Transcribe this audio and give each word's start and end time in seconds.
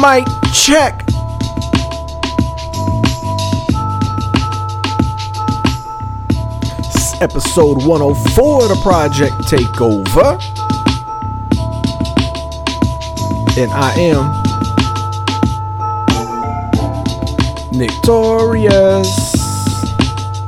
Mic 0.00 0.24
check. 0.54 1.04
It's 6.78 7.20
episode 7.20 7.84
104 7.84 8.62
of 8.62 8.68
the 8.70 8.80
Project 8.82 9.34
Takeover. 9.42 10.40
And 13.58 13.70
I 13.72 13.92
am 13.98 14.32
Victorious. 17.72 19.34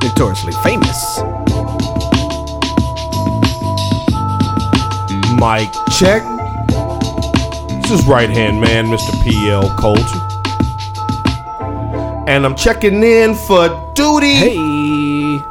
Victoriously 0.00 0.55
famous. 0.62 1.19
Mic 5.38 5.70
check. 5.98 6.31
This 7.92 8.01
is 8.01 8.09
right 8.09 8.30
hand 8.30 8.59
man, 8.59 8.87
Mr. 8.87 9.12
PL 9.23 9.69
Colton. 9.77 10.06
And 12.27 12.46
I'm 12.46 12.56
checking 12.56 13.02
in 13.02 13.34
for 13.34 13.68
duty. 13.92 14.32
Hey. 14.32 15.45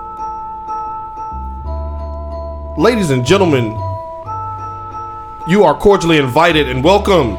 Ladies 2.82 3.12
and 3.12 3.24
gentlemen, 3.24 3.74
you 5.48 5.64
are 5.64 5.78
cordially 5.78 6.18
invited 6.18 6.68
and 6.68 6.84
welcome 6.84 7.38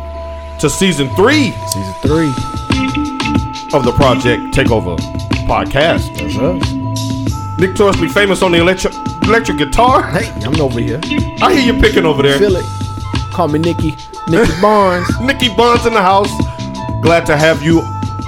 to 0.61 0.71
season 0.71 1.13
three 1.17 1.51
Season 1.51 1.95
3. 2.03 2.29
of 3.75 3.85
the 3.85 3.93
Project 3.97 4.55
Takeover 4.55 4.97
podcast. 5.49 6.17
That's 6.17 6.39
us. 6.39 7.59
Victoriously 7.59 8.07
famous 8.07 8.41
on 8.41 8.53
the 8.53 8.59
electric, 8.59 8.95
electric 9.25 9.59
guitar. 9.59 10.05
Hey, 10.13 10.31
I'm 10.45 10.61
over 10.61 10.79
here. 10.79 11.01
I 11.43 11.55
hear 11.55 11.75
you 11.75 11.81
picking 11.81 12.07
over 12.07 12.23
there. 12.23 12.39
Feel 12.39 12.55
it. 12.55 12.65
Call 13.33 13.49
me 13.49 13.59
Nikki. 13.59 13.97
Nikki 14.29 14.61
Barnes. 14.61 15.09
Nikki 15.21 15.49
Bonds 15.57 15.87
in 15.87 15.93
the 15.93 16.03
house. 16.03 16.31
Glad 17.03 17.27
to 17.27 17.37
have 17.37 17.63
you 17.63 17.81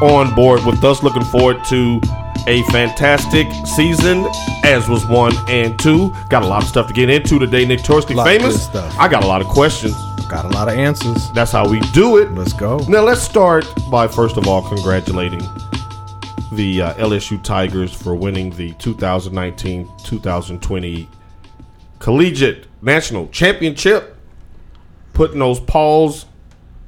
on 0.02 0.34
board 0.34 0.64
with 0.64 0.82
us. 0.84 1.02
Looking 1.02 1.24
forward 1.24 1.64
to 1.66 2.00
a 2.46 2.62
fantastic 2.64 3.46
season, 3.76 4.26
as 4.64 4.86
was 4.88 5.06
one 5.06 5.32
and 5.48 5.78
two. 5.78 6.12
Got 6.28 6.42
a 6.42 6.46
lot 6.46 6.62
of 6.62 6.68
stuff 6.68 6.86
to 6.88 6.92
get 6.92 7.08
into 7.08 7.38
today. 7.38 7.64
Nick 7.64 7.88
Lot 7.88 8.10
of 8.10 8.26
famous. 8.26 8.54
good 8.54 8.60
stuff. 8.60 8.94
I 8.98 9.08
got 9.08 9.24
a 9.24 9.26
lot 9.26 9.40
of 9.40 9.46
questions. 9.46 9.94
Got 10.28 10.44
a 10.46 10.48
lot 10.48 10.68
of 10.68 10.74
answers. 10.76 11.30
That's 11.32 11.52
how 11.52 11.66
we 11.68 11.80
do 11.92 12.16
it. 12.18 12.30
Let's 12.32 12.52
go. 12.52 12.78
Now 12.88 13.02
let's 13.02 13.22
start 13.22 13.64
by 13.90 14.08
first 14.08 14.36
of 14.36 14.46
all 14.48 14.62
congratulating 14.68 15.40
the 16.52 16.82
uh, 16.82 16.94
LSU 16.94 17.42
Tigers 17.42 17.92
for 17.92 18.14
winning 18.14 18.50
the 18.50 18.72
2019-2020 18.74 21.06
Collegiate 21.98 22.66
National 22.82 23.26
Championship, 23.28 24.13
putting 25.14 25.38
those 25.38 25.60
paws, 25.60 26.26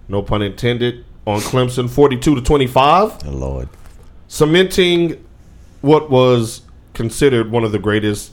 no 0.08 0.20
pun 0.22 0.42
intended, 0.42 1.04
on 1.26 1.40
Clemson 1.40 1.88
42 1.90 2.34
to 2.36 2.40
25, 2.42 3.26
Oh, 3.26 3.30
Lord. 3.30 3.68
cementing 4.28 5.24
what 5.80 6.10
was 6.10 6.62
considered 6.94 7.50
one 7.50 7.64
of 7.64 7.72
the 7.72 7.78
greatest 7.78 8.32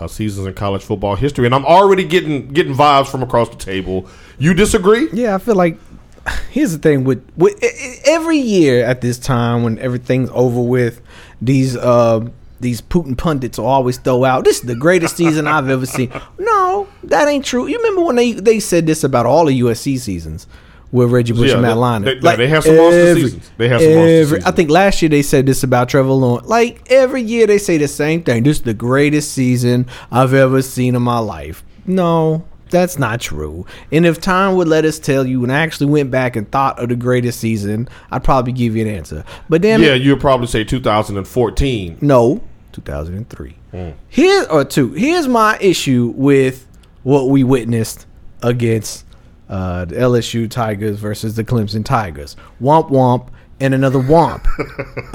uh, 0.00 0.06
seasons 0.06 0.46
in 0.46 0.54
college 0.54 0.82
football 0.82 1.16
history. 1.16 1.46
And 1.46 1.54
I'm 1.54 1.64
already 1.66 2.04
getting 2.04 2.48
getting 2.48 2.74
vibes 2.74 3.08
from 3.08 3.22
across 3.22 3.48
the 3.50 3.56
table. 3.56 4.08
You 4.38 4.54
disagree? 4.54 5.08
Yeah, 5.12 5.34
I 5.34 5.38
feel 5.38 5.54
like 5.56 5.78
here's 6.50 6.72
the 6.72 6.78
thing 6.78 7.04
with, 7.04 7.24
with 7.36 7.58
every 8.04 8.38
year 8.38 8.84
at 8.84 9.00
this 9.00 9.18
time 9.18 9.62
when 9.62 9.78
everything's 9.78 10.30
over 10.32 10.60
with, 10.60 11.00
these 11.42 11.76
uh, 11.76 12.28
these 12.60 12.80
Putin 12.80 13.16
pundits 13.16 13.58
will 13.58 13.66
always 13.66 13.98
throw 13.98 14.24
out 14.24 14.44
this 14.44 14.56
is 14.58 14.62
the 14.62 14.74
greatest 14.74 15.16
season 15.16 15.46
I've 15.46 15.68
ever 15.68 15.86
seen. 15.86 16.10
No, 16.38 16.86
that 17.04 17.28
ain't 17.28 17.44
true. 17.44 17.66
You 17.66 17.76
remember 17.78 18.02
when 18.02 18.16
they 18.16 18.32
they 18.32 18.60
said 18.60 18.86
this 18.86 19.04
about 19.04 19.26
all 19.26 19.46
the 19.46 19.60
USC 19.60 19.98
seasons 19.98 20.46
with 20.92 21.10
Reggie 21.10 21.32
Bush 21.34 21.48
Yeah, 21.48 21.54
and 21.54 21.62
Matt 21.62 21.74
they- 21.74 21.80
Leinart. 21.80 22.22
they- 22.22 22.36
they 22.36 22.48
have 22.48 22.64
some 22.64 22.76
monster 22.76 23.14
seasons. 23.14 23.50
They 23.58 23.68
have 23.68 23.80
some 23.82 23.94
monster 23.94 24.24
seasons. 24.24 24.44
I 24.44 24.50
think 24.52 24.70
last 24.70 25.02
year 25.02 25.08
they 25.10 25.22
said 25.22 25.46
this 25.46 25.62
about 25.62 25.88
Trevor 25.90 26.08
Lawrence. 26.12 26.48
Like 26.48 26.86
every 26.90 27.22
year 27.22 27.46
they 27.46 27.58
say 27.58 27.76
the 27.78 27.88
same 27.88 28.22
thing. 28.22 28.42
This 28.44 28.58
is 28.58 28.62
the 28.62 28.74
greatest 28.74 29.32
season 29.32 29.86
I've 30.10 30.32
ever 30.34 30.62
seen 30.62 30.94
in 30.94 31.02
my 31.02 31.18
life. 31.18 31.62
No, 31.86 32.44
that's 32.70 32.98
not 32.98 33.20
true. 33.20 33.66
And 33.92 34.06
if 34.06 34.20
time 34.20 34.56
would 34.56 34.68
let 34.68 34.84
us 34.84 34.98
tell 34.98 35.26
you 35.26 35.42
and 35.42 35.52
I 35.52 35.60
actually 35.60 35.86
went 35.86 36.10
back 36.10 36.36
and 36.36 36.50
thought 36.50 36.78
of 36.78 36.88
the 36.88 36.96
greatest 36.96 37.40
season, 37.40 37.88
I'd 38.10 38.24
probably 38.24 38.52
give 38.52 38.76
you 38.76 38.82
an 38.86 38.88
answer. 38.88 39.24
But 39.48 39.62
then 39.62 39.80
Yeah, 39.82 39.94
you'd 39.94 40.20
probably 40.20 40.46
say 40.46 40.64
2014. 40.64 41.98
no, 42.00 42.42
2003. 42.72 43.56
Mm. 43.72 43.94
Here 44.08 44.46
or 44.50 44.64
two. 44.64 44.92
Here's 44.92 45.28
my 45.28 45.58
issue 45.60 46.12
with 46.16 46.66
what 47.02 47.28
we 47.28 47.44
witnessed 47.44 48.06
against 48.42 49.04
uh, 49.48 49.84
the 49.86 49.96
LSU 49.96 50.50
Tigers 50.50 50.98
versus 50.98 51.36
the 51.36 51.44
Clemson 51.44 51.84
Tigers. 51.84 52.36
Womp 52.60 52.90
womp 52.90 53.28
and 53.60 53.74
another 53.74 53.98
womp. 53.98 54.44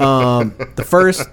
um, 0.00 0.54
the 0.76 0.84
first, 0.84 1.28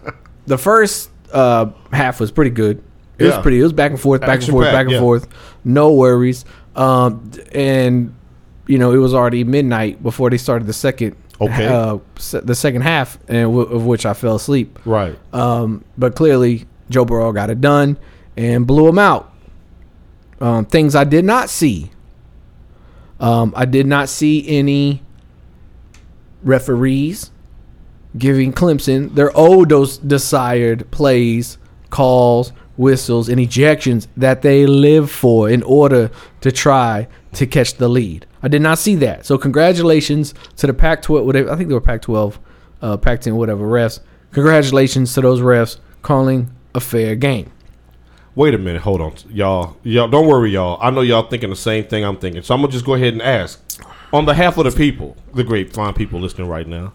the 0.45 0.57
first 0.57 1.09
uh, 1.33 1.71
half 1.91 2.19
was 2.19 2.31
pretty 2.31 2.51
good. 2.51 2.83
It 3.23 3.27
was 3.27 3.37
pretty. 3.39 3.59
It 3.59 3.63
was 3.63 3.73
back 3.73 3.91
and 3.91 3.99
forth, 3.99 4.21
back 4.21 4.41
and 4.41 4.49
forth, 4.49 4.65
Action-packed, 4.67 4.73
back 4.73 4.85
and 4.85 4.91
yeah. 4.93 4.99
forth. 4.99 5.27
No 5.63 5.93
worries. 5.93 6.45
Um, 6.75 7.31
and 7.53 8.15
you 8.67 8.77
know 8.77 8.91
it 8.91 8.97
was 8.97 9.13
already 9.13 9.43
midnight 9.43 10.01
before 10.01 10.29
they 10.29 10.37
started 10.37 10.67
the 10.67 10.73
second. 10.73 11.15
Okay. 11.39 11.65
Uh, 11.65 11.97
the 12.43 12.53
second 12.53 12.81
half, 12.81 13.17
and 13.27 13.51
w- 13.51 13.67
of 13.67 13.85
which 13.85 14.05
I 14.05 14.13
fell 14.13 14.35
asleep. 14.35 14.77
Right. 14.85 15.17
Um, 15.33 15.83
but 15.97 16.15
clearly, 16.15 16.67
Joe 16.89 17.03
Burrow 17.03 17.31
got 17.31 17.49
it 17.49 17.61
done 17.61 17.97
and 18.37 18.67
blew 18.67 18.87
him 18.87 18.99
out. 18.99 19.33
Um, 20.39 20.65
things 20.65 20.95
I 20.95 21.03
did 21.03 21.25
not 21.25 21.49
see. 21.49 21.91
Um, 23.19 23.53
I 23.55 23.65
did 23.65 23.85
not 23.87 24.09
see 24.09 24.47
any 24.47 25.03
referees 26.43 27.31
giving 28.17 28.51
Clemson 28.51 29.13
their 29.15 29.35
old 29.37 29.69
those 29.69 29.97
desired 29.97 30.89
plays, 30.91 31.57
calls, 31.89 32.51
whistles, 32.81 33.29
and 33.29 33.39
ejections 33.39 34.07
that 34.17 34.41
they 34.41 34.65
live 34.65 35.09
for 35.09 35.49
in 35.49 35.61
order 35.63 36.09
to 36.41 36.51
try 36.51 37.07
to 37.33 37.45
catch 37.45 37.75
the 37.75 37.87
lead. 37.87 38.25
I 38.43 38.47
did 38.47 38.61
not 38.61 38.79
see 38.79 38.95
that. 38.95 39.25
So 39.25 39.37
congratulations 39.37 40.33
to 40.57 40.67
the 40.67 40.73
Pac-12. 40.73 41.23
Whatever, 41.23 41.51
I 41.51 41.55
think 41.55 41.69
they 41.69 41.75
were 41.75 41.79
Pac-12, 41.81 42.37
uh, 42.81 42.97
Pac-10, 42.97 43.33
whatever 43.33 43.65
refs. 43.65 43.99
Congratulations 44.31 45.13
to 45.13 45.21
those 45.21 45.39
refs 45.39 45.77
calling 46.01 46.49
a 46.73 46.79
fair 46.79 47.15
game. 47.15 47.51
Wait 48.33 48.53
a 48.53 48.57
minute. 48.57 48.81
Hold 48.81 49.01
on, 49.01 49.13
y'all. 49.29 49.77
Y'all, 49.83 50.07
don't 50.07 50.27
worry, 50.27 50.51
y'all. 50.51 50.79
I 50.81 50.89
know 50.89 51.01
y'all 51.01 51.27
thinking 51.29 51.49
the 51.49 51.55
same 51.55 51.85
thing 51.85 52.03
I'm 52.03 52.17
thinking. 52.17 52.41
So 52.41 52.55
I'm 52.55 52.61
gonna 52.61 52.71
just 52.71 52.85
go 52.85 52.95
ahead 52.95 53.13
and 53.13 53.21
ask, 53.21 53.61
on 54.11 54.25
behalf 54.25 54.57
of 54.57 54.65
the 54.65 54.71
people, 54.71 55.15
the 55.33 55.43
great 55.43 55.73
fine 55.73 55.93
people 55.93 56.19
listening 56.19 56.47
right 56.47 56.67
now, 56.67 56.93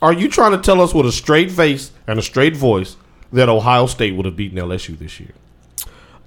are 0.00 0.12
you 0.12 0.28
trying 0.28 0.52
to 0.52 0.58
tell 0.58 0.80
us 0.80 0.94
with 0.94 1.06
a 1.06 1.12
straight 1.12 1.50
face 1.50 1.92
and 2.06 2.18
a 2.18 2.22
straight 2.22 2.56
voice 2.56 2.96
that 3.32 3.48
Ohio 3.48 3.86
State 3.86 4.14
would 4.16 4.26
have 4.26 4.36
beaten 4.36 4.58
LSU 4.58 4.98
this 4.98 5.20
year? 5.20 5.30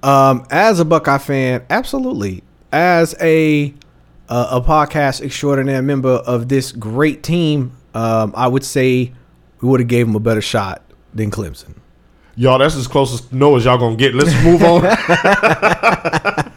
Um, 0.02 0.46
as 0.50 0.80
a 0.80 0.84
Buckeye 0.84 1.18
fan, 1.18 1.64
absolutely. 1.70 2.42
As 2.72 3.14
a 3.20 3.74
uh, 4.28 4.60
a 4.62 4.66
podcast 4.66 5.20
extraordinaire 5.20 5.82
member 5.82 6.08
of 6.08 6.48
this 6.48 6.72
great 6.72 7.22
team, 7.22 7.72
um, 7.94 8.32
I 8.36 8.48
would 8.48 8.64
say 8.64 9.12
we 9.60 9.68
would 9.68 9.80
have 9.80 9.88
gave 9.88 10.06
them 10.06 10.16
a 10.16 10.20
better 10.20 10.40
shot 10.40 10.82
than 11.14 11.30
Clemson. 11.30 11.74
Y'all, 12.34 12.58
that's 12.58 12.74
as 12.76 12.86
close 12.88 13.12
as 13.12 13.30
no 13.32 13.56
as 13.56 13.66
y'all 13.66 13.76
gonna 13.76 13.96
get. 13.96 14.14
Let's 14.14 14.32
move 14.42 14.62
on. 14.62 14.82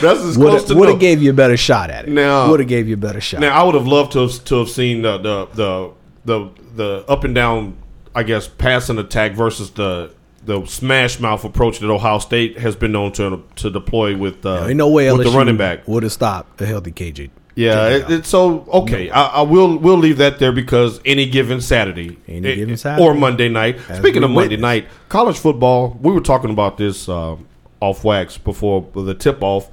that's 0.00 0.20
as 0.20 0.36
close 0.36 0.64
to 0.64 0.76
Would 0.76 0.88
have 0.90 1.00
gave 1.00 1.20
you 1.20 1.30
a 1.30 1.34
better 1.34 1.56
shot 1.56 1.90
at 1.90 2.06
it. 2.06 2.10
Now- 2.10 2.48
would 2.50 2.60
have 2.60 2.68
gave 2.68 2.86
you 2.86 2.94
a 2.94 2.98
better 2.98 3.20
shot. 3.20 3.40
Now, 3.40 3.60
I 3.60 3.64
would 3.64 3.74
have 3.74 3.86
loved 3.86 4.12
to 4.12 4.20
have, 4.20 4.44
to 4.44 4.58
have 4.60 4.68
seen 4.68 5.02
the, 5.02 5.18
the 5.18 5.46
the 5.54 5.92
the 6.24 6.50
the 6.76 7.04
up 7.08 7.24
and 7.24 7.34
down, 7.34 7.76
I 8.18 8.24
guess, 8.24 8.48
passing 8.48 8.98
attack 8.98 9.32
versus 9.34 9.70
the 9.70 10.10
the 10.44 10.64
smash 10.66 11.20
mouth 11.20 11.44
approach 11.44 11.78
that 11.78 11.88
Ohio 11.88 12.18
State 12.18 12.58
has 12.58 12.74
been 12.74 12.90
known 12.90 13.12
to 13.12 13.44
to 13.56 13.70
deploy 13.70 14.16
with 14.16 14.44
uh, 14.44 14.66
Ain't 14.66 14.76
no 14.76 14.88
way 14.88 15.12
with 15.12 15.24
the 15.24 15.30
running 15.30 15.56
back. 15.56 15.86
would 15.86 16.02
have 16.02 16.10
stopped 16.10 16.60
a 16.60 16.66
healthy 16.66 16.90
KJ. 16.90 17.30
Yeah, 17.54 17.88
it, 17.90 18.10
it's 18.10 18.28
so 18.28 18.66
okay. 18.72 19.08
I, 19.10 19.26
I 19.26 19.42
will 19.42 19.78
we'll 19.78 19.98
leave 19.98 20.16
that 20.18 20.40
there 20.40 20.50
because 20.50 21.00
any 21.04 21.26
given 21.26 21.60
Saturday, 21.60 22.18
Any 22.26 22.48
eh, 22.48 22.54
given 22.56 22.74
eh, 22.74 22.76
Saturday. 22.76 23.04
or 23.04 23.14
Monday 23.14 23.48
night. 23.48 23.78
Speaking 23.94 24.24
of 24.24 24.30
Monday 24.32 24.56
night, 24.56 24.88
college 25.08 25.38
football. 25.38 25.96
We 26.02 26.10
were 26.12 26.20
talking 26.20 26.50
about 26.50 26.76
this 26.76 27.08
uh, 27.08 27.36
off 27.78 28.02
wax 28.02 28.36
before 28.36 28.88
the 28.96 29.14
tip 29.14 29.44
off. 29.44 29.70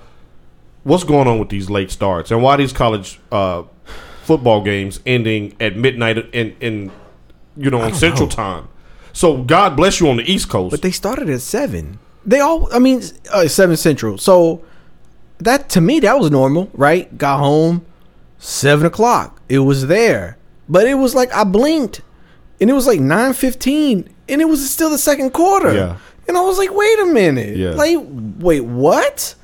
What's 0.83 1.03
going 1.03 1.27
on 1.27 1.39
with 1.39 1.49
these 1.49 1.67
late 1.67 1.89
starts 1.89 2.29
and 2.29 2.43
why 2.43 2.57
these 2.57 2.73
college 2.73 3.19
uh, 3.31 3.63
football 4.21 4.61
games 4.61 4.99
ending 5.03 5.55
at 5.59 5.75
midnight 5.75 6.17
in 6.31 6.55
in 6.59 6.91
you 7.57 7.69
know 7.69 7.83
in 7.83 7.93
Central 7.93 8.27
Time? 8.27 8.67
So 9.13 9.43
God 9.43 9.75
bless 9.77 9.99
you 9.99 10.09
on 10.09 10.17
the 10.17 10.23
East 10.31 10.49
Coast. 10.49 10.71
But 10.71 10.81
they 10.81 10.91
started 10.91 11.29
at 11.29 11.41
seven. 11.41 11.99
They 12.25 12.39
all, 12.39 12.67
I 12.73 12.79
mean, 12.79 13.01
uh, 13.31 13.47
seven 13.47 13.77
central. 13.77 14.17
So 14.17 14.63
that 15.37 15.69
to 15.69 15.81
me, 15.81 15.99
that 16.01 16.19
was 16.19 16.31
normal, 16.31 16.69
right? 16.73 17.15
Got 17.17 17.37
home 17.39 17.85
seven 18.39 18.85
o'clock. 18.85 19.41
It 19.47 19.59
was 19.59 19.87
there, 19.87 20.37
but 20.67 20.87
it 20.87 20.95
was 20.95 21.13
like 21.15 21.31
I 21.33 21.43
blinked, 21.43 22.01
and 22.59 22.69
it 22.69 22.73
was 22.73 22.87
like 22.87 22.99
nine 22.99 23.33
fifteen, 23.33 24.09
and 24.27 24.41
it 24.41 24.45
was 24.45 24.67
still 24.69 24.89
the 24.89 24.97
second 24.97 25.31
quarter. 25.31 25.73
Yeah. 25.73 25.97
and 26.27 26.35
I 26.37 26.41
was 26.41 26.57
like, 26.57 26.73
wait 26.73 26.99
a 26.99 27.05
minute, 27.05 27.55
Yeah. 27.55 27.71
like, 27.71 27.97
wait, 28.39 28.61
what? 28.61 29.35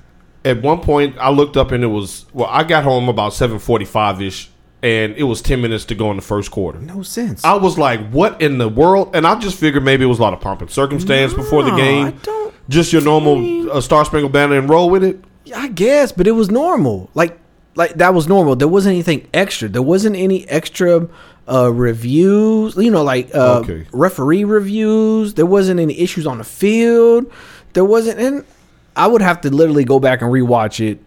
at 0.43 0.59
one 0.63 0.79
point 0.79 1.15
I 1.19 1.29
looked 1.29 1.55
up 1.55 1.71
and 1.71 1.83
it 1.83 1.87
was 1.87 2.25
well 2.33 2.49
I 2.49 2.63
got 2.63 2.83
home 2.83 3.07
about 3.09 3.31
seven 3.31 3.59
forty 3.59 3.85
five 3.85 4.19
ish 4.23 4.49
and 4.83 5.13
it 5.15 5.23
was 5.23 5.41
ten 5.41 5.61
minutes 5.61 5.85
to 5.85 5.95
go 5.95 6.09
in 6.11 6.15
the 6.17 6.21
first 6.23 6.51
quarter. 6.51 6.79
No 6.79 7.01
sense. 7.03 7.43
I 7.43 7.53
was 7.55 7.77
like, 7.77 8.09
"What 8.11 8.41
in 8.41 8.57
the 8.57 8.69
world?" 8.69 9.11
And 9.15 9.25
I 9.27 9.35
just 9.39 9.57
figured 9.59 9.83
maybe 9.83 10.03
it 10.03 10.07
was 10.07 10.19
a 10.19 10.21
lot 10.21 10.33
of 10.33 10.41
pomp 10.41 10.61
and 10.61 10.69
circumstance 10.71 11.33
before 11.33 11.63
the 11.63 11.75
game. 11.75 12.07
I 12.07 12.11
don't 12.23 12.53
just 12.69 12.93
your 12.93 13.01
normal 13.01 13.71
uh, 13.71 13.81
Star 13.81 14.05
Spangled 14.05 14.31
Banner 14.31 14.57
and 14.57 14.69
roll 14.69 14.89
with 14.89 15.03
it. 15.03 15.23
I 15.55 15.67
guess, 15.67 16.11
but 16.11 16.27
it 16.27 16.31
was 16.31 16.49
normal. 16.49 17.09
Like 17.13 17.37
like 17.75 17.95
that 17.95 18.13
was 18.13 18.27
normal. 18.27 18.55
There 18.55 18.67
wasn't 18.67 18.93
anything 18.93 19.27
extra. 19.33 19.67
There 19.67 19.81
wasn't 19.81 20.15
any 20.15 20.47
extra 20.47 21.07
uh 21.47 21.71
reviews, 21.73 22.75
you 22.77 22.91
know, 22.91 23.03
like 23.03 23.33
uh 23.35 23.59
Okay. 23.59 23.87
referee 23.91 24.43
reviews. 24.43 25.33
There 25.33 25.45
wasn't 25.45 25.79
any 25.79 25.99
issues 25.99 26.25
on 26.27 26.37
the 26.37 26.43
field. 26.43 27.31
There 27.73 27.85
wasn't 27.85 28.19
and 28.19 28.45
I 28.95 29.07
would 29.07 29.21
have 29.21 29.41
to 29.41 29.49
literally 29.49 29.83
go 29.83 29.99
back 29.99 30.21
and 30.21 30.31
rewatch 30.31 30.79
it 30.85 30.99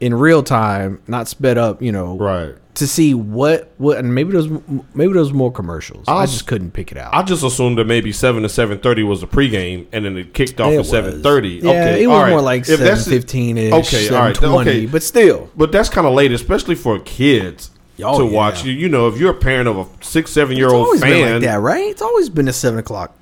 in 0.00 0.14
real 0.14 0.42
time, 0.42 1.00
not 1.06 1.28
sped 1.28 1.58
up, 1.58 1.82
you 1.82 1.92
know, 1.92 2.16
Right. 2.16 2.54
to 2.74 2.86
see 2.86 3.12
what 3.14 3.70
what 3.76 3.98
and 3.98 4.14
maybe 4.14 4.32
there 4.32 4.42
was 4.42 4.60
maybe 4.94 5.12
was 5.12 5.32
more 5.32 5.52
commercials. 5.52 6.04
I, 6.08 6.12
I'll 6.12 6.26
just 6.26 6.46
couldn't 6.46 6.70
pick 6.72 6.90
it 6.90 6.96
out. 6.98 7.12
I 7.14 7.22
just 7.22 7.44
assumed 7.44 7.76
that 7.78 7.86
maybe 7.86 8.10
seven 8.12 8.42
to 8.42 8.48
seven 8.48 8.78
thirty 8.78 9.02
was 9.02 9.20
the 9.20 9.26
pregame, 9.26 9.86
and 9.92 10.04
then 10.06 10.16
it 10.16 10.32
kicked 10.32 10.60
off 10.60 10.72
It 10.72 10.78
at 10.78 10.86
seven 10.86 11.22
thirty. 11.22 11.60
Yeah, 11.62 11.70
okay, 11.70 12.02
it 12.04 12.06
was 12.06 12.22
right. 12.22 12.30
more 12.30 12.40
like 12.40 12.64
that's 12.64 13.06
fifteen 13.06 13.58
ish, 13.58 13.72
Okay, 13.72 14.08
all 14.08 14.22
right, 14.22 14.34
seven 14.36 14.50
twenty, 14.52 14.70
okay. 14.70 14.86
but 14.86 15.02
still. 15.02 15.50
But 15.56 15.70
that's 15.72 15.88
kind 15.90 16.06
of 16.06 16.14
late, 16.14 16.32
especially 16.32 16.74
for 16.76 16.98
kids 17.00 17.70
Oh, 18.02 18.18
to 18.20 18.24
yeah. 18.24 18.30
watch. 18.34 18.64
You, 18.64 18.72
you 18.72 18.88
know, 18.88 19.08
if 19.08 19.18
you're 19.18 19.32
a 19.32 19.34
parent 19.34 19.68
of 19.68 19.76
a 19.76 19.86
six, 20.02 20.30
seven 20.30 20.56
year 20.56 20.70
old 20.70 20.98
fan, 20.98 21.10
been 21.10 21.32
like 21.34 21.42
that, 21.42 21.60
right? 21.60 21.90
It's 21.90 22.00
always 22.00 22.30
been 22.30 22.48
a 22.48 22.52
seven 22.54 22.78
o'clock. 22.78 23.14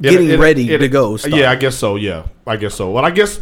Getting 0.00 0.30
it- 0.30 0.38
ready 0.38 0.70
it- 0.72 0.78
to 0.78 0.88
go. 0.88 1.18
start. 1.18 1.34
Yeah, 1.34 1.50
I 1.50 1.56
guess 1.56 1.76
so. 1.76 1.96
Yeah, 1.96 2.24
I 2.46 2.56
guess 2.56 2.74
so. 2.74 2.90
But 2.92 3.04
I 3.04 3.10
guess 3.10 3.38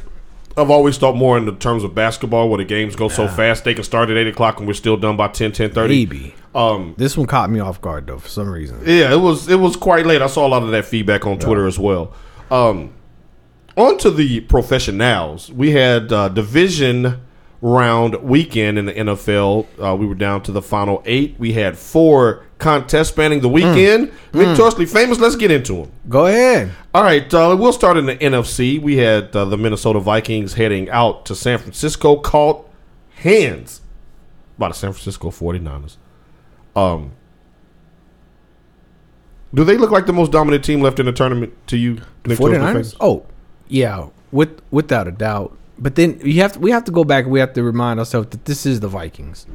I've 0.57 0.71
always 0.71 0.99
thought 0.99 1.17
more 1.17 1.39
in 1.39 1.47
the 1.47 1.55
terms 1.55 1.85
of 1.85 1.95
basketball, 1.95 2.49
where 2.49 2.59
the 2.59 2.65
games 2.65 2.97
go 2.97 3.09
so 3.09 3.29
fast 3.29 3.65
they 3.65 3.75
can 3.75 3.85
start 3.85 4.11
at 4.11 4.17
eight 4.17 4.27
o'clock 4.27 4.59
and 4.59 4.67
we're 4.67 4.75
still 4.75 4.97
done 4.97 5.17
by 5.17 5.29
10, 5.29 5.53
10 5.53 5.73
maybe. 5.75 6.35
Um, 6.55 6.95
This 6.99 7.17
one 7.17 7.27
caught 7.27 7.51
me 7.51 7.61
off 7.61 7.81
guard 7.81 8.07
though 8.09 8.19
for 8.19 8.29
some 8.29 8.49
reason. 8.51 8.81
Yeah, 8.85 9.13
it 9.13 9.21
was 9.21 9.49
it 9.49 9.61
was 9.61 9.77
quite 9.77 10.07
late. 10.07 10.21
I 10.23 10.27
saw 10.27 10.47
a 10.47 10.49
lot 10.49 10.63
of 10.65 10.71
that 10.73 10.85
feedback 10.85 11.27
on 11.27 11.39
Twitter 11.39 11.67
as 11.67 11.79
well. 11.79 12.13
Um, 12.51 12.93
on 13.77 13.97
to 13.99 14.11
the 14.11 14.41
professionals. 14.41 15.51
We 15.53 15.71
had 15.71 16.13
uh, 16.13 16.29
division 16.29 17.21
round 17.63 18.15
weekend 18.23 18.79
in 18.79 18.87
the 18.87 18.93
NFL. 18.95 19.67
Uh, 19.83 19.95
we 19.97 20.07
were 20.07 20.15
down 20.15 20.43
to 20.43 20.53
the 20.53 20.63
final 20.63 21.03
eight. 21.05 21.37
We 21.39 21.53
had 21.53 21.77
four 21.77 22.45
contests 22.59 23.09
spanning 23.09 23.41
the 23.41 23.49
weekend. 23.49 24.13
Notoriously 24.33 24.87
famous. 24.87 25.19
Let's 25.19 25.37
get 25.37 25.51
into 25.51 25.75
them. 25.75 25.93
Go 26.09 26.27
ahead. 26.27 26.73
All 26.95 27.03
right, 27.03 27.33
uh, 27.33 27.57
we'll 27.59 27.73
start 27.73 27.97
in 27.97 28.07
the 28.07 28.17
NFC. 28.17 28.81
We 28.81 28.97
had 28.97 29.35
uh, 29.35 29.45
the 29.45 29.59
Minnesota 29.59 30.01
Vikings 30.01 30.55
heading 30.55 30.89
out 30.91 31.27
to 31.27 31.35
San 31.35 31.59
Francisco, 31.59 32.17
caught 32.17 32.69
hands 33.17 33.83
by 34.59 34.69
the 34.69 34.75
San 34.75 34.93
Francisco 34.93 35.31
49ers. 35.31 35.97
Um, 36.77 37.13
do 39.53 39.65
they 39.65 39.77
look 39.77 39.91
like 39.91 40.07
the 40.07 40.13
most 40.13 40.31
dominant 40.31 40.65
team 40.65 40.81
left 40.81 41.01
in 41.01 41.07
the 41.07 41.13
tournament 41.13 41.53
to 41.69 41.77
you? 41.77 42.01
Nick 42.25 42.39
Torres, 42.39 42.59
49ers? 42.59 42.97
Oh, 43.01 43.27
yeah, 43.69 44.09
with 44.31 44.61
without 44.71 45.09
a 45.09 45.13
doubt. 45.13 45.57
But 45.81 45.95
then 45.95 46.21
you 46.23 46.43
have 46.43 46.53
to, 46.53 46.59
we 46.59 46.71
have 46.71 46.85
to 46.85 46.93
go 46.93 47.05
back. 47.05 47.27
We 47.27 47.41
have 47.41 47.55
to 47.55 47.63
remind 47.63 47.99
ourselves 47.99 48.29
that 48.31 48.45
this 48.45 48.67
is 48.67 48.81
the 48.81 48.89
Vikings, 48.89 49.47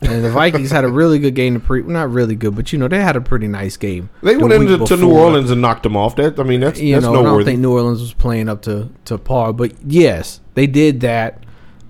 and 0.00 0.24
the 0.24 0.30
Vikings 0.30 0.70
had 0.70 0.84
a 0.84 0.88
really 0.88 1.18
good 1.18 1.34
game. 1.34 1.54
To 1.54 1.60
pre, 1.60 1.82
well, 1.82 1.90
not 1.90 2.12
really 2.12 2.36
good, 2.36 2.54
but 2.54 2.72
you 2.72 2.78
know 2.78 2.86
they 2.86 3.02
had 3.02 3.16
a 3.16 3.20
pretty 3.20 3.48
nice 3.48 3.76
game. 3.76 4.08
They 4.22 4.34
the 4.34 4.40
went 4.46 4.54
into 4.54 4.86
to 4.86 4.96
New. 4.96 5.10
Orleans 5.10 5.50
and 5.50 5.60
knocked 5.60 5.82
them 5.82 5.96
off. 5.96 6.14
That 6.16 6.38
I 6.38 6.44
mean, 6.44 6.60
that's 6.60 6.80
You 6.80 6.94
that's 6.94 7.04
know, 7.04 7.20
I 7.20 7.22
don't 7.24 7.44
think 7.44 7.60
New 7.60 7.72
Orleans 7.72 8.00
was 8.00 8.14
playing 8.14 8.48
up 8.48 8.62
to 8.62 8.88
to 9.06 9.18
par, 9.18 9.52
but 9.52 9.72
yes, 9.84 10.40
they 10.54 10.68
did 10.68 11.00
that. 11.00 11.44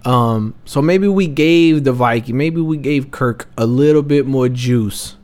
Um, 0.04 0.54
so 0.64 0.82
maybe 0.82 1.08
we 1.08 1.26
gave 1.26 1.84
the 1.84 1.92
Viking, 1.92 2.36
maybe 2.36 2.60
we 2.60 2.76
gave 2.76 3.10
Kirk 3.10 3.48
a 3.56 3.66
little 3.66 4.02
bit 4.02 4.26
more 4.26 4.48
juice 4.48 5.16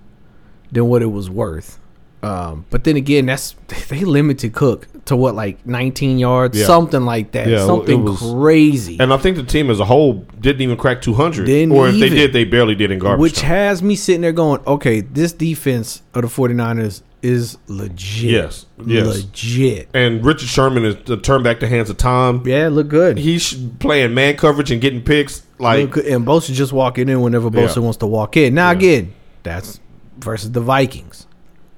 than 0.71 0.87
what 0.87 1.03
it 1.03 1.13
was 1.13 1.29
worth. 1.29 1.80
Um, 2.23 2.67
but 2.71 2.85
then 2.85 2.97
again, 2.97 3.27
that's 3.27 3.55
they 3.89 4.01
limited 4.05 4.53
Cook 4.53 4.87
to 5.07 5.17
what 5.17 5.35
like 5.35 5.65
19 5.67 6.19
yards, 6.19 6.59
Yeah. 6.59 6.67
something 6.67 7.05
like 7.07 7.33
that, 7.33 7.49
Yeah, 7.49 7.65
something 7.67 8.05
was- 8.05 8.19
crazy. 8.21 8.99
and 9.01 9.13
I 9.13 9.17
think 9.17 9.37
the 9.37 9.43
team 9.43 9.71
as 9.71 9.81
a 9.81 9.85
whole 9.87 10.25
didn't 10.39 10.61
even 10.63 10.77
crack 10.77 11.01
200. 11.03 11.47
Didn't 11.47 11.75
or 11.75 11.89
if 11.89 11.99
they 11.99 12.11
did, 12.11 12.33
they 12.33 12.45
barely 12.45 12.75
did 12.75 12.91
in 12.91 12.99
garbage. 12.99 13.21
which 13.23 13.37
time. 13.39 13.49
has 13.49 13.83
me 13.83 13.97
sitting 13.97 14.21
there 14.21 14.33
going, 14.33 14.61
okay, 14.67 15.01
this 15.01 15.33
defense 15.33 16.03
of 16.15 16.23
the 16.23 16.29
49ers 16.29 17.03
is 17.23 17.59
legit. 17.67 18.31
Yes, 18.31 18.67
yes. 18.87 19.07
Legit. 19.07 19.89
and 19.95 20.25
Richard 20.25 20.49
Sherman 20.49 20.85
is 20.85 20.97
to 21.07 21.17
turn 21.19 21.43
back 21.43 21.61
the 21.61 21.69
hands 21.69 21.91
of 21.91 21.97
time. 21.97 22.43
Yeah, 22.47 22.69
look 22.69 22.89
good. 22.89 23.19
He's 23.19 23.53
playing 23.79 24.15
man 24.15 24.37
coverage 24.37 24.71
and 24.71 24.81
getting 24.81 25.03
picks. 25.03 25.43
Like 25.59 25.97
and 25.97 26.25
Bosa 26.27 26.53
just 26.55 26.73
walking 26.73 27.09
in 27.11 27.21
whenever 27.21 27.51
Bosa 27.51 27.77
Yeah. 27.77 27.83
wants 27.83 27.99
to 27.99 28.07
walk 28.07 28.37
in. 28.39 28.55
Now 28.55 28.71
again, 28.71 29.13
that's 29.43 29.81
versus 30.19 30.53
the 30.53 30.61
Vikings. 30.63 31.27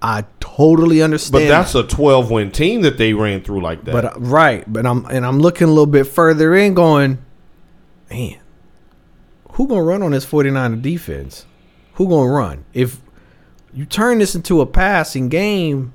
I 0.02 0.24
totally 0.40 1.00
understand. 1.00 1.44
But 1.44 1.48
that's 1.48 1.74
a 1.76 1.84
12 1.84 2.30
win 2.30 2.50
team 2.50 2.82
that 2.82 2.98
they 2.98 3.14
ran 3.14 3.42
through 3.42 3.62
like 3.62 3.84
that. 3.84 3.92
but 3.92 4.04
uh, 4.04 4.12
right, 4.18 4.70
but 4.70 4.84
I'm 4.84 5.06
and 5.06 5.24
I'm 5.24 5.38
looking 5.38 5.68
a 5.68 5.70
little 5.70 5.86
bit 5.86 6.04
further 6.04 6.54
in, 6.56 6.74
going, 6.74 7.24
man, 8.10 8.40
who 9.52 9.68
gonna 9.68 9.82
run 9.82 10.02
on 10.02 10.10
this 10.10 10.26
49er 10.26 10.82
defense? 10.82 11.46
Who 11.94 12.08
gonna 12.08 12.30
run 12.30 12.64
if 12.74 13.00
you 13.72 13.84
turn 13.86 14.18
this 14.18 14.34
into 14.34 14.60
a 14.60 14.66
passing 14.66 15.28
game? 15.28 15.92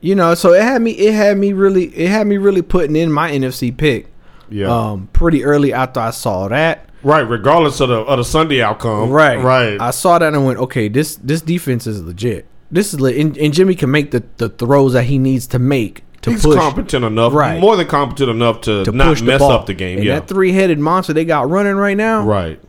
You 0.00 0.14
know, 0.14 0.34
so 0.34 0.52
it 0.52 0.62
had 0.62 0.82
me. 0.82 0.92
It 0.92 1.14
had 1.14 1.38
me 1.38 1.52
really. 1.52 1.86
It 1.96 2.08
had 2.08 2.26
me 2.26 2.38
really 2.38 2.62
putting 2.62 2.96
in 2.96 3.10
my 3.12 3.30
NFC 3.30 3.76
pick. 3.76 4.08
yeah. 4.50 4.66
Um, 4.68 5.08
pretty 5.12 5.44
early 5.44 5.72
after 5.72 6.00
I 6.00 6.10
saw 6.10 6.48
that. 6.48 6.87
Right. 7.02 7.20
Regardless 7.20 7.80
of 7.80 7.88
the, 7.88 7.96
of 7.96 8.18
the 8.18 8.24
Sunday 8.24 8.62
outcome. 8.62 9.10
Right, 9.10 9.38
Right. 9.38 9.80
I 9.80 9.90
saw 9.90 10.18
that 10.18 10.34
and 10.34 10.44
went, 10.44 10.58
okay, 10.58 10.88
this 10.88 11.16
this 11.16 11.40
defense 11.40 11.86
is 11.86 12.02
legit. 12.02 12.46
This 12.70 12.92
is 12.92 13.00
le- 13.00 13.12
and, 13.12 13.36
and 13.38 13.54
Jimmy 13.54 13.74
can 13.74 13.90
make 13.90 14.10
the, 14.10 14.24
the 14.36 14.48
throws 14.48 14.92
that 14.92 15.04
he 15.04 15.18
needs 15.18 15.46
to 15.48 15.58
make 15.58 16.04
to 16.22 16.30
He's 16.32 16.42
push 16.42 16.56
competent 16.56 17.04
enough. 17.04 17.32
Right. 17.32 17.60
More 17.60 17.76
than 17.76 17.86
competent 17.86 18.28
enough 18.28 18.60
to, 18.62 18.84
to 18.84 18.92
not 18.92 19.22
mess 19.22 19.38
ball. 19.38 19.52
up 19.52 19.66
the 19.66 19.74
game. 19.74 19.98
And 19.98 20.06
yeah. 20.06 20.18
that 20.18 20.28
three 20.28 20.52
headed 20.52 20.78
monster 20.78 21.12
they 21.12 21.24
got 21.24 21.48
running 21.48 21.76
right 21.76 21.96
now. 21.96 22.24
right. 22.24 22.60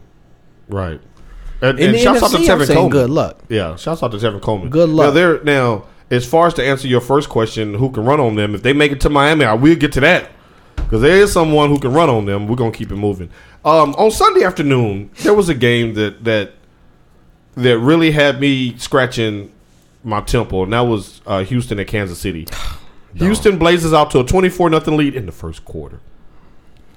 Right. 0.68 1.02
And, 1.62 1.80
and 1.80 1.94
the 1.94 2.00
shouts 2.00 2.24
out 2.24 2.32
to 2.32 2.38
Tevin 2.38 2.68
Coleman. 2.68 2.90
good 2.90 3.10
luck. 3.10 3.44
Yeah, 3.50 3.76
shouts 3.76 4.02
out 4.02 4.12
to 4.12 4.18
Tevin 4.18 4.42
Coleman. 4.42 4.70
Good 4.70 4.88
luck. 4.88 5.08
Now, 5.08 5.12
they're, 5.12 5.44
now, 5.44 5.86
as 6.10 6.26
far 6.26 6.48
as 6.48 6.54
to 6.54 6.64
answer 6.66 6.88
your 6.88 7.02
first 7.02 7.28
question, 7.28 7.74
who 7.74 7.92
can 7.92 8.06
run 8.06 8.20
on 8.20 8.36
them? 8.36 8.56
If 8.56 8.64
they 8.64 8.72
make 8.72 8.92
it 8.92 9.02
to 9.02 9.10
Miami, 9.10 9.44
I 9.44 9.54
will 9.54 9.76
get 9.76 9.92
to 9.94 10.00
that 10.02 10.32
because 10.76 11.02
there 11.02 11.18
is 11.18 11.34
someone 11.34 11.70
who 11.70 11.80
can 11.80 11.92
run 11.92 12.10
on 12.10 12.26
them. 12.26 12.48
We're 12.48 12.56
gonna 12.56 12.72
keep 12.72 12.92
it 12.92 12.96
moving. 12.96 13.30
Um, 13.66 13.94
on 13.96 14.12
Sunday 14.12 14.44
afternoon, 14.44 15.12
there 15.18 15.34
was 15.34 15.50
a 15.50 15.54
game 15.56 15.94
that 15.96 16.24
that 16.24 16.54
that 17.56 17.78
really 17.80 18.12
had 18.12 18.40
me 18.40 18.78
scratching 18.78 19.52
my 20.04 20.22
temple, 20.22 20.64
and 20.64 20.74
that 20.74 20.82
was 20.82 21.22
uh, 21.26 21.44
Houston 21.44 21.80
at 21.80 21.88
Kansas 21.88 22.20
City. 22.20 22.48
Houston 23.16 23.58
blazes 23.58 23.94
out 23.94 24.12
to 24.12 24.20
a 24.20 24.24
twenty-four 24.24 24.70
nothing 24.70 24.96
lead 24.96 25.16
in 25.16 25.26
the 25.26 25.32
first 25.32 25.66
quarter. 25.66 26.00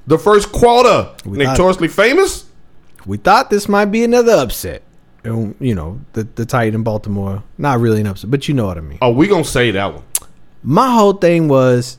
The 0.07 0.19
first 0.19 0.53
quarter, 0.53 1.11
We 1.25 1.39
notoriously 1.39 1.89
famous. 1.89 2.47
We 3.07 3.17
thought 3.17 3.51
this 3.51 3.69
might 3.69 3.87
be 3.87 4.05
another 4.05 4.33
upset. 4.33 4.83
And, 5.25 5.55
you 5.61 5.75
know, 5.75 6.01
the 6.13 6.25
the 6.25 6.45
tight 6.45 6.75
in 6.75 6.83
Baltimore, 6.83 7.43
not 7.59 7.81
really 7.81 8.01
an 8.01 8.07
upset, 8.09 8.31
but 8.31 8.49
you 8.49 8.55
know 8.55 8.67
what 8.67 8.79
I 8.79 8.81
mean. 8.81 8.99
Oh, 9.01 9.13
we 9.13 9.27
gonna 9.29 9.45
say 9.45 9.71
that 9.73 9.95
one. 9.95 10.03
My 10.63 10.93
whole 10.93 11.15
thing 11.15 11.49
was 11.49 11.99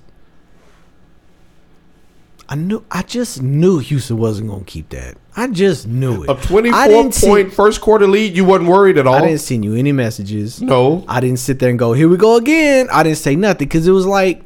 I 2.49 2.55
knew 2.55 2.83
I 2.91 3.01
just 3.03 3.41
knew 3.41 3.79
Houston 3.79 4.17
wasn't 4.17 4.49
gonna 4.49 4.63
keep 4.65 4.89
that. 4.89 5.15
I 5.35 5.47
just 5.47 5.87
knew 5.87 6.23
it. 6.23 6.29
A 6.29 6.33
I 6.33 6.35
twenty-four 6.35 6.87
didn't 6.87 7.13
see- 7.13 7.27
point 7.27 7.53
first 7.53 7.81
quarter 7.81 8.05
lead. 8.05 8.35
You 8.35 8.45
wasn't 8.45 8.69
worried 8.69 8.97
at 8.97 9.07
all. 9.07 9.15
I 9.15 9.21
didn't 9.21 9.41
send 9.41 9.63
you 9.65 9.75
any 9.75 9.91
messages. 9.91 10.61
no. 10.61 11.03
I 11.07 11.19
didn't 11.19 11.39
sit 11.39 11.59
there 11.59 11.69
and 11.69 11.79
go, 11.79 11.93
"Here 11.93 12.07
we 12.09 12.17
go 12.17 12.35
again." 12.37 12.87
I 12.91 13.03
didn't 13.03 13.17
say 13.17 13.35
nothing 13.35 13.67
because 13.67 13.87
it 13.87 13.91
was 13.91 14.05
like 14.05 14.43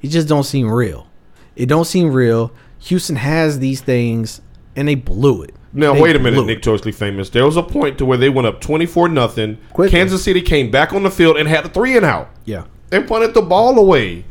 it 0.00 0.08
just 0.08 0.28
don't 0.28 0.44
seem 0.44 0.70
real. 0.70 1.06
It 1.56 1.66
don't 1.66 1.84
seem 1.86 2.12
real. 2.12 2.52
Houston 2.78 3.16
has 3.16 3.58
these 3.58 3.80
things, 3.82 4.40
and 4.76 4.88
they 4.88 4.94
blew 4.94 5.42
it. 5.42 5.54
Now 5.72 5.92
They 5.94 6.00
wait 6.00 6.16
a 6.16 6.18
minute. 6.18 6.46
Nick 6.46 6.62
Torsley 6.62 6.94
famous. 6.94 7.28
There 7.30 7.44
was 7.44 7.56
a 7.56 7.62
point 7.62 7.98
to 7.98 8.04
where 8.04 8.16
they 8.18 8.30
went 8.30 8.46
up 8.46 8.60
twenty 8.60 8.86
four 8.86 9.08
nothing. 9.08 9.58
Kansas 9.88 10.22
City 10.22 10.40
came 10.40 10.70
back 10.70 10.92
on 10.92 11.02
the 11.02 11.10
field 11.10 11.36
and 11.36 11.48
had 11.48 11.64
the 11.64 11.68
three 11.68 11.96
and 11.96 12.06
out. 12.06 12.30
Yeah. 12.44 12.64
They 12.88 13.02
punted 13.02 13.34
the 13.34 13.42
ball 13.42 13.78
away. 13.78 14.24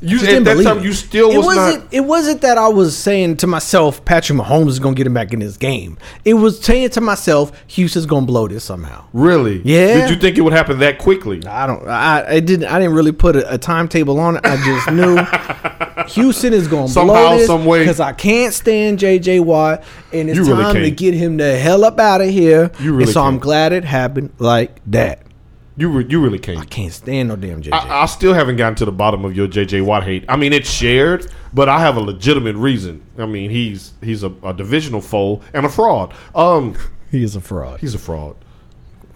You 0.00 0.18
at 0.18 0.22
didn't 0.24 0.44
that 0.44 0.52
believe 0.52 0.66
time 0.66 0.78
it. 0.78 0.84
you 0.84 0.92
still 0.92 1.30
it 1.30 1.36
was 1.38 1.46
wasn't, 1.46 1.84
not 1.84 1.92
It 1.94 2.00
wasn't 2.00 2.40
that 2.42 2.56
I 2.58 2.68
was 2.68 2.96
saying 2.96 3.38
to 3.38 3.46
myself, 3.46 4.04
Patrick 4.04 4.38
Mahomes 4.38 4.68
is 4.68 4.78
gonna 4.78 4.94
get 4.94 5.06
him 5.06 5.14
back 5.14 5.32
in 5.32 5.40
this 5.40 5.56
game. 5.56 5.98
It 6.24 6.34
was 6.34 6.60
saying 6.60 6.90
to 6.90 7.00
myself, 7.00 7.50
Houston's 7.68 8.06
gonna 8.06 8.26
blow 8.26 8.46
this 8.48 8.64
somehow. 8.64 9.04
really. 9.12 9.60
Yeah. 9.64 10.02
Did 10.06 10.10
you 10.10 10.16
think 10.16 10.38
it 10.38 10.42
would 10.42 10.52
happen 10.52 10.78
that 10.80 10.98
quickly? 10.98 11.44
I 11.46 11.66
don't. 11.66 11.86
I, 11.88 12.24
I 12.28 12.40
didn't. 12.40 12.66
I 12.66 12.78
didn't 12.78 12.94
really 12.94 13.12
put 13.12 13.34
a, 13.36 13.54
a 13.54 13.58
timetable 13.58 14.20
on 14.20 14.36
it. 14.36 14.42
I 14.44 14.56
just 14.64 14.90
knew 14.92 15.16
Houston 16.08 16.52
is 16.52 16.68
going 16.68 16.88
to 16.88 16.94
blow 16.94 17.06
Somehow, 17.08 17.36
this 17.36 17.46
some 17.46 17.64
way. 17.64 17.80
because 17.80 18.00
I 18.00 18.12
can't 18.12 18.54
stand 18.54 18.98
J.J. 18.98 19.40
Watt, 19.40 19.82
and 20.12 20.28
it's 20.30 20.36
You 20.38 20.44
really 20.44 20.62
time 20.62 20.74
to 20.76 20.90
get 20.90 21.14
him 21.14 21.36
the 21.36 21.56
hell 21.58 21.84
up 21.84 21.98
out 21.98 22.20
of 22.20 22.28
here. 22.30 22.70
You 22.80 22.92
really 22.92 23.04
and 23.04 23.12
so 23.12 23.22
I'm 23.22 23.38
glad 23.38 23.72
it 23.72 23.84
happened 23.84 24.32
like 24.38 24.80
that. 24.86 25.22
You 25.78 25.88
re- 25.88 26.06
you 26.08 26.20
really 26.20 26.38
can't. 26.40 26.58
I 26.58 26.64
can't 26.64 26.92
stand 26.92 27.28
no 27.28 27.36
damn 27.36 27.62
J.J. 27.62 27.76
I, 27.76 28.02
I 28.02 28.06
still 28.06 28.34
haven't 28.34 28.56
gotten 28.56 28.74
to 28.76 28.84
the 28.84 28.92
bottom 28.92 29.24
of 29.24 29.36
your 29.36 29.46
JJ 29.46 29.84
Watt 29.84 30.02
hate. 30.02 30.24
I 30.28 30.36
mean, 30.36 30.52
it's 30.52 30.68
shared, 30.68 31.30
but 31.54 31.68
I 31.68 31.78
have 31.80 31.96
a 31.96 32.00
legitimate 32.00 32.56
reason. 32.56 33.02
I 33.16 33.26
mean, 33.26 33.50
he's 33.50 33.92
he's 34.02 34.22
a, 34.24 34.32
a 34.42 34.52
divisional 34.52 35.00
foe 35.00 35.40
and 35.54 35.64
a 35.64 35.68
fraud. 35.68 36.12
Um, 36.34 36.74
he 37.10 37.22
is 37.22 37.36
a 37.36 37.40
fraud. 37.40 37.80
He's 37.80 37.94
a 37.94 37.98
fraud. 37.98 38.34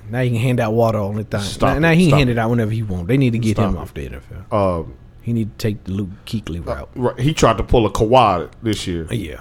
Now 0.08 0.20
he 0.22 0.30
can 0.30 0.38
hand 0.38 0.60
out 0.60 0.72
water 0.72 0.98
all 0.98 1.12
the 1.12 1.24
time. 1.24 1.40
Stop 1.42 1.70
now, 1.70 1.76
it. 1.76 1.80
now 1.80 1.90
he 1.92 2.04
can 2.04 2.08
Stop 2.10 2.18
hand 2.18 2.30
it. 2.30 2.32
it 2.34 2.38
out 2.38 2.50
whenever 2.50 2.70
he 2.70 2.82
wants. 2.82 3.08
They 3.08 3.16
need 3.16 3.32
to 3.32 3.38
get 3.38 3.56
Stop 3.56 3.70
him 3.70 3.76
it. 3.76 3.80
off 3.80 3.94
the 3.94 4.08
NFL. 4.08 4.52
Um, 4.52 4.94
He 5.22 5.32
need 5.32 5.58
to 5.58 5.68
take 5.68 5.84
the 5.84 5.92
Luke 5.92 6.10
Kuechly 6.26 6.64
route. 6.66 6.90
right, 6.94 7.18
he 7.18 7.32
tried 7.32 7.56
to 7.58 7.64
pull 7.64 7.86
a 7.86 7.90
Kawhi 7.90 8.50
this 8.62 8.86
year. 8.86 9.06
yeah. 9.10 9.40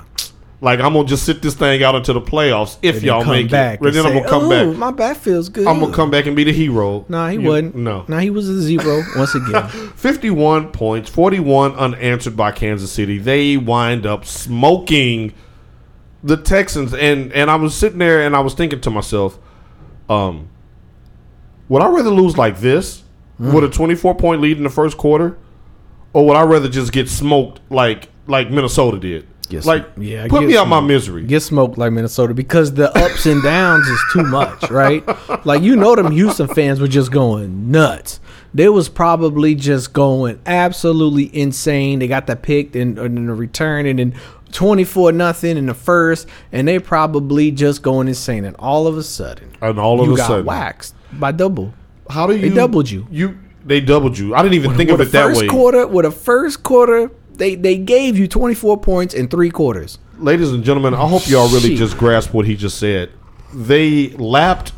Like 0.63 0.79
I'm 0.79 0.93
gonna 0.93 1.07
just 1.07 1.23
sit 1.25 1.41
this 1.41 1.55
thing 1.55 1.81
out 1.81 1.95
into 1.95 2.13
the 2.13 2.21
playoffs 2.21 2.77
if 2.83 2.97
And 2.97 3.03
y'all 3.03 3.25
make 3.25 3.49
back 3.49 3.81
it. 3.81 3.85
And 3.87 3.95
then 3.95 4.05
I'm 4.05 4.13
gonna 4.13 4.29
come 4.29 4.47
say, 4.47 4.63
"Ooh, 4.63 4.69
back. 4.71 4.77
My 4.77 4.91
back 4.91 5.17
feels 5.17 5.49
good. 5.49 5.65
I'm 5.65 5.79
gonna 5.79 5.91
come 5.91 6.11
back 6.11 6.27
and 6.27 6.35
be 6.35 6.43
the 6.43 6.53
hero. 6.53 7.03
Nah, 7.09 7.29
he 7.29 7.37
You- 7.39 7.47
wasn't. 7.47 7.75
No. 7.75 8.05
Nah, 8.07 8.19
he 8.19 8.29
was 8.29 8.47
a 8.47 8.61
zero 8.61 9.01
once 9.17 9.33
again. 9.33 9.63
51 9.95 10.67
points, 10.69 11.09
41 11.09 11.73
unanswered 11.73 12.37
by 12.37 12.51
Kansas 12.51 12.91
City. 12.91 13.17
They 13.17 13.57
wind 13.57 14.05
up 14.05 14.23
smoking 14.23 15.33
the 16.23 16.37
Texans. 16.37 16.93
And 16.93 17.33
and 17.33 17.49
I 17.49 17.55
was 17.55 17.73
sitting 17.73 17.97
there 17.97 18.21
and 18.21 18.35
I 18.35 18.39
was 18.41 18.53
thinking 18.53 18.81
to 18.81 18.91
myself, 18.91 19.39
um, 20.09 20.47
would 21.69 21.81
I 21.81 21.87
rather 21.89 22.11
lose 22.11 22.37
like 22.37 22.59
this 22.59 23.01
Hmm. 23.39 23.53
with 23.53 23.63
a 23.63 23.69
24 23.69 24.13
point 24.13 24.41
lead 24.41 24.57
in 24.57 24.63
the 24.63 24.69
first 24.69 24.95
quarter, 24.97 25.37
or 26.13 26.27
would 26.27 26.35
I 26.37 26.43
rather 26.43 26.69
just 26.69 26.91
get 26.91 27.09
smoked 27.09 27.61
like 27.71 28.09
like 28.27 28.51
Minnesota 28.51 28.99
did? 28.99 29.25
Get 29.51 29.65
like, 29.65 29.85
yeah, 29.97 30.27
put 30.27 30.39
get 30.39 30.47
me 30.47 30.55
out 30.57 30.69
my 30.69 30.79
misery. 30.79 31.23
Get 31.25 31.41
smoked 31.41 31.77
like 31.77 31.91
Minnesota 31.91 32.33
because 32.33 32.73
the 32.73 32.89
ups 32.97 33.25
and 33.25 33.43
downs 33.43 33.85
is 33.85 34.01
too 34.13 34.23
much, 34.23 34.69
right? 34.71 35.03
Like 35.43 35.61
you 35.63 35.75
know, 35.75 35.95
them 35.95 36.11
Houston 36.11 36.47
fans 36.47 36.79
were 36.79 36.87
just 36.87 37.11
going 37.11 37.71
nuts. 37.71 38.19
They 38.53 38.69
was 38.69 38.89
probably 38.89 39.55
just 39.55 39.91
going 39.91 40.39
absolutely 40.45 41.35
insane. 41.35 41.99
They 41.99 42.07
got 42.07 42.27
the 42.27 42.35
pick 42.35 42.75
and, 42.75 42.97
and 42.99 43.17
uh, 43.17 43.31
the 43.31 43.35
return 43.35 43.85
and 43.87 43.97
then 43.99 44.13
twenty 44.51 44.83
four 44.83 45.11
nothing 45.11 45.57
in 45.57 45.65
the 45.65 45.73
first, 45.73 46.27
and 46.51 46.67
they 46.67 46.79
probably 46.79 47.51
just 47.51 47.81
going 47.81 48.07
insane. 48.07 48.45
And 48.45 48.55
all 48.57 48.87
of 48.87 48.97
a 48.97 49.03
sudden, 49.03 49.51
and 49.61 49.79
all 49.79 49.99
of 49.99 50.07
you 50.07 50.13
a 50.13 50.17
got 50.17 50.27
sudden, 50.27 50.45
waxed 50.45 50.95
by 51.13 51.31
double. 51.31 51.73
how 52.09 52.27
do 52.27 52.35
you 52.35 52.49
They 52.49 52.55
doubled 52.55 52.89
you. 52.89 53.07
You 53.09 53.37
they 53.65 53.81
doubled 53.81 54.17
you. 54.17 54.35
I 54.35 54.41
didn't 54.41 54.55
even 54.55 54.75
think 54.75 54.89
of 54.89 55.01
it 55.01 55.11
that 55.11 55.35
way. 55.35 55.47
quarter, 55.47 55.87
with 55.87 56.05
a 56.05 56.11
first 56.11 56.63
quarter, 56.63 57.11
they 57.41 57.55
they 57.55 57.77
gave 57.77 58.17
you 58.17 58.27
twenty 58.27 58.53
four 58.55 58.77
points 58.79 59.13
in 59.13 59.27
three 59.27 59.49
quarters. 59.49 59.97
ladies 60.19 60.51
and 60.51 60.63
gentlemen, 60.63 60.93
I 60.93 61.07
hope 61.07 61.27
y'all 61.27 61.47
really 61.49 61.69
Shit. 61.69 61.77
just 61.79 61.97
grasp 61.97 62.33
what 62.33 62.45
he 62.45 62.55
just 62.55 62.77
said. 62.77 63.09
They 63.53 64.09
lapped 64.11 64.71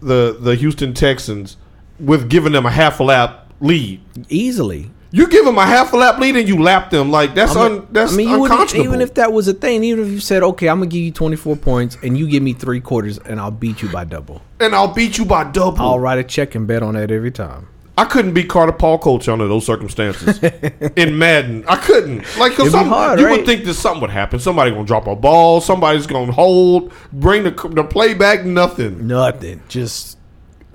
the 0.00 0.36
the 0.40 0.54
Houston 0.54 0.94
Texans 0.94 1.56
with 1.98 2.28
giving 2.30 2.52
them 2.52 2.64
a 2.66 2.70
half 2.70 3.00
a 3.00 3.04
lap 3.04 3.52
lead. 3.60 4.00
Easily, 4.28 4.90
You 5.10 5.26
give 5.26 5.44
them 5.44 5.58
a 5.58 5.66
half 5.66 5.92
a 5.92 5.96
lap 5.96 6.18
lead 6.20 6.36
and 6.36 6.46
you 6.48 6.62
lap 6.62 6.90
them 6.90 7.10
like 7.10 7.34
that's 7.34 7.56
I 7.56 7.68
mean- 7.68 7.78
un, 7.80 7.86
that's 7.90 8.12
I 8.12 8.16
mean, 8.16 8.28
unconscionable. 8.28 8.88
even 8.88 9.00
if 9.00 9.14
that 9.14 9.32
was 9.32 9.48
a 9.48 9.52
thing, 9.54 9.82
even 9.82 10.04
if 10.06 10.10
you 10.12 10.20
said, 10.20 10.42
"Okay, 10.42 10.68
I'm 10.68 10.78
gonna 10.78 10.86
give 10.90 11.02
you 11.02 11.10
24 11.10 11.56
points, 11.56 11.96
and 12.04 12.16
you 12.16 12.28
give 12.28 12.42
me 12.42 12.52
three 12.52 12.80
quarters, 12.80 13.18
and 13.18 13.40
I'll 13.40 13.50
beat 13.50 13.82
you 13.82 13.88
by 13.88 14.04
double," 14.04 14.42
and 14.60 14.74
I'll 14.74 14.92
beat 14.94 15.18
you 15.18 15.24
by 15.24 15.44
double. 15.44 15.80
I'll 15.80 15.98
write 15.98 16.18
a 16.18 16.24
check 16.24 16.54
and 16.54 16.66
bet 16.66 16.82
on 16.82 16.94
that 16.94 17.10
every 17.10 17.32
time. 17.32 17.66
I 17.98 18.04
couldn't 18.04 18.32
be 18.32 18.44
Carter 18.44 18.70
Paul 18.70 18.98
coach 18.98 19.28
under 19.28 19.48
those 19.48 19.66
circumstances 19.66 20.38
in 20.96 21.18
Madden. 21.18 21.64
I 21.66 21.74
couldn't 21.74 22.18
like 22.38 22.52
because 22.52 22.72
It'd 22.72 22.84
be 22.84 22.88
hard, 22.88 23.18
you 23.18 23.26
right? 23.26 23.38
would 23.38 23.44
think 23.46 23.64
that 23.64 23.74
something 23.74 24.00
would 24.02 24.10
happen. 24.10 24.38
Somebody 24.38 24.70
gonna 24.70 24.84
drop 24.84 25.08
a 25.08 25.16
ball. 25.16 25.60
Somebody's 25.60 26.06
gonna 26.06 26.30
hold, 26.30 26.92
bring 27.12 27.42
the 27.42 27.50
the 27.50 27.82
play 27.82 28.14
back. 28.14 28.44
Nothing. 28.44 29.08
Nothing, 29.08 29.64
just 29.68 30.16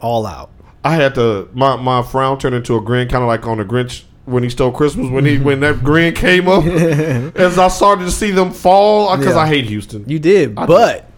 all 0.01 0.25
out. 0.25 0.51
I 0.84 0.96
had 0.96 1.15
to 1.15 1.48
my 1.53 1.77
my 1.77 2.01
frown 2.03 2.39
turned 2.39 2.56
into 2.56 2.75
a 2.75 2.82
grin, 2.82 3.08
kind 3.08 3.24
of 3.24 3.30
like 3.30 3.48
on 3.48 3.58
the 3.58 3.63
Grinch 3.63 4.03
when 4.25 4.44
he 4.44 4.50
stole 4.50 4.74
Christmas. 4.74 5.10
When 5.10 5.24
he 5.24 5.38
when 5.48 5.62
that 5.62 5.82
grin 5.82 6.13
came 6.13 6.50
up, 6.50 6.65
as 7.38 7.58
I 7.58 7.70
started 7.70 8.03
to 8.03 8.12
see 8.12 8.32
them 8.32 8.51
fall 8.51 9.15
because 9.15 9.36
Yeah. 9.36 9.44
I 9.44 9.48
hate 9.48 9.63
Houston. 9.68 10.03
You 10.10 10.20
did, 10.20 10.60
I 10.60 10.65
but, 10.65 11.10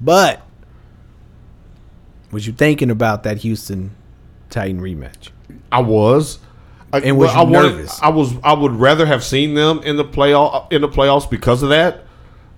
but, 0.00 0.40
was 2.30 2.46
you 2.46 2.54
thinking 2.54 2.90
about 2.90 3.24
that 3.24 3.36
Houston 3.38 3.90
Titan 4.50 4.80
rematch? 4.80 5.30
I 5.72 5.80
was. 5.80 6.38
I, 6.92 7.00
And 7.00 7.18
was 7.18 7.32
you 7.34 7.38
I 7.40 7.42
wanted- 7.42 7.68
nervous? 7.72 8.00
I 8.02 8.08
was. 8.08 8.34
I 8.42 8.54
would 8.54 8.72
rather 8.72 9.04
have 9.06 9.22
seen 9.22 9.54
them 9.54 9.80
in 9.84 9.96
the 9.96 10.04
playoff 10.04 10.72
in 10.72 10.80
the 10.80 10.88
playoffs 10.88 11.28
because 11.28 11.62
of 11.62 11.68
that, 11.68 12.04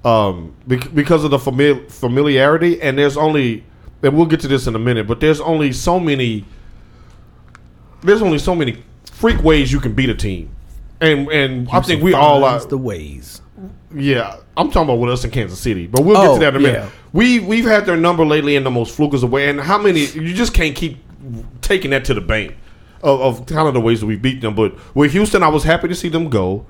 um, 0.04 0.54
bec- 0.68 0.94
because 0.94 1.24
of 1.24 1.30
the 1.32 1.38
famili- 1.38 1.90
familiarity. 1.90 2.80
And 2.80 2.96
there's 2.96 3.16
only, 3.16 3.64
and 4.02 4.16
we'll 4.16 4.26
get 4.26 4.38
to 4.40 4.48
this 4.48 4.66
in 4.68 4.74
a 4.76 4.78
minute, 4.78 5.08
but 5.08 5.18
there's 5.20 5.40
only 5.40 5.72
so 5.72 5.98
many. 5.98 6.44
There's 8.02 8.22
only 8.22 8.38
so 8.38 8.54
many 8.54 8.82
freak 9.10 9.42
ways 9.42 9.72
you 9.72 9.80
can 9.80 9.92
beat 9.94 10.08
a 10.10 10.14
team, 10.14 10.50
and 11.00 11.28
and 11.30 11.68
I 11.72 11.80
think 11.80 12.02
we 12.02 12.14
all 12.14 12.44
are. 12.44 12.60
The 12.64 12.78
ways. 12.78 13.42
Yeah, 13.94 14.36
I'm 14.56 14.68
talking 14.70 14.84
about 14.84 15.00
with 15.00 15.10
us 15.10 15.24
in 15.24 15.30
Kansas 15.32 15.58
City, 15.58 15.86
but 15.88 16.02
we'll 16.04 16.14
get 16.16 16.28
Oh, 16.30 16.34
to 16.34 16.40
that 16.40 16.54
in 16.54 16.60
a 16.60 16.62
minute. 16.62 16.78
yeah. 16.84 16.88
We 17.12 17.40
we've 17.40 17.64
had 17.66 17.84
their 17.84 17.96
number 17.96 18.24
lately 18.24 18.54
in 18.54 18.62
the 18.64 18.70
most 18.70 18.96
flukas 18.96 19.24
of 19.24 19.32
way, 19.32 19.48
and 19.50 19.60
how 19.60 19.76
many 19.78 20.04
you 20.06 20.32
just 20.32 20.54
can't 20.54 20.74
keep 20.76 20.98
taking 21.70 21.92
that 21.92 22.04
to 22.06 22.14
the 22.14 22.20
bank 22.20 22.56
of, 23.02 23.20
of 23.20 23.46
kind 23.46 23.68
of 23.68 23.74
the 23.74 23.80
ways 23.80 24.00
that 24.00 24.06
we 24.06 24.16
beat 24.16 24.40
them. 24.40 24.54
But 24.54 24.74
with 24.94 25.12
Houston, 25.12 25.42
I 25.42 25.48
was 25.48 25.64
happy 25.64 25.88
to 25.88 25.94
see 25.94 26.08
them 26.08 26.28
go. 26.28 26.66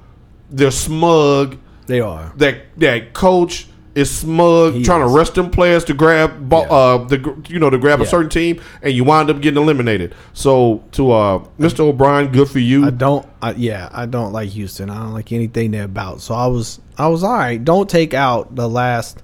They're 0.50 0.70
smug. 0.70 1.56
They 1.86 2.00
are. 2.00 2.32
That 2.36 2.56
that 2.78 3.14
coach 3.14 3.66
is 3.94 4.08
smug, 4.10 4.74
He 4.74 4.84
trying 4.84 5.02
is. 5.02 5.10
to 5.10 5.16
rush 5.16 5.30
them 5.30 5.50
players 5.50 5.82
to 5.84 5.94
grab 5.94 6.48
ball, 6.48 6.62
Yeah. 6.62 6.72
uh 6.76 7.04
the 7.04 7.44
you 7.48 7.58
know 7.58 7.70
to 7.70 7.78
grab 7.78 8.00
a 8.00 8.06
certain 8.06 8.28
team, 8.30 8.60
and 8.82 8.92
you 8.92 9.02
wind 9.02 9.28
up 9.30 9.40
getting 9.40 9.60
eliminated. 9.62 10.14
So 10.32 10.84
to 10.92 11.10
uh 11.10 11.38
Mr. 11.58 11.80
O'Brien, 11.80 12.30
good 12.30 12.48
for 12.48 12.60
you. 12.60 12.84
I 12.86 12.90
don't. 12.90 13.26
I, 13.42 13.52
yeah, 13.52 13.88
I 13.92 14.06
don't 14.06 14.32
like 14.32 14.50
Houston. 14.50 14.90
I 14.90 14.98
don't 15.02 15.12
like 15.14 15.32
anything 15.32 15.70
they're 15.72 15.84
about. 15.84 16.20
So 16.20 16.34
I 16.34 16.46
was, 16.46 16.78
I 16.98 17.08
was 17.08 17.24
all 17.24 17.32
right. 17.32 17.62
Don't 17.64 17.88
take 17.88 18.12
out 18.14 18.54
the 18.54 18.68
last. 18.68 19.22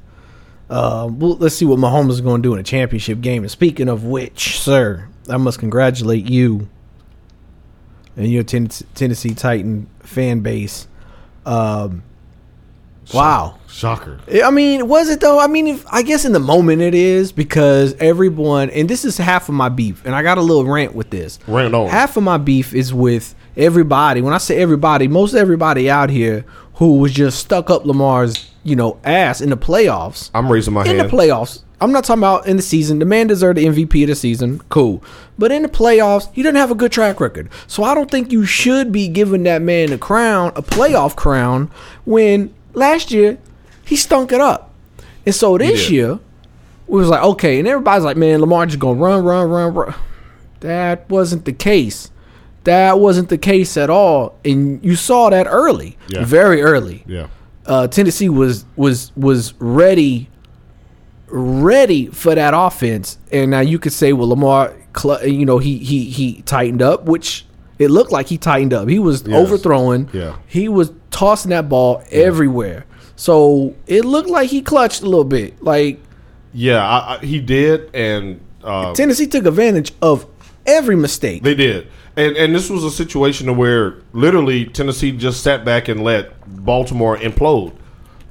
Uh, 0.68 1.06
well, 1.12 1.36
let's 1.36 1.54
see 1.54 1.64
what 1.64 1.78
Mahomes 1.78 2.10
is 2.10 2.20
going 2.20 2.42
to 2.42 2.48
do 2.48 2.52
in 2.54 2.58
a 2.58 2.64
championship 2.64 3.20
game. 3.20 3.42
And 3.44 3.50
speaking 3.50 3.88
of 3.88 4.02
which, 4.04 4.58
sir, 4.58 5.06
I 5.28 5.36
must 5.36 5.58
congratulate 5.58 6.28
you 6.28 6.68
and 8.16 8.30
your 8.30 8.42
Tennessee, 8.42 8.86
Tennessee 8.94 9.34
Titan 9.34 9.88
fan 10.00 10.40
base. 10.40 10.88
Um, 11.44 12.02
wow. 13.12 13.58
Shocker. 13.68 14.20
I 14.44 14.50
mean, 14.50 14.88
was 14.88 15.08
it 15.10 15.20
though? 15.20 15.38
I 15.38 15.46
mean, 15.46 15.66
if, 15.66 15.86
I 15.92 16.02
guess 16.02 16.24
in 16.24 16.32
the 16.32 16.40
moment 16.40 16.82
it 16.82 16.94
is 16.94 17.30
because 17.30 17.94
everyone, 17.94 18.70
and 18.70 18.88
this 18.88 19.04
is 19.04 19.18
half 19.18 19.48
of 19.48 19.54
my 19.54 19.68
beef, 19.68 20.04
and 20.04 20.14
I 20.14 20.22
got 20.22 20.38
a 20.38 20.42
little 20.42 20.64
rant 20.64 20.94
with 20.94 21.10
this. 21.10 21.38
Rant 21.46 21.74
on. 21.74 21.88
Half 21.88 22.16
of 22.16 22.22
my 22.22 22.38
beef 22.38 22.74
is 22.74 22.94
with 22.94 23.34
everybody. 23.56 24.22
When 24.22 24.32
I 24.32 24.38
say 24.38 24.56
everybody, 24.56 25.08
most 25.08 25.34
everybody 25.34 25.90
out 25.90 26.10
here 26.10 26.44
who 26.74 26.98
was 26.98 27.12
just 27.12 27.38
stuck 27.38 27.70
up 27.70 27.84
Lamar's, 27.84 28.50
you 28.62 28.76
know, 28.76 28.98
ass 29.04 29.40
in 29.40 29.50
the 29.50 29.56
playoffs. 29.56 30.30
I'm 30.34 30.50
raising 30.50 30.74
my 30.74 30.82
In 30.82 30.86
hand. 30.86 31.00
In 31.00 31.06
the 31.06 31.12
playoffs, 31.12 31.62
I'm 31.80 31.92
not 31.92 32.04
talking 32.04 32.22
about 32.22 32.46
in 32.46 32.56
the 32.56 32.62
season. 32.62 32.98
The 32.98 33.04
man 33.04 33.26
deserved 33.26 33.58
the 33.58 33.66
MVP 33.66 34.02
of 34.04 34.08
the 34.08 34.14
season. 34.14 34.60
Cool. 34.70 35.02
But 35.38 35.52
in 35.52 35.62
the 35.62 35.68
playoffs, 35.68 36.32
he 36.32 36.42
doesn't 36.42 36.56
have 36.56 36.70
a 36.70 36.74
good 36.74 36.90
track 36.90 37.20
record. 37.20 37.50
So 37.66 37.84
I 37.84 37.94
don't 37.94 38.10
think 38.10 38.32
you 38.32 38.46
should 38.46 38.92
be 38.92 39.08
giving 39.08 39.42
that 39.42 39.60
man 39.60 39.92
a 39.92 39.98
crown, 39.98 40.52
a 40.56 40.62
playoff 40.62 41.16
crown, 41.16 41.70
when 42.04 42.54
last 42.72 43.12
year 43.12 43.38
he 43.84 43.96
stunk 43.96 44.32
it 44.32 44.40
up. 44.40 44.72
And 45.26 45.34
so 45.34 45.58
this 45.58 45.90
year, 45.90 46.18
we 46.86 47.00
was 47.00 47.08
like, 47.08 47.22
okay, 47.22 47.58
and 47.58 47.66
everybody's 47.66 48.04
like, 48.04 48.16
man, 48.16 48.40
Lamar 48.40 48.64
just 48.66 48.78
gonna 48.78 48.98
run, 48.98 49.24
run, 49.24 49.50
run, 49.50 49.74
run. 49.74 49.94
That 50.60 51.08
wasn't 51.10 51.44
the 51.44 51.52
case. 51.52 52.10
That 52.64 52.98
wasn't 52.98 53.28
the 53.28 53.38
case 53.38 53.76
at 53.76 53.90
all. 53.90 54.38
And 54.44 54.84
you 54.84 54.96
saw 54.96 55.30
that 55.30 55.46
early. 55.46 55.98
Yeah. 56.08 56.24
Very 56.24 56.62
early 56.62 57.04
yeah. 57.06 57.28
uh, 57.66 57.88
Tennessee 57.88 58.28
was 58.28 58.64
was 58.76 59.12
was 59.16 59.54
ready, 59.58 60.28
ready 61.28 62.06
for 62.06 62.34
that 62.34 62.54
offense. 62.54 63.18
And 63.32 63.50
now 63.50 63.60
you 63.60 63.78
could 63.78 63.92
say, 63.92 64.12
well, 64.12 64.28
Lamar, 64.28 64.74
you 65.24 65.44
know, 65.44 65.58
he 65.58 65.78
he 65.78 66.04
he 66.10 66.42
tightened 66.42 66.82
up, 66.82 67.04
which 67.04 67.44
it 67.78 67.90
looked 67.90 68.12
like 68.12 68.28
he 68.28 68.38
tightened 68.38 68.72
up. 68.72 68.88
He 68.88 68.98
was 68.98 69.22
Yes. 69.26 69.36
overthrowing. 69.36 70.08
Yeah. 70.12 70.36
he 70.46 70.68
was 70.68 70.92
tossing 71.10 71.50
that 71.50 71.68
ball 71.68 72.02
everywhere. 72.10 72.86
So 73.16 73.74
it 73.86 74.04
looked 74.04 74.28
like 74.30 74.50
he 74.50 74.60
clutched 74.62 75.02
a 75.02 75.06
little 75.06 75.24
bit. 75.24 75.62
Like 75.62 76.00
Yeah, 76.52 76.86
I, 76.86 77.14
I, 77.16 77.18
he 77.24 77.40
did, 77.40 77.90
and 77.94 78.40
uh, 78.64 78.92
Tennessee 78.94 79.26
took 79.26 79.46
advantage 79.46 79.92
of 80.02 80.26
every 80.66 80.96
mistake. 80.96 81.42
they 81.42 81.54
did. 81.54 81.88
And 82.16 82.34
and 82.36 82.54
this 82.54 82.70
was 82.70 82.82
a 82.84 82.90
situation 82.90 83.56
where 83.56 83.96
literally 84.12 84.64
Tennessee 84.64 85.12
just 85.12 85.42
sat 85.42 85.64
back 85.64 85.88
and 85.88 86.02
let 86.02 86.32
Baltimore 86.64 87.18
implode. 87.18 87.72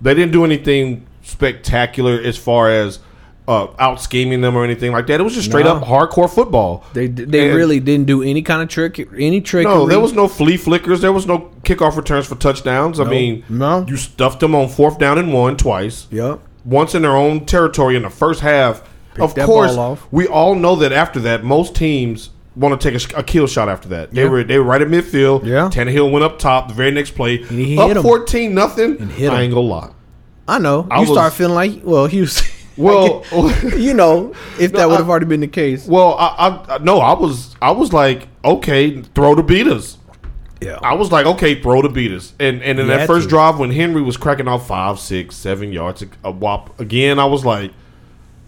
They 0.01 0.13
didn't 0.15 0.31
do 0.31 0.43
anything 0.43 1.04
spectacular 1.25 2.19
as 2.21 2.37
far 2.37 2.69
as 2.69 2.99
uh, 3.47 3.67
out 3.77 4.01
scheming 4.01 4.41
them 4.41 4.55
or 4.55 4.63
anything 4.63 4.91
like 4.91 5.05
that. 5.05 5.19
It 5.19 5.23
was 5.23 5.35
just 5.35 5.47
straight 5.47 5.65
No. 5.65 5.75
up 5.75 5.83
hardcore 5.83 6.27
football. 6.33 6.83
they 6.93 7.05
they 7.07 7.47
And- 7.49 7.55
really 7.55 7.79
didn't 7.79 8.07
do 8.07 8.23
any 8.23 8.41
kind 8.41 8.63
of 8.63 8.69
trick, 8.69 9.07
any 9.19 9.39
trick. 9.39 9.65
No, 9.67 9.85
there 9.85 9.99
was 9.99 10.13
no 10.13 10.27
flea 10.27 10.57
flickers. 10.57 11.01
There 11.01 11.13
was 11.13 11.27
no 11.27 11.49
kickoff 11.63 11.95
returns 11.95 12.25
for 12.25 12.33
touchdowns. 12.35 12.99
I 12.99 13.03
mean, 13.03 13.43
No. 13.47 13.85
you 13.87 13.97
stuffed 13.97 14.39
them 14.39 14.55
on 14.55 14.67
fourth 14.69 14.97
down 14.97 15.19
and 15.19 15.31
one 15.33 15.57
twice. 15.57 16.07
Yep. 16.11 16.39
once 16.65 16.95
in 16.95 17.03
their 17.03 17.15
own 17.15 17.41
territory 17.45 17.95
in 17.95 18.01
the 18.01 18.09
first 18.09 18.41
half. 18.41 18.81
of 19.19 19.35
that 19.35 19.45
course, 19.45 19.75
ball 19.75 19.91
off. 19.93 20.07
we 20.11 20.25
all 20.27 20.55
know 20.55 20.75
that 20.75 20.91
after 20.91 21.19
that, 21.21 21.43
most 21.43 21.73
teams 21.75 22.31
want 22.55 22.77
to 22.81 22.85
take 22.89 22.95
a, 22.95 22.99
sh- 22.99 23.13
a 23.15 23.21
kill 23.23 23.45
shot 23.47 23.69
after 23.69 23.87
that. 23.89 24.11
They 24.11 24.23
Yeah. 24.23 24.29
were 24.29 24.43
they 24.43 24.57
were 24.57 24.65
right 24.65 24.81
at 24.81 24.87
midfield. 24.89 25.45
Yeah. 25.45 25.69
Tannehill 25.71 26.11
went 26.11 26.25
up 26.25 26.39
top. 26.39 26.67
The 26.69 26.73
very 26.73 26.89
next 26.91 27.11
play, 27.11 27.37
he 27.43 27.77
up 27.77 27.91
'em. 27.91 28.01
fourteen 28.01 28.53
nothing. 28.55 28.97
And 28.99 29.11
hit 29.11 29.31
I 29.31 29.35
'em. 29.35 29.41
ain't 29.43 29.53
gonna 29.53 29.67
lie. 29.67 29.89
I 30.47 30.59
know. 30.59 30.87
I 30.91 30.95
you 31.01 31.09
was- 31.09 31.17
start 31.17 31.33
feeling 31.33 31.55
like 31.55 31.81
well, 31.83 32.07
Houston. 32.07 32.51
Well, 32.77 33.23
you 33.77 33.93
know, 33.93 34.33
if 34.59 34.73
No, 34.73 34.79
that 34.79 34.89
would 34.89 34.97
have 34.97 35.09
already 35.09 35.27
been 35.27 35.39
the 35.39 35.47
case. 35.47 35.87
well, 35.87 36.13
I, 36.19 36.61
I 36.67 36.77
no, 36.79 36.99
I 36.99 37.13
was 37.17 37.55
I 37.61 37.71
was 37.71 37.93
like, 37.93 38.27
okay, 38.43 39.01
throw 39.01 39.33
the 39.33 39.43
beaters. 39.43 39.97
Yeah. 40.59 40.79
I 40.81 40.93
was 40.95 41.09
like, 41.09 41.25
okay, 41.25 41.61
throw 41.61 41.81
the 41.81 41.87
beaters. 41.87 42.33
And 42.37 42.61
and 42.61 42.77
in 42.77 42.87
You 42.87 42.91
that 42.97 43.07
first 43.07 43.23
to. 43.25 43.29
drive 43.29 43.59
when 43.59 43.71
Henry 43.71 44.01
was 44.01 44.17
cracking 44.17 44.49
off 44.49 44.67
five, 44.67 44.99
six, 44.99 45.37
seven 45.37 45.71
yards 45.71 46.01
a, 46.01 46.07
a 46.25 46.31
whop 46.31 46.77
again, 46.77 47.17
I 47.17 47.23
was 47.23 47.45
like, 47.45 47.71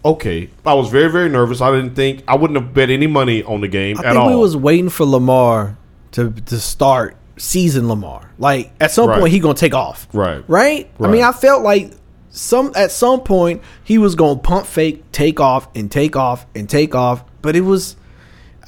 okay. 0.04 0.50
I 0.66 0.74
was 0.74 0.90
very 0.90 1.10
very 1.10 1.30
nervous. 1.30 1.62
I 1.62 1.70
didn't 1.70 1.94
think 1.94 2.22
I 2.28 2.36
wouldn't 2.36 2.60
have 2.60 2.74
bet 2.74 2.90
any 2.90 3.06
money 3.06 3.42
on 3.44 3.62
the 3.62 3.68
game 3.68 3.96
I 3.96 4.00
at 4.00 4.12
think 4.12 4.16
all. 4.16 4.28
we 4.28 4.36
was 4.36 4.54
waiting 4.54 4.90
for 4.90 5.06
Lamar 5.06 5.78
to 6.12 6.32
to 6.32 6.58
start 6.60 7.16
season 7.38 7.88
Lamar. 7.88 8.30
Like 8.38 8.72
at 8.80 8.90
some 8.90 9.08
Right. 9.08 9.20
point 9.20 9.32
he 9.32 9.38
gonna 9.40 9.54
take 9.54 9.74
off. 9.74 10.08
Right. 10.12 10.44
Right? 10.48 10.90
I 11.00 11.06
mean, 11.08 11.22
I 11.22 11.32
felt 11.32 11.62
like 11.62 11.92
some 12.30 12.72
at 12.76 12.90
some 12.92 13.20
point 13.20 13.62
he 13.84 13.98
was 13.98 14.14
gonna 14.14 14.38
pump 14.38 14.66
fake, 14.66 15.04
take 15.12 15.40
off, 15.40 15.68
and 15.74 15.90
take 15.90 16.16
off 16.16 16.46
and 16.54 16.68
take 16.68 16.94
off. 16.94 17.24
But 17.42 17.56
it 17.56 17.62
was 17.62 17.96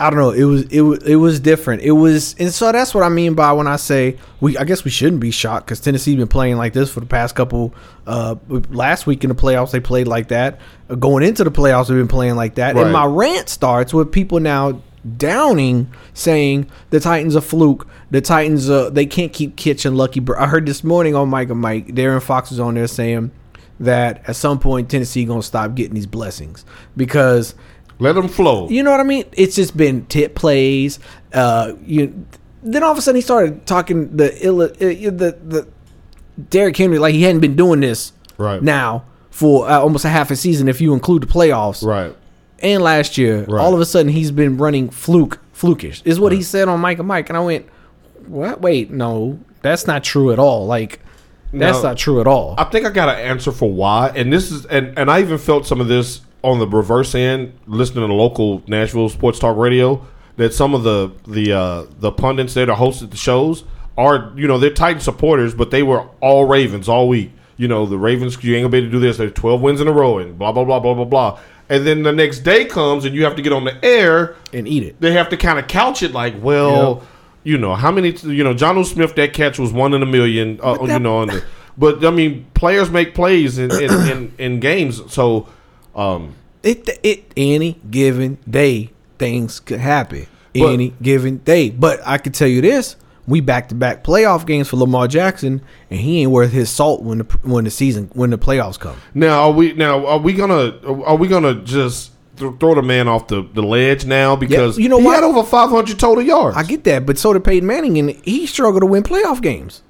I 0.00 0.08
don't 0.08 0.18
know. 0.18 0.30
It 0.30 0.44
was 0.44 0.62
it 0.70 0.80
was 0.80 1.02
it 1.02 1.16
was 1.16 1.40
different. 1.40 1.82
It 1.82 1.90
was, 1.90 2.34
and 2.38 2.50
so 2.50 2.72
that's 2.72 2.94
what 2.94 3.04
I 3.04 3.10
mean 3.10 3.34
by 3.34 3.52
when 3.52 3.66
I 3.66 3.76
say 3.76 4.16
we. 4.40 4.56
I 4.56 4.64
guess 4.64 4.82
we 4.82 4.90
shouldn't 4.90 5.20
be 5.20 5.30
shocked 5.30 5.66
because 5.66 5.78
Tennessee's 5.78 6.16
been 6.16 6.26
playing 6.26 6.56
like 6.56 6.72
this 6.72 6.90
for 6.90 7.00
the 7.00 7.06
past 7.06 7.34
couple. 7.34 7.74
Uh, 8.06 8.36
last 8.70 9.06
week 9.06 9.24
in 9.24 9.28
the 9.28 9.36
playoffs, 9.36 9.72
they 9.72 9.80
played 9.80 10.08
like 10.08 10.28
that. 10.28 10.58
Going 10.98 11.22
into 11.22 11.44
the 11.44 11.50
playoffs, 11.50 11.88
they've 11.88 11.98
been 11.98 12.08
playing 12.08 12.34
like 12.36 12.54
that. 12.54 12.76
Right. 12.76 12.84
And 12.84 12.92
my 12.94 13.04
rant 13.04 13.50
starts 13.50 13.92
with 13.92 14.10
people 14.10 14.40
now 14.40 14.80
downing, 15.16 15.90
saying 16.14 16.70
the 16.90 17.00
Titans 17.00 17.36
are 17.36 17.40
fluke. 17.40 17.86
The 18.10 18.20
Titans, 18.20 18.68
uh, 18.68 18.90
they 18.90 19.06
can't 19.06 19.32
keep 19.32 19.56
catching 19.56 19.94
lucky. 19.94 20.20
Br- 20.20 20.38
I 20.38 20.46
heard 20.46 20.66
this 20.66 20.82
morning 20.84 21.14
on 21.14 21.28
Mike 21.28 21.50
and 21.50 21.60
Mike, 21.60 21.88
Darren 21.88 22.22
Fox 22.22 22.50
was 22.50 22.60
on 22.60 22.74
there 22.74 22.86
saying 22.86 23.30
that 23.78 24.22
at 24.28 24.36
some 24.36 24.58
point 24.58 24.90
Tennessee 24.90 25.24
gonna 25.24 25.42
stop 25.42 25.74
getting 25.74 25.94
these 25.94 26.06
blessings 26.06 26.64
because 26.96 27.54
Let 27.98 28.14
them 28.14 28.28
flow. 28.28 28.68
you 28.68 28.82
know 28.82 28.90
what 28.90 29.00
I 29.00 29.04
mean? 29.04 29.24
It's 29.32 29.56
just 29.56 29.76
been 29.76 30.04
tip 30.06 30.34
plays. 30.34 30.98
Uh, 31.32 31.72
you 31.86 32.26
then 32.62 32.82
all 32.82 32.92
of 32.92 32.98
a 32.98 33.00
sudden 33.00 33.16
he 33.16 33.22
started 33.22 33.64
talking 33.66 34.14
the 34.16 34.36
ill, 34.44 34.60
uh, 34.60 34.66
the 34.68 35.38
the 35.46 35.68
Derrick 36.50 36.76
Henry 36.76 36.98
like 36.98 37.14
he 37.14 37.22
hadn't 37.22 37.40
been 37.40 37.56
doing 37.56 37.80
this 37.80 38.12
Right. 38.36 38.62
now 38.62 39.04
for 39.30 39.66
uh, 39.68 39.78
almost 39.78 40.04
a 40.04 40.08
half 40.10 40.30
a 40.30 40.36
season 40.36 40.68
if 40.68 40.80
you 40.80 40.92
include 40.92 41.22
the 41.22 41.26
playoffs 41.26 41.82
Right. 41.84 42.14
And 42.62 42.82
last 42.82 43.16
year. 43.18 43.44
Right. 43.44 43.60
All 43.60 43.74
of 43.74 43.80
a 43.80 43.86
sudden 43.86 44.12
he's 44.12 44.30
been 44.30 44.56
running 44.56 44.90
fluke 44.90 45.38
flukish 45.54 46.02
is 46.04 46.18
what 46.18 46.32
he 46.32 46.42
said 46.42 46.68
on 46.68 46.80
Mike 46.80 46.98
and 46.98 47.06
Mike 47.08 47.28
and 47.28 47.36
I 47.36 47.40
went 47.40 47.66
what 48.26 48.60
wait 48.62 48.90
no 48.90 49.38
that's 49.62 49.86
not 49.86 50.02
true 50.02 50.32
at 50.32 50.38
all 50.38 50.66
like 50.66 51.00
that's 51.52 51.78
No. 51.82 51.88
not 51.90 51.98
true 51.98 52.20
at 52.20 52.26
all. 52.26 52.54
I 52.58 52.64
think 52.64 52.86
I 52.86 52.90
got 52.90 53.08
an 53.08 53.16
answer 53.26 53.50
for 53.50 53.68
why, 53.70 54.12
and 54.14 54.32
this 54.32 54.52
is, 54.52 54.66
and 54.66 54.96
and 54.96 55.10
I 55.10 55.20
even 55.20 55.36
felt 55.36 55.66
some 55.66 55.80
of 55.80 55.88
this 55.88 56.20
on 56.42 56.60
the 56.60 56.66
reverse 56.68 57.12
end, 57.14 57.52
listening 57.66 58.06
to 58.06 58.14
local 58.14 58.62
Nashville 58.68 59.08
sports 59.08 59.40
talk 59.40 59.56
radio. 59.56 60.06
That 60.36 60.54
some 60.54 60.74
of 60.74 60.84
the 60.84 61.10
the 61.26 61.52
uh, 61.52 61.86
the 61.98 62.12
pundits 62.12 62.54
that 62.54 62.70
are 62.70 62.76
hosted 62.76 63.10
the 63.10 63.16
shows 63.16 63.64
are, 63.98 64.32
you 64.36 64.46
know, 64.46 64.58
they're 64.58 64.70
Titan 64.70 65.00
supporters, 65.00 65.52
but 65.52 65.72
they 65.72 65.82
were 65.82 66.06
all 66.20 66.44
Ravens 66.46 66.88
all 66.88 67.08
week. 67.08 67.32
You 67.56 67.66
know, 67.66 67.84
the 67.84 67.98
Ravens, 67.98 68.42
you 68.44 68.54
ain't 68.54 68.62
gonna 68.62 68.70
be 68.70 68.78
able 68.78 68.86
to 68.86 68.92
do 68.92 69.00
this. 69.00 69.16
They're 69.16 69.28
twelve 69.28 69.60
wins 69.60 69.80
in 69.80 69.88
a 69.88 69.92
row, 69.92 70.18
and 70.18 70.38
blah 70.38 70.52
blah 70.52 70.64
blah 70.64 70.78
blah 70.78 70.94
blah 70.94 71.04
blah. 71.04 71.40
And 71.70 71.86
then 71.86 72.02
the 72.02 72.12
next 72.12 72.40
day 72.40 72.64
comes, 72.66 73.04
and 73.06 73.14
you 73.14 73.24
have 73.24 73.36
to 73.36 73.42
get 73.42 73.52
on 73.52 73.64
the 73.64 73.82
air, 73.84 74.34
and 74.52 74.66
eat 74.68 74.82
it. 74.82 75.00
they 75.00 75.12
have 75.12 75.28
to 75.30 75.36
kind 75.38 75.58
of 75.58 75.66
couch 75.68 76.02
it 76.02 76.12
like, 76.12 76.34
well, 76.42 76.96
Yep. 76.96 77.02
you 77.44 77.58
know, 77.58 77.74
how 77.76 77.90
many, 77.92 78.10
you 78.24 78.44
know, 78.44 78.52
Jonnu 78.54 78.84
Smith, 78.84 79.14
that 79.14 79.32
catch 79.32 79.58
was 79.58 79.72
one 79.72 79.94
in 79.94 80.02
a 80.02 80.06
million, 80.06 80.58
uh, 80.62 80.76
you 80.82 80.98
know, 80.98 81.18
on 81.18 81.28
the, 81.28 81.44
but 81.78 82.04
I 82.04 82.10
mean, 82.10 82.44
players 82.54 82.90
make 82.90 83.14
plays 83.14 83.56
in, 83.56 83.70
in, 83.70 83.90
in, 84.10 84.34
in 84.38 84.60
games. 84.60 85.00
So, 85.12 85.48
um, 85.94 86.34
it 86.62 86.88
it 87.02 87.32
any 87.36 87.80
given 87.90 88.36
day 88.48 88.90
things 89.18 89.60
could 89.60 89.80
happen 89.80 90.26
But- 90.52 90.72
any 90.74 90.92
given 91.00 91.38
day 91.38 91.70
but 91.70 92.00
i 92.06 92.18
can 92.18 92.32
tell 92.32 92.48
you 92.48 92.60
this 92.60 92.96
we 93.26 93.40
back 93.40 93.68
to 93.68 93.74
back 93.74 94.02
playoff 94.04 94.46
games 94.46 94.68
for 94.68 94.76
lamar 94.76 95.06
jackson 95.06 95.60
and 95.90 96.00
he 96.00 96.22
ain't 96.22 96.30
worth 96.30 96.52
his 96.52 96.70
salt 96.70 97.02
when 97.02 97.18
the 97.18 97.24
when 97.42 97.64
the 97.64 97.70
season 97.70 98.10
when 98.14 98.30
the 98.30 98.38
playoffs 98.38 98.78
come 98.78 98.96
now 99.14 99.42
are 99.42 99.52
we, 99.52 99.72
now, 99.72 100.06
are 100.06 100.18
we 100.18 100.32
gonna, 100.32 100.78
are 101.04 101.16
we 101.16 101.28
gonna 101.28 101.54
just 101.62 102.12
th- 102.36 102.52
throw 102.58 102.74
the 102.74 102.82
man 102.82 103.08
off 103.08 103.28
the, 103.28 103.46
the 103.54 103.62
ledge 103.62 104.04
now? 104.04 104.36
Because 104.36 104.78
you 104.78 104.88
know 104.88 104.98
he 104.98 105.04
what? 105.04 105.16
had 105.16 105.24
over 105.24 105.42
500 105.42 105.98
total 105.98 106.22
yards. 106.24 106.56
i 106.56 106.62
get 106.62 106.84
that 106.84 107.06
but 107.06 107.18
so 107.18 107.32
did 107.32 107.44
peyton 107.44 107.66
manning 107.66 107.98
and 107.98 108.10
he 108.24 108.46
struggled 108.46 108.82
to 108.82 108.86
win 108.86 109.02
playoff 109.02 109.40
games 109.42 109.82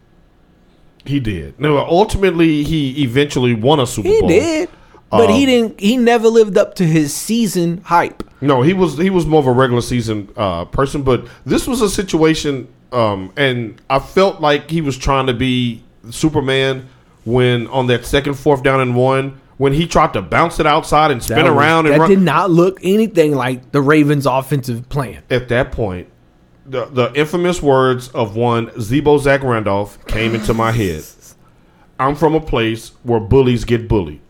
he 1.06 1.18
did. 1.18 1.58
No, 1.58 1.78
ultimately, 1.78 2.62
he 2.62 3.02
eventually 3.02 3.54
won 3.54 3.80
a 3.80 3.86
Super 3.86 4.06
he 4.06 4.20
Bowl. 4.20 4.28
He 4.28 4.38
did 4.38 4.68
but 5.10 5.28
he 5.30 5.42
Um, 5.42 5.46
didn't 5.46 5.80
he 5.80 5.96
never 5.96 6.28
lived 6.28 6.56
up 6.56 6.74
to 6.76 6.86
his 6.86 7.12
season 7.12 7.80
hype 7.84 8.22
No, 8.40 8.62
he 8.62 8.72
was 8.72 8.96
he 8.96 9.10
was 9.10 9.26
more 9.26 9.40
of 9.40 9.46
a 9.46 9.52
regular 9.52 9.82
season 9.82 10.28
uh, 10.36 10.64
person, 10.66 11.02
but 11.02 11.26
this 11.44 11.66
was 11.66 11.80
a 11.82 11.90
situation, 11.90 12.68
um, 12.92 13.32
and 13.36 13.80
I 13.88 13.98
felt 13.98 14.40
like 14.40 14.70
he 14.70 14.80
was 14.80 14.96
trying 14.98 15.26
to 15.26 15.34
be 15.34 15.82
Superman 16.10 16.88
when 17.24 17.66
on 17.68 17.86
that 17.88 18.04
second 18.06 18.34
fourth 18.34 18.62
down 18.62 18.80
and 18.80 18.96
one 18.96 19.40
when 19.58 19.74
he 19.74 19.86
tried 19.86 20.12
to 20.14 20.22
bounce 20.22 20.58
it 20.58 20.66
outside 20.66 21.10
and 21.10 21.22
spin 21.22 21.44
was- 21.44 21.52
around 21.52 21.86
and 21.86 21.94
that 21.94 22.00
run. 22.00 22.08
did 22.08 22.20
not 22.20 22.50
look 22.50 22.80
anything 22.82 23.34
like 23.34 23.72
the 23.72 23.80
ravens 23.82 24.24
offensive 24.26 24.88
plan 24.88 25.22
At 25.30 25.48
that 25.50 25.70
point, 25.72 26.08
the 26.66 26.86
the 26.86 27.12
infamous 27.14 27.60
words 27.62 28.08
of 28.08 28.36
one 28.36 28.70
Z-Bo 28.80 29.18
Zach 29.18 29.42
Randolph 29.42 30.04
came 30.06 30.34
into 30.34 30.54
my 30.54 30.72
head. 30.72 31.04
I'm 31.98 32.14
from 32.16 32.34
a 32.34 32.40
place 32.40 32.92
where 33.02 33.20
bullies 33.20 33.64
get 33.66 33.86
bullied. 33.86 34.20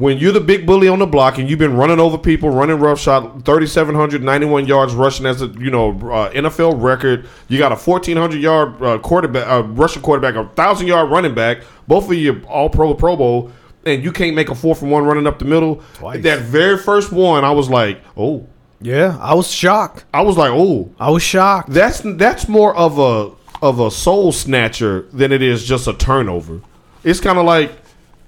When 0.00 0.16
you're 0.16 0.32
the 0.32 0.40
big 0.40 0.64
bully 0.64 0.88
on 0.88 0.98
the 0.98 1.06
block 1.06 1.36
and 1.36 1.50
you've 1.50 1.58
been 1.58 1.76
running 1.76 2.00
over 2.00 2.16
people, 2.16 2.48
running 2.48 2.78
rough 2.78 2.98
shot, 2.98 3.44
3,791 3.44 4.66
yards 4.66 4.94
rushing 4.94 5.26
as 5.26 5.42
a 5.42 5.48
you 5.48 5.70
know 5.70 5.90
uh, 5.90 6.30
NFL 6.30 6.82
record. 6.82 7.28
You 7.48 7.58
got 7.58 7.70
a 7.70 7.76
1,400 7.76 8.40
yard 8.40 8.82
uh, 8.82 8.98
quarterback, 9.00 9.46
uh, 9.46 9.62
rushing 9.62 10.00
quarterback, 10.00 10.36
a 10.36 10.48
thousand 10.54 10.86
yard 10.86 11.10
running 11.10 11.34
back. 11.34 11.58
Both 11.86 12.06
of 12.06 12.14
you 12.14 12.42
all 12.48 12.70
pro, 12.70 12.94
Pro 12.94 13.14
Bowl, 13.14 13.52
and 13.84 14.02
you 14.02 14.10
can't 14.10 14.34
make 14.34 14.48
a 14.48 14.54
four 14.54 14.74
from 14.74 14.88
one 14.88 15.04
running 15.04 15.26
up 15.26 15.38
the 15.38 15.44
middle. 15.44 15.82
Twice. 15.92 16.22
That 16.22 16.38
very 16.38 16.78
first 16.78 17.12
one, 17.12 17.44
I 17.44 17.50
was 17.50 17.68
like, 17.68 18.00
oh, 18.16 18.48
yeah 18.82 19.18
i 19.20 19.34
was 19.34 19.50
shocked 19.50 20.06
I 20.14 20.22
was 20.22 20.38
like, 20.38 20.50
oh, 20.50 20.90
i 20.98 21.10
was 21.10 21.22
shocked 21.22 21.68
that's 21.68 22.00
that's 22.02 22.48
more 22.48 22.74
of 22.74 22.98
a 22.98 23.30
of 23.62 23.78
a 23.78 23.90
soul 23.90 24.32
snatcher 24.32 25.02
than 25.12 25.30
it 25.30 25.42
is 25.42 25.62
just 25.66 25.86
a 25.86 25.92
turnover. 25.92 26.62
It's 27.04 27.20
kind 27.20 27.38
of 27.38 27.44
like 27.44 27.72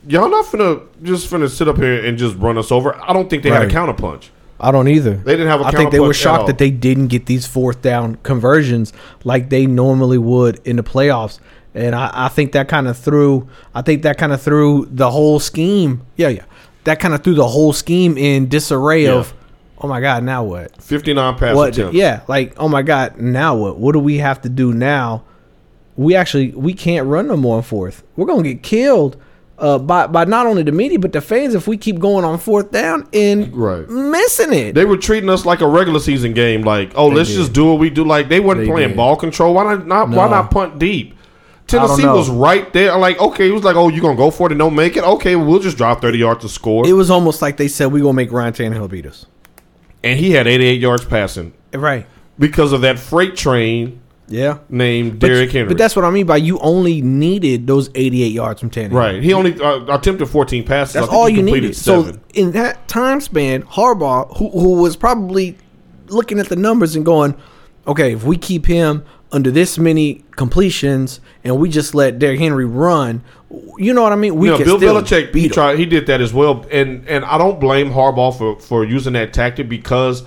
y'all 0.06 0.30
not 0.30 0.44
finna 0.46 0.82
just 1.02 1.30
finna 1.30 1.48
sit 1.48 1.68
up 1.68 1.76
here 1.76 2.04
and 2.04 2.16
just 2.18 2.36
run 2.36 2.58
us 2.58 2.70
over. 2.72 2.94
I 3.02 3.12
don't 3.12 3.28
think 3.30 3.42
they 3.42 3.50
had 3.50 3.62
Right. 3.62 3.72
a 3.72 3.74
counterpunch. 3.74 4.28
I 4.60 4.70
don't 4.70 4.86
either. 4.86 5.14
They 5.14 5.32
didn't 5.32 5.48
have 5.48 5.60
a 5.60 5.64
I 5.64 5.70
think 5.72 5.90
they 5.90 5.98
were 6.00 6.14
shocked 6.14 6.46
that 6.46 6.58
they 6.58 6.70
didn't 6.70 7.08
get 7.08 7.26
these 7.26 7.46
fourth 7.46 7.82
down 7.82 8.16
conversions 8.22 8.92
like 9.24 9.48
they 9.50 9.66
normally 9.66 10.18
would 10.18 10.60
in 10.64 10.76
the 10.76 10.84
playoffs. 10.84 11.40
And 11.74 11.94
I, 11.96 12.10
I 12.12 12.28
think 12.28 12.52
that 12.52 12.68
kind 12.68 12.86
of 12.86 12.96
threw. 12.96 13.48
I 13.74 13.82
think 13.82 14.02
that 14.02 14.18
kind 14.18 14.32
of 14.32 14.40
threw 14.40 14.86
the 14.90 15.10
whole 15.10 15.40
scheme. 15.40 16.02
Yeah, 16.16 16.28
yeah. 16.28 16.44
That 16.84 17.00
kind 17.00 17.12
of 17.14 17.24
threw 17.24 17.34
the 17.34 17.46
whole 17.48 17.72
scheme 17.72 18.16
in 18.18 18.48
disarray 18.48 19.04
Yeah. 19.04 19.14
of. 19.14 19.34
Oh 19.80 19.88
my 19.88 20.00
God! 20.00 20.22
Now 20.22 20.44
what? 20.44 20.80
Fifty 20.80 21.12
nine 21.12 21.34
pass 21.34 21.56
What? 21.56 21.70
attempts. 21.76 21.96
Yeah, 21.96 22.20
like 22.28 22.54
oh 22.56 22.68
my 22.68 22.82
God! 22.82 23.18
Now 23.18 23.56
what? 23.56 23.78
What 23.78 23.92
do 23.94 23.98
we 23.98 24.18
have 24.18 24.40
to 24.42 24.48
do 24.48 24.72
now? 24.72 25.24
We 25.96 26.14
actually 26.14 26.50
we 26.52 26.72
can't 26.72 27.08
run 27.08 27.26
no 27.26 27.36
more 27.36 27.56
on 27.56 27.62
fourth. 27.64 28.04
We're 28.16 28.26
gonna 28.26 28.44
get 28.44 28.62
killed 28.62 29.16
uh, 29.62 29.78
by 29.78 30.06
by 30.06 30.24
not 30.26 30.44
only 30.46 30.62
the 30.62 30.72
media 30.72 30.98
but 30.98 31.12
the 31.12 31.20
fans 31.22 31.54
if 31.54 31.66
we 31.66 31.76
keep 31.78 31.98
going 31.98 32.24
on 32.24 32.38
fourth 32.38 32.70
down 32.70 33.08
and 33.14 33.56
Right. 33.56 33.88
missing 33.88 34.52
it. 34.52 34.74
They 34.74 34.84
were 34.84 34.98
treating 34.98 35.30
us 35.30 35.46
like 35.46 35.60
a 35.62 35.66
regular 35.68 36.00
season 36.00 36.34
game. 36.34 36.62
Like, 36.62 36.92
oh, 36.96 37.08
They 37.08 37.16
let's 37.16 37.30
did. 37.30 37.36
just 37.36 37.52
do 37.54 37.66
what 37.70 37.78
we 37.78 37.88
do. 37.88 38.04
Like 38.04 38.28
they 38.28 38.40
weren't 38.40 38.60
They 38.60 38.66
playing 38.66 38.88
did. 38.88 38.96
ball 38.98 39.16
control. 39.16 39.54
Why 39.54 39.64
not? 39.64 39.86
not 39.86 40.10
Why 40.10 40.28
not 40.28 40.50
punt 40.50 40.78
deep? 40.78 41.14
Tennessee 41.68 42.04
was 42.04 42.28
right 42.28 42.70
there. 42.74 42.98
Like, 42.98 43.18
okay, 43.20 43.48
it 43.48 43.52
was 43.52 43.62
like, 43.64 43.76
oh, 43.76 43.88
you 43.88 44.02
gonna 44.02 44.16
go 44.16 44.30
for 44.30 44.48
it 44.48 44.52
and 44.52 44.58
don't 44.58 44.74
make 44.74 44.96
it? 44.96 45.04
Okay, 45.04 45.36
we'll 45.36 45.60
just 45.60 45.78
drive 45.78 46.00
thirty 46.02 46.18
yards 46.18 46.42
to 46.42 46.48
score. 46.50 46.86
It 46.86 46.92
was 46.92 47.08
almost 47.10 47.40
like 47.40 47.56
they 47.56 47.68
said 47.68 47.86
we 47.92 48.00
gonna 48.00 48.12
make 48.12 48.30
Ryan 48.32 48.52
Tannehill 48.52 48.90
beat 48.90 49.06
us. 49.06 49.24
and 50.04 50.18
he 50.18 50.32
had 50.32 50.46
eighty 50.48 50.66
eight 50.66 50.80
yards 50.80 51.04
passing 51.04 51.52
Right. 51.72 52.04
because 52.38 52.72
of 52.72 52.80
that 52.82 52.98
freight 52.98 53.36
train 53.36 54.00
Yeah. 54.28 54.58
named 54.68 55.18
But, 55.18 55.26
Derrick 55.26 55.50
Henry. 55.50 55.68
but 55.68 55.78
that's 55.78 55.94
what 55.94 56.04
I 56.04 56.10
mean 56.10 56.26
by 56.26 56.38
you 56.38 56.58
only 56.60 57.02
needed 57.02 57.66
those 57.66 57.90
88 57.94 58.32
yards 58.32 58.60
from 58.60 58.70
Tannehill. 58.70 58.92
Right. 58.92 59.22
He 59.22 59.32
only 59.34 59.60
uh, 59.60 59.94
attempted 59.94 60.26
14 60.26 60.64
passes. 60.64 60.94
That's 60.94 61.08
all 61.08 61.26
he 61.26 61.34
you 61.34 61.38
completed 61.40 61.62
needed. 61.62 61.76
So 61.76 62.18
in 62.34 62.52
that 62.52 62.88
time 62.88 63.20
span, 63.20 63.62
Harbaugh, 63.64 64.36
who, 64.38 64.50
who 64.50 64.80
was 64.80 64.96
probably 64.96 65.56
looking 66.06 66.38
at 66.38 66.48
the 66.48 66.56
numbers 66.56 66.96
and 66.96 67.04
going, 67.04 67.34
okay, 67.86 68.12
if 68.12 68.24
we 68.24 68.36
keep 68.36 68.66
him 68.66 69.04
under 69.32 69.50
this 69.50 69.78
many 69.78 70.24
completions 70.36 71.20
and 71.42 71.58
we 71.58 71.68
just 71.68 71.94
let 71.94 72.18
Derrick 72.18 72.38
Henry 72.38 72.66
run, 72.66 73.22
you 73.76 73.92
know 73.92 74.02
what 74.02 74.12
I 74.12 74.16
mean? 74.16 74.36
We 74.36 74.48
you 74.50 74.58
know, 74.58 74.78
Bill 74.78 75.02
Belichick, 75.02 75.34
he 75.34 75.48
tried. 75.48 75.78
He 75.78 75.86
did 75.86 76.06
that 76.06 76.20
as 76.20 76.32
well, 76.32 76.66
and 76.70 77.06
and 77.06 77.24
I 77.24 77.36
don't 77.38 77.60
blame 77.60 77.90
Harbaugh 77.90 78.36
for 78.36 78.58
for 78.60 78.84
using 78.84 79.12
that 79.12 79.32
tactic 79.32 79.68
because 79.68 80.22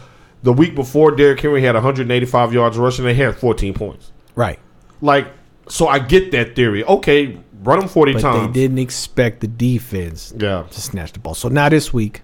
the 0.45 0.53
week 0.53 0.73
before 0.75 1.11
Derrick 1.11 1.39
Henry 1.41 1.61
had 1.61 1.75
185 1.75 2.53
yards 2.53 2.77
rushing, 2.77 3.03
they 3.03 3.13
had 3.13 3.35
14 3.35 3.73
points. 3.73 4.11
Right. 4.35 4.59
Like, 5.01 5.27
so 5.67 5.87
I 5.87 5.99
get 5.99 6.31
that 6.31 6.55
theory. 6.55 6.83
Okay, 6.85 7.37
run 7.63 7.79
them 7.79 7.89
forty 7.89 8.13
but 8.13 8.21
times. 8.21 8.47
they 8.53 8.61
didn't 8.61 8.79
expect 8.79 9.41
the 9.41 9.47
defense 9.47 10.33
Yeah. 10.37 10.63
to 10.69 10.81
snatch 10.81 11.13
the 11.13 11.19
ball. 11.19 11.33
So 11.35 11.49
now 11.49 11.67
this 11.69 11.91
week, 11.91 12.21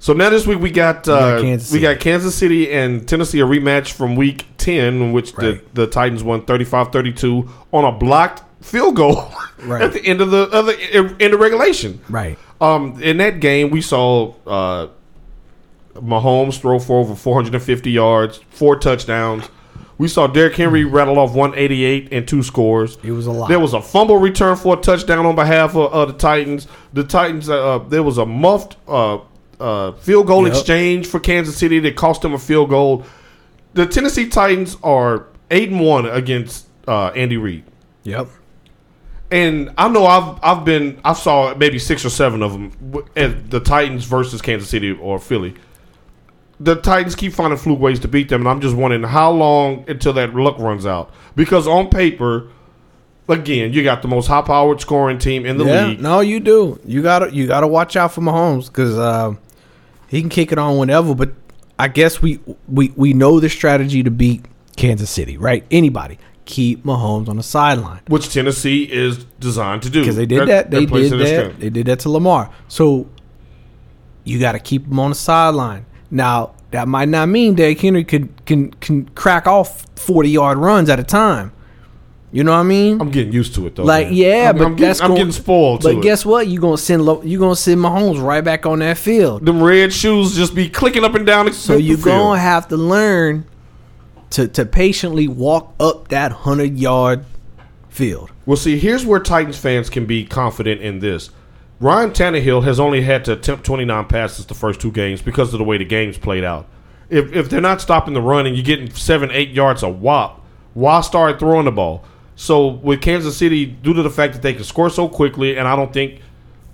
So 0.00 0.12
now 0.12 0.30
this 0.30 0.46
week 0.46 0.58
we 0.60 0.70
got 0.70 1.04
got 1.04 1.08
uh, 1.38 1.42
Kansas 1.42 1.72
we 1.72 1.80
got 1.80 1.98
Kansas 2.00 2.34
City 2.34 2.70
and 2.72 3.06
Tennessee 3.06 3.40
a 3.40 3.44
rematch 3.44 3.92
from 3.92 4.14
week 4.16 4.46
10 4.58 5.02
in 5.02 5.12
which 5.12 5.34
Right. 5.34 5.60
the, 5.74 5.82
the 5.82 5.86
Titans 5.88 6.22
won 6.22 6.42
35-32 6.42 7.48
on 7.72 7.84
a 7.84 7.92
blocked 7.92 8.42
field 8.64 8.96
goal 8.96 9.28
Right. 9.64 9.82
at 9.82 9.92
the 9.92 10.04
end 10.06 10.20
of 10.20 10.30
the 10.30 10.48
other 10.50 10.72
end 11.20 11.34
of 11.34 11.40
regulation. 11.40 12.00
right? 12.08 12.38
Um, 12.60 13.00
in 13.02 13.16
that 13.18 13.40
game 13.40 13.70
we 13.70 13.80
saw 13.82 14.34
uh, 14.46 14.86
Mahomes 16.02 16.60
throw 16.60 16.78
for 16.78 17.00
over 17.00 17.14
450 17.14 17.90
yards, 17.90 18.40
four 18.50 18.76
touchdowns. 18.78 19.44
We 19.98 20.06
saw 20.06 20.28
Derrick 20.28 20.54
Henry 20.54 20.84
rattle 20.84 21.18
off 21.18 21.34
188 21.34 22.12
and 22.12 22.26
two 22.28 22.42
scores. 22.44 22.98
It 23.02 23.10
was 23.10 23.26
a 23.26 23.32
lot. 23.32 23.48
There 23.48 23.58
was 23.58 23.74
a 23.74 23.82
fumble 23.82 24.18
return 24.18 24.54
for 24.56 24.78
a 24.78 24.80
touchdown 24.80 25.26
on 25.26 25.34
behalf 25.34 25.74
of, 25.74 26.08
the 26.08 26.14
Titans. 26.14 26.68
The 26.92 27.02
Titans, 27.02 27.50
uh, 27.50 27.78
there 27.88 28.04
was 28.04 28.16
a 28.18 28.24
muffed 28.24 28.76
uh, 28.86 29.18
uh, 29.58 29.92
field 29.92 30.28
goal 30.28 30.46
Yep. 30.46 30.52
exchange 30.56 31.06
for 31.08 31.18
Kansas 31.18 31.56
City 31.56 31.80
that 31.80 31.96
cost 31.96 32.22
them 32.22 32.32
a 32.32 32.38
field 32.38 32.70
goal. 32.70 33.04
The 33.74 33.86
Tennessee 33.86 34.28
Titans 34.28 34.76
are 34.84 35.26
eight 35.50 35.70
and 35.70 35.80
one 35.80 36.06
against 36.06 36.66
uh, 36.86 37.08
Andy 37.08 37.36
Reid, 37.36 37.64
Yep. 38.04 38.28
and 39.30 39.70
I 39.76 39.88
know 39.88 40.06
I've 40.06 40.38
I've 40.42 40.64
been 40.64 40.98
I 41.04 41.12
saw 41.12 41.54
maybe 41.54 41.78
six 41.78 42.04
or 42.04 42.10
seven 42.10 42.42
of 42.42 42.52
them 42.52 42.72
at 43.16 43.50
the 43.50 43.60
Titans 43.60 44.04
versus 44.04 44.40
Kansas 44.40 44.68
City 44.68 44.92
or 44.92 45.18
Philly. 45.18 45.54
The 46.60 46.74
Titans 46.76 47.14
keep 47.14 47.32
finding 47.32 47.58
fluke 47.58 47.78
ways 47.78 48.00
to 48.00 48.08
beat 48.08 48.28
them, 48.28 48.40
and 48.42 48.48
I'm 48.48 48.60
just 48.60 48.74
wondering 48.74 49.04
how 49.04 49.30
long 49.30 49.84
until 49.88 50.12
that 50.14 50.34
luck 50.34 50.58
runs 50.58 50.86
out. 50.86 51.12
Because 51.36 51.68
on 51.68 51.88
paper, 51.88 52.48
again, 53.28 53.72
you 53.72 53.84
got 53.84 54.02
the 54.02 54.08
most 54.08 54.26
high-powered 54.26 54.80
scoring 54.80 55.18
team 55.18 55.46
in 55.46 55.56
the 55.56 55.64
yeah, 55.64 55.86
league. 55.86 56.00
no, 56.00 56.18
you 56.20 56.40
do. 56.40 56.80
You 56.84 57.02
gotta 57.02 57.32
you 57.32 57.46
gotta 57.46 57.68
watch 57.68 57.94
out 57.96 58.12
for 58.12 58.22
Mahomes 58.22 58.66
because 58.66 58.98
uh, 58.98 59.34
he 60.08 60.20
can 60.20 60.30
kick 60.30 60.50
it 60.50 60.58
on 60.58 60.78
whenever. 60.78 61.14
But 61.14 61.30
I 61.78 61.86
guess 61.88 62.20
we 62.20 62.40
we 62.66 62.92
we 62.96 63.12
know 63.12 63.38
the 63.38 63.48
strategy 63.48 64.02
to 64.02 64.10
beat 64.10 64.44
Kansas 64.76 65.10
City, 65.10 65.36
right? 65.38 65.64
Anybody 65.70 66.18
keep 66.44 66.82
Mahomes 66.82 67.28
on 67.28 67.36
the 67.36 67.42
sideline 67.42 68.00
which 68.08 68.32
Tennessee 68.32 68.82
is 68.90 69.22
designed 69.38 69.82
to 69.82 69.90
do. 69.90 70.00
because 70.00 70.16
they 70.16 70.24
did 70.24 70.40
That- 70.40 70.46
that. 70.46 70.70
They 70.70 70.86
did 70.86 71.12
that. 71.12 71.60
They 71.60 71.68
did 71.68 71.86
that 71.86 71.98
to 72.00 72.08
Lamar. 72.10 72.50
So 72.68 73.06
you 74.24 74.40
got 74.40 74.52
to 74.52 74.58
keep 74.58 74.86
him 74.86 74.98
on 74.98 75.10
the 75.10 75.14
sideline. 75.14 75.84
Now 76.10 76.54
that 76.70 76.88
might 76.88 77.08
not 77.08 77.28
mean 77.28 77.54
Derrick 77.54 77.80
Henry 77.80 78.04
could 78.04 78.44
can 78.46 78.70
can 78.72 79.08
crack 79.10 79.46
off 79.46 79.86
forty 79.96 80.30
yard 80.30 80.58
runs 80.58 80.88
at 80.88 80.98
a 81.00 81.04
time. 81.04 81.52
You 82.30 82.44
know 82.44 82.52
what 82.52 82.58
I 82.58 82.64
mean? 82.64 83.00
I'm 83.00 83.10
getting 83.10 83.32
used 83.32 83.54
to 83.54 83.66
it 83.66 83.76
though. 83.76 83.84
Like 83.84 84.08
man. 84.08 84.14
yeah, 84.14 84.50
I'm, 84.50 84.58
but 84.58 84.66
I'm 84.66 84.76
getting, 84.76 84.88
that's 84.88 85.00
I'm 85.00 85.14
getting 85.14 85.32
spoiled. 85.32 85.82
But 85.82 85.92
to 85.92 85.98
it. 85.98 86.02
guess 86.02 86.26
what? 86.26 86.46
You 86.46 86.60
gonna 86.60 86.76
send 86.76 87.02
Lo- 87.02 87.22
you 87.22 87.38
gonna 87.38 87.56
send 87.56 87.80
Mahomes 87.80 88.22
right 88.22 88.44
back 88.44 88.66
on 88.66 88.80
that 88.80 88.98
field. 88.98 89.46
them 89.46 89.62
red 89.62 89.92
shoes 89.92 90.36
just 90.36 90.54
be 90.54 90.68
clicking 90.68 91.04
up 91.04 91.14
and 91.14 91.26
down. 91.26 91.52
So 91.54 91.76
you 91.76 91.94
are 91.94 92.02
gonna 92.02 92.38
have 92.38 92.68
to 92.68 92.76
learn 92.76 93.46
to 94.30 94.46
to 94.48 94.66
patiently 94.66 95.26
walk 95.26 95.74
up 95.80 96.08
that 96.08 96.32
hundred 96.32 96.78
yard 96.78 97.24
field. 97.88 98.30
Well, 98.44 98.56
see, 98.56 98.78
here's 98.78 99.06
where 99.06 99.20
Titans 99.20 99.58
fans 99.58 99.88
can 99.88 100.04
be 100.04 100.24
confident 100.24 100.82
in 100.82 101.00
this. 101.00 101.30
Ryan 101.80 102.10
Tannehill 102.10 102.64
has 102.64 102.80
only 102.80 103.02
had 103.02 103.24
to 103.26 103.32
attempt 103.32 103.64
29 103.64 104.06
passes 104.06 104.46
the 104.46 104.54
first 104.54 104.80
two 104.80 104.90
games 104.90 105.22
because 105.22 105.52
of 105.54 105.58
the 105.58 105.64
way 105.64 105.78
the 105.78 105.84
games 105.84 106.18
played 106.18 106.42
out. 106.44 106.66
If, 107.08 107.32
if 107.32 107.48
they're 107.48 107.60
not 107.60 107.80
stopping 107.80 108.14
the 108.14 108.20
run 108.20 108.46
and 108.46 108.56
you're 108.56 108.64
getting 108.64 108.90
seven, 108.90 109.30
eight 109.32 109.50
yards 109.50 109.82
a 109.82 109.88
whop, 109.88 110.44
why 110.74 111.00
start 111.00 111.38
throwing 111.38 111.64
the 111.64 111.72
ball? 111.72 112.04
So 112.34 112.66
with 112.66 113.00
Kansas 113.00 113.36
City, 113.36 113.64
due 113.66 113.94
to 113.94 114.02
the 114.02 114.10
fact 114.10 114.32
that 114.34 114.42
they 114.42 114.54
can 114.54 114.64
score 114.64 114.90
so 114.90 115.08
quickly, 115.08 115.56
and 115.56 115.66
I 115.66 115.76
don't 115.76 115.92
think 115.92 116.20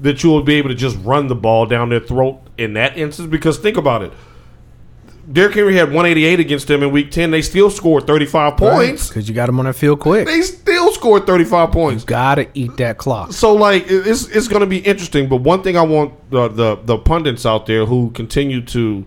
that 0.00 0.22
you 0.22 0.30
will 0.30 0.42
be 0.42 0.54
able 0.54 0.70
to 0.70 0.74
just 0.74 0.96
run 1.02 1.28
the 1.28 1.34
ball 1.34 1.66
down 1.66 1.88
their 1.90 2.00
throat 2.00 2.40
in 2.58 2.74
that 2.74 2.96
instance. 2.98 3.28
Because 3.28 3.58
think 3.58 3.76
about 3.76 4.02
it, 4.02 4.12
Derrick 5.30 5.54
Henry 5.54 5.74
had 5.76 5.88
188 5.88 6.40
against 6.40 6.68
them 6.68 6.82
in 6.82 6.90
Week 6.90 7.10
10. 7.10 7.30
They 7.30 7.40
still 7.40 7.70
scored 7.70 8.06
35 8.06 8.56
points. 8.56 9.08
because 9.08 9.28
you 9.28 9.34
got 9.34 9.46
them 9.46 9.58
on 9.58 9.66
that 9.66 9.74
field 9.74 10.00
quick. 10.00 10.26
They 10.26 10.42
still 10.42 10.83
scored 11.04 11.26
35 11.26 11.70
points. 11.70 12.04
Gotta 12.04 12.48
eat 12.54 12.76
that 12.78 12.96
clock. 12.96 13.32
So 13.32 13.52
like 13.52 13.84
it's 13.88 14.26
it's 14.28 14.48
going 14.48 14.60
to 14.60 14.66
be 14.66 14.78
interesting. 14.78 15.28
But 15.28 15.36
one 15.42 15.62
thing 15.62 15.76
I 15.76 15.82
want 15.82 16.30
the 16.30 16.48
the, 16.48 16.76
the 16.76 16.96
pundits 16.98 17.44
out 17.44 17.66
there 17.66 17.84
who 17.84 18.10
continue 18.12 18.62
to 18.62 19.04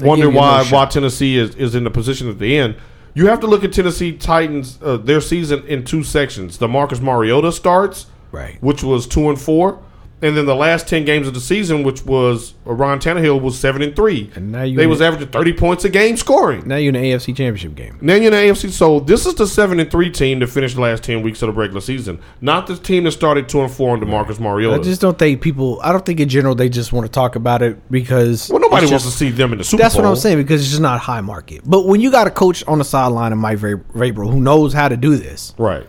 wonder 0.00 0.28
why 0.28 0.64
no 0.68 0.76
why 0.76 0.86
Tennessee 0.86 1.36
is, 1.38 1.54
is 1.54 1.74
in 1.76 1.84
the 1.84 1.90
position 1.90 2.28
at 2.28 2.38
the 2.40 2.56
end. 2.58 2.74
You 3.14 3.28
have 3.28 3.40
to 3.40 3.46
look 3.46 3.62
at 3.64 3.72
Tennessee 3.72 4.12
Titans 4.12 4.78
uh, 4.82 4.96
their 4.98 5.20
season 5.20 5.64
in 5.66 5.84
two 5.84 6.02
sections. 6.02 6.58
The 6.58 6.68
Marcus 6.68 7.00
Mariota 7.00 7.52
starts, 7.52 8.06
Right. 8.32 8.58
which 8.60 8.82
was 8.82 9.06
two 9.06 9.30
and 9.30 9.40
four, 9.40 9.80
and 10.22 10.34
then 10.34 10.46
the 10.46 10.54
last 10.54 10.88
ten 10.88 11.04
games 11.04 11.28
of 11.28 11.34
the 11.34 11.40
season, 11.40 11.82
which 11.82 12.06
was 12.06 12.54
uh, 12.66 12.72
Ryan 12.72 12.98
Tannehill 12.98 13.40
was 13.42 13.58
seven 13.58 13.82
and 13.82 13.94
three. 13.94 14.30
And 14.34 14.50
now 14.50 14.62
you 14.62 14.74
they 14.76 14.86
was 14.86 15.02
averaging 15.02 15.28
thirty 15.28 15.52
points 15.52 15.84
a 15.84 15.90
game 15.90 16.16
scoring. 16.16 16.66
Now 16.66 16.76
you're 16.76 16.94
in 16.94 17.00
the 17.02 17.12
AFC 17.12 17.26
Championship 17.36 17.74
game. 17.74 17.98
Now 18.00 18.14
you're 18.14 18.26
in 18.26 18.30
the 18.32 18.36
AFC. 18.38 18.70
So 18.70 19.00
this 19.00 19.26
is 19.26 19.34
the 19.34 19.46
seven 19.46 19.78
and 19.78 19.90
three 19.90 20.10
team 20.10 20.38
that 20.38 20.46
finished 20.46 20.76
the 20.76 20.80
last 20.80 21.02
ten 21.04 21.20
weeks 21.20 21.42
of 21.42 21.48
the 21.48 21.52
regular 21.52 21.82
season, 21.82 22.18
not 22.40 22.66
the 22.66 22.76
team 22.76 23.04
that 23.04 23.12
started 23.12 23.46
two 23.48 23.60
and 23.60 23.70
four 23.70 23.92
under 23.92 24.06
Marcus 24.06 24.40
Mariota. 24.40 24.80
I 24.80 24.82
just 24.82 25.02
don't 25.02 25.18
think 25.18 25.42
people. 25.42 25.80
I 25.82 25.92
don't 25.92 26.04
think 26.06 26.18
in 26.20 26.30
general 26.30 26.54
they 26.54 26.70
just 26.70 26.94
want 26.94 27.04
to 27.04 27.12
talk 27.12 27.36
about 27.36 27.60
it 27.60 27.78
because 27.90 28.48
well, 28.48 28.60
nobody 28.60 28.84
it's 28.84 28.90
wants 28.92 29.04
to 29.04 29.10
see 29.12 29.30
them 29.30 29.52
in 29.52 29.58
the 29.58 29.64
Super 29.64 29.82
That's 29.82 29.96
Bowl. 29.96 30.04
what 30.04 30.10
I'm 30.10 30.16
saying 30.16 30.38
because 30.38 30.62
it's 30.62 30.70
just 30.70 30.80
not 30.82 30.98
high 30.98 31.20
market. 31.20 31.60
But 31.66 31.86
when 31.86 32.00
you 32.00 32.10
got 32.10 32.26
a 32.26 32.30
coach 32.30 32.64
on 32.66 32.78
the 32.78 32.84
sideline 32.84 33.32
of 33.32 33.38
Mike 33.38 33.58
Vrabel 33.58 34.30
who 34.32 34.40
knows 34.40 34.72
how 34.72 34.88
to 34.88 34.96
do 34.96 35.16
this 35.16 35.52
Right. 35.58 35.86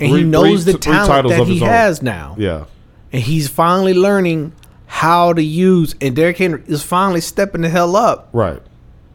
and 0.00 0.10
Three- 0.10 0.20
he 0.20 0.24
knows 0.24 0.64
three- 0.64 0.72
the 0.72 0.78
talent 0.78 1.08
titles 1.08 1.36
that 1.36 1.46
he 1.46 1.60
own. 1.60 1.68
has 1.68 2.00
now, 2.02 2.36
Yeah. 2.38 2.64
And 3.12 3.22
he's 3.22 3.48
finally 3.48 3.94
learning 3.94 4.52
how 4.86 5.32
to 5.32 5.42
use. 5.42 5.94
And 6.00 6.14
Derrick 6.14 6.38
Henry 6.38 6.62
is 6.66 6.82
finally 6.82 7.20
stepping 7.20 7.62
the 7.62 7.68
hell 7.68 7.96
up 7.96 8.28
Right. 8.32 8.60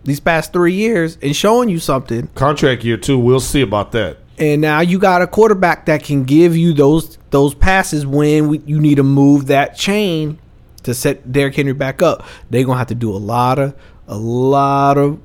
these 0.03 0.19
past 0.19 0.51
three 0.53 0.73
years 0.73 1.17
and 1.21 1.35
showing 1.35 1.69
you 1.69 1.79
something. 1.79 2.27
Contract 2.35 2.83
year 2.83 2.97
two. 2.97 3.17
We'll 3.17 3.39
see 3.39 3.61
about 3.61 3.91
that. 3.93 4.17
And 4.37 4.61
now 4.61 4.79
you 4.79 4.97
got 4.97 5.21
a 5.21 5.27
quarterback 5.27 5.85
that 5.85 6.03
can 6.03 6.23
give 6.23 6.57
you 6.57 6.73
those 6.73 7.17
those 7.29 7.53
passes 7.53 8.05
when 8.05 8.47
we, 8.49 8.59
you 8.65 8.79
need 8.79 8.95
to 8.95 9.03
move 9.03 9.47
that 9.47 9.75
chain 9.77 10.39
to 10.83 10.93
set 10.95 11.31
Derrick 11.31 11.55
Henry 11.55 11.73
back 11.73 12.01
up. 12.01 12.25
They're 12.49 12.63
gonna 12.65 12.79
have 12.79 12.87
to 12.87 12.95
do 12.95 13.11
a 13.11 13.17
lot 13.19 13.59
of 13.59 13.75
a 14.07 14.17
lot 14.17 14.97
of 14.97 15.19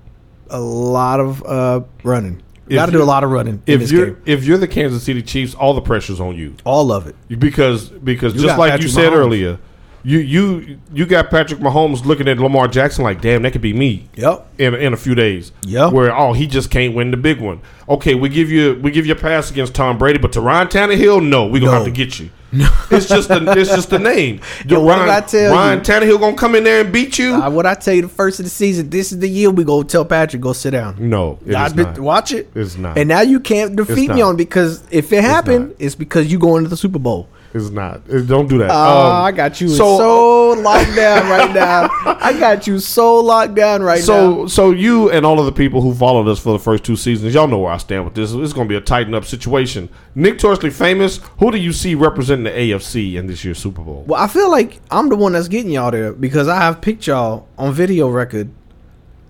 a 0.51 0.61
lot 0.61 1.19
of 1.19 1.43
uh, 1.45 1.81
running. 2.05 2.43
Got 2.69 2.87
to 2.87 2.93
do 2.93 3.03
a 3.03 3.05
lot 3.05 3.23
of 3.25 3.31
running 3.31 3.63
in 3.67 3.75
If 3.75 3.81
this 3.81 3.93
you're 3.93 4.07
game. 4.13 4.23
if 4.27 4.45
you're 4.45 4.59
the 4.59 4.69
Kansas 4.69 5.03
City 5.03 5.23
Chiefs, 5.23 5.55
all 5.55 5.75
the 5.75 5.81
pressure's 5.81 6.21
on 6.21 6.37
you 6.37 6.55
All 6.65 6.91
of 6.93 7.07
it. 7.07 7.15
because 7.39 7.89
because 7.89 8.35
You 8.35 8.43
just 8.43 8.59
like 8.59 8.81
you 8.83 8.89
said 8.89 9.13
Mahomes. 9.13 9.17
earlier, 9.17 9.59
you 10.03 10.19
you 10.19 10.79
you 10.93 11.07
got 11.07 11.31
Patrick 11.31 11.61
Mahomes 11.61 12.05
looking 12.05 12.29
at 12.29 12.39
Lamar 12.39 12.69
Jackson 12.69 13.03
like, 13.05 13.21
damn, 13.21 13.43
that 13.43 13.51
could 13.53 13.61
be 13.61 13.73
me. 13.73 14.09
Yep. 14.17 14.47
in 14.59 14.75
in 14.75 14.93
a 14.93 14.97
few 14.97 15.15
days. 15.15 15.53
Yeah. 15.63 15.91
Where 15.91 16.17
oh 16.17 16.33
he 16.33 16.47
just 16.47 16.71
can't 16.71 16.95
win 16.95 17.11
the 17.11 17.17
big 17.17 17.41
one. 17.41 17.61
Okay, 17.89 18.15
we 18.15 18.29
give 18.29 18.51
you 18.51 18.79
we 18.83 18.91
give 18.91 19.07
you 19.07 19.13
a 19.13 19.17
pass 19.17 19.51
against 19.51 19.75
Tom 19.75 19.97
Brady, 19.99 20.19
but 20.19 20.33
to 20.33 20.41
Ryan 20.41 20.69
Tannehill, 20.69 21.25
no, 21.27 21.47
we 21.47 21.61
gonna 21.61 21.73
No. 21.73 21.77
have 21.79 21.85
to 21.87 21.91
get 21.91 22.19
you. 22.19 22.31
It's 22.91 23.07
just 23.09 23.29
the 23.29 23.55
it's 23.59 23.71
just 23.71 23.91
the 23.91 23.99
name. 23.99 24.41
Yo, 24.67 24.81
what 24.81 24.97
did 24.97 25.03
Ryan, 25.07 25.23
I 25.23 25.27
tell 25.27 25.53
Ryan 25.53 25.79
you? 25.79 25.85
Tannehill 25.85 26.21
gonna 26.21 26.37
come 26.37 26.55
in 26.55 26.65
there 26.65 26.83
and 26.83 26.93
beat 26.93 27.19
you? 27.19 27.35
Uh, 27.35 27.51
what 27.51 27.67
I 27.67 27.75
tell 27.75 27.95
you 27.95 28.03
the 28.03 28.09
first 28.09 28.39
of 28.39 28.45
the 28.47 28.51
season, 28.51 28.89
this 28.91 29.11
is 29.13 29.19
the 29.19 29.29
year 29.29 29.51
we 29.51 29.65
go 29.65 29.83
tell 29.83 30.05
Patrick 30.05 30.41
go 30.43 30.53
sit 30.53 30.71
down. 30.71 30.97
no, 30.99 31.39
it 31.45 31.55
I 31.55 31.67
is 31.67 31.73
been- 31.73 31.87
not. 31.87 31.99
watch 31.99 32.33
it. 32.33 32.51
It's 32.55 32.77
not. 32.77 32.97
And 32.97 33.09
now 33.09 33.21
you 33.23 33.41
can't 33.41 33.75
defeat 33.75 34.11
me 34.11 34.21
on 34.23 34.37
because 34.37 34.83
if 34.91 35.13
it 35.13 35.23
happened, 35.25 35.71
not. 35.71 35.77
it's 35.81 35.95
because 35.97 36.31
you 36.31 36.39
going 36.39 36.63
to 36.63 36.71
the 36.71 36.77
Super 36.77 36.99
Bowl. 37.01 37.29
It's 37.57 37.71
not. 37.71 38.07
Don't 38.27 38.49
do 38.49 38.59
that. 38.59 38.71
Oh, 38.71 38.75
Um, 39.11 39.25
I 39.25 39.33
got 39.33 39.61
you 39.61 39.69
so- 39.69 39.97
so, 39.99 40.51
locked 40.61 40.95
down 40.95 41.29
right 41.31 41.53
now. 41.55 41.89
I 42.21 42.37
got 42.39 42.67
you 42.67 42.79
so 42.79 43.19
locked 43.21 43.55
down 43.55 43.83
right 43.83 43.99
now. 44.01 44.05
So, 44.05 44.47
so 44.47 44.71
you 44.71 45.11
and 45.11 45.25
all 45.25 45.39
of 45.41 45.47
the 45.47 45.53
people 45.53 45.81
who 45.81 45.95
followed 45.95 46.29
us 46.29 46.39
for 46.39 46.53
the 46.53 46.59
first 46.59 46.85
two 46.85 46.97
seasons, 46.97 47.35
y'all 47.35 47.49
know 47.49 47.59
where 47.59 47.73
I 47.73 47.77
stand 47.79 48.05
with 48.05 48.15
this. 48.15 48.33
It's 48.33 48.53
going 48.53 48.69
to 48.69 48.73
be 48.73 48.77
a 48.77 48.81
Titan 48.81 49.15
up 49.15 49.25
situation. 49.25 49.89
Nick 50.15 50.39
Torsley, 50.39 50.73
famous. 50.73 51.21
Who 51.39 51.51
do 51.51 51.59
you 51.59 51.73
see 51.73 51.95
representing 51.95 52.45
the 52.45 52.51
AFC 52.51 53.15
in 53.17 53.27
this 53.27 53.45
year's 53.45 53.59
Super 53.59 53.83
Bowl? 53.83 54.05
Well, 54.07 54.21
I 54.23 54.29
feel 54.29 54.51
like 54.51 54.81
I'm 54.91 55.09
the 55.09 55.17
one 55.17 55.33
that's 55.33 55.49
getting 55.49 55.71
y'all 55.73 55.91
there 55.91 56.13
because 56.13 56.49
I 56.49 56.57
have 56.57 56.81
picked 56.81 57.07
y'all 57.07 57.49
on 57.59 57.73
video 57.73 58.09
record 58.09 58.51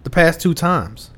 the 0.04 0.10
past 0.10 0.40
two 0.40 0.54
times. 0.54 1.10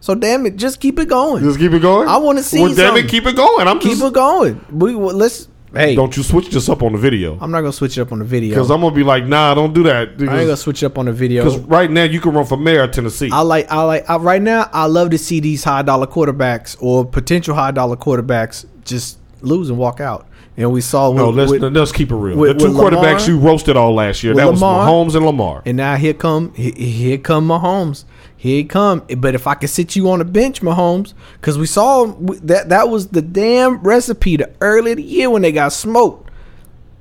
So 0.00 0.14
damn 0.14 0.44
it, 0.44 0.56
just 0.56 0.80
keep 0.80 0.98
it 0.98 1.08
going. 1.08 1.42
Just 1.42 1.58
keep 1.58 1.72
it 1.72 1.80
going. 1.80 2.08
I 2.08 2.18
wanna 2.18 2.42
see 2.42 2.58
Well, 2.60 2.74
damn 2.74 2.88
something. 2.88 3.06
it, 3.06 3.08
keep 3.10 3.24
it 3.24 3.36
going. 3.36 3.66
I'm 3.66 3.78
keep 3.78 3.92
just. 3.92 4.04
it 4.04 4.12
going. 4.12 4.62
We 4.70 4.94
well, 4.94 5.14
let's. 5.16 5.48
Hey, 5.74 5.94
Don't 5.94 6.16
you 6.16 6.22
switch 6.22 6.48
this 6.50 6.68
up 6.68 6.82
on 6.82 6.92
the 6.92 6.98
video 6.98 7.38
I'm 7.40 7.50
not 7.50 7.60
gonna 7.60 7.72
switch 7.72 7.98
it 7.98 8.02
up 8.02 8.12
on 8.12 8.20
the 8.20 8.24
video. 8.24 8.50
because 8.50 8.70
I'm 8.70 8.80
gonna 8.80 8.94
be 8.94 9.02
like, 9.02 9.26
nah, 9.26 9.54
don't 9.54 9.72
do 9.72 9.82
that. 9.84 10.08
I 10.08 10.10
ain't 10.10 10.18
gonna 10.18 10.56
switch 10.56 10.82
it 10.82 10.86
up 10.86 10.98
on 10.98 11.06
the 11.06 11.12
video. 11.12 11.44
Because 11.44 11.60
right 11.60 11.90
now 11.90 12.04
you 12.04 12.20
can 12.20 12.32
run 12.32 12.46
for 12.46 12.56
mayor 12.56 12.82
of 12.82 12.92
Tennessee. 12.92 13.30
I 13.32 13.40
like 13.40 13.70
I 13.70 13.82
like 13.82 14.08
I, 14.08 14.16
right 14.16 14.42
now. 14.42 14.68
I 14.72 14.86
love 14.86 15.10
to 15.10 15.18
see 15.18 15.40
these 15.40 15.64
high 15.64 15.82
dollar 15.82 16.06
quarterbacks 16.06 16.76
or 16.80 17.04
potential 17.04 17.54
high 17.54 17.70
dollar 17.72 17.96
quarterbacks 17.96 18.66
just 18.84 19.18
lose 19.40 19.68
and 19.68 19.78
walk 19.78 20.00
out 20.00 20.26
and 20.56 20.70
we 20.72 20.80
saw 20.80 21.12
No, 21.12 21.26
with- 21.28 21.36
let's 21.36 21.50
with- 21.50 21.62
let's 21.76 21.92
keep 21.92 22.10
it 22.10 22.16
real. 22.16 22.36
with- 22.36 22.58
the 22.58 22.64
two 22.64 22.68
with 22.72 22.76
Lamar- 22.76 23.02
quarterbacks 23.02 23.26
you 23.28 23.38
roasted 23.38 23.76
all 23.76 23.94
last 23.94 24.22
year. 24.22 24.34
That 24.34 24.50
was 24.50 24.60
Lamar- 24.60 24.88
Mahomes 24.88 25.14
and 25.14 25.26
Lamar. 25.26 25.62
And 25.66 25.76
now 25.76 25.96
here 25.96 26.14
come 26.14 26.52
here 26.54 27.18
come 27.18 27.48
Mahomes. 27.48 28.04
Here 28.36 28.58
he 28.58 28.64
come. 28.64 29.02
But 29.18 29.34
if 29.34 29.46
I 29.46 29.54
could 29.54 29.70
sit 29.70 29.96
you 29.96 30.10
on 30.10 30.18
the 30.18 30.24
bench, 30.24 30.60
Mahomes, 30.60 31.14
because 31.40 31.56
we 31.58 31.66
saw 31.66 32.12
that 32.42 32.68
that 32.68 32.88
was 32.90 33.06
the 33.08 33.22
damn 33.22 33.78
recipe 33.78 34.36
the 34.36 34.50
early 34.60 34.90
of 34.92 34.96
the 34.98 35.02
year 35.02 35.30
when 35.30 35.42
they 35.42 35.50
got 35.52 35.72
smoked. 35.72 36.30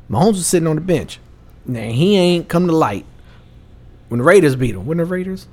Mahomes 0.10 0.34
was 0.34 0.48
sitting 0.48 0.68
on 0.68 0.76
the 0.76 0.82
bench. 0.82 1.20
Now 1.66 1.82
he 1.90 2.18
ain't 2.18 2.48
come 2.48 2.68
to 2.68 2.74
light. 2.76 3.06
When 4.10 4.20
the 4.20 4.24
Raiders 4.24 4.56
beat 4.56 4.76
him, 4.76 4.86
when 4.86 4.98
the 5.00 5.06
Raiders, 5.06 5.48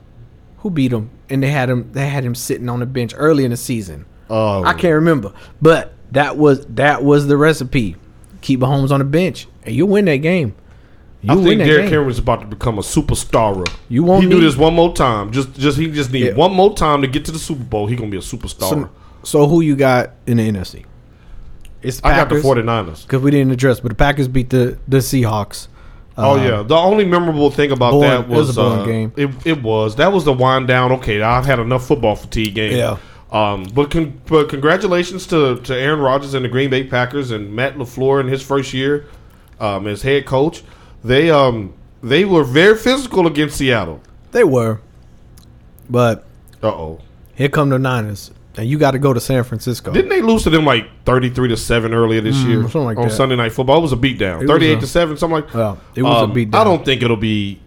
who 0.59 0.71
beat 0.71 0.93
him, 0.93 1.11
and 1.31 1.43
they 1.43 1.49
had 1.51 1.71
him, 1.71 1.89
they 1.93 2.09
had 2.09 2.25
him 2.25 2.35
sitting 2.35 2.69
on 2.69 2.81
the 2.81 2.87
bench 2.87 3.15
early 3.17 3.45
in 3.45 3.51
the 3.53 3.57
season. 3.57 4.05
Oh, 4.29 4.63
I 4.63 4.75
can't 4.75 4.95
remember, 4.95 5.33
but 5.63 5.93
that 6.13 6.37
was 6.37 6.65
that 6.67 7.03
was 7.05 7.27
the 7.27 7.37
recipe. 7.37 7.97
Keep 8.41 8.61
Mahomes 8.61 8.91
on 8.91 9.01
the 9.01 9.05
bench, 9.05 9.47
and 9.65 9.75
you 9.75 9.87
win 9.87 10.07
that 10.07 10.17
game. 10.17 10.55
You 11.23 11.33
I 11.39 11.45
think 11.45 11.59
Derrick. 11.59 11.91
Henry 11.91 12.11
is 12.11 12.19
about 12.19 12.41
to 12.41 12.47
become 12.47 12.79
a 12.79 12.83
superstar. 12.83 13.69
You 13.91 14.03
want 14.03 14.25
he 14.25 14.31
do 14.31 14.41
this 14.41 14.57
one 14.57 14.73
more 14.75 14.95
time. 14.95 15.31
Just 15.33 15.53
just 15.55 15.77
he 15.79 15.91
just 15.91 16.11
need 16.13 16.25
Yeah. 16.27 16.33
one 16.35 16.53
more 16.55 16.75
time 16.75 17.03
to 17.03 17.07
get 17.09 17.27
to 17.27 17.33
the 17.33 17.39
Super 17.39 17.63
Bowl. 17.65 17.87
He 17.87 17.97
gonna 17.97 18.11
be 18.11 18.17
a 18.17 18.21
superstar. 18.21 18.71
So, 18.71 18.89
so 19.23 19.47
who 19.47 19.61
you 19.61 19.77
got 19.77 20.13
in 20.27 20.39
the 20.39 20.51
NFC? 20.51 20.85
It's 21.83 22.01
the 22.01 22.07
I 22.09 22.17
got 22.17 22.29
the 22.31 22.37
Packers 22.37 22.45
49ers. 22.45 23.03
because 23.07 23.23
we 23.23 23.31
didn't 23.31 23.53
address, 23.53 23.81
but 23.81 23.91
the 23.91 23.95
Packers 23.95 24.29
beat 24.29 24.49
the 24.51 24.79
the 24.89 24.99
Seahawks. 24.99 25.69
Oh 26.17 26.33
Uh, 26.39 26.43
yeah, 26.43 26.63
the 26.63 26.75
only 26.77 27.05
memorable 27.05 27.51
thing 27.51 27.71
about 27.71 27.93
boring- 27.93 28.11
that 28.11 28.21
it 28.23 28.29
was 28.29 28.49
was, 28.49 28.59
a 28.59 28.63
uh, 28.63 28.85
game. 28.87 29.13
It, 29.17 29.31
it 29.45 29.63
was 29.63 29.97
that 29.97 30.13
was 30.13 30.25
the 30.25 30.33
wind 30.33 30.69
down. 30.69 30.93
Okay, 30.93 31.21
I've 31.21 31.45
had 31.47 31.59
enough 31.59 31.87
football 31.87 32.17
fatigue 32.17 32.55
game. 32.55 32.77
Yeah. 32.77 32.97
Um, 33.33 33.65
but 33.75 33.91
con- 33.93 34.21
but 34.27 34.49
congratulations 34.49 35.27
to, 35.29 35.61
to 35.61 35.77
Aaron 35.77 36.01
Rodgers 36.01 36.35
and 36.35 36.45
the 36.45 36.49
Green 36.49 36.69
Bay 36.71 36.83
Packers 36.85 37.31
and 37.31 37.55
Matt 37.55 37.77
LaFleur 37.77 38.21
in 38.21 38.27
his 38.29 38.43
first 38.43 38.73
year 38.75 39.07
um, 39.61 39.87
as 39.87 40.03
head 40.03 40.27
coach. 40.27 40.65
They 41.05 41.31
um 41.31 41.75
they 42.03 42.25
were 42.25 42.43
very 42.45 42.77
physical 42.77 43.27
against 43.27 43.57
Seattle. 43.59 44.01
They 44.33 44.43
were, 44.45 44.81
but 45.89 46.25
Uh 46.63 46.69
oh. 46.69 47.01
here 47.35 47.49
come 47.49 47.69
the 47.69 47.79
Niners, 47.79 48.31
and 48.57 48.69
you 48.69 48.79
got 48.79 48.93
to 48.93 48.99
go 48.99 49.13
to 49.13 49.21
San 49.21 49.45
Francisco. 49.45 49.93
Didn't 49.93 50.09
they 50.11 50.23
lose 50.23 50.43
to 50.45 50.51
them 50.51 50.65
like 50.65 50.89
thirty 51.05 51.31
three 51.31 51.49
to 51.49 51.57
seven 51.57 51.95
earlier 51.95 52.21
this 52.21 52.37
year 52.39 52.59
Mm, 52.59 52.63
something 52.65 52.85
like 52.85 52.99
on 52.99 53.09
that. 53.09 53.15
Sunday 53.15 53.37
Night 53.37 53.53
Football? 53.53 53.79
It 53.79 53.83
was 53.83 53.93
a 53.93 53.97
beatdown, 53.97 54.47
thirty 54.47 54.67
eight 54.67 54.81
to 54.81 54.87
seven, 54.87 55.17
something 55.17 55.43
like. 55.43 55.55
Well, 55.55 55.79
it 55.95 56.03
was 56.03 56.21
a 56.23 56.25
Um, 56.25 56.35
beatdown. 56.35 56.55
I 56.57 56.65
don't 56.65 56.85
think 56.85 57.03
it'll 57.03 57.17
be 57.17 57.61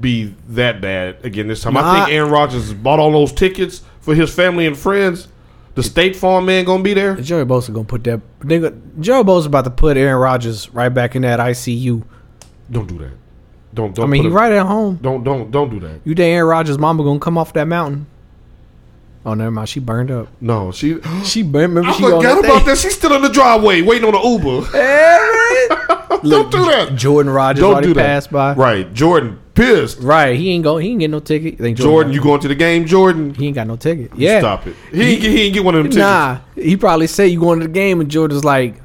be 0.00 0.34
that 0.50 0.80
bad 0.80 1.16
again 1.24 1.48
this 1.48 1.60
time. 1.62 1.76
I 1.76 2.04
think 2.06 2.14
Aaron 2.16 2.30
Rodgers 2.30 2.72
bought 2.72 2.98
all 3.00 3.10
those 3.10 3.32
tickets 3.32 3.82
for 4.08 4.14
his 4.14 4.32
family 4.34 4.66
and 4.66 4.74
friends. 4.74 5.28
The 5.74 5.82
State 5.82 6.16
Farm 6.16 6.46
man 6.46 6.64
gonna 6.64 6.82
be 6.82 6.94
there. 6.94 7.16
Joey 7.16 7.44
Bosa 7.44 7.74
gonna 7.74 7.84
put 7.84 8.02
that. 8.04 8.22
Go, 8.40 8.70
Joey 9.00 9.22
Bosa 9.22 9.46
about 9.46 9.64
to 9.64 9.70
put 9.70 9.98
Aaron 9.98 10.18
Rodgers 10.18 10.70
right 10.70 10.88
back 10.88 11.14
in 11.14 11.20
that 11.22 11.38
ICU. 11.40 12.02
Don't 12.70 12.86
do 12.88 12.96
that. 12.98 13.10
Don't 13.74 13.94
don't. 13.94 14.06
I 14.06 14.08
mean, 14.08 14.22
he 14.22 14.28
a- 14.28 14.32
right 14.32 14.50
at 14.50 14.64
home. 14.64 14.98
Don't 15.02 15.22
don't 15.24 15.50
don't 15.50 15.68
do 15.68 15.78
that. 15.80 16.00
You 16.04 16.14
think 16.14 16.32
Aaron 16.34 16.48
Rodgers' 16.48 16.78
mama 16.78 17.04
gonna 17.04 17.20
come 17.20 17.36
off 17.36 17.52
that 17.52 17.66
mountain? 17.66 18.06
Oh, 19.26 19.34
never 19.34 19.50
mind. 19.50 19.68
She 19.68 19.78
burned 19.78 20.10
up. 20.10 20.28
No, 20.40 20.72
she. 20.72 20.98
She 21.24 21.42
burned. 21.42 21.74
Remember 21.74 21.90
I 21.90 21.92
she 21.92 22.02
forgot 22.02 22.42
about 22.42 22.64
that. 22.64 22.78
She's 22.78 22.94
still 22.94 23.12
in 23.14 23.20
the 23.20 23.28
driveway 23.28 23.82
waiting 23.82 24.06
on 24.08 24.12
the 24.14 24.26
Uber. 24.26 24.70
don't 26.28 26.50
do 26.50 26.64
that. 26.64 26.92
Jordan 26.96 27.30
Rodgers 27.30 27.60
Don't 27.60 27.72
already 27.74 27.88
do 27.88 27.94
that. 27.94 28.06
passed 28.06 28.32
by. 28.32 28.54
Right, 28.54 28.90
Jordan 28.94 29.38
pissed. 29.58 29.98
Right. 30.00 30.36
He 30.36 30.50
ain't 30.50 30.64
go. 30.64 30.78
He 30.78 30.90
ain't 30.90 31.00
get 31.00 31.10
no 31.10 31.20
ticket. 31.20 31.58
You 31.60 31.74
Jordan, 31.74 32.12
you 32.12 32.22
going 32.22 32.40
to 32.40 32.48
the 32.48 32.54
game, 32.54 32.86
Jordan? 32.86 33.34
He 33.34 33.46
ain't 33.46 33.54
got 33.54 33.66
no 33.66 33.76
ticket. 33.76 34.12
Yeah. 34.16 34.40
Stop 34.40 34.66
it. 34.66 34.76
He 34.92 35.02
ain't 35.02 35.22
get, 35.22 35.30
he 35.30 35.42
ain't 35.42 35.54
get 35.54 35.64
one 35.64 35.74
of 35.74 35.82
them 35.82 35.90
tickets. 35.90 36.00
Nah. 36.00 36.38
He 36.54 36.76
probably 36.76 37.06
say 37.06 37.26
you 37.26 37.40
going 37.40 37.60
to 37.60 37.66
the 37.66 37.72
game, 37.72 38.00
and 38.00 38.10
Jordan's 38.10 38.44
like, 38.44 38.80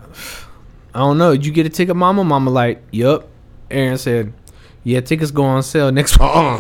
I 0.94 1.00
don't 1.00 1.18
know. 1.18 1.34
Did 1.34 1.46
you 1.46 1.52
get 1.52 1.66
a 1.66 1.70
ticket, 1.70 1.96
Mama? 1.96 2.24
Mama 2.24 2.50
like, 2.50 2.82
yup. 2.92 3.28
Aaron 3.72 3.98
said, 3.98 4.34
Yeah, 4.84 5.02
tickets 5.02 5.32
go 5.32 5.44
on 5.44 5.64
sale 5.64 5.92
next 5.92 6.20
week. 6.20 6.22
Uh 6.30 6.56
uh 6.56 6.58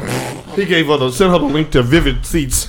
He 0.56 0.66
gave 0.66 0.88
her 0.88 0.98
the 0.98 1.12
sent 1.12 1.32
her 1.32 1.40
the 1.40 1.46
link 1.46 1.72
to 1.72 1.84
Vivid 1.84 2.26
Seats. 2.26 2.68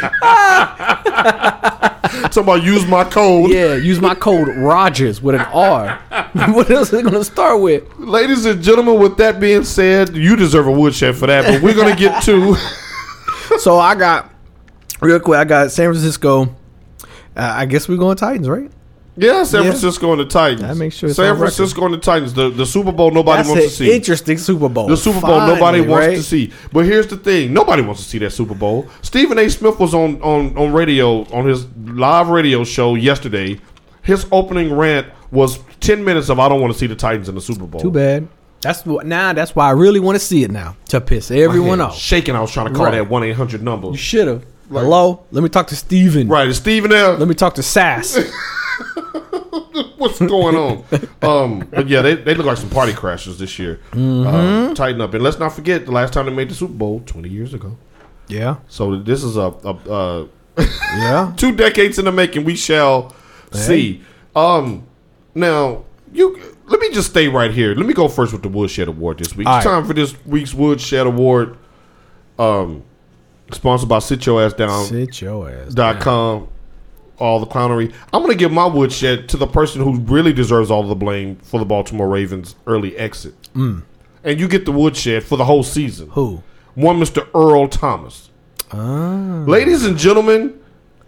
Somebody 2.32 2.64
use 2.64 2.86
my 2.86 3.04
code. 3.04 3.50
Yeah, 3.50 3.74
use 3.74 4.00
my 4.00 4.14
code 4.14 4.48
Rogers 4.56 5.22
with 5.22 5.34
an 5.34 5.46
R. 5.52 5.96
what 6.52 6.70
else 6.70 6.92
are 6.92 6.96
they 6.96 7.02
gonna 7.02 7.24
start 7.24 7.60
with? 7.60 7.84
Ladies 7.98 8.44
and 8.44 8.62
gentlemen, 8.62 8.98
with 8.98 9.16
that 9.18 9.40
being 9.40 9.64
said, 9.64 10.14
you 10.14 10.36
deserve 10.36 10.66
a 10.66 10.72
woodshed 10.72 11.16
for 11.16 11.26
that, 11.26 11.44
but 11.44 11.62
we're 11.62 11.74
gonna 11.74 11.96
get 11.96 12.22
to 12.24 12.56
So 13.58 13.78
I 13.78 13.94
got 13.94 14.30
real 15.00 15.20
quick. 15.20 15.38
I 15.38 15.44
got 15.44 15.70
San 15.70 15.90
Francisco. 15.90 16.54
Uh, 17.36 17.36
I 17.36 17.66
guess 17.66 17.88
we're 17.88 17.96
going 17.96 18.16
Titans, 18.16 18.48
right? 18.48 18.70
Yeah, 19.20 19.42
San 19.44 19.62
Yeah. 19.64 19.70
Francisco 19.70 20.12
and 20.12 20.20
the 20.20 20.24
Titans. 20.24 20.62
I 20.62 20.74
make 20.74 20.92
sure 20.92 21.08
San 21.10 21.24
record. 21.26 21.38
Francisco 21.38 21.84
and 21.84 21.94
the 21.94 21.98
Titans. 21.98 22.32
The 22.34 22.50
the 22.50 22.64
Super 22.66 22.90
Bowl 22.92 23.10
nobody 23.10 23.38
That's 23.42 23.48
wants 23.50 23.64
to 23.64 23.70
see. 23.70 23.92
interesting 23.94 24.38
Super 24.38 24.68
Bowl. 24.68 24.86
The 24.88 24.96
Super 24.96 25.20
Bowl 25.20 25.40
nobody 25.40 25.80
wants 25.82 26.06
right? 26.06 26.16
to 26.16 26.22
see. 26.22 26.52
But 26.72 26.86
here's 26.86 27.06
the 27.06 27.16
thing: 27.16 27.52
nobody 27.52 27.82
wants 27.82 28.02
to 28.02 28.08
see 28.08 28.18
that 28.18 28.30
Super 28.30 28.54
Bowl. 28.54 28.88
Stephen 29.02 29.38
A. 29.38 29.48
Smith 29.50 29.78
was 29.78 29.92
on 29.94 30.20
on 30.22 30.56
on 30.56 30.72
radio 30.72 31.22
on 31.32 31.46
his 31.46 31.66
live 31.84 32.28
radio 32.28 32.64
show 32.64 32.94
yesterday. 32.94 33.60
His 34.02 34.26
opening 34.32 34.72
rant 34.74 35.06
was 35.30 35.58
ten 35.80 36.02
minutes 36.04 36.28
of 36.30 36.38
"I 36.40 36.48
don't 36.48 36.60
want 36.60 36.72
to 36.72 36.78
see 36.78 36.86
the 36.86 36.96
Titans 36.96 37.28
in 37.28 37.34
the 37.34 37.40
Super 37.42 37.66
Bowl." 37.66 37.80
Too 37.80 37.90
bad. 37.90 38.26
That's 38.62 38.84
what 38.84 39.06
now. 39.06 39.32
That's 39.32 39.54
why 39.56 39.66
I 39.68 39.72
really 39.72 40.00
want 40.00 40.16
to 40.18 40.24
see 40.24 40.44
it 40.44 40.50
now 40.50 40.76
to 40.88 41.00
piss 41.00 41.30
everyone 41.30 41.80
off. 41.80 41.96
Shaking. 41.96 42.34
I 42.36 42.40
was 42.40 42.50
trying 42.52 42.68
to 42.68 42.72
call 42.74 42.86
Right. 42.86 42.92
that 42.96 43.08
one 43.10 43.22
eight 43.24 43.36
hundred 43.36 43.62
number. 43.62 43.88
You 43.88 43.96
should 43.96 44.28
have. 44.28 44.44
Hello. 44.70 45.24
Let 45.30 45.42
me 45.42 45.48
talk 45.48 45.66
to 45.68 45.76
Stephen. 45.76 46.28
Right, 46.28 46.46
is 46.46 46.58
Stephen 46.58 46.90
there? 46.90 47.12
Let 47.14 47.26
me 47.26 47.34
talk 47.34 47.54
to 47.56 47.62
Sass. 47.62 48.16
What's 50.00 50.18
going 50.18 50.56
on? 50.56 50.84
um, 51.22 51.68
but 51.70 51.88
yeah, 51.88 52.00
they, 52.02 52.14
they 52.16 52.34
look 52.34 52.46
like 52.46 52.56
some 52.56 52.70
party 52.70 52.92
crashers 52.92 53.36
this 53.38 53.58
year. 53.58 53.80
Mm-hmm. 53.92 54.26
Um, 54.26 54.74
Titan 54.74 55.00
up, 55.00 55.12
and 55.14 55.22
let's 55.22 55.38
not 55.38 55.52
forget 55.52 55.84
the 55.86 55.92
last 55.92 56.12
time 56.12 56.26
they 56.26 56.32
made 56.32 56.48
the 56.48 56.54
Super 56.54 56.72
Bowl 56.72 57.00
twenty 57.06 57.28
years 57.28 57.52
ago. 57.54 57.76
yeah. 58.28 58.56
So 58.68 58.98
this 58.98 59.22
is 59.22 59.36
a, 59.36 59.52
a, 59.64 59.74
a 59.90 60.28
Yeah. 60.58 61.32
two 61.36 61.54
decades 61.54 61.98
in 61.98 62.06
the 62.06 62.12
making. 62.12 62.44
We 62.44 62.56
shall 62.56 63.14
see. 63.52 64.02
Um, 64.34 64.86
now 65.34 65.84
you 66.12 66.56
let 66.66 66.80
me 66.80 66.90
just 66.92 67.10
stay 67.10 67.28
right 67.28 67.50
here. 67.50 67.74
Let 67.74 67.86
me 67.86 67.92
go 67.94 68.08
first 68.08 68.32
with 68.32 68.42
the 68.42 68.48
Woodshed 68.48 68.88
Award 68.88 69.18
this 69.18 69.36
week. 69.36 69.46
All 69.46 69.56
It's 69.58 69.66
right. 69.66 69.72
time 69.74 69.86
for 69.86 69.92
this 69.92 70.14
week's 70.24 70.54
Woodshed 70.54 71.06
Award. 71.06 71.56
Um, 72.38 72.84
sponsored 73.52 73.88
by 73.88 73.98
Sit 73.98 74.24
Your 74.24 74.42
Ass 74.42 74.54
Down 74.54 74.86
Sit 74.86 75.20
your 75.20 75.50
ass. 75.50 75.74
dot 75.74 76.00
com. 76.00 76.48
All 77.20 77.38
the 77.38 77.46
clownery. 77.46 77.92
I'm 78.12 78.22
going 78.22 78.32
to 78.32 78.38
give 78.38 78.50
my 78.50 78.66
woodshed 78.66 79.28
to 79.28 79.36
the 79.36 79.46
person 79.46 79.82
who 79.82 80.00
really 80.00 80.32
deserves 80.32 80.70
all 80.70 80.82
the 80.82 80.94
blame 80.94 81.36
for 81.36 81.60
the 81.60 81.66
Baltimore 81.66 82.08
Ravens' 82.08 82.56
early 82.66 82.96
exit. 82.96 83.34
Mm. 83.54 83.82
And 84.24 84.40
you 84.40 84.48
get 84.48 84.64
the 84.64 84.72
woodshed 84.72 85.22
for 85.24 85.36
the 85.36 85.44
whole 85.44 85.62
season. 85.62 86.10
Who? 86.10 86.42
One 86.74 86.98
Mr. 86.98 87.28
Earl 87.34 87.68
Thomas. 87.68 88.30
Ah. 88.72 89.44
Ladies 89.46 89.84
and 89.84 89.98
gentlemen, 89.98 90.60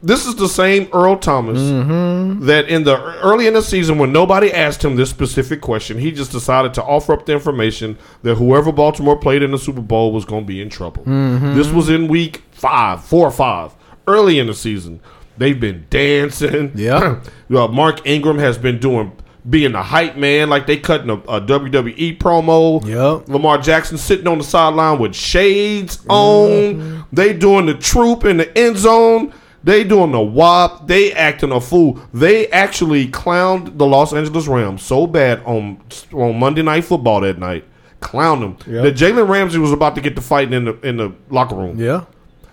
this 0.02 0.26
is 0.26 0.34
the 0.34 0.48
same 0.48 0.88
Earl 0.92 1.16
Thomas 1.16 1.58
mm-hmm. 1.58 2.44
that 2.46 2.68
in 2.68 2.82
the 2.82 2.98
early 3.20 3.46
in 3.46 3.54
the 3.54 3.62
season 3.62 3.98
when 3.98 4.12
nobody 4.12 4.52
asked 4.52 4.84
him 4.84 4.96
this 4.96 5.10
specific 5.10 5.60
question, 5.60 5.98
he 5.98 6.10
just 6.10 6.32
decided 6.32 6.74
to 6.74 6.82
offer 6.82 7.12
up 7.12 7.24
the 7.26 7.32
information 7.32 7.96
that 8.22 8.34
whoever 8.34 8.72
Baltimore 8.72 9.16
played 9.16 9.42
in 9.42 9.52
the 9.52 9.58
Super 9.58 9.80
Bowl 9.80 10.12
was 10.12 10.24
going 10.24 10.42
to 10.42 10.46
be 10.46 10.60
in 10.60 10.68
trouble. 10.68 11.04
Mm-hmm. 11.04 11.54
This 11.54 11.70
was 11.70 11.88
in 11.88 12.08
week 12.08 12.42
five, 12.50 13.04
four 13.04 13.28
or 13.28 13.30
five, 13.30 13.74
early 14.08 14.40
in 14.40 14.48
the 14.48 14.54
season. 14.54 15.00
They've 15.38 15.58
been 15.58 15.86
dancing. 15.90 16.72
Yeah. 16.74 17.20
Uh, 17.52 17.68
Mark 17.68 18.06
Ingram 18.06 18.38
has 18.38 18.56
been 18.56 18.78
doing 18.78 19.12
being 19.48 19.72
the 19.72 19.82
hype 19.82 20.16
man, 20.16 20.48
like 20.48 20.66
they 20.66 20.78
cutting 20.78 21.10
a, 21.10 21.14
a 21.14 21.40
WWE 21.40 22.16
promo. 22.18 22.82
Yep. 22.86 23.28
Lamar 23.28 23.58
Jackson 23.58 23.98
sitting 23.98 24.26
on 24.26 24.38
the 24.38 24.44
sideline 24.44 24.98
with 24.98 25.14
shades 25.14 26.02
on. 26.08 27.04
They 27.12 27.34
doing 27.34 27.66
the 27.66 27.74
troop 27.74 28.24
in 28.24 28.38
the 28.38 28.56
end 28.58 28.78
zone. 28.78 29.34
They 29.64 29.84
doing 29.84 30.12
the 30.12 30.20
wop. 30.20 30.88
They 30.88 31.12
acting 31.12 31.52
a 31.52 31.60
fool. 31.60 32.00
They 32.12 32.48
actually 32.48 33.08
clowned 33.08 33.78
the 33.78 33.86
Los 33.86 34.12
Angeles 34.12 34.46
Rams 34.46 34.82
so 34.82 35.06
bad 35.06 35.42
on 35.44 35.80
on 36.12 36.38
Monday 36.38 36.62
Night 36.62 36.84
Football 36.84 37.20
that 37.20 37.38
night. 37.38 37.64
Clowned 38.00 38.40
them. 38.40 38.74
Yep. 38.74 38.84
That 38.84 38.94
Jalen 38.96 39.28
Ramsey 39.28 39.58
was 39.58 39.72
about 39.72 39.94
to 39.94 40.00
get 40.00 40.16
the 40.16 40.20
fighting 40.22 40.54
in 40.54 40.64
the 40.64 40.80
in 40.80 40.96
the 40.96 41.12
locker 41.30 41.54
room. 41.54 41.78
Yeah. 41.78 42.04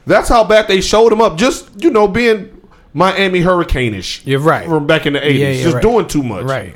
That's 0.06 0.30
how 0.30 0.44
bad 0.44 0.68
they 0.68 0.82
showed 0.82 1.12
him 1.12 1.22
up. 1.22 1.38
Just 1.38 1.84
you 1.84 1.89
know, 1.89 2.08
being 2.08 2.59
Miami 2.93 3.39
Hurricane-ish. 3.41 4.25
You're 4.25 4.39
right. 4.39 4.67
From 4.67 4.88
back 4.88 5.06
in 5.06 5.13
the 5.13 5.25
eighties, 5.25 5.41
Yeah, 5.41 5.49
yeah, 5.52 5.63
just 5.63 5.73
right. 5.75 5.82
doing 5.84 6.08
too 6.08 6.23
much. 6.23 6.43
Right. 6.45 6.75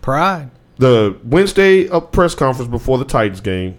Pride. 0.00 0.50
The 0.78 1.16
Wednesday 1.24 1.88
uh, 1.88 2.00
press 2.00 2.34
conference 2.34 2.70
before 2.70 2.98
the 2.98 3.04
Titans 3.04 3.40
game, 3.40 3.76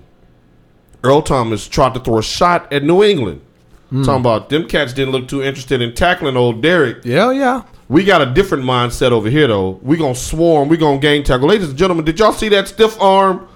Earl 1.03 1.21
Thomas 1.21 1.67
tried 1.67 1.93
to 1.93 1.99
throw 1.99 2.17
a 2.19 2.23
shot 2.23 2.71
at 2.71 2.84
New 2.84 3.03
England. 3.03 3.41
Hmm. 3.89 4.03
Talking 4.03 4.21
about 4.21 4.49
them 4.49 4.67
cats 4.67 4.93
didn't 4.93 5.12
look 5.12 5.27
too 5.27 5.43
interested 5.43 5.81
in 5.81 5.93
tackling 5.93 6.36
old 6.38 6.62
Derrick. 6.62 6.99
Yeah. 7.03 7.31
Yeah. 7.31 7.63
We 7.88 8.03
got 8.03 8.21
a 8.21 8.25
different 8.34 8.63
mindset 8.63 9.12
over 9.12 9.29
here 9.29 9.47
though. 9.47 9.79
We're 9.84 9.99
gonna 9.99 10.15
swarm. 10.15 10.69
We're 10.69 10.77
gonna 10.77 10.97
gang 10.99 11.23
tackle. 11.23 11.47
Ladies 11.49 11.69
and 11.69 11.77
gentlemen, 11.77 12.03
did 12.05 12.17
y'all 12.17 12.31
see 12.34 12.49
that 12.49 12.67
stiff 12.67 12.99
arm? 12.99 13.47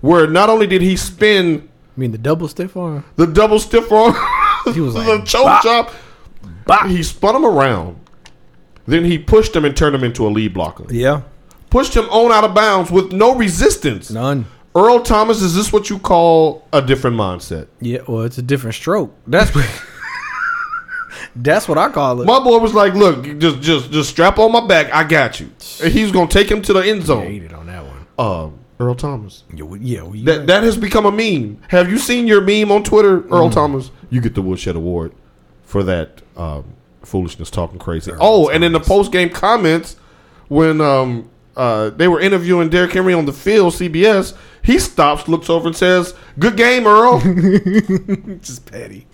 Where 0.00 0.26
not 0.28 0.48
only 0.50 0.66
did 0.68 0.82
he 0.82 0.96
spin 0.96 1.68
I 1.96 2.00
mean 2.00 2.12
the 2.12 2.18
double 2.18 2.46
stiff 2.46 2.76
arm. 2.76 3.04
the 3.16 3.26
double 3.26 3.58
stiff 3.58 3.90
arm, 3.90 4.14
He 4.72 4.80
was 4.80 4.94
the 4.94 5.00
like, 5.00 5.24
choke 5.24 5.44
"Bop." 5.44 5.62
chop, 5.62 5.90
he 6.88 7.02
spun 7.02 7.36
him 7.36 7.44
around. 7.44 7.96
Then 8.86 9.04
he 9.04 9.18
pushed 9.18 9.54
him 9.54 9.64
and 9.64 9.76
turned 9.76 9.94
him 9.94 10.02
into 10.04 10.26
a 10.26 10.30
lead 10.30 10.54
blocker. 10.54 10.84
Yeah. 10.92 11.22
pushed 11.70 11.94
him 11.96 12.04
on 12.10 12.32
out 12.32 12.44
of 12.44 12.54
bounds 12.54 12.90
with 12.90 13.12
no 13.12 13.34
resistance. 13.34 14.10
None. 14.10 14.46
Earl 14.74 15.00
Thomas, 15.00 15.42
is 15.42 15.54
this 15.54 15.72
what 15.72 15.90
you 15.90 15.98
call 15.98 16.66
a 16.72 16.80
different 16.82 17.16
mindset? 17.16 17.68
Yeah, 17.80 18.00
well, 18.08 18.22
it's 18.22 18.38
a 18.38 18.42
different 18.42 18.74
stroke. 18.74 19.14
That's 19.26 19.54
what. 19.54 19.68
that's 21.36 21.68
what 21.68 21.78
I 21.78 21.90
call 21.90 22.22
it. 22.22 22.24
My 22.26 22.40
boy 22.42 22.58
was 22.58 22.72
like, 22.74 22.94
"Look, 22.94 23.24
just 23.38 23.60
just 23.60 23.90
just 23.90 24.10
strap 24.10 24.38
on 24.38 24.50
my 24.52 24.66
back. 24.66 24.92
I 24.92 25.04
got 25.04 25.40
you." 25.40 25.50
And 25.82 25.92
he's 25.92 26.10
gonna 26.10 26.26
take 26.28 26.50
him 26.50 26.62
to 26.62 26.72
the 26.72 26.80
end 26.80 27.02
I 27.02 27.04
zone. 27.04 27.22
hated 27.26 27.52
on 27.52 27.66
that 27.66 27.84
one. 27.84 28.06
Uh, 28.18 28.48
Earl 28.80 28.94
Thomas. 28.94 29.44
Yeah, 29.54 29.66
yeah, 29.80 30.02
That 30.24 30.46
that 30.46 30.62
has 30.62 30.76
become 30.76 31.04
a 31.06 31.12
meme. 31.12 31.58
Have 31.68 31.90
you 31.90 31.98
seen 31.98 32.26
your 32.26 32.40
meme 32.40 32.72
on 32.72 32.82
Twitter, 32.82 33.20
Earl 33.28 33.50
Mm. 33.50 33.52
Thomas? 33.52 33.90
You 34.10 34.20
get 34.20 34.34
the 34.34 34.42
Woodshed 34.42 34.74
Award 34.76 35.12
for 35.72 35.82
that 35.82 36.20
um, 36.36 36.64
foolishness, 37.02 37.50
talking 37.50 37.78
crazy. 37.78 38.12
oh, 38.20 38.50
and 38.50 38.62
in 38.62 38.72
the 38.72 38.80
post 38.80 39.10
game 39.10 39.30
comments 39.30 39.96
when 40.48 40.82
um, 40.82 41.30
uh, 41.56 41.88
they 41.88 42.06
were 42.08 42.20
interviewing 42.20 42.68
Derrick 42.68 42.92
Henry 42.92 43.14
on 43.14 43.24
the 43.24 43.32
field, 43.32 43.72
CBS, 43.72 44.36
he 44.62 44.78
stops, 44.78 45.28
looks 45.28 45.48
over, 45.48 45.68
and 45.68 45.74
says, 45.76 46.14
"Good 46.38 46.58
game, 46.58 46.86
Earl." 46.86 47.20
just 48.42 48.66
petty, 48.70 49.06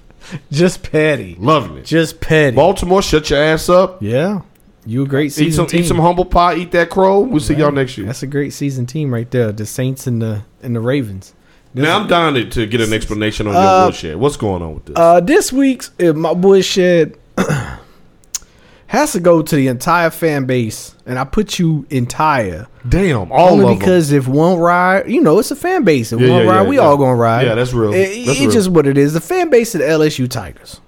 just 0.50 0.82
petty, 0.90 1.36
Loving 1.38 1.76
it. 1.78 1.84
just 1.84 2.20
petty. 2.20 2.56
Baltimore, 2.56 3.02
shut 3.02 3.30
your 3.30 3.40
ass 3.40 3.68
up. 3.68 4.02
yeah, 4.02 4.40
you 4.84 5.04
a 5.04 5.06
great 5.06 5.26
Eat 5.26 5.34
season 5.34 5.52
some, 5.52 5.66
team. 5.68 5.80
eat 5.82 5.86
some 5.86 5.98
humble 5.98 6.24
pie. 6.24 6.56
Eat 6.56 6.72
that 6.72 6.90
crow. 6.90 7.20
We'll 7.20 7.38
see 7.38 7.54
y'all 7.54 7.70
next 7.70 7.96
year. 7.96 8.06
That's 8.08 8.24
a 8.24 8.26
great 8.26 8.52
season 8.52 8.84
team 8.84 9.14
right 9.14 9.30
there. 9.30 9.52
The 9.52 9.64
Saints 9.64 10.08
and 10.08 10.20
the 10.20 10.42
and 10.60 10.74
the 10.74 10.80
Ravens. 10.80 11.34
Now 11.74 12.00
I'm 12.00 12.08
dying 12.08 12.34
to, 12.34 12.44
to 12.48 12.66
get 12.66 12.80
an 12.80 12.92
explanation 12.92 13.46
on 13.46 13.54
Uh, 13.56 13.60
your 13.60 13.86
Woodshed. 13.86 14.16
What's 14.16 14.36
going 14.36 14.62
on 14.62 14.74
with 14.74 14.86
this? 14.86 14.96
uh, 14.96 15.20
this 15.20 15.52
week's 15.52 15.90
uh, 16.02 16.12
my 16.12 16.34
bullshit 16.34 17.20
has 18.86 19.12
to 19.12 19.20
go 19.20 19.42
to 19.42 19.54
the 19.56 19.68
entire 19.68 20.10
fan 20.10 20.46
base, 20.46 20.94
and 21.06 21.18
I 21.18 21.24
put 21.24 21.58
you 21.58 21.86
entire 21.90 22.66
Damn, 22.88 23.30
all 23.30 23.50
only 23.50 23.64
of 23.64 23.68
them. 23.70 23.78
because 23.78 24.12
if 24.12 24.26
one 24.26 24.58
ride, 24.58 25.10
you 25.10 25.20
know, 25.20 25.38
it's 25.38 25.50
a 25.50 25.56
fan 25.56 25.84
base. 25.84 26.10
If 26.12 26.20
Yeah, 26.20 26.30
one 26.30 26.44
yeah, 26.46 26.50
ride, 26.50 26.62
yeah, 26.62 26.68
we 26.68 26.78
all 26.78 26.96
gonna 26.96 27.14
ride. 27.14 27.46
Yeah, 27.46 27.54
that's 27.54 27.72
real. 27.72 27.92
It- 27.92 28.24
That's 28.26 28.30
it's 28.30 28.40
real. 28.40 28.50
just 28.50 28.68
what 28.70 28.86
it 28.86 28.96
is. 28.96 29.12
The 29.12 29.20
fan 29.20 29.50
base 29.50 29.74
of 29.74 29.80
the 29.82 29.86
LSU 29.86 30.28
Tigers. 30.28 30.80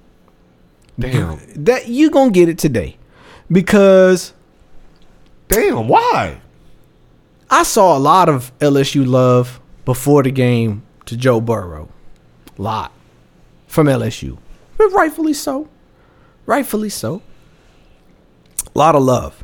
Damn, 0.99 1.39
That 1.65 1.89
you 1.89 2.11
gonna 2.11 2.31
get 2.31 2.49
it 2.49 2.59
today, 2.59 2.97
because 3.51 4.33
damn. 5.49 5.89
Why? 5.89 6.41
I 7.51 7.63
saw 7.65 7.97
a 7.97 7.99
lot 7.99 8.29
of 8.29 8.57
LSU 8.61 9.07
love 9.07 9.61
before 9.91 10.23
the 10.23 10.31
game 10.31 10.85
to 11.05 11.17
Joe 11.17 11.41
Burrow. 11.41 11.89
Lot 12.57 12.93
from 13.67 13.89
LSU. 13.89 14.39
But 14.79 14.93
rightfully 14.93 15.33
so. 15.33 15.69
Rightfully 16.47 16.91
so. 16.91 17.23
A 18.73 18.79
lot 18.79 18.95
of 18.95 19.03
love. 19.03 19.43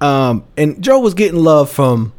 Um, 0.00 0.42
and 0.56 0.82
Joe 0.82 0.98
was 0.98 1.14
getting 1.14 1.38
love 1.38 1.70
from 1.70 2.12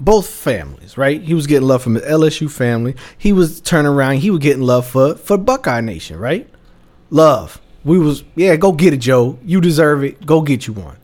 both 0.00 0.26
families, 0.26 0.96
right? 0.96 1.20
He 1.20 1.34
was 1.34 1.46
getting 1.46 1.68
love 1.68 1.82
from 1.82 1.92
the 1.92 2.00
LSU 2.00 2.50
family. 2.50 2.96
He 3.18 3.34
was 3.34 3.60
turning 3.60 3.92
around. 3.92 4.20
He 4.20 4.30
was 4.30 4.40
getting 4.40 4.62
love 4.62 4.86
for 4.86 5.16
for 5.16 5.36
Buckeye 5.36 5.82
Nation, 5.82 6.18
right? 6.18 6.48
Love. 7.10 7.60
We 7.84 7.98
was 7.98 8.24
yeah. 8.36 8.56
Go 8.56 8.72
get 8.72 8.94
it, 8.94 9.00
Joe. 9.00 9.38
You 9.44 9.60
deserve 9.60 10.02
it. 10.02 10.24
Go 10.24 10.40
get 10.40 10.66
you 10.66 10.72
one. 10.72 10.96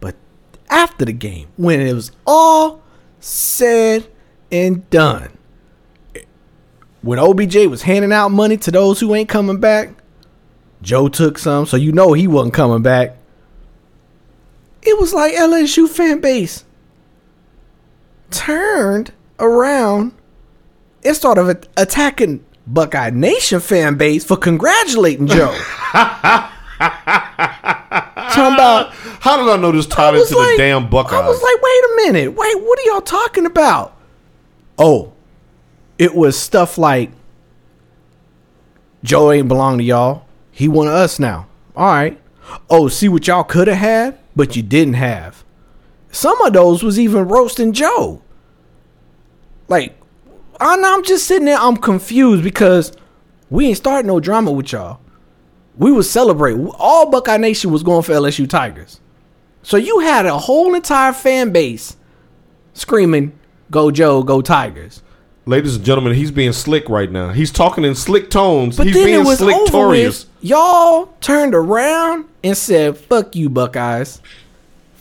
But 0.00 0.16
after 0.70 1.04
the 1.04 1.12
game, 1.12 1.48
when 1.58 1.82
it 1.82 1.92
was 1.92 2.12
all 2.26 2.80
said 3.20 4.08
and 4.52 4.88
done, 4.90 5.30
when 7.00 7.18
OBJ 7.18 7.66
was 7.66 7.82
handing 7.82 8.12
out 8.12 8.28
money 8.28 8.56
to 8.58 8.70
those 8.70 9.00
who 9.00 9.14
ain't 9.14 9.28
coming 9.28 9.58
back, 9.58 9.90
Joe 10.82 11.08
took 11.08 11.38
some, 11.38 11.66
so 11.66 11.76
you 11.76 11.90
know 11.92 12.12
he 12.12 12.28
wasn't 12.28 12.54
coming 12.54 12.82
back. 12.82 13.16
It 14.82 14.98
was 14.98 15.12
like 15.14 15.32
LSU 15.34 15.88
fan 15.88 16.20
base 16.20 16.64
turned 18.30 19.12
around 19.38 20.12
and 21.04 21.14
started 21.16 21.68
attacking 21.76 22.44
Buckeye 22.66 23.10
Nation 23.10 23.60
fan 23.60 23.96
base 23.96 24.24
for 24.24 24.36
congratulating 24.36 25.26
Joe. 25.28 25.56
Talking 28.32 28.54
about 28.54 28.92
How 29.20 29.36
did 29.36 29.48
I 29.52 29.56
know 29.60 29.72
this 29.72 29.86
tied 29.86 30.14
into 30.14 30.36
like- 30.36 30.52
the 30.52 30.56
damn 30.58 30.88
Buckeyes? 30.90 31.14
I 31.20 31.26
was 31.28 31.40
like, 31.42 31.62
wait 31.62 31.84
a 31.84 32.12
minute, 32.12 32.34
wait, 32.36 32.60
what 32.62 32.78
are 32.78 32.82
y'all 32.82 33.00
talking 33.02 33.46
about? 33.46 33.96
Oh, 34.78 35.12
it 35.98 36.14
was 36.14 36.38
stuff 36.38 36.78
like 36.78 37.10
Joe 39.04 39.30
ain't 39.32 39.48
belong 39.48 39.78
to 39.78 39.84
y'all. 39.84 40.26
He 40.50 40.68
one 40.68 40.86
of 40.86 40.94
us 40.94 41.18
now. 41.18 41.46
All 41.76 41.92
right. 41.92 42.20
Oh, 42.68 42.88
see 42.88 43.08
what 43.08 43.26
y'all 43.26 43.44
could 43.44 43.68
have 43.68 43.78
had, 43.78 44.18
but 44.34 44.56
you 44.56 44.62
didn't 44.62 44.94
have. 44.94 45.44
Some 46.10 46.40
of 46.42 46.52
those 46.52 46.82
was 46.82 46.98
even 46.98 47.28
roasting 47.28 47.72
Joe. 47.72 48.22
Like, 49.68 49.96
I'm 50.60 51.02
just 51.04 51.26
sitting 51.26 51.46
there. 51.46 51.58
I'm 51.58 51.76
confused 51.76 52.44
because 52.44 52.92
we 53.48 53.68
ain't 53.68 53.78
starting 53.78 54.08
no 54.08 54.20
drama 54.20 54.52
with 54.52 54.72
y'all. 54.72 55.00
We 55.76 55.90
was 55.90 56.10
celebrating. 56.10 56.68
All 56.78 57.10
Buckeye 57.10 57.38
Nation 57.38 57.70
was 57.70 57.82
going 57.82 58.02
for 58.02 58.12
LSU 58.12 58.48
Tigers. 58.48 59.00
So 59.62 59.76
you 59.76 60.00
had 60.00 60.26
a 60.26 60.38
whole 60.38 60.74
entire 60.74 61.12
fan 61.12 61.50
base 61.50 61.96
screaming, 62.74 63.32
"Go 63.72 63.90
Joe, 63.90 64.22
go 64.22 64.40
Tigers!" 64.40 65.02
Ladies 65.44 65.74
and 65.74 65.84
gentlemen, 65.84 66.14
he's 66.14 66.30
being 66.30 66.52
slick 66.52 66.88
right 66.88 67.10
now. 67.10 67.30
He's 67.30 67.50
talking 67.50 67.84
in 67.84 67.96
slick 67.96 68.30
tones. 68.30 68.76
But 68.76 68.86
he's 68.86 68.94
then 68.94 69.04
being 69.06 69.20
it 69.22 69.26
was 69.26 69.42
over 69.42 69.88
with. 69.88 70.24
Y'all 70.40 71.06
turned 71.20 71.52
around 71.56 72.26
and 72.44 72.56
said, 72.56 72.96
"Fuck 72.96 73.34
you, 73.34 73.48
Buckeyes! 73.50 74.20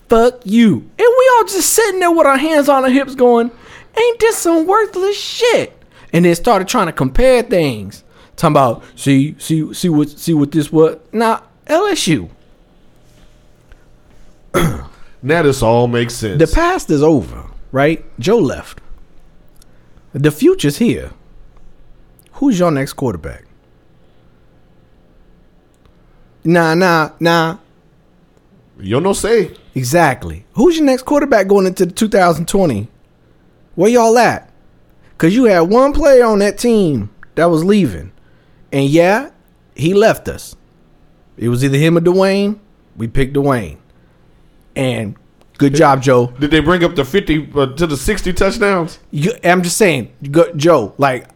Fuck 0.10 0.42
you!" 0.46 0.74
And 0.74 0.88
we 0.98 1.32
all 1.36 1.44
just 1.44 1.70
sitting 1.70 2.00
there 2.00 2.10
with 2.10 2.26
our 2.26 2.38
hands 2.38 2.68
on 2.70 2.84
our 2.84 2.90
hips, 2.90 3.14
going, 3.14 3.52
"Ain't 3.96 4.20
this 4.20 4.38
some 4.38 4.66
worthless 4.66 5.16
shit?" 5.16 5.78
And 6.12 6.26
then 6.26 6.34
started 6.34 6.68
trying 6.68 6.88
to 6.88 6.92
compare 6.92 7.44
things, 7.44 8.04
talking 8.36 8.54
about, 8.54 8.84
"See, 8.96 9.36
see, 9.38 9.72
see 9.76 9.90
what, 9.90 10.10
see 10.10 10.34
what 10.34 10.52
this 10.52 10.72
what." 10.72 11.14
Now 11.14 11.44
LSU, 11.68 12.30
Now 15.22 15.44
this 15.44 15.62
all 15.62 15.88
makes 15.88 16.16
sense. 16.16 16.40
the 16.40 16.48
past 16.48 16.90
is 16.90 17.04
over, 17.04 17.46
right? 17.72 18.04
Joe 18.20 18.40
left. 18.40 18.82
The 20.14 20.32
future's 20.32 20.78
here. 20.78 21.12
Who's 22.34 22.60
your 22.60 22.72
next 22.72 22.94
quarterback? 22.94 23.46
Nah, 26.44 26.74
nah, 26.74 27.12
nah. 27.20 27.58
you 28.80 29.00
no 29.00 29.14
say. 29.14 29.56
Exactly. 29.76 30.46
Who's 30.54 30.78
your 30.78 30.86
next 30.86 31.04
quarterback 31.04 31.48
going 31.48 31.68
into 31.68 31.86
2020? 31.86 32.88
Where 33.76 33.90
y'all 33.90 34.18
at? 34.18 34.52
Cause 35.18 35.36
you 35.36 35.46
had 35.46 35.62
one 35.62 35.94
player 35.94 36.26
on 36.26 36.40
that 36.40 36.58
team 36.58 37.12
that 37.36 37.46
was 37.46 37.64
leaving, 37.64 38.12
and 38.72 38.86
yeah, 38.90 39.30
he 39.76 39.94
left 39.94 40.28
us. 40.28 40.56
It 41.38 41.50
was 41.50 41.64
either 41.64 41.78
him 41.78 41.96
or 41.96 42.02
Dwayne. 42.02 42.60
We 42.96 43.08
picked 43.08 43.36
Dwayne, 43.36 43.78
and 44.76 45.16
good 45.62 45.76
job, 45.76 46.02
Joe. 46.02 46.28
Did 46.39 46.52
they 46.52 46.60
bring 46.60 46.84
up 46.84 46.95
the 46.95 47.06
fifty 47.06 47.50
uh, 47.56 47.67
to 47.67 47.88
the 47.88 47.97
sixty 47.97 48.34
touchdowns? 48.34 49.00
You, 49.12 49.32
I'm 49.43 49.62
just 49.62 49.78
saying, 49.78 50.12
go, 50.30 50.52
Joe, 50.54 50.93
like, 50.97 51.28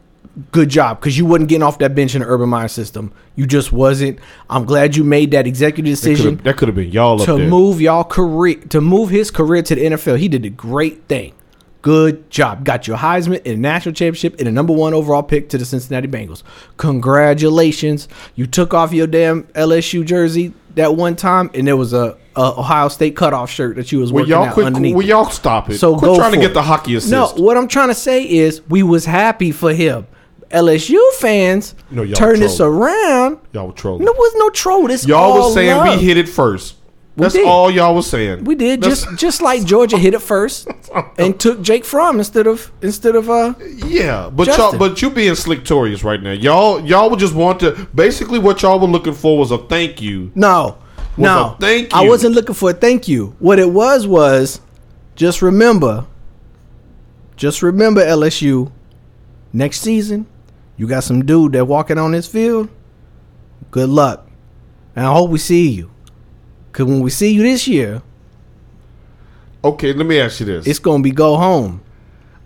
good 0.51 0.69
job 0.69 0.99
because 0.99 1.17
you 1.17 1.25
wasn't 1.25 1.49
getting 1.49 1.63
off 1.63 1.79
that 1.79 1.95
bench 1.95 2.15
in 2.15 2.21
the 2.21 2.27
Urban 2.27 2.49
Meyer 2.49 2.67
system. 2.67 3.13
You 3.35 3.45
just 3.45 3.71
wasn't. 3.71 4.19
I'm 4.49 4.65
glad 4.65 4.95
you 4.95 5.03
made 5.03 5.31
that 5.31 5.47
executive 5.47 5.91
decision 5.91 6.37
That 6.37 6.57
could 6.57 6.67
have 6.67 6.75
been 6.75 6.91
y'all 6.91 7.21
up 7.21 7.25
to 7.25 7.37
move 7.37 7.81
y'all 7.81 8.03
career 8.03 8.55
to 8.69 8.81
move 8.81 9.09
his 9.09 9.31
career 9.31 9.61
to 9.63 9.75
the 9.75 9.81
NFL. 9.81 10.19
He 10.19 10.27
did 10.27 10.45
a 10.45 10.49
great 10.49 11.07
thing. 11.07 11.33
Good 11.81 12.31
job. 12.31 12.65
Got 12.65 12.87
your 12.87 12.97
Heisman 12.97 13.37
and 13.45 13.47
a 13.47 13.57
national 13.57 13.93
championship 13.93 14.39
and 14.39 14.47
a 14.47 14.51
number 14.51 14.73
one 14.73 14.95
overall 14.95 15.21
pick 15.21 15.49
to 15.49 15.57
the 15.59 15.65
Cincinnati 15.65 16.07
Bengals. 16.07 16.41
Congratulations. 16.77 18.07
You 18.33 18.47
took 18.47 18.73
off 18.73 18.91
your 18.91 19.05
damn 19.05 19.43
LSU 19.53 20.03
jersey 20.03 20.53
that 20.73 20.95
one 20.95 21.15
time 21.15 21.51
and 21.53 21.67
there 21.67 21.77
was 21.77 21.93
a, 21.93 22.17
a 22.35 22.53
Ohio 22.59 22.87
State 22.89 23.15
cutoff 23.15 23.49
shirt 23.49 23.75
that 23.77 23.91
you 23.91 23.99
was 23.99 24.11
Will 24.11 24.21
working 24.21 24.31
y'all 24.31 24.43
out 24.45 24.53
quit? 24.53 24.65
underneath. 24.65 24.95
Will 24.95 25.03
y'all 25.05 25.29
stop 25.29 25.69
it? 25.69 25.77
So 25.77 25.95
quit 25.97 26.15
trying 26.15 26.31
to 26.33 26.37
get 26.37 26.51
it. 26.51 26.53
the 26.53 26.61
hockey 26.63 26.95
assist. 26.95 27.11
No, 27.11 27.27
what 27.43 27.57
I'm 27.57 27.67
trying 27.67 27.87
to 27.89 27.95
say 27.95 28.23
is 28.27 28.61
we 28.69 28.83
was 28.83 29.05
happy 29.05 29.51
for 29.51 29.73
him. 29.73 30.07
LSU 30.51 30.99
fans 31.13 31.75
No, 31.89 32.03
y'all 32.03 32.15
turn 32.15 32.39
this 32.39 32.59
around. 32.59 33.39
y'all 33.51 33.67
were 33.67 33.73
trolling. 33.73 34.05
There 34.05 34.13
was 34.13 34.33
no 34.37 34.49
troll. 34.51 34.87
This 34.87 35.05
y'all 35.05 35.19
all 35.33 35.37
was 35.45 35.53
saying 35.53 35.75
love. 35.75 35.99
we 35.99 36.05
hit 36.05 36.17
it 36.17 36.29
first. 36.29 36.75
That's 37.17 37.33
did. 37.33 37.47
all 37.47 37.71
y'all 37.71 37.95
was 37.95 38.07
saying. 38.09 38.43
We 38.43 38.55
did 38.55 38.81
That's- 38.81 39.03
just 39.05 39.17
just 39.19 39.41
like 39.41 39.63
Georgia 39.65 39.97
hit 39.97 40.13
it 40.13 40.21
first 40.21 40.67
and 41.17 41.39
took 41.39 41.61
Jake 41.61 41.83
Fromm 41.85 42.19
instead 42.19 42.45
of 42.45 42.71
instead 42.81 43.15
of 43.15 43.29
uh 43.29 43.53
Yeah, 43.87 44.29
but 44.29 44.45
Justin. 44.45 44.63
y'all, 44.63 44.77
but 44.77 45.01
you 45.01 45.09
being 45.09 45.33
slicktorious 45.33 46.03
right 46.03 46.21
now. 46.21 46.31
Y'all, 46.33 46.79
y'all 46.85 47.09
would 47.09 47.19
just 47.19 47.33
want 47.33 47.61
to. 47.61 47.87
Basically, 47.95 48.37
what 48.37 48.61
y'all 48.61 48.79
were 48.79 48.87
looking 48.87 49.13
for 49.13 49.37
was 49.37 49.51
a 49.51 49.57
thank 49.57 50.01
you. 50.01 50.31
no 50.35 50.77
no 51.17 51.55
thank 51.59 51.93
I 51.93 52.07
wasn't 52.07 52.35
looking 52.35 52.55
for 52.55 52.71
a 52.71 52.73
thank 52.73 53.07
you. 53.07 53.35
What 53.39 53.59
it 53.59 53.69
was 53.69 54.07
was 54.07 54.61
just 55.15 55.41
remember, 55.41 56.05
just 57.35 57.61
remember 57.61 58.01
LSU. 58.01 58.71
Next 59.53 59.79
season, 59.79 60.25
you 60.75 60.85
got 60.87 61.05
some 61.05 61.25
dude 61.25 61.53
that 61.53 61.65
walking 61.65 61.97
on 61.97 62.11
this 62.11 62.27
field. 62.27 62.67
Good 63.71 63.89
luck, 63.89 64.27
and 64.95 65.05
I 65.05 65.13
hope 65.13 65.29
we 65.29 65.37
see 65.39 65.69
you. 65.69 65.91
Cause 66.73 66.85
when 66.85 66.99
we 66.99 67.09
see 67.09 67.33
you 67.33 67.41
this 67.43 67.67
year, 67.69 68.01
Okay, 69.65 69.93
let 69.93 70.05
me 70.05 70.19
ask 70.19 70.39
you 70.41 70.45
this. 70.45 70.67
It's 70.67 70.77
gonna 70.77 71.01
be 71.01 71.09
go 71.09 71.37
home. 71.37 71.81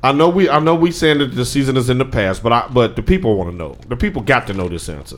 I 0.02 0.14
know 0.14 0.30
we 0.30 0.50
I 0.50 0.60
know 0.60 0.74
we 0.76 0.92
saying 0.92 1.18
that 1.18 1.36
the 1.36 1.44
season 1.44 1.76
is 1.76 1.90
in 1.90 1.98
the 1.98 2.06
past, 2.06 2.42
but 2.42 2.54
I 2.54 2.66
but 2.72 2.96
the 2.96 3.04
people 3.04 3.36
want 3.36 3.52
to 3.52 3.56
know. 3.56 3.76
The 3.90 3.98
people 3.98 4.22
got 4.22 4.48
to 4.48 4.54
know 4.54 4.70
this 4.70 4.88
answer. 4.88 5.18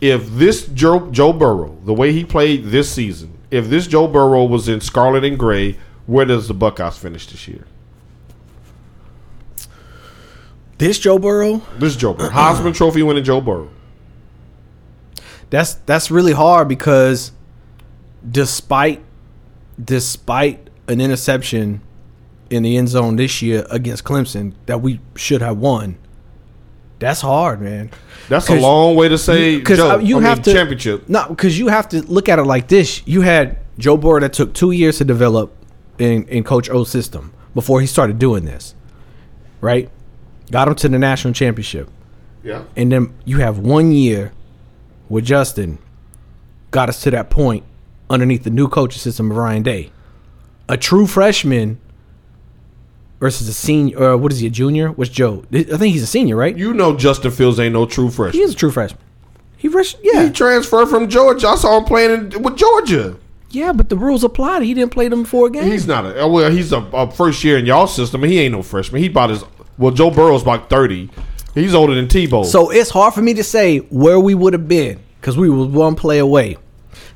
If 0.00 0.28
this 0.30 0.66
Joe 0.66 1.10
Joe 1.10 1.32
Burrow, 1.32 1.76
the 1.84 1.92
way 1.94 2.12
he 2.12 2.24
played 2.24 2.66
this 2.66 2.90
season, 2.90 3.36
if 3.50 3.68
this 3.68 3.86
Joe 3.86 4.06
Burrow 4.06 4.44
was 4.44 4.68
in 4.68 4.80
scarlet 4.80 5.24
and 5.24 5.38
gray, 5.38 5.76
where 6.06 6.24
does 6.24 6.48
the 6.48 6.54
Buckeyes 6.54 6.96
finish 6.96 7.26
this 7.26 7.48
year? 7.48 7.64
This 10.78 10.98
Joe 10.98 11.18
Burrow, 11.18 11.62
This 11.78 11.96
Joe 11.96 12.14
Burrow, 12.14 12.30
Heisman 12.30 12.74
Trophy 12.74 13.02
winning 13.02 13.24
Joe 13.24 13.40
Burrow. 13.40 13.68
that's 15.50 15.74
that's 15.74 16.10
really 16.10 16.32
hard 16.32 16.68
because 16.68 17.32
despite 18.28 19.02
despite 19.82 20.70
an 20.86 21.00
interception 21.00 21.80
in 22.50 22.62
the 22.62 22.76
end 22.76 22.88
zone 22.88 23.16
this 23.16 23.42
year 23.42 23.66
against 23.70 24.04
Clemson 24.04 24.52
that 24.66 24.80
we 24.80 25.00
should 25.16 25.42
have 25.42 25.58
won, 25.58 25.98
that's 27.00 27.22
hard, 27.22 27.60
man. 27.60 27.90
That's 28.28 28.48
a 28.48 28.54
long 28.60 28.94
way 28.94 29.08
to 29.08 29.16
say 29.18 29.58
Because 29.58 29.78
uh, 29.80 29.96
Joe. 29.96 30.04
you 30.04 30.18
I 30.18 30.22
have 30.22 30.38
mean, 30.38 30.44
to 30.44 30.52
championship. 30.52 31.08
No, 31.08 31.26
because 31.28 31.58
you 31.58 31.68
have 31.68 31.88
to 31.90 32.02
look 32.02 32.28
at 32.28 32.38
it 32.38 32.44
like 32.44 32.68
this. 32.68 33.02
You 33.06 33.22
had 33.22 33.58
Joe 33.78 33.96
Burrow 33.96 34.20
that 34.20 34.32
took 34.32 34.52
two 34.54 34.70
years 34.72 34.98
to 34.98 35.04
develop 35.04 35.54
in 35.98 36.24
in 36.28 36.44
Coach 36.44 36.68
O's 36.70 36.90
system 36.90 37.32
before 37.54 37.80
he 37.80 37.86
started 37.86 38.18
doing 38.18 38.44
this, 38.44 38.74
right? 39.60 39.90
Got 40.50 40.68
him 40.68 40.74
to 40.76 40.88
the 40.88 40.98
national 40.98 41.34
championship, 41.34 41.88
Yeah. 42.44 42.62
and 42.76 42.92
then 42.92 43.14
you 43.24 43.38
have 43.38 43.58
one 43.58 43.92
year 43.92 44.32
with 45.08 45.24
Justin, 45.24 45.78
got 46.70 46.88
us 46.88 47.02
to 47.02 47.10
that 47.10 47.30
point 47.30 47.64
underneath 48.10 48.44
the 48.44 48.50
new 48.50 48.68
coaching 48.68 49.00
system 49.00 49.30
of 49.30 49.36
Ryan 49.36 49.62
Day, 49.62 49.90
a 50.68 50.76
true 50.76 51.06
freshman 51.06 51.78
versus 53.20 53.48
a 53.48 53.52
senior. 53.52 53.98
Or 53.98 54.16
what 54.16 54.32
is 54.32 54.40
he? 54.40 54.46
A 54.46 54.50
junior? 54.50 54.90
What's 54.92 55.10
Joe? 55.10 55.44
I 55.52 55.62
think 55.62 55.92
he's 55.94 56.02
a 56.02 56.06
senior, 56.06 56.36
right? 56.36 56.56
You 56.56 56.74
know 56.74 56.96
Justin 56.96 57.30
Fields 57.30 57.58
ain't 57.60 57.72
no 57.72 57.86
true 57.86 58.08
He 58.08 58.12
freshman. 58.14 58.42
is 58.44 58.52
a 58.52 58.56
true 58.56 58.70
freshman. 58.70 59.00
He 59.56 59.68
fresh, 59.68 59.96
yeah. 60.02 60.26
He 60.26 60.30
transferred 60.30 60.86
from 60.86 61.08
Georgia. 61.08 61.48
I 61.48 61.56
saw 61.56 61.78
him 61.78 61.84
playing 61.84 62.32
in, 62.32 62.42
with 62.42 62.56
Georgia. 62.56 63.16
Yeah, 63.50 63.72
but 63.72 63.88
the 63.88 63.96
rules 63.96 64.22
applied. 64.22 64.62
He 64.62 64.72
didn't 64.74 64.92
play 64.92 65.08
them 65.08 65.24
four 65.24 65.48
games. 65.50 65.66
He's 65.66 65.86
not 65.86 66.04
a 66.04 66.24
uh, 66.24 66.28
well. 66.28 66.50
He's 66.50 66.72
a, 66.72 66.78
a 66.92 67.10
first 67.10 67.42
year 67.42 67.58
in 67.58 67.66
y'all 67.66 67.86
system. 67.86 68.22
He 68.22 68.38
ain't 68.38 68.52
no 68.52 68.62
freshman. 68.62 69.00
He 69.02 69.08
about 69.08 69.30
his 69.30 69.42
well. 69.78 69.90
Joe 69.90 70.10
Burrow's 70.10 70.42
about 70.42 70.68
thirty. 70.70 71.10
He's 71.54 71.74
older 71.74 71.94
than 71.94 72.06
Tebow. 72.06 72.44
so 72.44 72.70
it's 72.70 72.90
hard 72.90 73.14
for 73.14 73.22
me 73.22 73.34
to 73.34 73.42
say 73.42 73.78
where 73.78 74.20
we 74.20 74.34
would 74.34 74.52
have 74.52 74.68
been 74.68 75.00
because 75.20 75.36
we 75.36 75.48
was 75.50 75.66
one 75.68 75.96
play 75.96 76.18
away. 76.18 76.56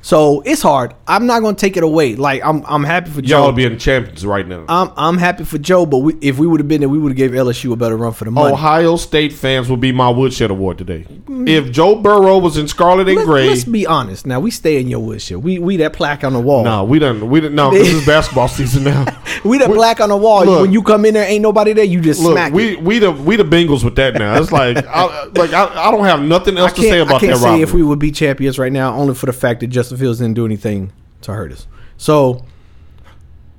So 0.03 0.41
it's 0.41 0.61
hard. 0.61 0.93
I'm 1.07 1.25
not 1.27 1.39
going 1.39 1.55
to 1.55 1.59
take 1.59 1.77
it 1.77 1.83
away. 1.83 2.15
Like 2.17 2.43
I'm, 2.43 2.61
I'm 2.67 2.83
happy 2.83 3.09
for 3.09 3.21
Joe. 3.21 3.37
y'all 3.37 3.45
would 3.47 3.55
be 3.55 3.63
in 3.63 3.79
champions 3.79 4.25
right 4.25 4.45
now. 4.45 4.65
I'm, 4.67 4.91
I'm 4.97 5.17
happy 5.17 5.45
for 5.45 5.57
Joe. 5.57 5.85
But 5.85 5.99
we, 5.99 6.17
if 6.19 6.37
we 6.37 6.45
would 6.45 6.59
have 6.59 6.67
been 6.67 6.81
there, 6.81 6.89
we 6.89 6.97
would 6.97 7.13
have 7.13 7.17
gave 7.17 7.31
LSU 7.31 7.71
a 7.71 7.77
better 7.77 7.95
run 7.95 8.11
for 8.11 8.25
the 8.25 8.31
money. 8.31 8.51
Ohio 8.53 8.97
State 8.97 9.31
fans 9.31 9.69
will 9.69 9.77
be 9.77 9.93
my 9.93 10.09
woodshed 10.09 10.51
award 10.51 10.77
today. 10.77 11.05
If 11.29 11.71
Joe 11.71 11.95
Burrow 11.95 12.37
was 12.37 12.57
in 12.57 12.67
scarlet 12.67 13.07
and 13.07 13.17
Gray. 13.25 13.47
let's 13.47 13.63
be 13.63 13.87
honest. 13.87 14.25
Now 14.25 14.41
we 14.41 14.51
stay 14.51 14.77
in 14.81 14.89
your 14.89 14.99
woodshed. 14.99 15.37
We, 15.37 15.57
we 15.57 15.77
that 15.77 15.93
plaque 15.93 16.25
on 16.25 16.33
the 16.33 16.41
wall. 16.41 16.65
no, 16.65 16.83
we 16.83 16.99
done. 16.99 17.29
We 17.29 17.39
done. 17.39 17.55
No, 17.55 17.71
this 17.71 17.87
is 17.87 18.05
basketball 18.05 18.49
season 18.49 18.83
now. 18.83 19.05
we 19.45 19.57
that 19.59 19.69
we- 19.69 19.75
plaque 19.75 20.01
on 20.01 20.09
the 20.09 20.17
wall. 20.17 20.43
Look. 20.45 20.61
when 20.63 20.73
you 20.73 20.83
come 20.83 21.05
in 21.05 21.13
there, 21.13 21.25
ain't 21.25 21.41
nobody 21.41 21.71
there. 21.71 21.85
You 21.85 22.01
just 22.01 22.21
Look, 22.21 22.33
smack 22.33 22.51
it. 22.51 22.55
we 22.55 22.75
we 22.75 22.99
the 22.99 23.11
we 23.13 23.37
the 23.37 23.43
Bengals 23.43 23.85
with 23.85 23.95
that 23.95 24.15
now. 24.15 24.37
It's 24.41 24.51
like 24.51 24.77
I, 24.85 25.25
like 25.27 25.53
I, 25.53 25.87
I 25.87 25.91
don't 25.91 26.03
have 26.03 26.21
nothing 26.21 26.57
else 26.57 26.73
to 26.73 26.81
say 26.81 26.99
about 26.99 27.15
I 27.15 27.19
can't 27.19 27.31
that 27.33 27.37
say 27.37 27.45
rivalry. 27.45 27.61
if 27.63 27.73
we 27.73 27.83
would 27.83 27.99
be 27.99 28.11
champions 28.11 28.59
right 28.59 28.71
now, 28.71 28.93
only 28.95 29.15
for 29.15 29.27
the 29.27 29.33
fact 29.33 29.61
that 29.61 29.67
Justin 29.93 30.05
Fields 30.05 30.19
didn't 30.19 30.33
do 30.35 30.45
anything 30.45 30.91
to 31.21 31.33
hurt 31.33 31.51
us. 31.51 31.67
So, 31.97 32.43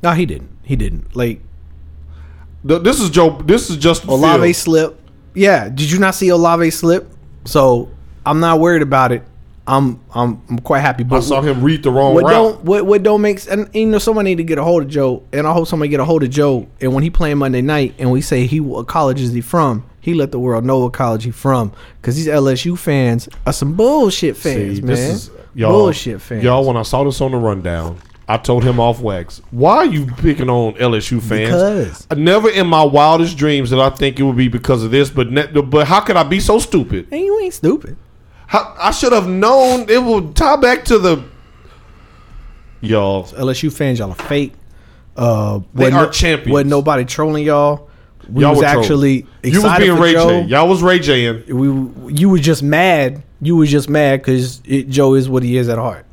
no, 0.03 0.11
he 0.13 0.27
didn't. 0.27 0.51
He 0.65 0.77
didn't. 0.77 1.15
Like 1.15 1.41
The- 2.65 2.79
this 2.81 3.01
is 3.01 3.11
Joe. 3.11 3.41
This 3.45 3.71
is 3.71 3.77
Justin 3.77 4.11
Olave 4.11 4.43
Fields. 4.43 4.59
slip. 4.59 5.01
Yeah, 5.35 5.69
did 5.69 5.91
you 5.91 5.99
not 5.99 6.15
see 6.15 6.29
Olave 6.31 6.71
slip? 6.71 7.11
So 7.45 7.89
I'm 8.25 8.41
not 8.41 8.59
worried 8.61 8.83
about 8.83 9.13
it. 9.13 9.23
I'm 9.67 10.01
I'm 10.15 10.43
I'm 10.49 10.59
quite 10.59 10.81
happy. 10.81 11.05
But 11.05 11.17
I 11.17 11.21
saw 11.21 11.41
him 11.41 11.63
read 11.63 11.83
the 11.83 11.91
wrong 11.91 12.15
what 12.15 12.25
route. 12.25 12.31
don't 12.31 12.65
what 12.65 12.87
what 12.87 13.03
don't 13.03 13.23
make 13.23 13.41
and 13.51 13.69
you 13.75 13.87
know 13.87 13.99
someone 13.99 14.27
need 14.27 14.37
to 14.37 14.45
get 14.45 14.59
a 14.59 14.63
hold 14.63 14.83
of 14.83 14.89
Joe 14.89 15.23
and 15.33 15.47
I 15.47 15.53
hope 15.53 15.67
somebody 15.67 15.89
get 15.89 16.01
a 16.01 16.05
hold 16.05 16.23
of 16.23 16.31
Joe 16.31 16.69
and 16.81 16.93
when 16.93 17.03
he 17.03 17.09
playing 17.11 17.39
Monday 17.39 17.63
night 17.63 17.95
and 17.99 18.11
we 18.11 18.21
say 18.21 18.47
he 18.47 18.61
what 18.61 18.87
college 18.89 19.21
is 19.21 19.33
he 19.33 19.41
from 19.41 19.85
he 20.01 20.13
let 20.13 20.33
the 20.33 20.39
world 20.39 20.65
know 20.67 20.81
what 20.81 20.93
college 20.93 21.25
he 21.25 21.31
from 21.31 21.73
because 22.01 22.17
these 22.17 22.27
LSU 22.27 22.77
fans 22.79 23.27
are 23.47 23.55
some 23.55 23.73
bullshit 23.73 24.37
fans 24.37 24.77
See, 24.77 24.83
man 24.83 24.87
this 24.97 25.01
is 25.01 25.31
y'all, 25.55 25.73
bullshit 25.73 26.21
fans 26.21 26.45
Y'all, 26.45 26.67
when 26.67 26.77
I 26.77 26.83
saw 26.83 27.03
this 27.05 27.23
on 27.23 27.31
the 27.31 27.39
rundown, 27.39 27.99
I 28.29 28.37
told 28.37 28.65
him 28.65 28.81
off 28.81 29.01
wax. 29.01 29.41
Why 29.51 29.77
are 29.77 29.87
you 29.87 30.07
picking 30.07 30.49
on 30.51 30.75
LSU 30.75 31.23
fans? 31.23 31.51
Because. 31.51 32.07
Uh, 32.11 32.15
never 32.15 32.51
in 32.51 32.67
my 32.67 32.83
wildest 32.83 33.37
dreams 33.37 33.71
did 33.71 33.79
I 33.79 33.91
think 33.91 34.19
it 34.19 34.23
would 34.23 34.37
be 34.37 34.49
because 34.49 34.83
of 34.83 34.91
this. 34.91 35.11
But 35.11 35.31
ne- 35.31 35.47
but 35.47 35.87
how 35.87 36.01
could 36.01 36.17
I 36.17 36.23
be 36.23 36.41
so 36.41 36.59
stupid? 36.59 37.09
and 37.11 37.21
you 37.21 37.39
ain't 37.41 37.55
stupid 37.55 37.97
How, 38.47 38.75
I 38.79 38.91
should 38.91 39.13
have 39.13 39.29
known 39.29 39.89
it 39.89 40.03
would 40.03 40.37
tie 40.37 40.57
back 40.57 40.85
to 40.87 40.99
the 40.99 41.25
y'all. 42.81 43.25
LSU 43.25 43.73
fans 43.73 43.99
y'all 43.99 44.11
are 44.11 44.15
fake 44.15 44.53
uh 45.17 45.61
They 45.75 45.87
are 45.87 45.91
no- 46.07 46.11
champions. 46.11 46.53
wasn't 46.53 46.71
nobody 46.71 47.05
trolling 47.05 47.45
y'all 47.45 47.89
we 48.29 48.43
Y'all 48.43 48.51
was 48.53 48.59
were 48.61 48.65
trolling. 48.65 48.81
actually 48.85 49.15
you 49.43 49.57
was 49.63 49.65
excited 49.65 49.85
being 49.87 49.99
Ray 49.99 50.13
Joe. 50.13 50.29
J. 50.29 50.43
Y'all 50.49 50.69
was 50.69 50.83
Ray 50.83 50.99
J. 50.99 51.43
We 51.53 51.67
you 52.13 52.31
was 52.31 52.41
just 52.41 52.63
mad. 52.63 53.23
You 53.43 53.57
was 53.57 53.71
just 53.71 53.91
mad 53.91 54.21
because 54.21 54.61
Joe 54.61 55.13
is 55.15 55.29
what 55.29 55.43
he 55.43 55.59
is 55.59 55.69
at 55.69 55.77
heart. 55.77 56.07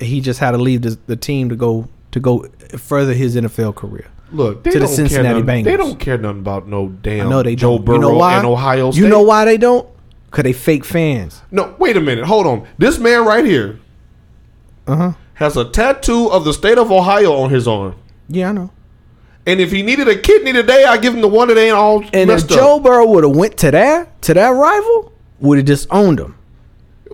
He 0.00 0.20
just 0.20 0.38
had 0.38 0.52
to 0.52 0.58
leave 0.58 0.82
the, 0.82 0.96
the 1.08 1.16
team 1.16 1.48
to 1.48 1.56
go 1.56 1.88
to 2.12 2.20
go 2.20 2.46
further 2.78 3.14
his 3.14 3.34
NFL 3.34 3.74
career. 3.74 4.06
look 4.30 4.62
they 4.62 4.70
To 4.70 4.78
the 4.78 4.86
don't 4.86 4.94
Cincinnati 4.94 5.34
care 5.34 5.42
nothing, 5.44 5.64
They 5.64 5.76
don't 5.76 5.98
care 5.98 6.18
nothing 6.18 6.38
about 6.38 6.68
no 6.68 6.88
damn 6.88 7.26
I 7.26 7.30
know 7.30 7.42
they 7.42 7.56
Joe 7.56 7.76
don't. 7.78 7.84
Burrow 7.84 7.96
you 7.96 8.00
know 8.02 8.14
why? 8.16 8.36
and 8.38 8.46
Ohio 8.46 8.92
State. 8.92 9.00
You 9.02 9.08
know 9.08 9.22
why 9.22 9.44
they 9.44 9.56
don't? 9.56 9.88
Cause 10.36 10.42
they 10.42 10.52
fake 10.52 10.84
fans. 10.84 11.40
No, 11.50 11.74
wait 11.78 11.96
a 11.96 12.00
minute. 12.02 12.26
Hold 12.26 12.46
on. 12.46 12.68
This 12.76 12.98
man 12.98 13.24
right 13.24 13.42
here 13.42 13.80
Uh 14.86 14.96
huh. 14.96 15.12
has 15.32 15.56
a 15.56 15.64
tattoo 15.64 16.30
of 16.30 16.44
the 16.44 16.52
state 16.52 16.76
of 16.76 16.92
Ohio 16.92 17.32
on 17.32 17.48
his 17.48 17.66
arm. 17.66 17.94
Yeah, 18.28 18.50
I 18.50 18.52
know. 18.52 18.70
And 19.46 19.60
if 19.62 19.72
he 19.72 19.82
needed 19.82 20.08
a 20.08 20.18
kidney 20.18 20.52
today, 20.52 20.84
I 20.84 20.98
give 20.98 21.14
him 21.14 21.22
the 21.22 21.28
one 21.28 21.48
that 21.48 21.56
ain't 21.56 21.74
all 21.74 22.04
And 22.12 22.30
if 22.30 22.46
Joe 22.46 22.76
up. 22.76 22.82
Burrow 22.82 23.06
would 23.06 23.24
have 23.24 23.34
went 23.34 23.56
to 23.60 23.70
that 23.70 24.20
to 24.22 24.34
that 24.34 24.50
rival, 24.50 25.10
would 25.40 25.56
have 25.56 25.66
just 25.66 25.86
owned 25.90 26.20
him. 26.20 26.36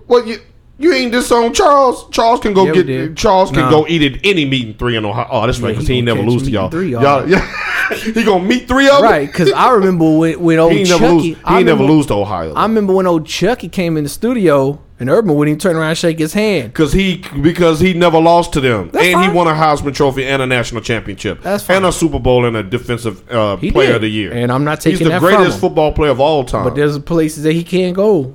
Well, 0.07 0.27
you 0.27 0.41
you 0.83 0.93
ain't 0.93 1.11
disowned 1.11 1.55
Charles. 1.55 2.07
Charles 2.11 2.39
can 2.41 2.53
go 2.53 2.65
Yeah, 2.65 2.81
get. 2.83 3.15
Charles 3.17 3.49
can 3.51 3.61
Nah. 3.61 3.69
go 3.71 3.87
eat 3.87 4.01
at 4.13 4.19
any 4.23 4.45
meeting 4.45 4.73
three 4.75 4.95
in 4.97 5.05
Ohio. 5.05 5.27
Oh, 5.31 5.45
that's 5.45 5.59
right, 5.59 5.69
because 5.71 5.87
he 5.87 5.93
he, 5.93 5.97
ain't 5.99 6.05
never 6.05 6.21
lose 6.21 6.43
to 6.43 6.51
y'all. 6.51 6.69
three, 6.69 6.91
y'all, 6.91 7.01
y'all. 7.01 7.29
yeah. 7.29 7.49
he 7.95 8.23
gonna 8.23 8.43
meet 8.43 8.67
three 8.67 8.87
of 8.89 8.97
them. 8.97 9.03
Right? 9.03 9.27
Because 9.27 9.51
I 9.51 9.71
remember 9.73 10.17
when 10.17 10.39
when 10.41 10.59
old 10.63 10.73
He 10.73 10.83
Chucky. 10.85 11.01
never 11.01 11.13
lose. 11.13 11.23
He 11.23 11.37
I 11.43 11.57
ain't 11.59 11.65
never 11.67 11.83
lose 11.83 12.05
to 12.07 12.13
Ohio. 12.15 12.53
I 12.53 12.63
remember 12.63 12.93
when 12.93 13.07
old 13.07 13.25
Chucky 13.25 13.69
came 13.69 13.97
in 13.97 14.03
the 14.03 14.09
studio 14.09 14.79
and 14.99 15.09
Urban 15.09 15.35
wouldn't 15.35 15.49
even 15.51 15.59
turn 15.59 15.75
around 15.75 15.89
and 15.89 15.97
shake 15.97 16.19
his 16.19 16.33
hand. 16.33 16.71
Because 16.71 16.93
he 16.93 17.23
because 17.41 17.79
he 17.79 17.93
never 17.93 18.19
lost 18.19 18.53
to 18.53 18.61
them, 18.61 18.89
That's 18.93 19.05
and 19.05 19.21
he 19.23 19.29
won 19.29 19.47
a 19.47 19.51
Heisman 19.53 19.93
Trophy 19.93 20.25
and 20.25 20.41
a 20.41 20.45
national 20.45 20.81
championship, 20.81 21.41
That's 21.41 21.63
fine. 21.63 21.77
and 21.77 21.85
a 21.87 21.91
Super 21.91 22.19
Bowl 22.19 22.45
and 22.45 22.55
a 22.55 22.63
defensive 22.63 23.21
uh, 23.29 23.57
player 23.57 23.87
did. 23.87 23.95
of 23.95 24.01
the 24.01 24.07
year. 24.09 24.31
And 24.31 24.51
I'm 24.51 24.63
not 24.63 24.81
He's 24.83 24.93
taking 24.93 25.05
the 25.05 25.09
that 25.11 25.21
from 25.21 25.35
greatest 25.35 25.59
football 25.59 25.91
player 25.93 26.11
of 26.11 26.19
all 26.21 26.45
time. 26.45 26.63
But 26.63 26.75
there's 26.75 26.97
places 26.99 27.43
that 27.43 27.53
he 27.53 27.63
can't 27.63 27.95
go 27.95 28.33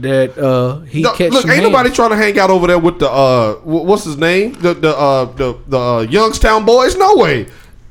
that 0.00 0.36
uh 0.38 0.80
he 0.80 1.02
No, 1.02 1.12
catch 1.12 1.32
look, 1.32 1.44
ain't 1.44 1.54
hands. 1.54 1.62
nobody 1.64 1.90
trying 1.90 2.10
to 2.10 2.16
hang 2.16 2.38
out 2.38 2.50
over 2.50 2.66
there 2.66 2.78
with 2.78 2.98
the 2.98 3.10
uh, 3.10 3.54
what's 3.64 4.04
his 4.04 4.16
name, 4.16 4.54
the 4.54 4.74
the 4.74 4.96
uh, 4.96 5.24
the 5.26 5.58
the 5.68 5.78
uh, 5.78 6.00
Youngstown 6.02 6.64
boys. 6.64 6.96
No 6.96 7.16
way. 7.16 7.46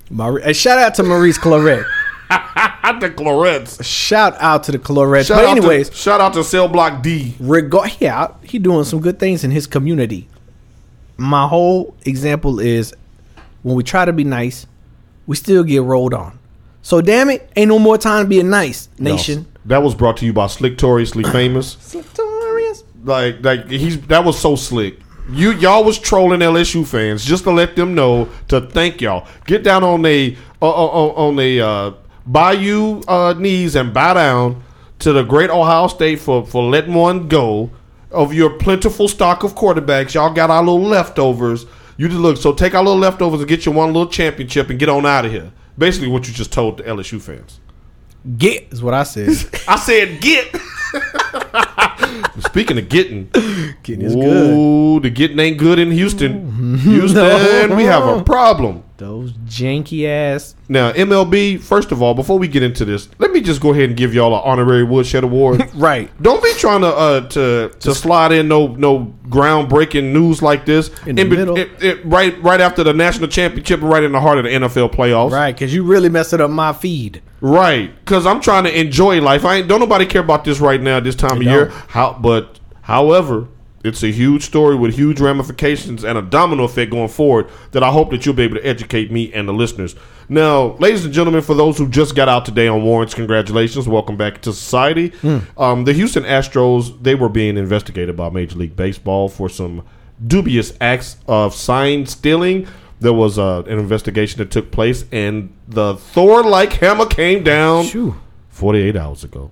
And 0.09 0.55
shout 0.55 0.77
out 0.79 0.95
to 0.95 1.03
Maurice 1.03 1.37
Clarett. 1.37 1.85
The 2.99 3.09
Claretts. 3.09 3.83
shout 3.83 4.35
out 4.39 4.63
to 4.65 4.71
the 4.73 4.77
Claretts. 4.79 5.27
Shout 5.27 5.37
But 5.43 5.49
anyways, 5.57 5.89
to, 5.89 5.95
shout 5.95 6.19
out 6.21 6.33
to 6.33 6.43
Cell 6.43 6.67
Block 6.67 7.01
D. 7.01 7.35
regard 7.39 7.95
yeah, 7.99 8.33
he 8.43 8.59
doing 8.59 8.83
some 8.83 8.99
good 8.99 9.17
things 9.17 9.43
in 9.43 9.51
his 9.51 9.65
community. 9.65 10.27
My 11.17 11.47
whole 11.47 11.95
example 12.05 12.59
is 12.59 12.93
when 13.63 13.75
we 13.75 13.83
try 13.83 14.03
to 14.05 14.11
be 14.13 14.23
nice, 14.23 14.67
we 15.25 15.35
still 15.35 15.63
get 15.63 15.83
rolled 15.83 16.13
on. 16.13 16.37
So 16.81 16.99
damn 17.01 17.29
it, 17.29 17.49
ain't 17.55 17.69
no 17.69 17.79
more 17.79 17.97
time 17.97 18.27
being 18.27 18.49
nice, 18.49 18.89
nation. 18.99 19.45
That 19.65 19.83
was 19.83 19.93
brought 19.95 20.17
to 20.17 20.25
you 20.25 20.33
by 20.33 20.47
Slick 20.47 20.77
Tory, 20.77 21.05
Slick 21.05 21.27
Famous. 21.27 21.75
Victorious. 21.93 22.83
Like 23.03 23.43
like 23.43 23.69
he's 23.69 23.99
that 24.07 24.23
was 24.23 24.39
so 24.39 24.55
slick. 24.55 24.99
You 25.29 25.51
y'all 25.53 25.83
was 25.83 25.99
trolling 25.99 26.39
LSU 26.39 26.85
fans 26.85 27.23
just 27.23 27.43
to 27.43 27.51
let 27.51 27.75
them 27.75 27.93
know 27.95 28.29
to 28.47 28.61
thank 28.61 29.01
y'all. 29.01 29.27
Get 29.45 29.63
down 29.63 29.83
on 29.83 30.01
the 30.01 30.35
uh, 30.61 30.65
on, 30.69 31.29
on 31.29 31.35
the 31.35 31.61
uh, 31.61 31.91
bayou 32.25 33.01
uh, 33.07 33.33
knees 33.37 33.75
and 33.75 33.93
bow 33.93 34.15
down 34.15 34.63
to 34.99 35.13
the 35.13 35.23
great 35.23 35.49
Ohio 35.49 35.87
State 35.87 36.19
for 36.19 36.45
for 36.45 36.63
letting 36.63 36.93
one 36.93 37.27
go 37.27 37.69
of 38.11 38.33
your 38.33 38.49
plentiful 38.57 39.07
stock 39.07 39.43
of 39.43 39.55
quarterbacks. 39.55 40.13
Y'all 40.13 40.33
got 40.33 40.49
our 40.49 40.63
little 40.63 40.81
leftovers. 40.81 41.65
You 41.97 42.07
just 42.07 42.19
look 42.19 42.37
so 42.37 42.51
take 42.53 42.73
our 42.73 42.83
little 42.83 42.99
leftovers 42.99 43.39
and 43.39 43.47
get 43.47 43.65
you 43.65 43.71
one 43.71 43.93
little 43.93 44.09
championship 44.09 44.69
and 44.69 44.79
get 44.79 44.89
on 44.89 45.05
out 45.05 45.25
of 45.25 45.31
here. 45.31 45.51
Basically, 45.77 46.07
what 46.07 46.27
you 46.27 46.33
just 46.33 46.51
told 46.51 46.77
the 46.77 46.83
LSU 46.83 47.21
fans. 47.21 47.59
Get 48.37 48.71
is 48.71 48.83
what 48.83 48.93
I 48.93 49.03
said. 49.03 49.29
I 49.67 49.77
said 49.77 50.21
get. 50.21 50.55
Speaking 52.39 52.77
of 52.77 52.89
getting, 52.89 53.25
Getting 53.83 54.01
is 54.05 54.15
good. 54.15 54.57
Ooh, 54.57 54.99
the 54.99 55.09
getting 55.09 55.39
ain't 55.39 55.57
good 55.57 55.79
in 55.79 55.91
Houston. 55.91 56.77
Houston, 56.79 57.75
we 57.75 57.83
have 57.83 58.05
a 58.07 58.23
problem. 58.23 58.83
Those 58.97 59.31
janky 59.33 60.07
ass. 60.07 60.55
Now, 60.69 60.91
MLB, 60.91 61.59
first 61.59 61.91
of 61.91 62.03
all, 62.03 62.13
before 62.13 62.37
we 62.37 62.47
get 62.47 62.61
into 62.61 62.85
this, 62.85 63.09
let 63.17 63.31
me 63.31 63.41
just 63.41 63.59
go 63.59 63.71
ahead 63.71 63.85
and 63.89 63.97
give 63.97 64.13
y'all 64.13 64.35
an 64.35 64.41
honorary 64.45 64.83
Woodshed 64.83 65.23
Award. 65.23 65.67
Right. 65.73 66.09
Don't 66.21 66.43
be 66.43 66.53
trying 66.53 66.81
to 66.81 66.87
uh, 66.87 67.27
to 67.29 67.69
to 67.79 67.95
slide 67.95 68.31
in 68.31 68.47
no 68.47 68.67
no 68.67 69.11
groundbreaking 69.27 70.11
news 70.13 70.43
like 70.43 70.65
this 70.67 70.91
In 71.07 71.15
the 71.15 71.23
be- 71.23 71.35
middle. 71.37 71.57
it- 71.57 71.71
it- 71.81 72.05
right 72.05 72.39
right 72.43 72.61
after 72.61 72.83
the 72.83 72.93
national 72.93 73.27
championship, 73.29 73.81
right 73.81 74.03
in 74.03 74.11
the 74.11 74.19
heart 74.21 74.37
of 74.37 74.43
the 74.43 74.51
NFL 74.51 74.93
playoffs. 74.93 75.31
Right, 75.31 75.55
because 75.55 75.73
you 75.73 75.83
really 75.83 76.09
messing 76.09 76.39
up 76.39 76.51
my 76.51 76.71
feed. 76.73 77.23
Right, 77.43 77.91
because 78.05 78.27
I'm 78.27 78.39
trying 78.39 78.65
to 78.65 78.79
enjoy 78.79 79.19
life. 79.19 79.45
I 79.45 79.55
ain't 79.55 79.67
don't 79.67 79.79
nobody 79.79 80.05
care 80.05 80.21
about 80.21 80.43
this 80.43 80.59
right 80.59 80.79
now, 80.79 80.99
this 80.99 81.15
time 81.15 81.37
of 81.37 81.43
year. 81.43 81.70
How, 81.89 82.13
but 82.13 82.59
however, 82.83 83.47
it's 83.83 84.03
a 84.03 84.11
huge 84.11 84.43
story 84.43 84.75
with 84.75 84.95
huge 84.95 85.19
ramifications 85.19 86.03
and 86.03 86.17
a 86.17 86.21
domino 86.21 86.63
effect 86.65 86.91
going 86.91 87.09
forward 87.09 87.49
that 87.71 87.81
I 87.81 87.89
hope 87.91 88.11
that 88.11 88.25
you'll 88.25 88.35
be 88.35 88.43
able 88.43 88.57
to 88.57 88.65
educate 88.65 89.11
me 89.11 89.33
and 89.33 89.47
the 89.47 89.53
listeners. 89.53 89.95
Now, 90.29 90.75
ladies 90.77 91.03
and 91.03 91.13
gentlemen, 91.13 91.41
for 91.41 91.55
those 91.55 91.77
who 91.77 91.89
just 91.89 92.15
got 92.15 92.29
out 92.29 92.45
today 92.45 92.67
on 92.67 92.83
warrants, 92.83 93.13
congratulations, 93.13 93.87
welcome 93.87 94.17
back 94.17 94.41
to 94.43 94.53
society. 94.53 95.11
Um, 95.57 95.83
the 95.85 95.93
Houston 95.93 96.23
Astros 96.23 97.01
they 97.01 97.15
were 97.15 97.29
being 97.29 97.57
investigated 97.57 98.15
by 98.15 98.29
Major 98.29 98.57
League 98.59 98.75
Baseball 98.75 99.27
for 99.29 99.49
some 99.49 99.83
dubious 100.25 100.73
acts 100.79 101.17
of 101.27 101.55
sign 101.55 102.05
stealing. 102.05 102.67
There 102.99 103.13
was 103.13 103.39
uh, 103.39 103.63
an 103.63 103.79
investigation 103.79 104.37
that 104.37 104.51
took 104.51 104.71
place, 104.71 105.05
and 105.11 105.51
the 105.67 105.95
Thor-like 105.95 106.73
hammer 106.73 107.07
came 107.07 107.43
down 107.43 107.85
Shoo. 107.85 108.15
48 108.49 108.95
hours 108.95 109.23
ago. 109.23 109.49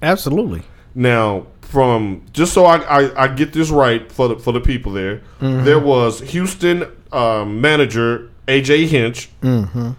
Absolutely. 0.00 0.62
Now, 0.98 1.46
from 1.60 2.22
just 2.32 2.52
so 2.52 2.64
I, 2.64 2.78
I, 2.78 3.24
I 3.24 3.28
get 3.28 3.52
this 3.52 3.70
right 3.70 4.10
for 4.10 4.26
the 4.26 4.36
for 4.36 4.52
the 4.52 4.60
people 4.60 4.90
there, 4.90 5.18
mm-hmm. 5.40 5.64
there 5.64 5.78
was 5.78 6.18
Houston 6.32 6.90
um, 7.12 7.60
manager 7.60 8.32
AJ 8.48 8.88
Hinch, 8.88 9.30
mm-hmm. 9.40 9.90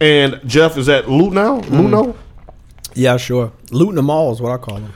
and 0.00 0.40
Jeff 0.46 0.78
is 0.78 0.88
at 0.88 1.04
Luhnow. 1.04 1.62
Mm-hmm. 1.62 1.74
Luhnow. 1.74 2.16
Yeah, 2.94 3.18
sure. 3.18 3.52
Looting 3.70 3.96
them 3.96 4.08
all 4.08 4.32
is 4.32 4.40
what 4.40 4.50
I 4.50 4.56
call 4.56 4.76
them. 4.76 4.94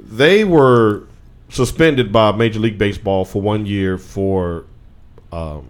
They 0.00 0.42
were 0.42 1.02
suspended 1.50 2.10
by 2.10 2.32
Major 2.32 2.58
League 2.58 2.78
Baseball 2.78 3.26
for 3.26 3.42
one 3.42 3.66
year 3.66 3.98
for 3.98 4.64
um, 5.32 5.66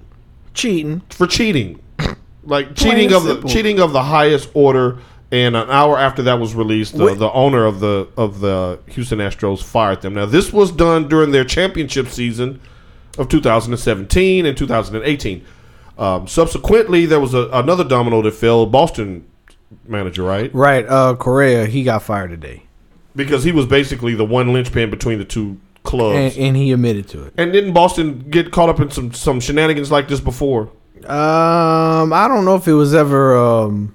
Cheating. 0.55 1.01
for 1.11 1.27
cheating, 1.27 1.83
like 2.45 2.77
Plain 2.77 2.77
cheating 2.77 3.13
of 3.13 3.25
the 3.25 3.49
cheating 3.49 3.81
of 3.81 3.93
the 3.93 4.05
highest 4.05 4.49
order. 4.55 4.99
And 5.33 5.57
an 5.57 5.70
hour 5.70 5.99
after 5.99 6.22
that 6.24 6.39
was 6.39 6.55
released, 6.55 6.97
the, 6.97 7.14
the 7.14 7.33
owner 7.33 7.64
of 7.64 7.80
the 7.80 8.07
of 8.18 8.41
the 8.41 8.78
Houston 8.91 9.18
Astros 9.18 9.62
fired 9.62 10.03
them. 10.03 10.12
Now, 10.14 10.26
this 10.26 10.53
was 10.53 10.70
done 10.70 11.09
during 11.09 11.30
their 11.33 11.45
championship 11.45 12.09
season 12.09 12.61
of 13.16 13.30
2017 13.30 14.45
and 14.45 14.57
2018. 14.57 15.45
Um, 15.97 16.28
subsequently, 16.28 17.07
there 17.07 17.18
was 17.18 17.33
a, 17.33 17.49
another 17.53 17.83
domino 17.83 18.20
that 18.22 18.35
fell. 18.35 18.66
Boston 18.66 19.26
manager, 19.89 20.22
right? 20.22 20.55
Right. 20.55 20.85
Uh, 20.87 21.16
Correa, 21.16 21.64
he 21.64 21.83
got 21.83 22.03
fired 22.03 22.28
today, 22.30 22.64
Because 23.16 23.43
he 23.43 23.53
was 23.53 23.64
basically 23.64 24.14
the 24.14 24.26
one 24.26 24.53
linchpin 24.53 24.91
between 24.91 25.18
the 25.18 25.24
two 25.24 25.59
clubs. 25.83 26.37
and, 26.37 26.47
and 26.49 26.57
he 26.57 26.72
admitted 26.72 27.09
to 27.09 27.24
it. 27.24 27.35
and 27.39 27.53
didn't 27.55 27.72
Boston 27.72 28.18
get 28.30 28.53
caught 28.53 28.68
up 28.68 28.80
in 28.80 28.91
some 28.91 29.12
some 29.14 29.41
shenanigans 29.41 29.91
like 29.91 30.09
this 30.09 30.20
before? 30.20 30.70
Um, 31.07 32.12
I 32.12 32.26
don't 32.28 32.45
know 32.45 32.55
if 32.57 32.68
it 32.68 32.74
was 32.74 32.95
ever. 32.95 33.35
Um, 33.37 33.95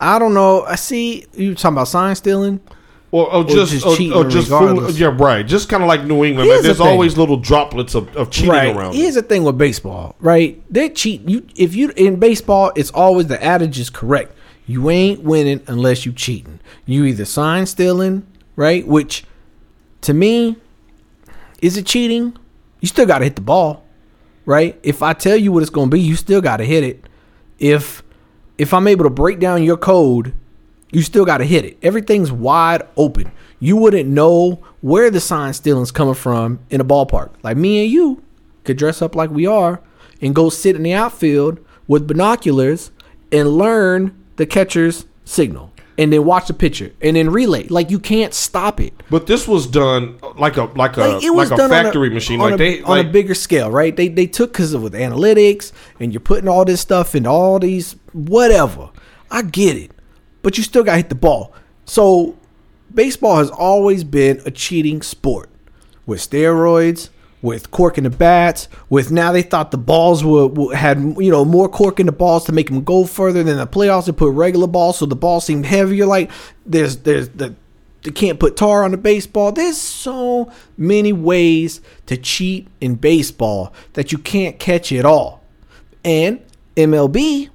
I 0.00 0.18
don't 0.18 0.34
know. 0.34 0.62
I 0.62 0.76
see 0.76 1.26
you 1.34 1.54
talking 1.54 1.76
about 1.76 1.88
sign 1.88 2.14
stealing. 2.14 2.60
Or, 3.10 3.32
or 3.32 3.44
just, 3.44 3.72
just 3.72 3.86
or, 3.86 3.96
cheating 3.96 4.12
or 4.12 4.28
just 4.28 4.48
fool, 4.48 4.90
yeah, 4.90 5.14
right. 5.16 5.46
Just 5.46 5.70
kind 5.70 5.82
of 5.82 5.88
like 5.88 6.04
New 6.04 6.24
England. 6.24 6.50
Man. 6.50 6.62
There's 6.62 6.76
the 6.76 6.84
always 6.84 7.16
little 7.16 7.38
droplets 7.38 7.94
of, 7.94 8.14
of 8.14 8.30
cheating 8.30 8.50
right. 8.50 8.76
around. 8.76 8.94
Here's 8.94 9.14
the 9.14 9.22
thing 9.22 9.44
with 9.44 9.56
baseball, 9.56 10.14
right? 10.20 10.62
They 10.70 10.90
cheat. 10.90 11.26
You 11.26 11.46
if 11.56 11.74
you 11.74 11.90
in 11.96 12.16
baseball, 12.16 12.70
it's 12.76 12.90
always 12.90 13.26
the 13.28 13.42
adage 13.42 13.78
is 13.78 13.88
correct. 13.88 14.34
You 14.66 14.90
ain't 14.90 15.22
winning 15.22 15.62
unless 15.68 16.04
you 16.04 16.12
cheating. 16.12 16.60
You 16.84 17.06
either 17.06 17.24
sign 17.24 17.64
stealing, 17.64 18.26
right? 18.56 18.86
Which 18.86 19.24
to 20.02 20.12
me, 20.12 20.58
is 21.62 21.78
it 21.78 21.86
cheating? 21.86 22.36
You 22.80 22.88
still 22.88 23.06
gotta 23.06 23.24
hit 23.24 23.36
the 23.36 23.42
ball. 23.42 23.84
Right? 24.44 24.78
If 24.82 25.02
I 25.02 25.14
tell 25.14 25.36
you 25.36 25.50
what 25.50 25.62
it's 25.62 25.70
gonna 25.70 25.90
be, 25.90 26.00
you 26.00 26.14
still 26.14 26.42
gotta 26.42 26.64
hit 26.64 26.84
it. 26.84 27.06
If 27.58 28.02
if 28.58 28.74
I'm 28.74 28.88
able 28.88 29.04
to 29.04 29.10
break 29.10 29.38
down 29.38 29.62
your 29.62 29.76
code, 29.76 30.34
you 30.90 31.02
still 31.02 31.24
got 31.24 31.38
to 31.38 31.44
hit 31.44 31.64
it. 31.64 31.78
Everything's 31.82 32.32
wide 32.32 32.82
open. 32.96 33.30
You 33.60 33.76
wouldn't 33.76 34.08
know 34.08 34.62
where 34.80 35.10
the 35.10 35.20
sign 35.20 35.52
stealing's 35.54 35.90
coming 35.90 36.14
from 36.14 36.60
in 36.70 36.80
a 36.80 36.84
ballpark. 36.84 37.30
Like 37.42 37.56
me 37.56 37.82
and 37.82 37.90
you 37.90 38.22
could 38.64 38.76
dress 38.76 39.00
up 39.00 39.14
like 39.14 39.30
we 39.30 39.46
are 39.46 39.80
and 40.20 40.34
go 40.34 40.50
sit 40.50 40.76
in 40.76 40.82
the 40.82 40.92
outfield 40.92 41.64
with 41.86 42.06
binoculars 42.06 42.90
and 43.32 43.56
learn 43.56 44.14
the 44.36 44.46
catcher's 44.46 45.06
signal 45.24 45.72
and 45.98 46.12
then 46.12 46.24
watch 46.24 46.46
the 46.46 46.54
picture 46.54 46.92
and 47.02 47.16
then 47.16 47.28
relay. 47.30 47.66
Like 47.66 47.90
you 47.90 47.98
can't 47.98 48.32
stop 48.32 48.80
it. 48.80 48.94
But 49.10 49.26
this 49.26 49.48
was 49.48 49.66
done 49.66 50.18
uh, 50.22 50.32
like 50.34 50.56
a 50.56 50.64
like 50.64 50.96
a 50.96 51.00
Like 51.00 51.24
it 51.24 51.30
was 51.30 51.50
like 51.50 51.60
a 51.60 51.68
factory 51.68 52.08
machine. 52.08 52.40
on 52.40 52.52
Like 52.52 52.54
a, 52.54 52.56
they 52.56 52.82
on 52.82 52.98
like 52.98 53.06
a 53.06 53.10
bigger 53.10 53.34
scale, 53.34 53.70
right? 53.70 53.94
They 53.94 54.08
they 54.08 54.26
took 54.26 54.52
because 54.52 54.72
of 54.72 54.82
with 54.82 54.94
analytics 54.94 55.72
and 55.98 56.12
you're 56.12 56.20
putting 56.20 56.48
all 56.48 56.64
this 56.64 56.80
stuff 56.80 57.14
in 57.14 57.26
all 57.26 57.58
these 57.58 57.96
whatever. 58.12 58.90
I 59.30 59.42
get 59.42 59.76
it, 59.76 59.90
but 60.42 60.56
you 60.56 60.62
still 60.62 60.84
got 60.84 60.92
to 60.92 60.96
hit 60.98 61.08
the 61.08 61.14
ball. 61.16 61.52
So 61.84 62.36
baseball 62.94 63.36
has 63.36 63.50
always 63.50 64.04
been 64.04 64.40
a 64.46 64.50
cheating 64.50 65.02
sport 65.02 65.50
with 66.06 66.20
steroids. 66.20 67.10
With 67.40 67.70
cork 67.70 67.98
in 67.98 68.04
the 68.04 68.10
bats, 68.10 68.66
with 68.88 69.12
now 69.12 69.30
they 69.30 69.42
thought 69.42 69.70
the 69.70 69.78
balls 69.78 70.24
were, 70.24 70.74
had 70.74 70.98
you 71.18 71.30
know 71.30 71.44
more 71.44 71.68
cork 71.68 72.00
in 72.00 72.06
the 72.06 72.12
balls 72.12 72.44
to 72.46 72.52
make 72.52 72.66
them 72.66 72.82
go 72.82 73.04
further 73.04 73.44
than 73.44 73.58
the 73.58 73.66
playoffs. 73.66 74.06
They 74.06 74.12
put 74.12 74.32
regular 74.32 74.66
balls, 74.66 74.98
so 74.98 75.06
the 75.06 75.14
ball 75.14 75.40
seemed 75.40 75.64
heavier. 75.64 76.04
Like 76.04 76.32
there's 76.66 76.96
there's 76.98 77.28
the 77.28 77.54
they 78.02 78.10
can't 78.10 78.38
put 78.40 78.56
tar 78.56 78.84
on 78.84 78.92
the 78.92 78.96
baseball. 78.96 79.52
There's 79.52 79.76
so 79.76 80.50
many 80.76 81.12
ways 81.12 81.80
to 82.06 82.16
cheat 82.16 82.68
in 82.80 82.94
baseball 82.94 83.72
that 83.94 84.12
you 84.12 84.18
can't 84.18 84.58
catch 84.58 84.92
it 84.92 85.04
all. 85.04 85.42
And 86.04 86.40
MLB 86.76 87.50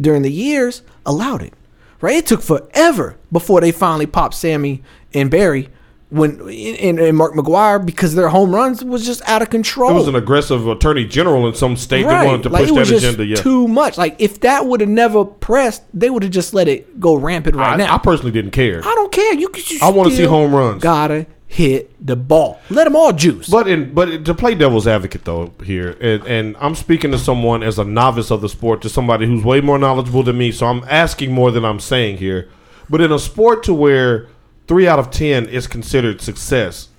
during 0.00 0.22
the 0.22 0.32
years 0.32 0.82
allowed 1.04 1.42
it. 1.42 1.54
Right? 2.00 2.16
It 2.16 2.26
took 2.26 2.40
forever 2.40 3.16
before 3.30 3.60
they 3.60 3.72
finally 3.72 4.06
popped 4.06 4.34
Sammy 4.34 4.82
and 5.12 5.30
Barry 5.30 5.68
when 6.10 6.40
and, 6.40 6.98
and 6.98 7.16
Mark 7.16 7.34
McGwire 7.34 7.84
because 7.84 8.14
their 8.14 8.28
home 8.28 8.54
runs 8.54 8.84
was 8.84 9.06
just 9.06 9.22
out 9.28 9.42
of 9.42 9.50
control. 9.50 9.90
it 9.90 9.94
was 9.94 10.08
an 10.08 10.16
aggressive 10.16 10.66
attorney 10.66 11.04
general 11.04 11.46
in 11.46 11.54
some 11.54 11.76
state 11.76 12.02
that 12.02 12.26
wanted 12.26 12.42
to 12.42 12.48
Like, 12.48 12.68
push 12.68 12.88
that 12.88 12.96
agenda. 12.96 13.24
Yeah, 13.24 13.36
too 13.36 13.68
much. 13.68 13.96
Like 13.96 14.16
if 14.18 14.40
that 14.40 14.66
would 14.66 14.80
have 14.80 14.90
never 14.90 15.24
pressed, 15.24 15.84
they 15.94 16.10
would 16.10 16.24
have 16.24 16.32
just 16.32 16.52
let 16.52 16.68
it 16.68 16.98
go 16.98 17.14
rampant 17.14 17.56
right 17.56 17.74
I, 17.74 17.76
now. 17.76 17.94
I 17.94 17.98
personally 17.98 18.32
didn't 18.32 18.50
care. 18.50 18.80
I 18.80 18.94
don't 18.94 19.12
care. 19.12 19.34
You, 19.34 19.50
you 19.54 19.78
I 19.80 19.90
wanna 19.90 20.10
see 20.10 20.24
home 20.24 20.54
runs. 20.54 20.82
Gotta 20.82 21.26
hit 21.46 21.90
the 22.04 22.14
ball. 22.16 22.60
Let 22.70 22.84
them 22.84 22.94
all 22.94 23.12
juice. 23.12 23.48
But 23.48 23.68
in 23.68 23.94
but 23.94 24.24
to 24.24 24.34
play 24.34 24.54
devil's 24.54 24.86
advocate 24.88 25.24
though 25.24 25.52
here, 25.64 25.96
and, 26.00 26.24
and 26.26 26.56
I'm 26.58 26.74
speaking 26.74 27.12
to 27.12 27.18
someone 27.18 27.62
as 27.62 27.78
a 27.78 27.84
novice 27.84 28.30
of 28.30 28.40
the 28.40 28.48
sport, 28.48 28.82
to 28.82 28.88
somebody 28.88 29.26
who's 29.26 29.44
way 29.44 29.60
more 29.60 29.78
knowledgeable 29.78 30.22
than 30.24 30.38
me, 30.38 30.50
so 30.50 30.66
I'm 30.66 30.84
asking 30.88 31.32
more 31.32 31.50
than 31.50 31.64
I'm 31.64 31.80
saying 31.80 32.18
here. 32.18 32.48
But 32.88 33.00
in 33.00 33.12
a 33.12 33.18
sport 33.18 33.62
to 33.64 33.74
where 33.74 34.28
three 34.70 34.86
out 34.86 35.00
of 35.00 35.10
ten 35.10 35.48
is 35.48 35.66
considered 35.66 36.20
success, 36.20 36.90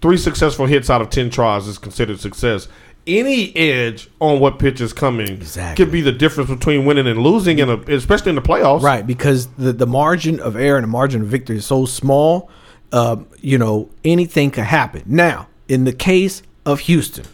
three 0.00 0.16
successful 0.16 0.64
hits 0.64 0.88
out 0.88 1.02
of 1.02 1.10
ten 1.10 1.28
tries 1.28 1.66
is 1.66 1.76
considered 1.76 2.18
success. 2.18 2.68
Any 3.06 3.54
edge 3.54 4.08
on 4.18 4.40
what 4.40 4.58
pitch 4.58 4.80
is 4.80 4.94
coming 4.94 5.28
Exactly. 5.28 5.84
could 5.84 5.92
be 5.92 6.00
the 6.00 6.10
difference 6.10 6.48
between 6.48 6.86
winning 6.86 7.06
and 7.06 7.20
losing, 7.20 7.58
in 7.58 7.68
a, 7.68 7.76
especially 7.94 8.30
in 8.30 8.34
the 8.36 8.40
playoffs. 8.40 8.80
right, 8.80 9.06
because 9.06 9.46
the, 9.58 9.74
the 9.74 9.86
margin 9.86 10.40
of 10.40 10.56
error 10.56 10.78
and 10.78 10.84
the 10.84 10.88
margin 10.88 11.20
of 11.20 11.28
victory 11.28 11.58
is 11.58 11.66
so 11.66 11.84
small, 11.84 12.48
um, 12.92 13.26
you 13.42 13.58
know, 13.58 13.90
anything 14.06 14.50
could 14.50 14.64
happen. 14.64 15.02
Now, 15.04 15.48
in 15.68 15.84
the 15.84 15.92
case 15.92 16.42
of 16.64 16.80
Houston, 16.80 17.26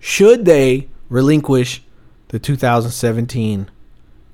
should 0.00 0.46
they 0.46 0.88
relinquish 1.10 1.82
the 2.28 2.38
2017 2.38 3.70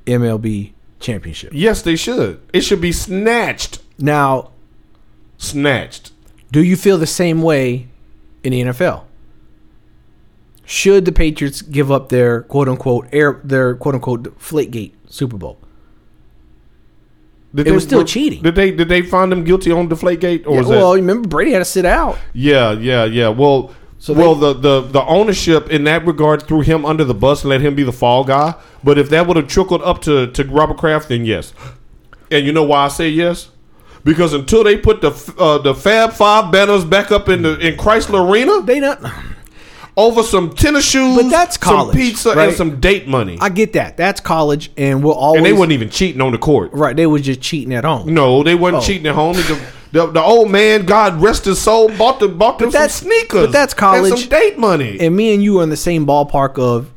MLB 0.06 0.72
championship? 1.00 1.50
Yes, 1.52 1.82
they 1.82 1.96
should. 1.96 2.40
It 2.52 2.60
should 2.60 2.80
be 2.80 2.92
snatched. 2.92 3.80
Now, 3.98 4.52
Snatched. 5.42 6.12
do 6.52 6.62
you 6.62 6.76
feel 6.76 6.98
the 6.98 7.06
same 7.06 7.40
way 7.42 7.88
in 8.44 8.52
the 8.52 8.60
NFL? 8.62 9.04
Should 10.64 11.04
the 11.06 11.12
Patriots 11.12 11.62
give 11.62 11.90
up 11.90 12.10
their 12.10 12.42
quote 12.42 12.68
unquote 12.68 13.08
air 13.10 13.40
their 13.42 13.74
quote 13.74 13.94
unquote 13.96 14.22
Deflategate 14.22 14.92
Super 15.08 15.36
Bowl? 15.36 15.58
Did 17.54 17.66
It 17.66 17.72
was 17.72 17.82
still 17.82 18.04
cheating. 18.04 18.42
Did 18.42 18.54
they 18.54 18.70
did 18.70 18.88
they 18.88 19.02
find 19.02 19.32
them 19.32 19.42
guilty 19.42 19.72
on 19.72 19.88
Deflategate 19.88 20.46
or 20.46 20.52
Yeah, 20.52 20.58
was 20.60 20.68
that? 20.68 20.76
well, 20.76 20.94
remember 20.94 21.26
Brady 21.28 21.52
had 21.52 21.58
to 21.60 21.64
sit 21.64 21.84
out. 21.84 22.18
Yeah, 22.32 22.72
yeah, 22.72 23.04
yeah. 23.04 23.28
Well, 23.28 23.72
So 23.98 24.12
well, 24.14 24.34
they- 24.36 24.52
the, 24.52 24.80
the 24.82 24.88
the 24.92 25.04
ownership 25.06 25.68
in 25.70 25.84
that 25.84 26.06
regard 26.06 26.42
threw 26.46 26.60
him 26.60 26.84
under 26.84 27.02
the 27.02 27.14
bus 27.14 27.42
and 27.42 27.50
let 27.50 27.60
him 27.62 27.74
be 27.74 27.82
the 27.82 27.92
fall 27.92 28.22
guy. 28.24 28.54
But 28.84 28.98
if 28.98 29.08
that 29.10 29.26
would 29.26 29.36
have 29.36 29.48
trickled 29.48 29.82
up 29.82 30.00
to 30.02 30.28
to 30.28 30.44
Robert 30.44 30.76
Kraft, 30.76 31.08
then 31.08 31.24
yes. 31.24 31.52
And 32.30 32.46
you 32.46 32.52
know 32.52 32.62
why 32.64 32.84
I 32.84 32.88
say 32.88 33.08
yes? 33.08 33.48
Because 34.04 34.32
until 34.32 34.64
they 34.64 34.76
put 34.76 35.00
the 35.00 35.10
uh, 35.38 35.58
the 35.58 35.74
Fab 35.74 36.12
Five 36.12 36.50
banners 36.52 36.84
back 36.84 37.10
up 37.12 37.28
in 37.28 37.42
the 37.42 37.58
in 37.58 37.76
Crisler 37.76 38.28
Arena, 38.30 38.62
They 38.62 38.80
not. 38.80 39.00
over 39.96 40.22
some 40.22 40.50
tennis 40.50 40.84
shoes, 40.88 41.16
But 41.16 41.28
that's 41.30 41.56
college, 41.56 41.92
some 41.94 42.00
pizza, 42.00 42.34
right? 42.34 42.48
and 42.48 42.56
some 42.56 42.80
date 42.80 43.06
money. 43.08 43.36
I 43.40 43.50
get 43.50 43.74
that. 43.74 43.96
That's 43.96 44.20
college, 44.20 44.70
and 44.78 45.04
we'll 45.04 45.14
always 45.14 45.38
and 45.38 45.46
they 45.46 45.52
wasn't 45.52 45.72
even 45.72 45.90
cheating 45.90 46.20
on 46.22 46.32
the 46.32 46.38
court. 46.38 46.72
right. 46.72 46.96
They 46.96 47.06
was 47.06 47.22
just 47.22 47.40
cheating 47.42 47.74
at 47.74 47.84
home. 47.84 48.14
No, 48.14 48.42
they 48.42 48.54
wasn't 48.54 48.82
Oh. 48.82 48.86
cheating 48.86 49.06
at 49.06 49.14
home. 49.14 49.34
The, 49.36 49.60
the, 49.92 50.06
the 50.06 50.22
old 50.22 50.50
man, 50.50 50.86
God 50.86 51.20
rest 51.20 51.44
his 51.44 51.60
soul, 51.60 51.88
bought 51.88 52.20
the 52.20 52.28
bought 52.28 52.58
them 52.60 52.68
But 52.68 52.72
some 52.72 52.80
that's- 52.82 52.94
sneakers. 52.94 53.46
but 53.46 53.52
that's 53.52 53.74
college, 53.74 54.10
and 54.12 54.18
some 54.20 54.28
date 54.30 54.56
money. 54.56 54.98
And 55.00 55.14
me 55.16 55.34
and 55.34 55.42
you 55.42 55.58
are 55.60 55.62
in 55.64 55.68
the 55.68 55.76
same 55.76 56.06
ballpark 56.06 56.58
of 56.58 56.88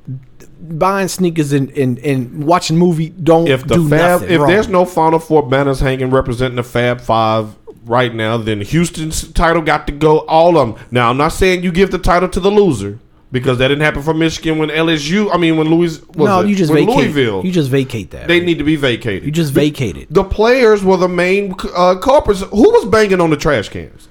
buying 0.78 1.08
sneakers 1.08 1.54
and, 1.54 1.70
and, 1.72 2.00
and 2.00 2.44
watching 2.44 2.78
movie. 2.78 3.10
Don't 3.10 3.48
if 3.48 3.68
the 3.68 3.76
do 3.76 3.90
Fab, 3.90 4.22
nothing 4.22 4.30
if 4.30 4.40
wrong. 4.40 4.50
there's 4.50 4.68
no 4.68 4.86
Final 4.86 5.20
Four 5.20 5.48
banners 5.48 5.80
hanging 5.80 6.10
representing 6.10 6.56
the 6.58 6.64
Fab 6.64 7.02
Five 7.02 7.56
right 7.86 8.14
now, 8.14 8.38
then 8.38 8.62
Houston's 8.62 9.32
title 9.34 9.62
got 9.62 9.88
to 9.88 9.94
go. 9.94 10.20
All 10.20 10.58
of 10.58 10.76
them. 10.76 10.86
Now, 10.92 11.10
I'm 11.10 11.18
not 11.18 11.30
saying 11.30 11.64
you 11.64 11.72
give 11.72 11.92
the 11.92 12.00
title 12.00 12.30
to 12.30 12.40
the 12.40 12.52
loser 12.52 13.00
because 13.34 13.58
that 13.58 13.68
didn't 13.70 13.84
happen 13.84 14.04
for 14.04 14.14
Michigan 14.14 14.60
when 14.60 14.70
LSU. 14.70 15.30
I 15.34 15.38
mean, 15.38 15.58
when 15.58 15.68
Louis 15.68 16.00
was 16.02 16.18
no, 16.18 16.42
it? 16.42 16.48
you 16.48 16.56
just 16.56 16.72
when 16.72 16.86
vacate. 16.86 16.98
Louisville. 16.98 17.46
You 17.46 17.52
just 17.52 17.70
vacate 17.70 18.12
that. 18.12 18.28
they 18.28 18.40
need 18.40 18.60
to 18.60 18.64
be 18.64 18.76
vacated. 18.76 19.26
you 19.26 19.32
just 19.32 19.52
vacate 19.52 19.98
it. 19.98 20.14
the 20.14 20.24
players 20.24 20.84
were 20.84 20.98
the 20.98 21.10
main 21.10 21.56
uh, 21.76 21.96
culprits. 21.96 22.42
Who 22.42 22.72
was 22.72 22.86
banging 22.86 23.20
on 23.20 23.32
the 23.32 23.38
trash 23.38 23.70
cans? 23.70 24.08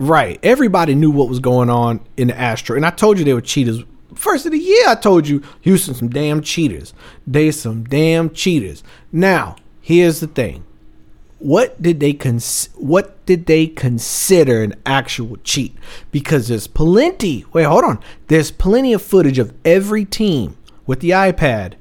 Right. 0.00 0.38
Everybody 0.44 0.94
knew 0.94 1.10
what 1.10 1.28
was 1.28 1.40
going 1.40 1.68
on 1.70 1.98
in 2.16 2.28
the 2.28 2.38
Astro, 2.38 2.76
and 2.76 2.86
I 2.86 2.90
told 2.90 3.18
you 3.18 3.24
they 3.24 3.34
were 3.34 3.40
cheaters. 3.40 3.82
First 4.18 4.46
of 4.46 4.52
the 4.52 4.58
year, 4.58 4.88
I 4.88 4.96
told 4.96 5.28
you 5.28 5.44
Houston 5.60 5.94
some 5.94 6.08
damn 6.08 6.42
cheaters. 6.42 6.92
They 7.24 7.52
some 7.52 7.84
damn 7.84 8.30
cheaters. 8.30 8.82
Now, 9.12 9.54
here's 9.80 10.18
the 10.18 10.26
thing. 10.26 10.64
What 11.38 11.80
did 11.80 12.00
they 12.00 12.14
cons- 12.14 12.68
what 12.74 13.24
did 13.26 13.46
they 13.46 13.68
consider 13.68 14.64
an 14.64 14.74
actual 14.84 15.36
cheat? 15.44 15.76
Because 16.10 16.48
there's 16.48 16.66
plenty. 16.66 17.44
Wait, 17.52 17.62
hold 17.62 17.84
on. 17.84 18.00
There's 18.26 18.50
plenty 18.50 18.92
of 18.92 19.02
footage 19.02 19.38
of 19.38 19.54
every 19.64 20.04
team 20.04 20.56
with 20.84 20.98
the 20.98 21.10
iPad 21.10 21.74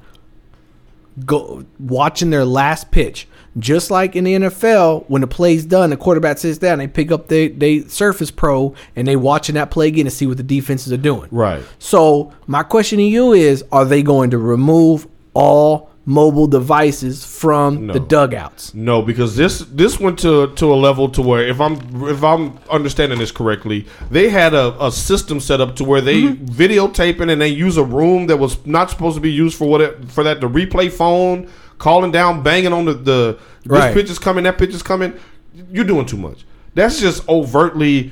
go 1.25 1.65
watching 1.79 2.29
their 2.29 2.45
last 2.45 2.91
pitch. 2.91 3.27
Just 3.59 3.89
like 3.89 4.15
in 4.15 4.23
the 4.25 4.33
NFL, 4.35 5.05
when 5.07 5.21
the 5.21 5.27
play's 5.27 5.65
done, 5.65 5.89
the 5.89 5.97
quarterback 5.97 6.37
sits 6.37 6.57
down, 6.57 6.77
they 6.79 6.87
pick 6.87 7.11
up 7.11 7.27
they 7.27 7.47
they 7.47 7.81
Surface 7.81 8.29
Pro 8.31 8.75
and 8.95 9.07
they 9.07 9.15
watching 9.15 9.55
that 9.55 9.71
play 9.71 9.87
again 9.87 10.05
to 10.05 10.11
see 10.11 10.27
what 10.27 10.37
the 10.37 10.43
defenses 10.43 10.91
are 10.93 10.97
doing. 10.97 11.27
Right. 11.31 11.63
So 11.79 12.33
my 12.45 12.63
question 12.63 12.97
to 12.97 13.03
you 13.03 13.33
is: 13.33 13.63
Are 13.71 13.85
they 13.85 14.03
going 14.03 14.29
to 14.31 14.37
remove 14.37 15.07
all 15.33 15.89
mobile 16.09 16.47
devices 16.47 17.25
from 17.25 17.87
No. 17.87 17.93
the 17.93 17.99
dugouts? 17.99 18.73
No, 18.73 19.01
because 19.01 19.35
this 19.35 19.59
this 19.71 19.99
went 19.99 20.19
to 20.19 20.47
to 20.55 20.71
a 20.73 20.75
level 20.75 21.09
to 21.09 21.21
where 21.21 21.45
if 21.45 21.59
I'm 21.59 21.75
if 22.07 22.23
I'm 22.23 22.57
understanding 22.69 23.19
this 23.19 23.31
correctly, 23.31 23.85
they 24.11 24.29
had 24.29 24.53
a, 24.53 24.85
a 24.85 24.91
system 24.91 25.39
set 25.39 25.59
up 25.61 25.75
to 25.77 25.83
where 25.83 26.01
they 26.01 26.21
Mm-hmm. 26.21 26.45
videotaping 26.45 27.31
and 27.31 27.41
they 27.41 27.49
use 27.49 27.77
a 27.77 27.83
room 27.83 28.27
that 28.27 28.37
was 28.37 28.65
not 28.65 28.89
supposed 28.89 29.15
to 29.15 29.21
be 29.21 29.31
used 29.31 29.57
for 29.57 29.67
what 29.67 29.81
it, 29.81 30.09
for 30.11 30.23
that 30.23 30.41
to 30.41 30.47
replay 30.49 30.91
phone, 30.91 31.49
calling 31.77 32.11
down, 32.11 32.43
banging 32.43 32.73
on 32.73 32.85
the 32.85 32.93
the 32.93 33.39
Right. 33.65 33.93
this 33.93 34.01
pitch 34.03 34.09
is 34.11 34.19
coming, 34.19 34.43
that 34.45 34.57
pitch 34.57 34.73
is 34.73 34.81
coming. 34.83 35.13
You're 35.71 35.83
doing 35.85 36.05
too 36.05 36.17
much. 36.17 36.45
That's 36.73 36.99
just 36.99 37.27
overtly 37.27 38.11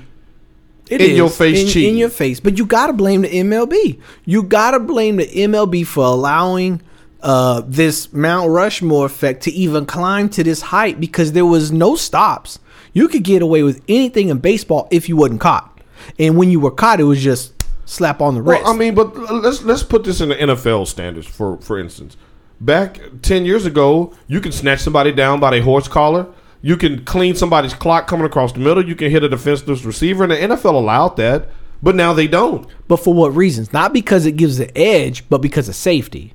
It 0.89 1.01
In 1.01 1.11
is, 1.11 1.17
your 1.17 1.29
face 1.29 1.61
in, 1.61 1.67
cheating. 1.67 1.89
in 1.93 1.97
your 1.97 2.09
face. 2.09 2.39
But 2.39 2.57
you 2.57 2.65
got 2.65 2.87
to 2.87 2.93
blame 2.93 3.21
the 3.21 3.29
MLB. 3.29 3.99
You 4.25 4.43
got 4.43 4.71
to 4.71 4.79
blame 4.79 5.15
the 5.15 5.25
MLB 5.25 5.85
for 5.85 6.03
allowing 6.03 6.81
uh, 7.23 7.63
this 7.65 8.11
Mount 8.13 8.49
Rushmore 8.51 9.05
effect 9.07 9.41
to 9.43 9.51
even 9.51 9.85
climb 9.87 10.29
to 10.29 10.43
this 10.43 10.61
height 10.61 10.99
because 10.99 11.31
there 11.31 11.45
was 11.45 11.71
no 11.71 11.95
stops. 11.95 12.59
You 12.93 13.07
could 13.07 13.23
get 13.23 13.41
away 13.41 13.63
with 13.63 13.81
anything 13.87 14.29
in 14.29 14.37
baseball 14.39 14.87
if 14.91 15.09
you 15.09 15.17
wasn't 15.17 15.41
caught, 15.41 15.79
and 16.19 16.37
when 16.37 16.51
you 16.51 16.59
were 16.59 16.71
caught, 16.71 16.99
it 16.99 17.03
was 17.05 17.21
just 17.23 17.53
slap 17.85 18.21
on 18.21 18.35
the 18.35 18.41
wrist. 18.43 18.63
Well, 18.63 18.73
I 18.73 18.77
mean, 18.77 18.93
but 18.95 19.17
let's 19.33 19.63
let's 19.63 19.81
put 19.83 20.03
this 20.03 20.21
in 20.21 20.29
the 20.29 20.35
NFL 20.35 20.85
standards 20.87 21.25
for 21.27 21.57
for 21.57 21.79
instance. 21.79 22.15
Back 22.61 22.99
ten 23.21 23.45
years 23.45 23.65
ago, 23.65 24.13
you 24.27 24.39
can 24.39 24.51
snatch 24.51 24.79
somebody 24.79 25.11
down 25.11 25.39
by 25.39 25.51
their 25.51 25.61
horse 25.61 25.87
collar. 25.87 26.27
You 26.61 26.77
can 26.77 27.03
clean 27.05 27.35
somebody's 27.35 27.73
clock 27.73 28.07
coming 28.07 28.25
across 28.25 28.53
the 28.53 28.59
middle. 28.59 28.83
You 28.83 28.95
can 28.95 29.11
hit 29.11 29.23
a 29.23 29.29
defenseless 29.29 29.83
receiver, 29.83 30.23
and 30.23 30.31
the 30.31 30.37
NFL 30.37 30.73
allowed 30.73 31.17
that, 31.17 31.49
but 31.83 31.95
now 31.95 32.13
they 32.13 32.27
don't. 32.27 32.67
but 32.87 32.97
for 32.97 33.13
what 33.13 33.35
reasons? 33.35 33.71
Not 33.73 33.93
because 33.93 34.25
it 34.25 34.31
gives 34.33 34.57
the 34.57 34.75
edge, 34.77 35.27
but 35.29 35.39
because 35.39 35.69
of 35.69 35.75
safety. 35.75 36.33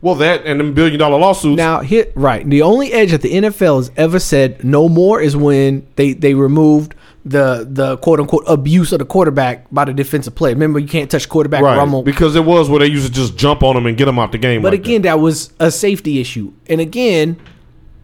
Well, 0.00 0.14
that 0.16 0.44
and 0.46 0.60
them 0.60 0.74
billion 0.74 0.98
dollar 0.98 1.18
lawsuits. 1.18 1.56
Now, 1.56 1.80
hit 1.80 2.12
right. 2.14 2.48
The 2.48 2.62
only 2.62 2.92
edge 2.92 3.10
that 3.10 3.22
the 3.22 3.32
NFL 3.32 3.78
has 3.78 3.90
ever 3.96 4.18
said 4.20 4.62
no 4.64 4.88
more 4.88 5.20
is 5.20 5.36
when 5.36 5.86
they 5.96 6.12
they 6.12 6.34
removed 6.34 6.94
the 7.28 7.66
the 7.68 7.96
quote 7.98 8.20
unquote 8.20 8.44
abuse 8.46 8.92
of 8.92 8.98
the 8.98 9.04
quarterback 9.04 9.66
by 9.70 9.84
the 9.84 9.92
defensive 9.92 10.34
player. 10.34 10.54
Remember, 10.54 10.78
you 10.78 10.88
can't 10.88 11.10
touch 11.10 11.28
quarterback. 11.28 11.62
right, 11.62 11.76
Rommel. 11.76 12.02
because 12.02 12.36
it 12.36 12.44
was 12.44 12.68
where 12.68 12.80
they 12.80 12.86
used 12.86 13.06
to 13.06 13.12
just 13.12 13.36
jump 13.36 13.62
on 13.62 13.74
them 13.74 13.86
and 13.86 13.96
get 13.96 14.06
them 14.06 14.18
out 14.18 14.32
the 14.32 14.38
game. 14.38 14.62
But 14.62 14.72
like 14.72 14.80
again, 14.80 15.02
that. 15.02 15.20
was 15.20 15.52
a 15.58 15.70
safety 15.70 16.20
issue. 16.20 16.52
And 16.68 16.80
again, 16.80 17.38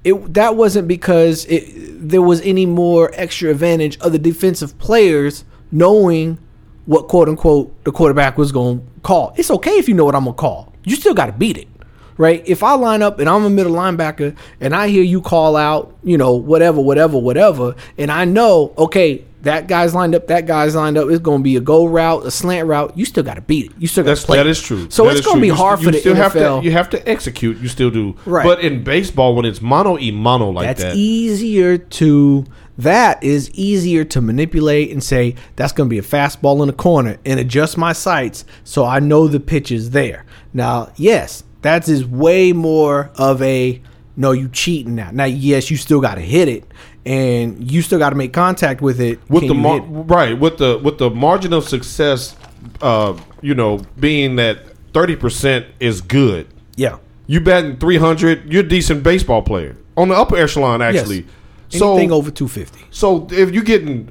it 0.04 0.34
that 0.34 0.56
wasn't 0.56 0.88
because 0.88 1.46
it, 1.46 2.08
there 2.08 2.22
was 2.22 2.40
any 2.42 2.66
more 2.66 3.10
extra 3.14 3.50
advantage 3.50 3.98
of 3.98 4.12
the 4.12 4.18
defensive 4.18 4.78
players 4.78 5.44
knowing 5.72 6.38
what 6.86 7.08
quote 7.08 7.28
unquote 7.28 7.84
the 7.84 7.92
quarterback 7.92 8.36
was 8.36 8.52
going 8.52 8.80
to 8.80 9.00
call. 9.00 9.34
It's 9.36 9.50
okay 9.50 9.72
if 9.72 9.88
you 9.88 9.94
know 9.94 10.04
what 10.04 10.14
I'm 10.14 10.24
going 10.24 10.36
to 10.36 10.40
call. 10.40 10.72
You 10.84 10.96
still 10.96 11.14
got 11.14 11.26
to 11.26 11.32
beat 11.32 11.56
it. 11.56 11.68
Right? 12.16 12.42
If 12.46 12.62
I 12.62 12.74
line 12.74 13.02
up 13.02 13.18
and 13.18 13.28
I'm 13.28 13.44
a 13.44 13.50
middle 13.50 13.72
linebacker 13.72 14.36
and 14.60 14.74
I 14.74 14.88
hear 14.88 15.02
you 15.02 15.20
call 15.20 15.56
out, 15.56 15.96
you 16.02 16.16
know, 16.16 16.34
whatever, 16.34 16.80
whatever, 16.80 17.18
whatever, 17.18 17.74
and 17.98 18.10
I 18.10 18.24
know, 18.24 18.72
okay, 18.78 19.24
that 19.42 19.66
guy's 19.66 19.94
lined 19.94 20.14
up, 20.14 20.26
that 20.28 20.46
guy's 20.46 20.74
lined 20.74 20.96
up, 20.96 21.08
it's 21.10 21.18
going 21.20 21.40
to 21.40 21.42
be 21.44 21.56
a 21.56 21.60
go 21.60 21.86
route, 21.86 22.24
a 22.24 22.30
slant 22.30 22.66
route, 22.66 22.96
you 22.96 23.04
still 23.04 23.22
got 23.22 23.34
to 23.34 23.40
beat 23.42 23.70
it. 23.70 23.72
You 23.78 23.86
still 23.86 24.04
got 24.04 24.16
to 24.16 24.26
play. 24.26 24.38
that 24.38 24.46
is 24.46 24.60
true. 24.60 24.88
So 24.90 25.04
That 25.04 25.16
it's 25.16 25.26
going 25.26 25.36
to 25.36 25.40
be 25.42 25.48
You 25.48 25.54
hard 25.54 25.80
st- 25.80 25.86
for 25.86 25.92
the 25.92 25.98
still 25.98 26.14
NFL. 26.14 26.18
Have 26.18 26.32
to, 26.32 26.64
you 26.64 26.72
have 26.72 26.90
to 26.90 27.08
execute. 27.08 27.58
You 27.58 27.68
still 27.68 27.90
do. 27.90 28.16
Right. 28.24 28.44
But 28.44 28.60
in 28.60 28.82
baseball, 28.84 29.34
when 29.34 29.44
it's 29.44 29.60
mono 29.60 29.98
e 29.98 30.10
mono 30.10 30.50
like 30.50 30.66
that's 30.66 30.82
that, 30.82 30.96
easier 30.96 31.76
to 31.76 32.46
that 32.78 33.22
is 33.22 33.50
easier 33.50 34.04
to 34.04 34.20
manipulate 34.20 34.90
and 34.90 35.02
say 35.02 35.34
that's 35.56 35.72
going 35.72 35.88
to 35.88 35.90
be 35.90 35.98
a 35.98 36.02
fastball 36.02 36.60
in 36.62 36.66
the 36.66 36.72
corner 36.72 37.18
and 37.24 37.38
adjust 37.38 37.76
my 37.76 37.92
sights 37.92 38.44
so 38.64 38.84
I 38.84 38.98
know 38.98 39.28
the 39.28 39.40
pitch 39.40 39.70
is 39.70 39.90
there. 39.90 40.24
Now, 40.52 40.90
yes, 40.96 41.44
that 41.64 41.88
is 41.88 42.04
way 42.06 42.52
more 42.52 43.10
of 43.16 43.42
a 43.42 43.80
no, 44.16 44.30
you 44.30 44.48
cheating 44.48 44.94
now. 44.94 45.10
Now, 45.12 45.24
yes, 45.24 45.70
you 45.70 45.76
still 45.76 46.00
got 46.00 46.14
to 46.14 46.20
hit 46.20 46.48
it 46.48 46.64
and 47.04 47.70
you 47.70 47.82
still 47.82 47.98
got 47.98 48.10
to 48.10 48.16
make 48.16 48.32
contact 48.32 48.80
with 48.80 49.00
it. 49.00 49.18
with 49.28 49.48
the 49.48 49.54
mar- 49.54 49.80
right 49.80 50.38
with 50.38 50.58
the 50.58 50.78
with 50.82 50.98
the 50.98 51.10
margin 51.10 51.52
of 51.52 51.68
success, 51.68 52.36
uh, 52.80 53.18
you 53.40 53.54
know, 53.54 53.80
being 53.98 54.36
that 54.36 54.58
thirty 54.92 55.16
percent 55.16 55.66
is 55.80 56.00
good. 56.00 56.46
yeah. 56.76 56.98
You 57.26 57.40
batting 57.40 57.78
three 57.78 57.96
hundred, 57.96 58.52
you're 58.52 58.62
a 58.62 58.68
decent 58.68 59.02
baseball 59.02 59.40
player 59.40 59.76
on 59.96 60.08
the 60.08 60.14
upper 60.14 60.36
echelon. 60.36 60.82
Actually, 60.82 61.26
so 61.70 61.92
Anything 61.92 62.12
over 62.12 62.30
250. 62.30 62.88
so 62.90 63.26
if 63.30 63.50
you're 63.50 63.64
getting 63.64 64.10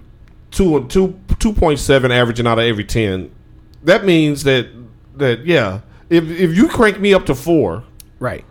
two 0.49 0.83
two 0.87 1.19
two 1.37 1.53
point 1.53 1.77
seven 1.77 2.11
averaging 2.11 2.47
out 2.47 2.57
of 2.57 2.65
every 2.65 2.83
ten, 2.83 3.31
that 3.83 4.03
means 4.03 4.43
that 4.45 4.67
that 5.17 5.45
yeah, 5.45 5.81
if 6.13 6.23
if 6.29 6.55
you 6.57 6.67
crank 6.67 6.99
me 6.99 7.13
up 7.13 7.25
to 7.25 7.35
four. 7.35 7.83
Right. 8.19 8.45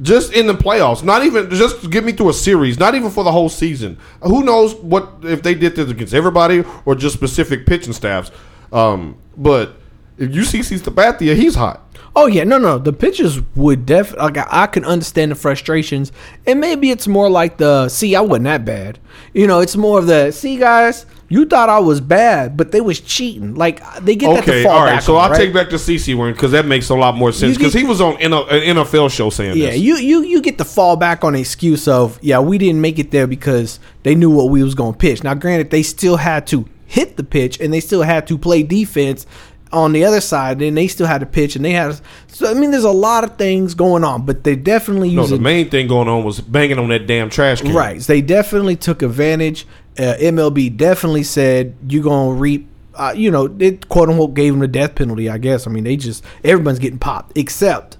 just 0.00 0.32
in 0.32 0.46
the 0.46 0.54
playoffs, 0.54 1.02
not 1.02 1.24
even 1.26 1.50
just 1.50 1.90
get 1.90 2.04
me 2.04 2.12
through 2.12 2.30
a 2.30 2.34
series, 2.34 2.78
not 2.78 2.94
even 2.94 3.10
for 3.10 3.22
the 3.22 3.32
whole 3.32 3.50
season. 3.50 3.98
Who 4.22 4.42
knows 4.42 4.74
what 4.76 5.04
if 5.22 5.42
they 5.42 5.54
did 5.54 5.76
this 5.76 5.90
against 5.90 6.14
everybody 6.14 6.64
or 6.86 6.94
just 6.94 7.14
specific 7.16 7.66
pitching 7.66 7.92
staffs? 7.92 8.30
Um, 8.72 9.18
but 9.36 9.76
if 10.16 10.34
you 10.34 10.44
see 10.44 10.60
Sabathia, 10.60 11.36
he's 11.36 11.54
hot. 11.54 11.86
Oh 12.16 12.26
yeah, 12.26 12.44
no, 12.44 12.58
no. 12.58 12.78
The 12.78 12.92
pitchers 12.94 13.40
would 13.54 13.84
definitely. 13.86 14.24
Like, 14.24 14.38
I 14.38 14.62
I 14.62 14.66
can 14.68 14.84
understand 14.84 15.32
the 15.32 15.34
frustrations, 15.36 16.12
and 16.46 16.60
maybe 16.60 16.90
it's 16.90 17.06
more 17.06 17.28
like 17.28 17.58
the 17.58 17.88
see. 17.88 18.16
I 18.16 18.20
wasn't 18.22 18.44
that 18.44 18.64
bad. 18.64 18.98
You 19.34 19.46
know, 19.46 19.60
it's 19.60 19.76
more 19.76 19.98
of 19.98 20.06
the 20.06 20.30
see, 20.30 20.56
guys. 20.56 21.04
You 21.32 21.46
thought 21.46 21.68
I 21.68 21.78
was 21.78 22.00
bad, 22.00 22.56
but 22.56 22.72
they 22.72 22.80
was 22.80 22.98
cheating. 23.00 23.54
Like 23.54 23.80
they 24.02 24.16
get 24.16 24.34
that 24.34 24.44
to 24.44 24.50
Okay, 24.50 24.62
fall 24.64 24.72
all 24.72 24.84
right. 24.84 24.94
back 24.94 25.02
So 25.02 25.16
on, 25.16 25.24
I'll 25.24 25.30
right? 25.30 25.36
take 25.38 25.54
back 25.54 25.70
the 25.70 25.76
CC 25.76 26.16
one 26.16 26.32
because 26.32 26.50
that 26.50 26.66
makes 26.66 26.90
a 26.90 26.94
lot 26.96 27.14
more 27.14 27.30
sense 27.30 27.56
because 27.56 27.72
he 27.72 27.84
was 27.84 28.00
on 28.00 28.20
an 28.20 28.32
NFL 28.32 29.06
uh, 29.06 29.08
show 29.08 29.30
saying 29.30 29.56
Yeah, 29.56 29.70
this. 29.70 29.78
you 29.80 29.96
you 29.96 30.22
you 30.24 30.42
get 30.42 30.58
to 30.58 30.64
fall 30.64 30.96
back 30.96 31.22
on 31.22 31.34
the 31.34 31.40
excuse 31.40 31.86
of 31.86 32.18
yeah 32.20 32.40
we 32.40 32.58
didn't 32.58 32.80
make 32.80 32.98
it 32.98 33.12
there 33.12 33.28
because 33.28 33.78
they 34.02 34.16
knew 34.16 34.28
what 34.28 34.50
we 34.50 34.62
was 34.64 34.74
gonna 34.74 34.96
pitch. 34.96 35.22
Now, 35.22 35.34
granted, 35.34 35.70
they 35.70 35.84
still 35.84 36.16
had 36.16 36.48
to 36.48 36.68
hit 36.86 37.16
the 37.16 37.22
pitch 37.24 37.60
and 37.60 37.72
they 37.72 37.78
still 37.80 38.02
had 38.02 38.26
to 38.26 38.36
play 38.36 38.64
defense 38.64 39.24
on 39.72 39.92
the 39.92 40.04
other 40.04 40.20
side, 40.20 40.60
and 40.60 40.76
they 40.76 40.88
still 40.88 41.06
had 41.06 41.20
to 41.20 41.26
pitch 41.26 41.54
and 41.54 41.64
they 41.64 41.70
had. 41.70 42.00
So 42.26 42.50
I 42.50 42.54
mean, 42.54 42.72
there's 42.72 42.82
a 42.82 42.90
lot 42.90 43.22
of 43.22 43.36
things 43.38 43.74
going 43.74 44.02
on, 44.02 44.26
but 44.26 44.42
they 44.42 44.56
definitely 44.56 45.14
no, 45.14 45.20
use 45.22 45.30
the 45.30 45.38
main 45.38 45.70
thing 45.70 45.86
going 45.86 46.08
on 46.08 46.24
was 46.24 46.40
banging 46.40 46.80
on 46.80 46.88
that 46.88 47.06
damn 47.06 47.30
trash 47.30 47.60
can. 47.62 47.72
Right. 47.72 48.00
They 48.00 48.20
definitely 48.20 48.74
took 48.74 49.00
advantage. 49.02 49.66
Uh, 49.98 50.14
MLB 50.18 50.76
definitely 50.76 51.22
said 51.24 51.74
you're 51.88 52.02
gonna 52.02 52.32
reap. 52.32 52.68
Uh, 52.94 53.12
you 53.16 53.30
know, 53.30 53.54
it 53.58 53.88
quote 53.88 54.08
unquote 54.08 54.34
gave 54.34 54.52
them 54.52 54.60
the 54.60 54.68
death 54.68 54.94
penalty. 54.94 55.28
I 55.28 55.38
guess. 55.38 55.66
I 55.66 55.70
mean, 55.70 55.84
they 55.84 55.96
just 55.96 56.24
everyone's 56.44 56.78
getting 56.78 56.98
popped 56.98 57.36
except 57.36 57.96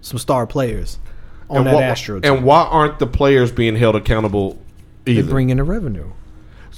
some 0.00 0.18
star 0.18 0.46
players 0.46 0.98
on 1.48 1.58
And 1.58 1.66
that 1.66 1.74
why, 1.74 1.82
Astro 1.82 2.20
team. 2.20 2.32
and 2.34 2.44
why 2.44 2.62
aren't 2.62 2.98
the 2.98 3.06
players 3.06 3.52
being 3.52 3.76
held 3.76 3.96
accountable 3.96 4.58
they 5.04 5.12
either? 5.12 5.30
bring 5.30 5.50
in 5.50 5.56
the 5.58 5.64
revenue. 5.64 6.10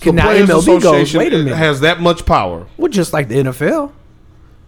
Can 0.01 0.17
now 0.17 0.29
MLB 0.31 0.83
goes, 0.83 1.15
wait 1.15 1.33
a 1.33 1.39
minute. 1.39 1.55
has 1.57 1.81
that 1.81 2.01
much 2.01 2.27
power. 2.27 2.67
Well, 2.77 2.89
just 2.91 3.13
like 3.13 3.29
the 3.29 3.37
NFL. 3.37 3.93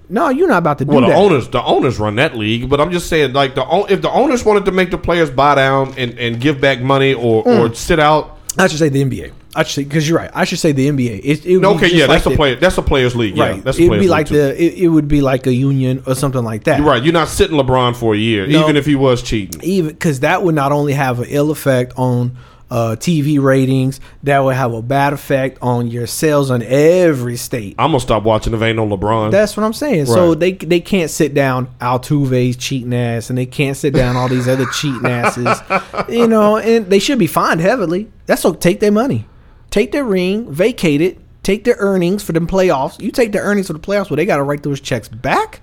No, 0.09 0.29
you're 0.29 0.47
not 0.49 0.59
about 0.59 0.79
to 0.79 0.85
do 0.85 0.93
Well, 0.93 1.01
the 1.01 1.07
that. 1.09 1.17
owners, 1.17 1.49
the 1.49 1.63
owners 1.63 1.99
run 1.99 2.17
that 2.17 2.37
league, 2.37 2.69
but 2.69 2.81
I'm 2.81 2.93
just 2.93 3.09
saying, 3.09 3.33
like 3.33 3.55
the 3.55 3.65
if 3.89 4.03
the 4.03 4.11
owners 4.11 4.45
wanted 4.45 4.67
to 4.67 4.71
make 4.73 4.91
the 4.91 4.99
players 4.99 5.31
buy 5.31 5.55
down 5.57 5.95
and, 5.97 6.17
and 6.19 6.41
give 6.41 6.61
back 6.61 6.81
money 6.81 7.15
or, 7.15 7.43
Mm. 7.45 7.71
or 7.71 7.75
sit 7.75 7.99
out, 7.99 8.39
I 8.59 8.67
should 8.69 8.79
say 8.79 8.91
the 8.91 9.03
NBA. 9.03 9.33
I 9.57 9.63
should 9.63 9.75
say 9.75 9.85
because 9.85 10.09
you're 10.09 10.19
right. 10.19 10.31
I 10.35 10.45
should 10.45 10.59
say 10.59 10.73
the 10.73 10.89
NBA. 10.89 11.21
It, 11.25 11.47
it 11.47 11.53
would 11.55 11.63
no, 11.63 11.75
be 11.79 11.87
okay, 11.87 11.95
yeah, 11.97 12.07
like 12.07 12.17
that's 12.17 12.27
a 12.27 12.31
the- 12.31 12.37
player, 12.37 12.57
that's 12.57 12.79
a 12.79 12.83
players 12.83 13.15
league, 13.15 13.37
yeah, 13.37 13.51
Right. 13.51 13.65
that's 13.65 13.79
a 13.79 13.83
It'd 13.83 14.01
be 14.01 14.09
like 14.09 14.29
the. 14.29 14.61
It, 14.63 14.75
it 14.85 14.89
would 14.89 15.09
be 15.09 15.21
like 15.21 15.47
a 15.47 15.53
union 15.55 16.03
or 16.07 16.15
something 16.15 16.43
like 16.45 16.65
that. 16.65 16.79
You're 16.79 16.87
right. 16.89 17.03
You're 17.03 17.13
not 17.13 17.29
sitting 17.29 17.57
LeBron 17.57 17.95
for 17.97 18.15
a 18.15 18.19
year, 18.19 18.47
No. 18.47 18.63
even 18.63 18.77
if 18.77 18.87
he 18.87 18.95
was 18.97 19.23
cheating. 19.23 19.61
even 19.63 19.91
because 19.91 20.21
that 20.21 20.43
would 20.43 20.55
not 20.55 20.73
only 20.73 20.93
have 20.95 21.21
an 21.21 21.27
ill 21.29 21.51
effect 21.51 21.93
on 21.97 22.37
uh, 22.71 22.97
TV 22.99 23.41
ratings, 23.41 24.01
that 24.25 24.41
would 24.41 24.57
have 24.57 24.73
a 24.73 24.83
bad 24.83 25.13
effect 25.13 25.59
on 25.63 25.87
your 25.87 26.07
sales 26.09 26.51
on 26.51 26.61
every 26.63 27.37
state. 27.37 27.77
I'm 27.79 27.91
gonna 27.91 28.01
stop 28.01 28.25
watching 28.25 28.55
if 28.55 28.63
ain't 28.63 28.77
no 28.77 28.87
LeBron. 28.89 29.31
That's 29.31 29.57
what 29.57 29.63
I'm 29.65 29.75
saying. 29.75 30.07
So 30.07 30.35
they 30.35 30.53
they 30.53 30.81
can't 30.81 31.11
sit 31.11 31.35
down 31.35 31.69
Altuve's 31.81 32.57
cheating 32.57 32.95
ass, 32.95 33.29
and 33.29 33.39
they 33.39 33.47
can't 33.47 33.77
sit 33.77 33.93
down 33.95 34.17
all 34.17 34.29
these 34.29 34.49
other 34.49 34.67
cheating 34.73 35.07
asses, 35.07 35.61
you 36.09 36.27
know. 36.27 36.57
And 36.57 36.87
they 36.91 36.99
should 36.99 37.19
be 37.19 37.27
fined 37.29 37.61
heavily. 37.61 38.11
That's 38.27 38.43
so 38.43 38.55
take 38.55 38.81
their 38.81 38.91
money, 38.93 39.27
take 39.75 39.91
their 39.91 40.05
ring, 40.05 40.49
vacate 40.53 41.01
it, 41.01 41.19
take 41.43 41.65
their 41.65 41.75
earnings 41.81 42.23
for 42.23 42.31
them 42.31 42.47
playoffs. 42.47 43.01
You 43.03 43.11
take 43.11 43.33
the 43.33 43.41
earnings 43.41 43.67
for 43.67 43.73
the 43.73 43.81
playoffs, 43.81 44.09
well, 44.09 44.17
they 44.17 44.25
got 44.25 44.37
to 44.37 44.45
write 44.45 44.63
those 44.63 44.81
checks 44.81 45.09
back. 45.09 45.63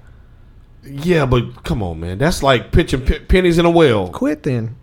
yeah, 0.83 1.25
but 1.25 1.63
come 1.63 1.81
on, 1.81 2.01
man, 2.01 2.17
that's 2.17 2.43
like 2.43 2.73
pitching 2.73 2.99
p- 3.05 3.19
pennies 3.19 3.57
in 3.57 3.65
a 3.65 3.69
well. 3.69 4.09
Quit 4.09 4.43
then. 4.43 4.75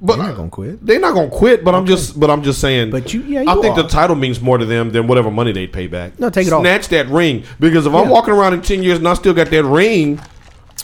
But 0.00 0.16
They're 0.18 0.26
not 0.26 0.36
gonna 0.36 0.50
quit. 0.50 0.86
They're 0.86 1.00
not 1.00 1.14
gonna 1.14 1.30
quit. 1.30 1.64
But 1.64 1.74
I'm 1.74 1.84
just, 1.86 2.20
but 2.20 2.30
I'm 2.30 2.42
just 2.44 2.60
saying. 2.60 2.90
But 2.90 3.12
you- 3.12 3.22
yeah, 3.22 3.40
you 3.40 3.48
I 3.48 3.54
think 3.62 3.76
are. 3.76 3.82
the 3.82 3.88
title 3.88 4.14
means 4.14 4.40
more 4.40 4.58
to 4.58 4.64
them 4.66 4.90
than 4.92 5.06
whatever 5.08 5.30
money 5.32 5.52
they 5.52 5.66
pay 5.66 5.86
back. 5.88 6.20
No, 6.20 6.28
take 6.30 6.46
it 6.46 6.52
off. 6.52 6.60
Snatch 6.62 6.86
that 6.88 7.08
ring 7.08 7.42
because 7.58 7.86
if 7.86 7.94
I'm 7.94 8.08
walking 8.10 8.34
around 8.34 8.52
in 8.52 8.60
ten 8.62 8.82
years 8.84 8.98
and 8.98 9.08
I 9.08 9.14
still 9.14 9.32
got 9.34 9.48
that 9.50 9.64
ring, 9.64 10.20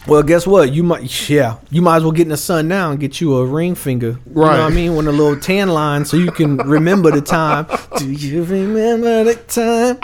Well, 0.06 0.22
guess 0.24 0.46
what? 0.48 0.72
You 0.72 0.82
might, 0.82 1.28
yeah, 1.30 1.58
you 1.70 1.80
might 1.80 1.96
as 1.98 2.02
well 2.02 2.10
get 2.12 2.22
in 2.22 2.30
the 2.30 2.36
sun 2.36 2.66
now 2.66 2.90
and 2.90 2.98
get 2.98 3.20
you 3.20 3.36
a 3.36 3.46
ring 3.46 3.74
finger. 3.76 4.08
You 4.08 4.18
Right. 4.32 4.56
know 4.56 4.64
what 4.64 4.72
I 4.72 4.74
mean? 4.74 4.96
With 4.96 5.06
a 5.06 5.12
little 5.12 5.36
tan 5.38 5.68
line, 5.68 6.04
so 6.04 6.16
you 6.16 6.32
can 6.32 6.56
remember 6.56 7.10
the 7.12 7.20
time. 7.20 7.66
Do 7.98 8.10
you 8.10 8.42
remember 8.42 9.22
the 9.24 9.34
time? 9.36 9.98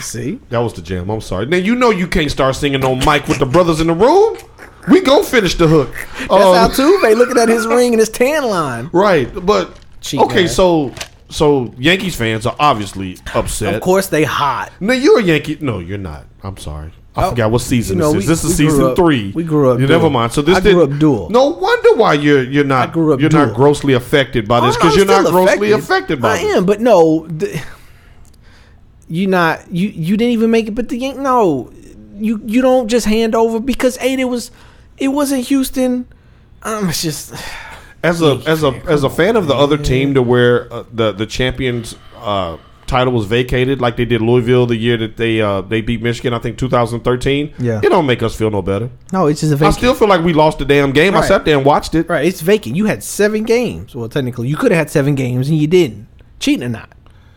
See, 0.00 0.40
that 0.50 0.58
was 0.58 0.74
the 0.74 0.82
jam. 0.82 1.08
I'm 1.10 1.20
sorry. 1.22 1.46
Now 1.46 1.56
you 1.56 1.74
know 1.74 1.90
you 1.90 2.06
can't 2.06 2.30
start 2.30 2.54
singing 2.54 2.84
on 2.84 2.98
mic 2.98 3.26
with 3.28 3.38
the 3.38 3.46
brothers 3.46 3.80
in 3.80 3.86
the 3.88 3.94
room. 3.94 4.36
We 4.88 5.00
go 5.00 5.22
finish 5.22 5.54
the 5.56 5.66
hook. 5.68 5.94
that's 6.18 6.30
Um, 6.30 6.38
Altuve 6.70 7.16
looking 7.16 7.38
at 7.38 7.48
his 7.48 7.66
ring 7.66 7.92
and 7.92 8.00
his 8.00 8.08
tan 8.08 8.44
line. 8.44 8.88
Right, 8.92 9.28
but 9.44 9.78
okay. 10.14 10.44
ass. 10.44 10.54
So, 10.54 10.92
so 11.28 11.74
Yankees 11.78 12.14
fans 12.14 12.46
are 12.46 12.56
obviously 12.58 13.18
upset. 13.34 13.74
Of 13.74 13.80
course, 13.80 14.06
they 14.08 14.24
hot. 14.24 14.70
Now 14.80 14.92
you're 14.94 15.18
a 15.18 15.22
Yankee. 15.22 15.58
No, 15.60 15.78
you're 15.80 15.98
not. 15.98 16.24
I'm 16.42 16.56
sorry. 16.56 16.92
I 17.20 17.26
Oh, 17.26 17.30
forgot 17.30 17.50
what 17.50 17.60
season 17.60 17.96
you 17.98 18.02
know, 18.02 18.12
this 18.12 18.22
is. 18.24 18.28
we- 18.28 18.32
This 18.34 18.44
is 18.44 18.56
season 18.56 18.84
up- 18.84 18.96
three. 18.96 19.32
we 19.34 19.42
grew 19.44 19.70
up 19.70 19.78
You 19.80 19.86
never 19.86 20.08
mind. 20.10 20.32
So 20.32 20.42
this 20.42 20.56
I 20.56 20.60
grew 20.60 20.80
didn't- 20.80 20.92
up 20.94 20.98
dual. 20.98 21.30
No 21.30 21.48
wonder 21.48 21.94
why 21.94 22.14
you're 22.14 22.42
you're 22.42 22.64
not. 22.64 22.92
Grew 22.92 23.12
up 23.14 23.20
you're 23.20 23.28
dual. 23.30 23.46
not 23.46 23.54
grossly 23.54 23.92
affected 23.94 24.46
by 24.48 24.60
this 24.60 24.76
because 24.76 24.96
you're 24.96 25.06
not 25.06 25.26
grossly 25.26 25.72
affected, 25.72 26.20
by 26.20 26.36
it. 26.36 26.40
I 26.40 26.42
this. 26.44 26.56
am, 26.56 26.66
but 26.66 26.80
no, 26.80 27.26
the, 27.28 27.60
you 29.08 29.26
not 29.26 29.70
you 29.72 29.88
you 29.88 30.16
didn't 30.16 30.32
even 30.32 30.50
make 30.50 30.68
it. 30.68 30.74
But 30.74 30.88
the 30.88 31.12
no, 31.14 31.70
you 32.18 32.40
you 32.46 32.62
don't 32.62 32.88
just 32.88 33.06
hand 33.06 33.34
over 33.34 33.60
because 33.60 33.98
eight 34.00 34.18
it 34.18 34.24
was 34.24 34.50
it 34.98 35.08
wasn't 35.08 35.46
Houston. 35.46 36.06
Um, 36.62 36.90
it's 36.90 37.02
just 37.02 37.32
As 38.02 38.22
a 38.22 38.40
as 38.46 38.62
a 38.62 38.68
as 38.86 39.02
a 39.04 39.10
fan 39.10 39.36
of 39.36 39.46
the 39.46 39.54
other 39.54 39.76
team 39.78 40.14
to 40.14 40.22
where 40.22 40.72
uh, 40.72 40.84
the 40.92 41.12
the 41.12 41.26
champions 41.26 41.96
uh, 42.18 42.56
title 42.90 43.12
was 43.14 43.24
vacated, 43.26 43.80
like 43.80 43.96
they 43.96 44.04
did 44.04 44.20
Louisville 44.20 44.66
the 44.66 44.76
year 44.76 44.96
that 44.98 45.16
they 45.16 45.40
uh, 45.40 45.62
they 45.62 45.80
beat 45.80 46.02
Michigan, 46.02 46.34
I 46.34 46.38
think 46.40 46.58
2013. 46.58 47.54
Yeah. 47.58 47.80
it 47.82 47.88
don't 47.88 48.04
make 48.06 48.22
us 48.22 48.34
feel 48.36 48.50
no 48.50 48.60
better. 48.60 48.90
no, 49.12 49.26
it's 49.28 49.40
just 49.40 49.52
a 49.52 49.56
I 49.56 49.58
vacant. 49.58 49.74
I 49.76 49.78
still 49.78 49.94
feel 49.94 50.08
like 50.08 50.22
we 50.22 50.32
lost 50.34 50.58
the 50.58 50.64
damn 50.66 50.92
game. 50.92 51.14
I 51.14 51.22
sat 51.22 51.44
there 51.44 51.56
and 51.56 51.64
watched 51.64 51.94
it. 51.94 52.08
right, 52.08 52.26
it's 52.26 52.40
vacant. 52.42 52.76
You 52.76 52.86
had 52.86 53.02
seven 53.02 53.44
games. 53.44 53.94
Well, 53.94 54.08
technically, 54.08 54.48
you 54.48 54.56
could 54.56 54.72
have 54.72 54.78
had 54.78 54.90
seven 54.90 55.14
games 55.14 55.48
and 55.48 55.58
you 55.58 55.66
didn't. 55.66 56.08
Cheating 56.40 56.64
or 56.64 56.68
not, 56.68 56.90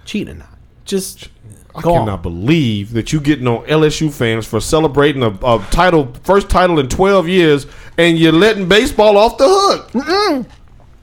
cheating 0.06 0.36
or 0.36 0.40
not, 0.40 0.58
just 0.86 1.30
I 1.76 1.82
cannot 1.82 2.10
on. 2.10 2.22
believe 2.22 2.94
that 2.94 3.12
you 3.12 3.20
getting 3.20 3.48
on 3.48 3.66
LSU 3.66 4.12
fans 4.14 4.46
for 4.46 4.60
celebrating 4.60 5.24
a, 5.24 5.30
a 5.30 5.66
title, 5.72 6.14
first 6.24 6.50
title 6.50 6.80
in 6.80 6.88
12 6.88 7.28
years, 7.28 7.68
and 7.98 8.18
you're 8.18 8.32
letting 8.32 8.68
baseball 8.70 9.18
off 9.18 9.38
the 9.38 9.46
hook. 9.48 9.90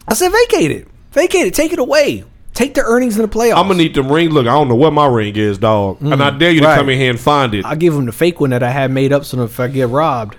I 0.08 0.14
said 0.14 0.30
vacate 0.32 0.70
it, 0.70 0.88
vacate 1.12 1.46
it, 1.46 1.54
take 1.54 1.72
it 1.72 1.78
away, 1.78 2.24
take 2.54 2.74
the 2.74 2.82
earnings 2.82 3.16
in 3.16 3.22
the 3.22 3.28
playoffs. 3.28 3.56
I'm 3.56 3.68
gonna 3.68 3.74
need 3.76 3.94
the 3.94 4.02
ring. 4.02 4.30
Look, 4.30 4.46
I 4.46 4.50
don't 4.52 4.68
know 4.68 4.74
what 4.74 4.92
my 4.92 5.06
ring 5.06 5.36
is, 5.36 5.58
dog, 5.58 6.00
and 6.00 6.22
I 6.22 6.30
dare 6.30 6.50
you 6.50 6.60
to 6.60 6.66
come 6.74 6.88
in 6.88 6.98
here 6.98 7.10
and 7.10 7.18
find 7.20 7.54
it. 7.54 7.64
I'll 7.64 7.76
give 7.76 7.94
him 7.94 8.06
the 8.06 8.12
fake 8.12 8.40
one 8.40 8.50
that 8.50 8.62
I 8.62 8.70
had 8.70 8.90
made 8.90 9.12
up 9.12 9.24
so 9.24 9.42
if 9.42 9.58
I 9.60 9.68
get 9.68 9.88
robbed, 9.88 10.36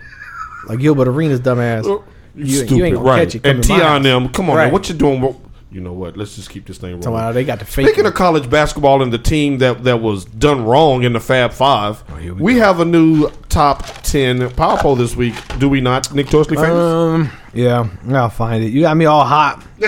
like 0.68 0.80
Gilbert 0.80 1.08
Arenas 1.08 1.40
dumbass, 1.42 1.86
you, 1.86 2.04
you 2.36 2.66
Stupid, 2.66 2.84
ain't 2.84 2.96
gonna 2.96 3.08
right? 3.10 3.26
catch 3.26 3.36
it. 3.36 3.46
and 3.46 3.64
Ti 3.64 3.74
and 3.74 4.06
them, 4.06 4.30
come 4.30 4.50
on, 4.50 4.56
Right. 4.58 4.66
man, 4.66 4.74
what 4.74 4.88
you 4.90 4.96
doing? 4.96 5.36
You 5.74 5.80
know 5.80 5.94
what? 5.94 6.18
Let's 6.18 6.36
just 6.36 6.50
keep 6.50 6.66
this 6.66 6.78
thing 6.80 7.00
rolling. 7.00 7.22
uh, 7.24 7.32
they 7.32 7.46
got 7.46 7.60
the 7.60 7.66
fake. 7.66 7.86
Speaking 7.88 8.04
one. 8.04 8.12
of 8.12 8.18
college 8.18 8.50
basketball 8.50 9.02
and 9.02 9.14
the 9.14 9.18
team 9.18 9.60
that, 9.60 9.86
that 9.86 10.02
was 10.02 10.26
done 10.26 10.66
wrong 10.66 11.04
in 11.04 11.14
the 11.14 11.20
Fab 11.22 11.54
Five, 11.54 12.04
Oh, 12.10 12.16
we 12.18 12.32
we 12.32 12.58
have 12.58 12.82
a 12.82 12.86
new 12.86 13.30
top 13.48 13.86
ten 14.04 14.50
power 14.52 14.78
poll 14.78 14.98
this 14.98 15.16
week. 15.16 15.34
Do 15.60 15.70
we 15.70 15.80
not, 15.80 16.14
Nick 16.14 16.28
Torsley 16.28 16.58
um, 16.58 17.32
yeah, 17.54 17.88
I'll 18.10 18.30
find 18.30 18.62
it. 18.66 18.74
You 18.74 18.82
got 18.82 18.98
me 18.98 19.06
all 19.06 19.24
hot. 19.24 19.66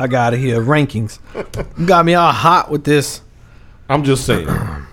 I 0.00 0.06
got 0.06 0.32
it 0.32 0.38
here. 0.40 0.62
Rankings. 0.62 1.18
You 1.78 1.86
got 1.86 2.06
me 2.06 2.14
all 2.14 2.32
hot 2.32 2.70
with 2.70 2.84
this. 2.84 3.20
I'm 3.86 4.02
just 4.02 4.24
saying. 4.24 4.48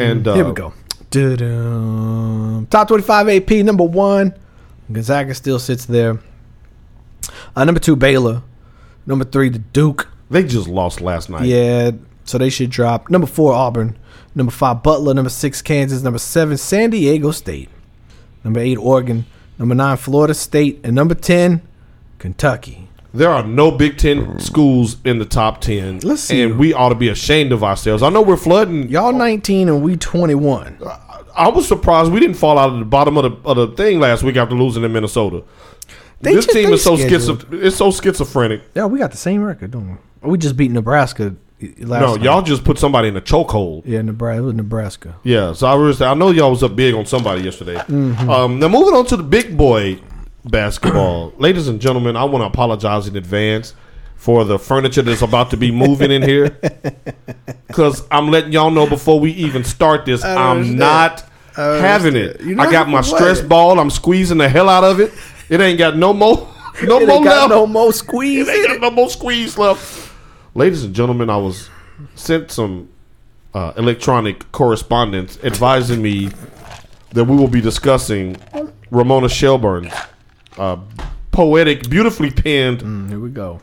And, 0.00 0.26
uh, 0.26 0.34
here 0.34 0.46
we 0.46 0.52
go. 0.52 0.72
Top 2.70 2.88
25 2.88 3.28
AP 3.28 3.50
number 3.66 3.84
one. 3.84 4.34
Gonzaga 4.90 5.34
still 5.34 5.58
sits 5.58 5.84
there. 5.84 6.20
Uh, 7.54 7.64
number 7.64 7.80
two, 7.80 7.96
Baylor. 7.96 8.42
Number 9.04 9.26
three, 9.26 9.50
the 9.50 9.58
Duke. 9.58 10.08
They 10.30 10.42
just 10.42 10.68
lost 10.68 11.02
last 11.02 11.28
night. 11.28 11.44
Yeah, 11.44 11.90
so 12.24 12.38
they 12.38 12.48
should 12.48 12.70
drop. 12.70 13.10
Number 13.10 13.26
four, 13.26 13.52
Auburn. 13.52 13.98
Number 14.34 14.52
five, 14.52 14.82
Butler. 14.82 15.12
Number 15.12 15.28
six, 15.30 15.60
Kansas. 15.60 16.02
Number 16.02 16.18
seven, 16.18 16.56
San 16.56 16.90
Diego 16.90 17.30
State. 17.30 17.68
Number 18.42 18.60
eight, 18.60 18.76
Oregon. 18.78 19.26
Number 19.58 19.74
nine, 19.74 19.96
Florida 19.96 20.34
State. 20.34 20.80
And 20.84 20.94
number 20.94 21.14
10, 21.14 21.62
Kentucky. 22.18 22.88
There 23.14 23.30
are 23.30 23.42
no 23.44 23.70
Big 23.70 23.96
Ten 23.96 24.38
schools 24.40 24.98
in 25.02 25.18
the 25.18 25.24
top 25.24 25.62
ten. 25.62 26.00
Let's 26.00 26.20
see. 26.22 26.42
And 26.42 26.58
we 26.58 26.74
ought 26.74 26.90
to 26.90 26.94
be 26.94 27.08
ashamed 27.08 27.50
of 27.50 27.64
ourselves. 27.64 28.02
I 28.02 28.10
know 28.10 28.20
we're 28.20 28.36
flooding. 28.36 28.88
Y'all 28.90 29.12
19 29.14 29.68
and 29.70 29.82
we 29.82 29.96
21. 29.96 30.78
I 31.34 31.48
was 31.48 31.66
surprised 31.66 32.12
we 32.12 32.20
didn't 32.20 32.36
fall 32.36 32.58
out 32.58 32.70
of 32.70 32.78
the 32.78 32.84
bottom 32.84 33.16
of 33.16 33.22
the, 33.42 33.48
of 33.48 33.56
the 33.56 33.68
thing 33.74 34.00
last 34.00 34.22
week 34.22 34.36
after 34.36 34.54
losing 34.54 34.84
in 34.84 34.92
Minnesota. 34.92 35.44
They 36.20 36.34
this 36.34 36.44
just- 36.44 36.54
team 36.56 36.72
is 36.74 36.82
so 36.82 36.96
it's 37.52 37.76
so 37.76 37.90
schizophrenic. 37.90 38.60
Yeah, 38.74 38.84
we 38.84 38.98
got 38.98 39.12
the 39.12 39.16
same 39.16 39.42
record, 39.42 39.70
don't 39.70 39.98
we? 40.22 40.30
We 40.32 40.36
just 40.38 40.56
beat 40.56 40.70
Nebraska 40.70 41.34
last 41.80 42.00
No, 42.00 42.16
y'all 42.22 42.42
just 42.42 42.64
put 42.64 42.78
somebody 42.78 43.08
in 43.08 43.16
a 43.16 43.20
chokehold. 43.20 43.82
Yeah, 43.84 44.02
Nebraska. 44.02 44.38
It 44.38 44.44
was 44.46 44.54
Nebraska. 44.54 45.16
Yeah, 45.22 45.52
so 45.52 45.66
I 45.66 45.74
was. 45.74 46.00
I 46.02 46.14
know 46.14 46.30
y'all 46.30 46.50
was 46.50 46.62
up 46.62 46.76
big 46.76 46.94
on 46.94 47.06
somebody 47.06 47.42
yesterday. 47.42 47.76
Mm-hmm. 47.76 48.28
Um, 48.30 48.58
now 48.58 48.68
moving 48.68 48.94
on 48.94 49.06
to 49.06 49.16
the 49.16 49.22
big 49.22 49.56
boy 49.56 49.98
basketball, 50.44 51.32
ladies 51.38 51.68
and 51.68 51.80
gentlemen, 51.80 52.16
I 52.16 52.24
want 52.24 52.42
to 52.42 52.46
apologize 52.46 53.08
in 53.08 53.16
advance 53.16 53.74
for 54.16 54.44
the 54.44 54.58
furniture 54.58 55.02
that's 55.02 55.22
about 55.22 55.50
to 55.50 55.56
be 55.56 55.70
moving 55.70 56.10
in 56.10 56.22
here, 56.22 56.50
because 57.66 58.06
I'm 58.10 58.30
letting 58.30 58.52
y'all 58.52 58.70
know 58.70 58.86
before 58.88 59.20
we 59.20 59.32
even 59.32 59.62
start 59.64 60.04
this, 60.06 60.24
I'm 60.24 60.58
understand. 60.58 60.78
not 60.78 61.24
having 61.54 62.16
it. 62.16 62.40
I 62.58 62.70
got 62.70 62.88
my 62.88 63.00
stress 63.02 63.40
ball. 63.40 63.78
I'm 63.78 63.90
squeezing 63.90 64.38
the 64.38 64.48
hell 64.48 64.68
out 64.68 64.84
of 64.84 65.00
it. 65.00 65.12
It 65.48 65.60
ain't 65.60 65.78
got 65.78 65.96
no 65.96 66.12
more, 66.12 66.36
no 66.82 66.98
It 67.00 67.06
more 67.06 67.20
left. 67.20 67.50
no 67.50 67.66
more 67.66 67.92
squeeze. 67.92 68.48
It 68.48 68.52
ain't 68.56 68.68
got 68.68 68.80
no 68.80 68.90
more 68.90 69.10
squeeze 69.10 69.56
left. 69.56 70.05
Ladies 70.56 70.84
and 70.84 70.94
gentlemen, 70.94 71.28
I 71.28 71.36
was 71.36 71.68
sent 72.14 72.50
some 72.50 72.88
uh, 73.52 73.74
electronic 73.76 74.50
correspondence 74.52 75.38
advising 75.44 76.00
me 76.00 76.30
that 77.10 77.24
we 77.24 77.36
will 77.36 77.46
be 77.46 77.60
discussing 77.60 78.38
Ramona 78.90 79.28
Shelburne's 79.28 79.92
uh, 80.56 80.78
poetic, 81.30 81.90
beautifully 81.90 82.30
penned 82.30 82.80
Mm, 82.80 83.10
here 83.10 83.20
we 83.20 83.28
go. 83.28 83.60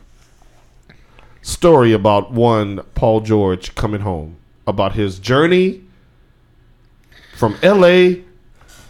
story 1.42 1.92
about 1.92 2.30
one 2.30 2.84
Paul 2.94 3.22
George 3.22 3.74
coming 3.74 4.02
home, 4.02 4.36
about 4.64 4.92
his 4.92 5.18
journey 5.18 5.82
from 7.36 7.56
L.A. 7.60 8.22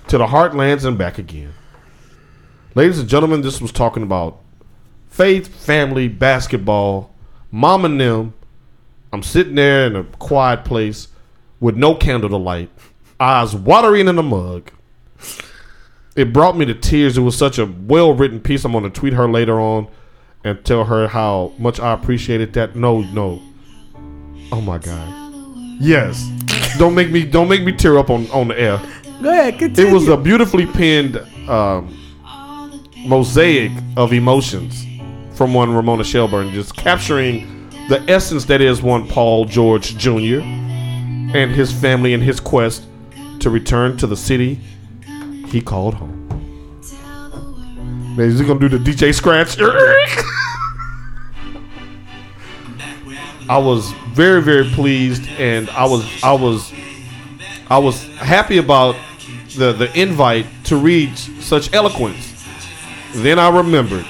to 0.08 0.18
the 0.18 0.26
heartlands 0.26 0.84
and 0.84 0.98
back 0.98 1.16
again. 1.16 1.54
Ladies 2.74 2.98
and 2.98 3.08
gentlemen, 3.08 3.40
this 3.40 3.62
was 3.62 3.72
talking 3.72 4.02
about 4.02 4.40
faith, 5.08 5.48
family, 5.48 6.06
basketball, 6.08 7.13
mom 7.54 7.84
and 7.84 8.00
them. 8.00 8.34
I'm 9.12 9.22
sitting 9.22 9.54
there 9.54 9.86
in 9.86 9.94
a 9.94 10.02
quiet 10.02 10.64
place 10.64 11.06
with 11.60 11.76
no 11.76 11.94
candle 11.94 12.28
to 12.28 12.36
light, 12.36 12.68
eyes 13.20 13.54
watering 13.54 14.08
in 14.08 14.18
a 14.18 14.22
mug. 14.24 14.72
It 16.16 16.32
brought 16.32 16.56
me 16.56 16.64
to 16.66 16.74
tears. 16.74 17.16
It 17.16 17.20
was 17.20 17.36
such 17.38 17.58
a 17.58 17.66
well 17.66 18.12
written 18.12 18.40
piece. 18.40 18.64
I'm 18.64 18.72
going 18.72 18.84
to 18.84 18.90
tweet 18.90 19.12
her 19.12 19.28
later 19.28 19.60
on. 19.60 19.88
and 20.42 20.62
tell 20.64 20.84
her 20.84 21.08
how 21.08 21.52
much 21.58 21.80
I 21.80 21.92
appreciated 21.92 22.52
that? 22.54 22.76
No, 22.76 23.00
no. 23.00 23.40
Oh 24.52 24.60
my 24.60 24.78
god. 24.78 25.32
Yes. 25.80 26.28
don't 26.78 26.94
make 26.94 27.10
me 27.10 27.24
don't 27.24 27.48
make 27.48 27.62
me 27.62 27.72
tear 27.72 27.98
up 27.98 28.10
on 28.10 28.28
on 28.30 28.48
the 28.48 28.60
air. 28.60 28.80
Go 29.22 29.30
ahead, 29.30 29.58
continue. 29.58 29.90
It 29.90 29.94
was 29.94 30.08
a 30.08 30.16
beautifully 30.16 30.66
penned 30.66 31.16
um, 31.48 31.96
mosaic 33.06 33.72
of 33.96 34.12
emotions 34.12 34.84
from 35.34 35.52
one 35.52 35.74
Ramona 35.74 36.04
Shelburne, 36.04 36.50
just 36.52 36.76
capturing 36.76 37.68
the 37.88 38.02
essence 38.08 38.44
that 38.46 38.60
is 38.60 38.82
one 38.82 39.06
Paul 39.08 39.44
George 39.44 39.96
Jr. 39.98 40.40
and 40.40 41.50
his 41.50 41.72
family 41.72 42.14
and 42.14 42.22
his 42.22 42.40
quest 42.40 42.86
to 43.40 43.50
return 43.50 43.96
to 43.98 44.06
the 44.06 44.16
city 44.16 44.60
he 45.48 45.60
called 45.60 45.94
home. 45.94 46.20
Man, 48.16 48.28
is 48.28 48.38
he 48.38 48.46
gonna 48.46 48.60
do 48.60 48.68
the 48.68 48.78
DJ 48.78 49.12
scratch? 49.12 49.58
I 53.46 53.58
was 53.58 53.92
very, 54.12 54.40
very 54.40 54.64
pleased, 54.70 55.28
and 55.38 55.68
I 55.70 55.84
was, 55.84 56.08
I 56.22 56.32
was, 56.32 56.72
I 57.68 57.78
was 57.78 58.02
happy 58.16 58.58
about 58.58 58.96
the 59.56 59.72
the 59.72 59.92
invite 60.00 60.46
to 60.64 60.76
read 60.76 61.18
such 61.18 61.72
eloquence. 61.74 62.30
Then 63.12 63.38
I 63.38 63.48
remembered 63.48 64.06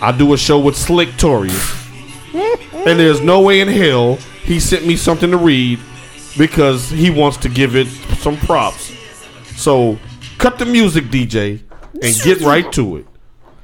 I 0.00 0.12
do 0.16 0.32
a 0.32 0.36
show 0.36 0.58
with 0.58 0.76
Slick 0.76 1.08
Torius, 1.10 1.54
and 2.86 2.98
there's 2.98 3.20
no 3.20 3.40
way 3.40 3.60
in 3.60 3.68
hell 3.68 4.16
he 4.44 4.60
sent 4.60 4.86
me 4.86 4.96
something 4.96 5.30
to 5.30 5.36
read 5.36 5.78
because 6.38 6.90
he 6.90 7.10
wants 7.10 7.36
to 7.38 7.48
give 7.48 7.74
it 7.74 7.86
some 8.18 8.36
props. 8.36 8.92
So 9.56 9.98
cut 10.38 10.58
the 10.58 10.66
music, 10.66 11.04
DJ, 11.06 11.62
and 12.02 12.14
get 12.22 12.40
right 12.40 12.70
to 12.72 12.98
it. 12.98 13.06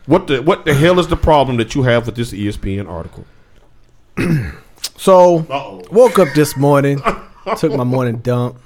What 0.07 0.27
the 0.27 0.43
what 0.43 0.65
the 0.65 0.75
hell 0.75 0.99
is 0.99 1.07
the 1.09 1.17
problem 1.17 1.59
that 1.59 1.75
you 1.75 1.83
have 1.83 2.07
with 2.07 2.17
this 2.17 2.33
ESPN 2.33 2.89
article? 2.89 3.25
So 4.97 5.39
Uh-oh. 5.51 5.83
woke 5.91 6.21
up 6.21 6.29
this 6.35 6.57
morning, 6.57 7.01
took 7.57 7.73
my 7.73 7.83
morning 7.83 8.19
dump, 8.19 8.57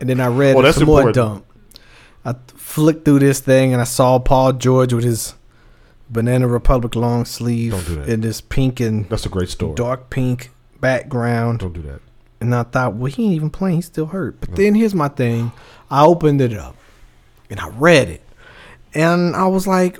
and 0.00 0.08
then 0.08 0.20
I 0.20 0.26
read 0.26 0.54
oh, 0.56 0.60
that's 0.60 0.76
some 0.76 0.86
more 0.86 1.12
dump. 1.12 1.46
I 2.26 2.34
flicked 2.48 3.04
through 3.06 3.20
this 3.20 3.40
thing 3.40 3.72
and 3.72 3.80
I 3.80 3.84
saw 3.84 4.18
Paul 4.18 4.52
George 4.52 4.92
with 4.92 5.04
his 5.04 5.34
Banana 6.08 6.46
Republic 6.48 6.94
long 6.94 7.24
sleeve 7.24 7.72
Don't 7.72 7.86
do 7.86 7.94
that. 7.96 8.08
in 8.08 8.20
this 8.20 8.40
pink 8.40 8.80
and 8.80 9.08
That's 9.08 9.26
a 9.26 9.28
great 9.28 9.48
story. 9.48 9.74
dark 9.74 10.10
pink 10.10 10.50
background. 10.80 11.60
Don't 11.60 11.72
do 11.72 11.82
that. 11.82 12.00
And 12.40 12.54
I 12.54 12.62
thought, 12.64 12.94
well, 12.94 13.10
he 13.10 13.24
ain't 13.24 13.34
even 13.34 13.50
playing. 13.50 13.76
He's 13.76 13.86
still 13.86 14.06
hurt. 14.06 14.40
But 14.40 14.54
then 14.56 14.74
here's 14.74 14.94
my 14.94 15.08
thing. 15.08 15.52
I 15.90 16.04
opened 16.04 16.40
it 16.40 16.52
up 16.52 16.76
and 17.50 17.58
I 17.58 17.68
read 17.70 18.08
it. 18.08 18.22
And 18.94 19.34
I 19.34 19.46
was 19.46 19.66
like, 19.66 19.98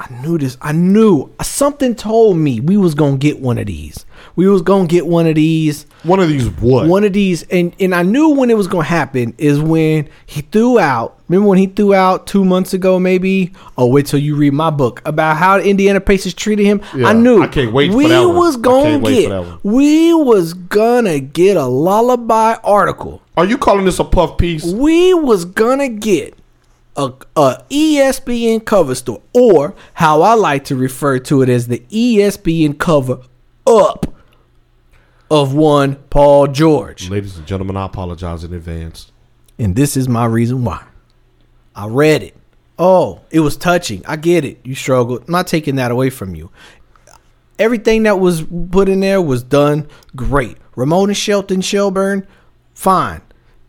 I 0.00 0.10
knew 0.22 0.38
this. 0.38 0.56
I 0.62 0.72
knew 0.72 1.30
something 1.42 1.94
told 1.94 2.38
me 2.38 2.58
we 2.58 2.78
was 2.78 2.94
gonna 2.94 3.18
get 3.18 3.38
one 3.38 3.58
of 3.58 3.66
these. 3.66 4.06
We 4.34 4.48
was 4.48 4.62
gonna 4.62 4.86
get 4.86 5.06
one 5.06 5.26
of 5.26 5.34
these. 5.34 5.84
One 6.04 6.20
of 6.20 6.30
these 6.30 6.48
what? 6.48 6.86
One 6.88 7.04
of 7.04 7.12
these, 7.12 7.42
and 7.44 7.76
and 7.78 7.94
I 7.94 8.02
knew 8.02 8.30
when 8.30 8.48
it 8.48 8.56
was 8.56 8.66
gonna 8.66 8.84
happen 8.84 9.34
is 9.36 9.60
when 9.60 10.08
he 10.24 10.40
threw 10.40 10.78
out. 10.78 11.18
Remember 11.28 11.50
when 11.50 11.58
he 11.58 11.66
threw 11.66 11.92
out 11.92 12.26
two 12.26 12.46
months 12.46 12.72
ago, 12.72 12.98
maybe? 12.98 13.52
Oh, 13.76 13.88
wait 13.88 14.06
till 14.06 14.18
you 14.20 14.36
read 14.36 14.54
my 14.54 14.70
book 14.70 15.02
about 15.04 15.36
how 15.36 15.58
the 15.58 15.68
Indiana 15.68 16.00
Pacers 16.00 16.32
treated 16.32 16.64
him. 16.64 16.80
Yeah, 16.96 17.08
I 17.08 17.12
knew. 17.12 17.42
I 17.42 17.48
can't 17.48 17.74
wait 17.74 17.92
We 17.92 18.06
was 18.06 18.56
gonna 18.56 19.00
get. 19.00 19.24
for 19.24 19.30
that 19.30 19.42
one. 19.42 19.58
We 19.62 20.14
was 20.14 20.54
gonna 20.54 21.20
get 21.20 21.58
a 21.58 21.66
lullaby 21.66 22.54
article. 22.64 23.20
Are 23.36 23.44
you 23.44 23.58
calling 23.58 23.84
this 23.84 23.98
a 23.98 24.04
puff 24.04 24.38
piece? 24.38 24.64
We 24.64 25.12
was 25.12 25.44
gonna 25.44 25.90
get 25.90 26.36
a, 26.96 27.12
a 27.36 27.64
ESPN 27.70 28.64
cover 28.64 28.94
story, 28.94 29.22
or 29.32 29.74
how 29.94 30.22
I 30.22 30.34
like 30.34 30.64
to 30.64 30.76
refer 30.76 31.18
to 31.20 31.42
it 31.42 31.48
as 31.48 31.68
the 31.68 31.80
ESPN 31.90 32.78
cover 32.78 33.20
up 33.66 34.06
of 35.30 35.54
one 35.54 35.96
Paul 36.10 36.48
George. 36.48 37.08
Ladies 37.08 37.36
and 37.36 37.46
gentlemen, 37.46 37.76
I 37.76 37.86
apologize 37.86 38.44
in 38.44 38.52
advance. 38.52 39.12
And 39.58 39.76
this 39.76 39.96
is 39.96 40.08
my 40.08 40.24
reason 40.24 40.64
why. 40.64 40.84
I 41.74 41.86
read 41.86 42.22
it. 42.22 42.36
Oh, 42.78 43.20
it 43.30 43.40
was 43.40 43.56
touching. 43.56 44.04
I 44.06 44.16
get 44.16 44.44
it. 44.44 44.58
You 44.64 44.74
struggled. 44.74 45.24
I'm 45.26 45.32
not 45.32 45.46
taking 45.46 45.76
that 45.76 45.90
away 45.90 46.10
from 46.10 46.34
you. 46.34 46.50
Everything 47.58 48.04
that 48.04 48.18
was 48.18 48.42
put 48.70 48.88
in 48.88 49.00
there 49.00 49.20
was 49.20 49.42
done 49.42 49.86
great. 50.16 50.56
Ramona 50.76 51.12
Shelton 51.12 51.60
Shelburne, 51.60 52.26
fine. 52.74 53.20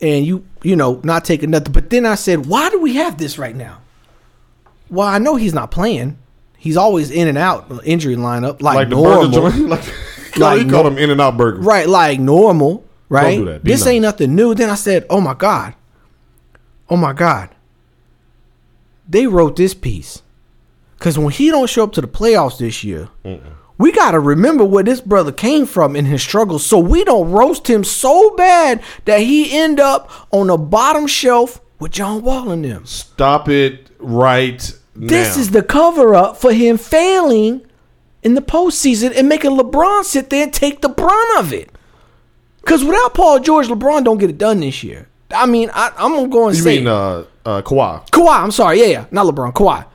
And 0.01 0.25
you, 0.25 0.45
you 0.63 0.75
know, 0.75 0.99
not 1.03 1.25
taking 1.25 1.51
nothing. 1.51 1.71
But 1.73 1.89
then 1.91 2.05
I 2.07 2.15
said, 2.15 2.47
why 2.47 2.69
do 2.71 2.79
we 2.81 2.95
have 2.95 3.17
this 3.17 3.37
right 3.37 3.55
now? 3.55 3.81
Well, 4.89 5.07
I 5.07 5.19
know 5.19 5.35
he's 5.35 5.53
not 5.53 5.69
playing. 5.71 6.17
He's 6.57 6.75
always 6.77 7.11
in 7.11 7.27
and 7.27 7.37
out 7.37 7.71
injury 7.83 8.15
lineup 8.15 8.61
like, 8.61 8.75
Like 8.75 8.89
the 8.89 8.95
normal. 8.95 9.29
burger 9.31 9.51
joint? 9.57 9.69
like, 9.69 9.83
Like 10.37 10.61
you 10.61 10.69
call 10.71 10.83
no- 10.83 10.89
them 10.89 10.97
In 10.97 11.09
and 11.11 11.19
Out 11.21 11.37
Burger. 11.37 11.59
Right, 11.59 11.87
like 11.87 12.19
normal, 12.19 12.83
right? 13.09 13.37
do 13.37 13.45
that. 13.45 13.63
This 13.63 13.81
nice. 13.81 13.87
ain't 13.93 14.01
nothing 14.03 14.33
new. 14.35 14.55
Then 14.55 14.69
I 14.69 14.75
said, 14.75 15.05
"Oh 15.09 15.19
my 15.19 15.33
god, 15.33 15.75
oh 16.89 16.95
my 16.95 17.11
god." 17.11 17.49
They 19.09 19.27
wrote 19.27 19.57
this 19.57 19.73
piece 19.73 20.21
because 20.97 21.19
when 21.19 21.31
he 21.31 21.49
don't 21.51 21.69
show 21.69 21.83
up 21.83 21.91
to 21.93 22.01
the 22.01 22.07
playoffs 22.07 22.59
this 22.59 22.81
year, 22.83 23.09
we 23.81 23.91
got 23.91 24.11
to 24.11 24.19
remember 24.19 24.63
where 24.63 24.83
this 24.83 25.01
brother 25.01 25.31
came 25.31 25.65
from 25.65 25.95
in 25.95 26.05
his 26.05 26.21
struggles, 26.21 26.65
so 26.65 26.77
we 26.77 27.03
don't 27.03 27.31
roast 27.31 27.67
him 27.67 27.83
so 27.83 28.35
bad 28.35 28.81
that 29.05 29.21
he 29.21 29.57
end 29.57 29.79
up 29.79 30.09
on 30.31 30.47
the 30.47 30.57
bottom 30.57 31.07
shelf 31.07 31.59
with 31.79 31.91
John 31.91 32.21
Wall 32.21 32.51
and 32.51 32.63
them. 32.63 32.85
Stop 32.85 33.49
it 33.49 33.89
right 33.97 34.73
now. 34.95 35.07
This 35.07 35.35
is 35.35 35.49
the 35.49 35.63
cover 35.63 36.13
up 36.13 36.37
for 36.37 36.53
him 36.53 36.77
failing 36.77 37.65
in 38.21 38.35
the 38.35 38.41
postseason 38.41 39.17
and 39.17 39.27
making 39.27 39.51
LeBron 39.51 40.03
sit 40.03 40.29
there 40.29 40.43
and 40.43 40.53
take 40.53 40.81
the 40.81 40.89
brunt 40.89 41.39
of 41.39 41.51
it. 41.51 41.71
Because 42.61 42.83
without 42.83 43.15
Paul 43.15 43.39
George, 43.39 43.67
LeBron 43.67 44.03
don't 44.03 44.19
get 44.19 44.29
it 44.29 44.37
done 44.37 44.59
this 44.59 44.83
year. 44.83 45.07
I 45.31 45.47
mean, 45.47 45.71
I, 45.73 45.91
I'm 45.97 46.13
gonna 46.13 46.27
go 46.27 46.47
and 46.47 46.55
you 46.55 46.61
say 46.61 46.77
mean 46.77 46.87
uh, 46.87 47.23
uh, 47.45 47.61
Kawhi? 47.63 48.07
Kawhi. 48.09 48.43
I'm 48.43 48.51
sorry, 48.51 48.79
yeah, 48.81 48.85
yeah, 48.85 49.05
not 49.09 49.25
LeBron. 49.25 49.53
Kawhi. 49.53 49.85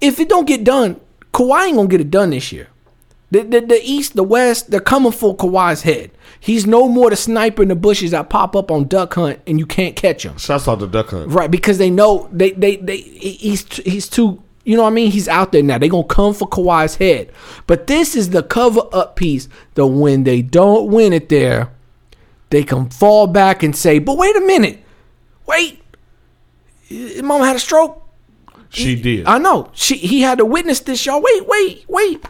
If 0.00 0.18
it 0.18 0.28
don't 0.28 0.46
get 0.46 0.64
done, 0.64 1.00
Kawhi 1.32 1.68
ain't 1.68 1.76
gonna 1.76 1.88
get 1.88 2.00
it 2.00 2.10
done 2.10 2.30
this 2.30 2.50
year. 2.50 2.68
The, 3.30 3.42
the, 3.42 3.60
the 3.60 3.80
East, 3.82 4.16
the 4.16 4.22
West, 4.22 4.70
they're 4.70 4.80
coming 4.80 5.12
for 5.12 5.36
Kawhi's 5.36 5.82
head. 5.82 6.10
He's 6.40 6.66
no 6.66 6.88
more 6.88 7.10
the 7.10 7.16
sniper 7.16 7.62
in 7.62 7.68
the 7.68 7.74
bushes 7.74 8.12
that 8.12 8.30
pop 8.30 8.56
up 8.56 8.70
on 8.70 8.88
duck 8.88 9.14
hunt 9.14 9.40
and 9.46 9.58
you 9.58 9.66
can't 9.66 9.96
catch 9.96 10.24
him. 10.24 10.38
Shouts 10.38 10.66
out 10.66 10.80
to 10.80 10.86
Duck 10.86 11.10
Hunt. 11.10 11.30
Right, 11.30 11.50
because 11.50 11.78
they 11.78 11.90
know 11.90 12.28
they 12.32 12.52
they 12.52 12.76
they 12.76 12.96
he's 12.96 13.66
he's 13.78 14.08
too 14.08 14.42
you 14.64 14.76
know 14.76 14.82
what 14.82 14.90
I 14.90 14.94
mean? 14.94 15.10
He's 15.10 15.28
out 15.28 15.52
there 15.52 15.62
now. 15.62 15.78
They 15.78 15.88
gonna 15.88 16.04
come 16.04 16.34
for 16.34 16.48
Kawhi's 16.48 16.96
head. 16.96 17.32
But 17.66 17.86
this 17.86 18.14
is 18.14 18.30
the 18.30 18.42
cover 18.42 18.82
up 18.92 19.16
piece 19.16 19.48
that 19.74 19.86
when 19.86 20.24
they 20.24 20.42
don't 20.42 20.90
win 20.90 21.12
it 21.12 21.28
there, 21.28 21.72
they 22.50 22.62
can 22.64 22.90
fall 22.90 23.26
back 23.26 23.62
and 23.62 23.74
say, 23.74 23.98
But 23.98 24.16
wait 24.18 24.36
a 24.36 24.40
minute. 24.40 24.84
Wait. 25.46 25.82
His 26.82 27.22
mama 27.22 27.46
had 27.46 27.56
a 27.56 27.60
stroke. 27.60 28.06
She 28.68 29.00
did. 29.00 29.26
I 29.26 29.38
know. 29.38 29.70
She 29.72 29.96
he 29.96 30.20
had 30.20 30.38
to 30.38 30.44
witness 30.44 30.80
this, 30.80 31.04
y'all. 31.06 31.22
Wait, 31.22 31.46
wait, 31.46 31.84
wait. 31.88 32.24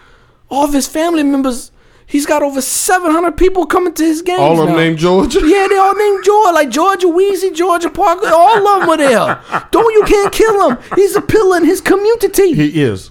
All 0.50 0.64
of 0.64 0.72
his 0.72 0.86
family 0.86 1.22
members, 1.22 1.70
he's 2.06 2.26
got 2.26 2.42
over 2.42 2.60
seven 2.60 3.10
hundred 3.10 3.36
people 3.36 3.66
coming 3.66 3.92
to 3.94 4.04
his 4.04 4.22
games. 4.22 4.40
All 4.40 4.52
of 4.60 4.66
them 4.66 4.76
now. 4.76 4.82
named 4.82 4.98
Georgia. 4.98 5.40
Yeah, 5.44 5.66
they 5.68 5.76
all 5.76 5.94
named 5.94 6.24
George, 6.24 6.54
like 6.54 6.70
Georgia 6.70 7.08
Wheezy, 7.08 7.50
Georgia 7.50 7.90
Parker, 7.90 8.28
all 8.28 8.66
of 8.66 8.80
them 8.80 8.88
were 8.88 8.96
there. 8.96 9.40
Don't 9.70 9.92
you 9.94 10.04
can't 10.04 10.32
kill 10.32 10.70
him. 10.70 10.78
He's 10.94 11.16
a 11.16 11.20
pillar 11.20 11.58
in 11.58 11.64
his 11.64 11.80
community. 11.80 12.52
He 12.54 12.80
is. 12.82 13.10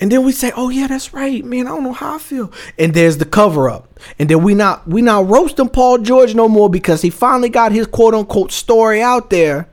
And 0.00 0.12
then 0.12 0.22
we 0.24 0.30
say, 0.30 0.52
"Oh 0.56 0.68
yeah, 0.68 0.86
that's 0.86 1.12
right, 1.12 1.44
man. 1.44 1.66
I 1.66 1.70
don't 1.70 1.82
know 1.82 1.92
how 1.92 2.14
I 2.14 2.18
feel." 2.18 2.52
And 2.78 2.94
there's 2.94 3.16
the 3.18 3.24
cover 3.24 3.68
up. 3.68 3.98
And 4.18 4.28
then 4.28 4.44
we 4.44 4.54
not 4.54 4.86
we 4.86 5.02
not 5.02 5.28
roasting 5.28 5.68
Paul 5.68 5.98
George 5.98 6.36
no 6.36 6.48
more 6.48 6.70
because 6.70 7.02
he 7.02 7.10
finally 7.10 7.48
got 7.48 7.72
his 7.72 7.88
quote 7.88 8.14
unquote 8.14 8.52
story 8.52 9.02
out 9.02 9.30
there. 9.30 9.68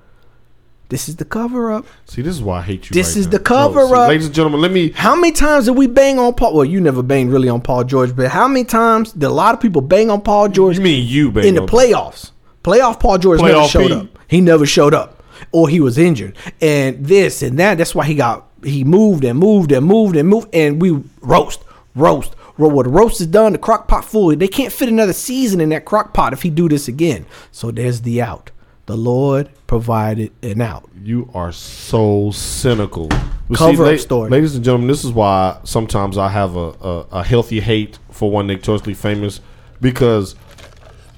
This 0.90 1.10
is 1.10 1.16
the 1.16 1.26
cover 1.26 1.72
up. 1.72 1.86
See, 2.06 2.22
this 2.22 2.36
is 2.36 2.42
why 2.44 2.60
I 2.60 2.62
hate 2.62 2.90
you. 2.90 2.94
This 2.94 3.10
right 3.16 3.18
is 3.22 3.26
now. 3.26 3.32
the 3.32 3.40
cover 3.40 3.88
see, 3.88 3.94
up. 3.94 4.10
ladies 4.10 4.26
and 4.28 4.36
gentlemen. 4.36 4.62
Let 4.62 4.72
me. 4.72 4.90
How 4.92 5.16
many 5.16 5.32
times 5.32 5.66
did 5.66 5.72
we 5.76 5.88
bang 5.88 6.20
on 6.20 6.34
Paul? 6.36 6.54
Well, 6.56 6.66
you 6.66 6.80
never 6.80 7.02
banged 7.02 7.32
really 7.32 7.50
on 7.50 7.62
Paul 7.62 7.84
George, 7.86 8.16
but 8.16 8.30
how 8.30 8.48
many 8.48 8.64
times 8.66 9.12
did 9.14 9.24
a 9.24 9.30
lot 9.30 9.56
of 9.56 9.60
people 9.62 9.82
bang 9.82 10.10
on 10.12 10.22
Paul 10.22 10.50
George 10.50 10.78
You 10.78 10.84
mean 10.84 11.08
you, 11.08 11.32
baby? 11.32 11.48
in 11.48 11.56
the 11.56 11.66
playoffs. 11.66 12.32
Playoff 12.64 13.00
Paul 13.00 13.18
George 13.18 13.42
never 13.42 13.68
showed 13.68 13.84
Pete. 13.88 13.92
up. 13.92 14.08
He 14.28 14.42
never 14.42 14.66
showed 14.66 14.94
up. 14.94 15.24
Or 15.52 15.70
he 15.70 15.80
was 15.80 15.98
injured. 15.98 16.36
And 16.62 17.06
this 17.06 17.42
and 17.42 17.58
that. 17.60 17.78
That's 17.78 17.94
why 17.96 18.06
he 18.06 18.16
got 18.16 18.48
he 18.64 18.84
moved 18.84 19.24
and 19.24 19.38
moved 19.40 19.72
and 19.72 19.86
moved 19.86 20.16
and 20.16 20.28
moved. 20.30 20.50
And 20.54 20.82
we 20.82 20.92
roast, 21.22 21.64
roast. 21.96 22.36
Ro- 22.58 22.70
When 22.70 22.86
the 22.86 22.90
roast 22.92 23.20
is 23.22 23.28
done, 23.28 23.52
the 23.52 23.58
crock 23.58 23.88
pot 23.88 24.06
full. 24.06 24.36
They 24.36 24.48
can't 24.48 24.72
fit 24.72 24.88
another 24.88 25.14
season 25.14 25.60
in 25.62 25.70
that 25.70 25.84
crock 25.86 26.14
pot 26.14 26.32
if 26.32 26.42
he 26.42 26.50
do 26.50 26.70
this 26.70 26.88
again. 26.88 27.26
So 27.52 27.70
there's 27.70 28.02
the 28.02 28.22
out. 28.22 28.50
The 28.86 28.96
Lord 28.96 29.50
provided 29.66 30.32
an 30.44 30.62
out. 30.62 30.88
You 31.02 31.30
are 31.34 31.52
so 31.52 32.30
cynical. 32.32 33.10
Cover 33.54 33.86
up 33.86 33.92
la- 33.92 33.98
story. 33.98 34.30
Ladies 34.30 34.56
and 34.56 34.64
gentlemen, 34.64 34.88
this 34.88 35.04
is 35.04 35.12
why 35.12 35.60
sometimes 35.64 36.18
I 36.18 36.30
have 36.30 36.56
a, 36.56 36.70
a, 36.82 37.00
a 37.14 37.24
healthy 37.24 37.60
hate 37.62 37.98
for 38.12 38.30
one 38.30 38.46
notoriously 38.48 38.94
famous 38.94 39.42
because 39.82 40.36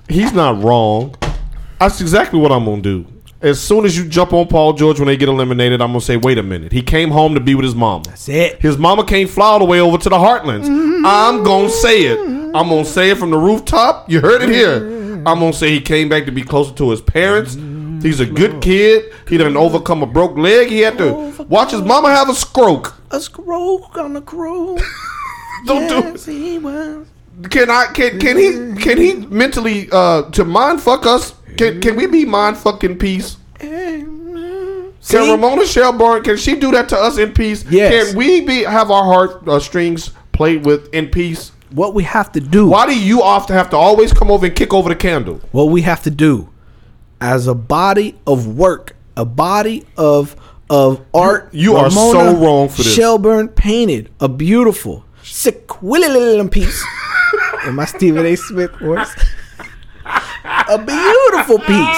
he's 0.08 0.32
not 0.34 0.64
wrong. 0.64 1.16
That's 1.80 2.00
exactly 2.00 2.40
what 2.40 2.52
I'm 2.52 2.66
gonna 2.66 2.82
do. 2.82 3.06
As 3.42 3.60
soon 3.62 3.86
as 3.86 3.96
you 3.98 4.06
jump 4.08 4.34
on 4.34 4.48
Paul 4.48 4.74
George 4.74 5.00
when 5.00 5.08
they 5.08 5.18
get 5.18 5.30
eliminated, 5.30 5.82
I'm 5.82 5.90
gonna 5.90 6.02
say, 6.02 6.18
wait 6.18 6.38
a 6.38 6.44
minute. 6.44 6.72
He 6.72 6.82
came 6.82 7.12
home 7.12 7.34
to 7.36 7.40
be 7.40 7.54
with 7.54 7.66
his 7.66 7.76
mama. 7.76 8.04
That's 8.06 8.30
it. 8.30 8.62
His 8.62 8.78
mama 8.78 9.04
can't 9.06 9.30
fly 9.30 9.46
all 9.48 9.60
the 9.60 9.66
way 9.66 9.80
over 9.80 9.98
to 9.98 10.10
the 10.10 10.18
Heartlands. 10.18 10.66
I'm 11.06 11.44
gonna 11.44 11.70
say 11.70 12.04
it. 12.06 12.18
I'm 12.20 12.70
gonna 12.70 12.86
say 12.86 13.12
it 13.12 13.18
from 13.18 13.30
the 13.30 13.38
rooftop. 13.38 14.10
You 14.10 14.22
heard 14.22 14.42
it 14.42 14.50
here. 14.50 15.07
I'm 15.28 15.40
gonna 15.40 15.54
say 15.54 15.70
he 15.72 15.82
came 15.82 16.08
back 16.10 16.26
to 16.26 16.32
be 16.32 16.42
closer 16.42 16.74
to 16.76 16.90
his 16.92 17.02
parents. 17.02 17.56
He's 18.02 18.20
a 18.20 18.26
good 18.26 18.62
kid. 18.62 19.12
He 19.28 19.38
didn't 19.38 19.58
overcome 19.58 20.04
a 20.04 20.06
broke 20.06 20.38
leg. 20.38 20.70
He 20.70 20.80
had 20.80 20.98
to 21.00 21.46
watch 21.50 21.72
his 21.72 21.82
mama 21.82 22.10
have 22.10 22.30
a 22.30 22.34
stroke. 22.36 22.96
A 23.12 23.20
stroke 23.20 23.98
on 23.98 24.14
the 24.14 24.22
crew. 24.22 24.78
Don't 25.66 25.88
do 25.88 25.96
Yes, 26.10 26.26
he 26.26 26.60
was. 26.60 27.08
Can 27.50 27.70
I? 27.70 27.88
Can 27.94 28.20
can 28.20 28.38
he? 28.38 28.82
Can 28.82 28.98
he 28.98 29.16
mentally 29.28 29.90
uh 29.92 30.24
to 30.32 30.46
mind 30.46 30.82
fuck 30.82 31.06
us? 31.06 31.34
Can 31.58 31.82
can 31.82 31.96
we 31.96 32.08
be 32.08 32.26
mind 32.26 32.58
fucked 32.58 32.84
in 32.84 32.98
peace? 32.98 33.38
Can 33.60 35.26
See? 35.26 35.32
Ramona 35.32 35.66
Shelburne? 35.66 36.24
Can 36.24 36.38
she 36.38 36.56
do 36.56 36.72
that 36.72 36.90
to 36.90 36.98
us 36.98 37.18
in 37.18 37.32
peace? 37.34 37.64
Yes. 37.70 38.10
Can 38.10 38.18
we 38.18 38.42
be 38.42 38.64
have 38.64 38.92
our 38.92 39.04
heart 39.04 39.48
uh, 39.48 39.60
strings 39.60 40.12
played 40.34 40.66
with 40.66 40.94
in 40.94 41.08
peace? 41.08 41.52
What 41.72 41.94
we 41.94 42.04
have 42.04 42.32
to 42.34 42.40
do. 42.40 42.68
Why 42.68 42.86
do 42.86 42.98
you 42.98 43.22
often 43.22 43.56
have 43.56 43.70
to 43.72 43.78
always 43.78 44.14
come 44.14 44.32
over 44.32 44.46
and 44.46 44.56
kick 44.56 44.74
over 44.74 44.90
the 44.90 44.96
candle? 44.96 45.42
what 45.52 45.66
we 45.66 45.82
have 45.82 46.04
to 46.04 46.12
do 46.12 46.50
as 47.20 47.48
a 47.48 47.56
body 47.56 48.16
of 48.26 48.48
work, 48.58 48.96
a 49.16 49.26
body 49.26 49.86
of 49.98 50.36
of 50.70 51.06
art. 51.14 51.50
you 51.54 51.76
are 51.76 51.90
so 51.90 52.36
wrong 52.36 52.68
for 52.70 52.84
this. 52.84 52.94
Shelburne 52.94 53.48
painted 53.48 54.10
a 54.20 54.28
beautiful 54.28 55.06
sequillium 55.24 56.52
piece 56.52 56.86
in 57.66 57.76
my 57.76 57.86
Stephen 57.86 58.26
A. 58.26 58.36
Smith 58.36 58.72
voice. 58.80 59.14
A 60.70 60.78
beautiful 60.78 61.60
piece. 61.60 61.98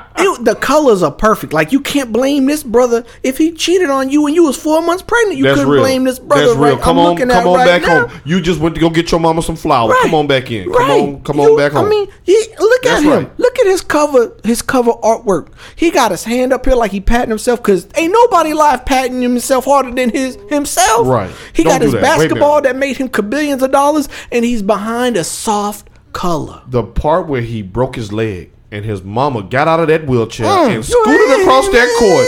It- 0.18 0.44
the 0.46 0.54
colors 0.54 1.02
are 1.02 1.10
perfect. 1.12 1.52
Like 1.52 1.72
you 1.72 1.80
can't 1.80 2.10
blame 2.10 2.46
this 2.46 2.62
brother 2.62 3.04
if 3.22 3.36
he 3.36 3.52
cheated 3.52 3.90
on 3.90 4.08
you 4.08 4.26
and 4.26 4.34
you 4.34 4.44
was 4.44 4.56
four 4.56 4.80
months 4.80 5.02
pregnant. 5.02 5.36
You 5.36 5.44
That's 5.44 5.58
couldn't 5.58 5.72
real. 5.72 5.82
blame 5.82 6.04
this 6.04 6.18
brother. 6.18 6.46
That's 6.46 6.56
real. 6.58 6.74
Right? 6.76 6.82
Come 6.82 6.98
I'm 6.98 7.06
on, 7.06 7.16
come 7.18 7.46
on 7.46 7.54
right 7.58 7.66
back 7.66 7.82
now. 7.82 8.06
home. 8.08 8.20
You 8.24 8.40
just 8.40 8.58
went 8.58 8.74
to 8.76 8.80
go 8.80 8.88
get 8.88 9.10
your 9.10 9.20
mama 9.20 9.42
some 9.42 9.56
flowers. 9.56 9.90
Right. 9.90 10.00
Come 10.04 10.14
on 10.14 10.26
back 10.26 10.50
in. 10.50 10.72
Come 10.72 10.90
on, 10.90 11.20
come 11.22 11.36
You- 11.36 11.50
on 11.50 11.56
back 11.58 11.72
home. 11.72 11.84
I 11.84 11.88
mean, 11.90 12.08
he, 12.22 12.32
look 12.58 12.82
That's 12.82 13.04
at 13.04 13.18
him. 13.24 13.30
Look 13.36 13.58
at 13.58 13.66
his 13.66 13.82
cover. 13.82 14.32
His 14.42 14.62
cover 14.62 14.92
artwork. 14.92 15.48
He 15.76 15.90
got 15.90 16.10
his 16.12 16.24
hand 16.24 16.50
up 16.54 16.64
here 16.64 16.76
like 16.76 16.92
he 16.92 17.00
patting 17.02 17.28
himself 17.28 17.60
because 17.62 17.86
ain't 17.94 18.12
nobody 18.12 18.54
live 18.54 18.86
patting 18.86 19.20
himself 19.20 19.66
harder 19.66 19.92
than 19.92 20.08
his 20.08 20.36
himself. 20.48 21.06
Right. 21.06 21.30
He 21.52 21.62
Don't 21.62 21.74
got 21.74 21.82
his 21.82 21.92
that. 21.92 22.00
Basketball 22.00 22.62
that 22.62 22.74
made 22.74 22.96
him 22.96 23.08
billions 23.08 23.62
of 23.62 23.70
dollars, 23.70 24.08
and 24.32 24.46
he's 24.46 24.62
behind 24.62 25.18
a 25.18 25.24
soft 25.24 25.90
color. 26.16 26.62
the 26.66 26.82
part 26.82 27.26
where 27.28 27.42
he 27.42 27.62
broke 27.62 27.94
his 27.96 28.12
leg 28.12 28.50
and 28.72 28.84
his 28.84 29.02
mama 29.02 29.42
got 29.42 29.68
out 29.68 29.80
of 29.80 29.88
that 29.88 30.06
wheelchair 30.06 30.46
Mm. 30.46 30.74
and 30.76 30.84
scooted 30.84 31.40
across 31.40 31.68
that 31.68 31.88
court 31.98 32.26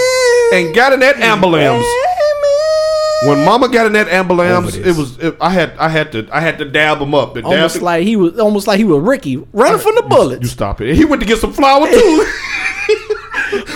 and 0.55 0.75
got 0.75 0.93
in 0.93 1.01
that 1.01 1.17
ambulance. 1.17 1.85
When 3.27 3.45
Mama 3.45 3.69
got 3.69 3.87
in 3.87 3.95
that 3.95 4.07
ambulance, 4.09 4.77
it 4.77 4.95
was 4.97 5.19
it, 5.19 5.37
I 5.41 5.51
had 5.51 5.73
I 5.77 5.89
had 5.89 6.13
to 6.13 6.29
I 6.33 6.39
had 6.41 6.59
to 6.59 6.65
dab 6.65 7.01
him 7.01 7.15
up. 7.17 7.35
Dab 7.35 7.47
Almost 7.47 7.83
like 7.83 8.05
he 8.07 8.15
was 8.15 8.39
almost 8.39 8.69
like 8.69 8.79
he 8.79 8.85
was 8.85 9.03
Ricky 9.03 9.39
running 9.53 9.81
from 9.81 9.97
the 9.97 10.03
bullets. 10.03 10.41
you 10.43 10.47
stop 10.47 10.81
it. 10.81 10.95
He 10.95 11.05
went 11.05 11.21
to 11.23 11.27
get 11.27 11.39
some 11.39 11.53
flour 11.53 11.89
too. 11.91 12.27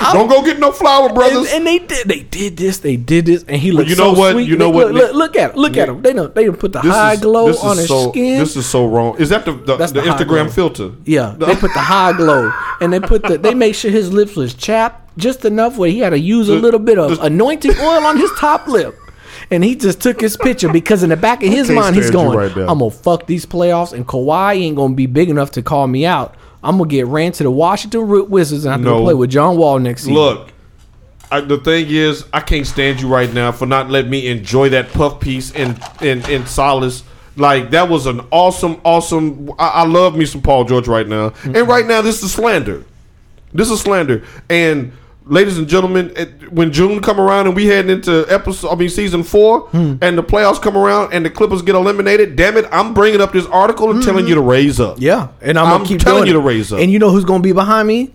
Don't 0.13 0.29
go 0.29 0.43
get 0.45 0.59
no 0.59 0.73
flour, 0.73 1.07
and, 1.07 1.15
brothers. 1.15 1.53
and 1.53 1.67
they 1.67 1.79
did 1.79 2.07
they 2.09 2.21
did 2.21 2.57
this 2.57 2.79
they 2.79 2.97
did 2.97 3.27
this 3.27 3.45
and 3.49 3.57
he 3.61 3.73
looked 3.73 3.89
you 3.91 3.97
know 3.97 4.15
so 4.15 4.19
what? 4.21 4.33
sweet. 4.33 4.49
You 4.49 4.57
know 4.57 4.71
They- 4.71 4.77
what, 4.77 4.93
look, 4.93 4.95
Nick? 4.95 5.15
look, 5.15 5.15
look 5.15 5.37
at 5.37 5.51
him 5.51 5.57
look 5.57 5.77
at 5.77 5.89
him 5.89 6.03
they 6.03 6.13
don't 6.13 6.35
they 6.35 6.45
done 6.45 6.57
put 6.57 6.73
the 6.73 6.81
This 6.81 6.93
high 6.93 7.15
is- 7.15 7.21
glow 7.21 7.47
on 7.63 7.77
his 7.77 7.89
so, 7.89 8.11
skin 8.11 8.39
This 8.41 8.57
is 8.57 8.67
so 8.67 8.87
wrong. 8.87 9.17
Is 9.19 9.29
that 9.31 9.45
the 9.45 9.53
the, 9.53 9.77
the, 9.77 9.87
the 9.87 10.01
Instagram 10.03 10.27
glow. 10.45 10.49
filter? 10.49 10.93
Yeah, 11.05 11.35
they 11.39 11.55
put 11.57 11.73
the 11.73 11.81
high 11.81 12.13
glow, 12.13 12.53
and 12.81 12.93
they 12.93 13.01
put 13.01 13.23
the 13.23 13.39
they 13.39 13.55
make 13.55 13.75
sure 13.75 13.91
his 13.91 14.13
lips 14.13 14.37
was 14.37 14.55
chapped 14.55 15.17
just 15.19 15.45
enough 15.45 15.77
where 15.77 15.91
he 15.91 15.99
had 15.99 16.11
to 16.11 16.19
use 16.19 16.49
a 16.49 16.55
little 16.55 16.81
bit 16.81 16.99
of 16.99 17.17
the- 17.19 17.23
anointing 17.25 17.73
oil 17.81 18.05
on 18.07 18.17
his 18.17 18.31
top 18.39 18.67
lip. 18.67 18.97
And 19.51 19.63
he 19.63 19.75
just 19.75 20.01
took 20.01 20.19
his 20.21 20.37
picture 20.37 20.73
because 20.73 21.03
in 21.03 21.11
the 21.11 21.17
back 21.17 21.43
of 21.43 21.51
his 21.51 21.69
mind 21.71 21.95
he's 21.97 22.11
going, 22.11 22.39
right 22.39 22.57
"I'm 22.57 22.79
gonna 22.79 22.91
fuck 22.91 23.27
these 23.27 23.45
playoffs, 23.45 23.93
and 23.93 24.07
Kawhi 24.07 24.55
ain't 24.57 24.77
gonna 24.77 24.95
be 24.95 25.05
big 25.07 25.29
enough 25.29 25.51
to 25.53 25.63
call 25.63 25.87
me 25.87 26.07
out. 26.07 26.35
I'm 26.63 26.79
gonna 26.79 26.89
get 26.89 27.07
ran 27.07 27.33
to 27.33 27.43
the 27.43 27.51
Washington 27.51 28.03
Wi- 28.03 28.27
Wizards 28.29 28.65
and 28.65 28.73
have 28.73 28.81
to 28.81 28.85
No. 28.85 28.99
go 28.99 29.05
play 29.05 29.15
with 29.15 29.31
John 29.31 29.57
Wall 29.57 29.79
next 29.79 30.03
season." 30.03 30.15
Look, 30.15 30.53
I, 31.31 31.41
the 31.41 31.59
thing 31.59 31.87
is, 31.89 32.27
I 32.33 32.41
can't 32.41 32.67
stand 32.67 33.01
you 33.01 33.09
right 33.09 33.33
now 33.33 33.53
for 33.53 33.67
not 33.67 33.91
letting 33.91 34.11
me 34.11 34.29
enjoy 34.29 34.69
that 34.71 34.93
puff 34.93 35.19
piece 35.21 35.51
in 35.51 35.79
in 36.01 36.25
in 36.31 36.47
solace. 36.47 37.03
Like 37.37 37.71
that 37.71 37.89
was 37.89 38.07
an 38.07 38.21
awesome, 38.31 38.81
awesome. 38.85 39.51
I, 39.59 39.69
I 39.69 39.87
love 39.87 40.17
me 40.17 40.27
some 40.27 40.43
Paul 40.43 40.65
George 40.65 40.87
right 40.89 41.09
now, 41.09 41.27
and 41.45 41.55
mm-hmm. 41.55 41.71
right 41.71 41.87
now 41.87 42.03
this 42.03 42.23
is 42.23 42.33
slander. 42.33 42.85
This 43.55 43.71
is 43.71 43.81
slander, 43.81 44.25
and 44.51 44.93
ladies 45.27 45.59
and 45.59 45.69
gentlemen, 45.69 46.13
it, 46.17 46.53
when 46.53 46.73
June 46.73 47.01
come 47.01 47.21
around 47.21 47.47
and 47.47 47.57
we 47.57 47.67
heading 47.67 47.91
into 47.91 48.27
episode, 48.29 48.71
I 48.71 48.75
mean 48.75 48.89
season 48.89 49.23
four, 49.23 49.61
hmm. 49.69 49.97
and 50.01 50.17
the 50.19 50.23
playoffs 50.23 50.61
come 50.61 50.77
around 50.77 51.13
and 51.13 51.25
the 51.25 51.31
Clippers 51.31 51.63
get 51.63 51.75
eliminated. 51.75 52.37
Damn 52.37 52.57
it, 52.57 52.67
I'm 52.71 52.95
bringing 52.95 53.21
up 53.21 53.33
this 53.33 53.47
article 53.47 53.91
and 53.91 54.03
telling 54.03 54.25
hmm. 54.25 54.31
you 54.31 54.35
to 54.37 54.41
raise 54.41 54.81
up. 54.81 54.97
Yeah, 55.01 55.29
and 55.41 55.59
I'm, 55.59 55.67
I'm 55.67 55.73
gonna 55.79 55.89
keep 55.89 56.01
telling 56.01 56.27
you 56.27 56.33
to 56.35 56.41
raise 56.41 56.73
up. 56.73 56.81
And 56.81 56.91
you 56.91 56.99
know 56.99 57.11
who's 57.11 57.25
gonna 57.25 57.43
be 57.43 57.53
behind 57.53 57.89
me? 57.89 58.13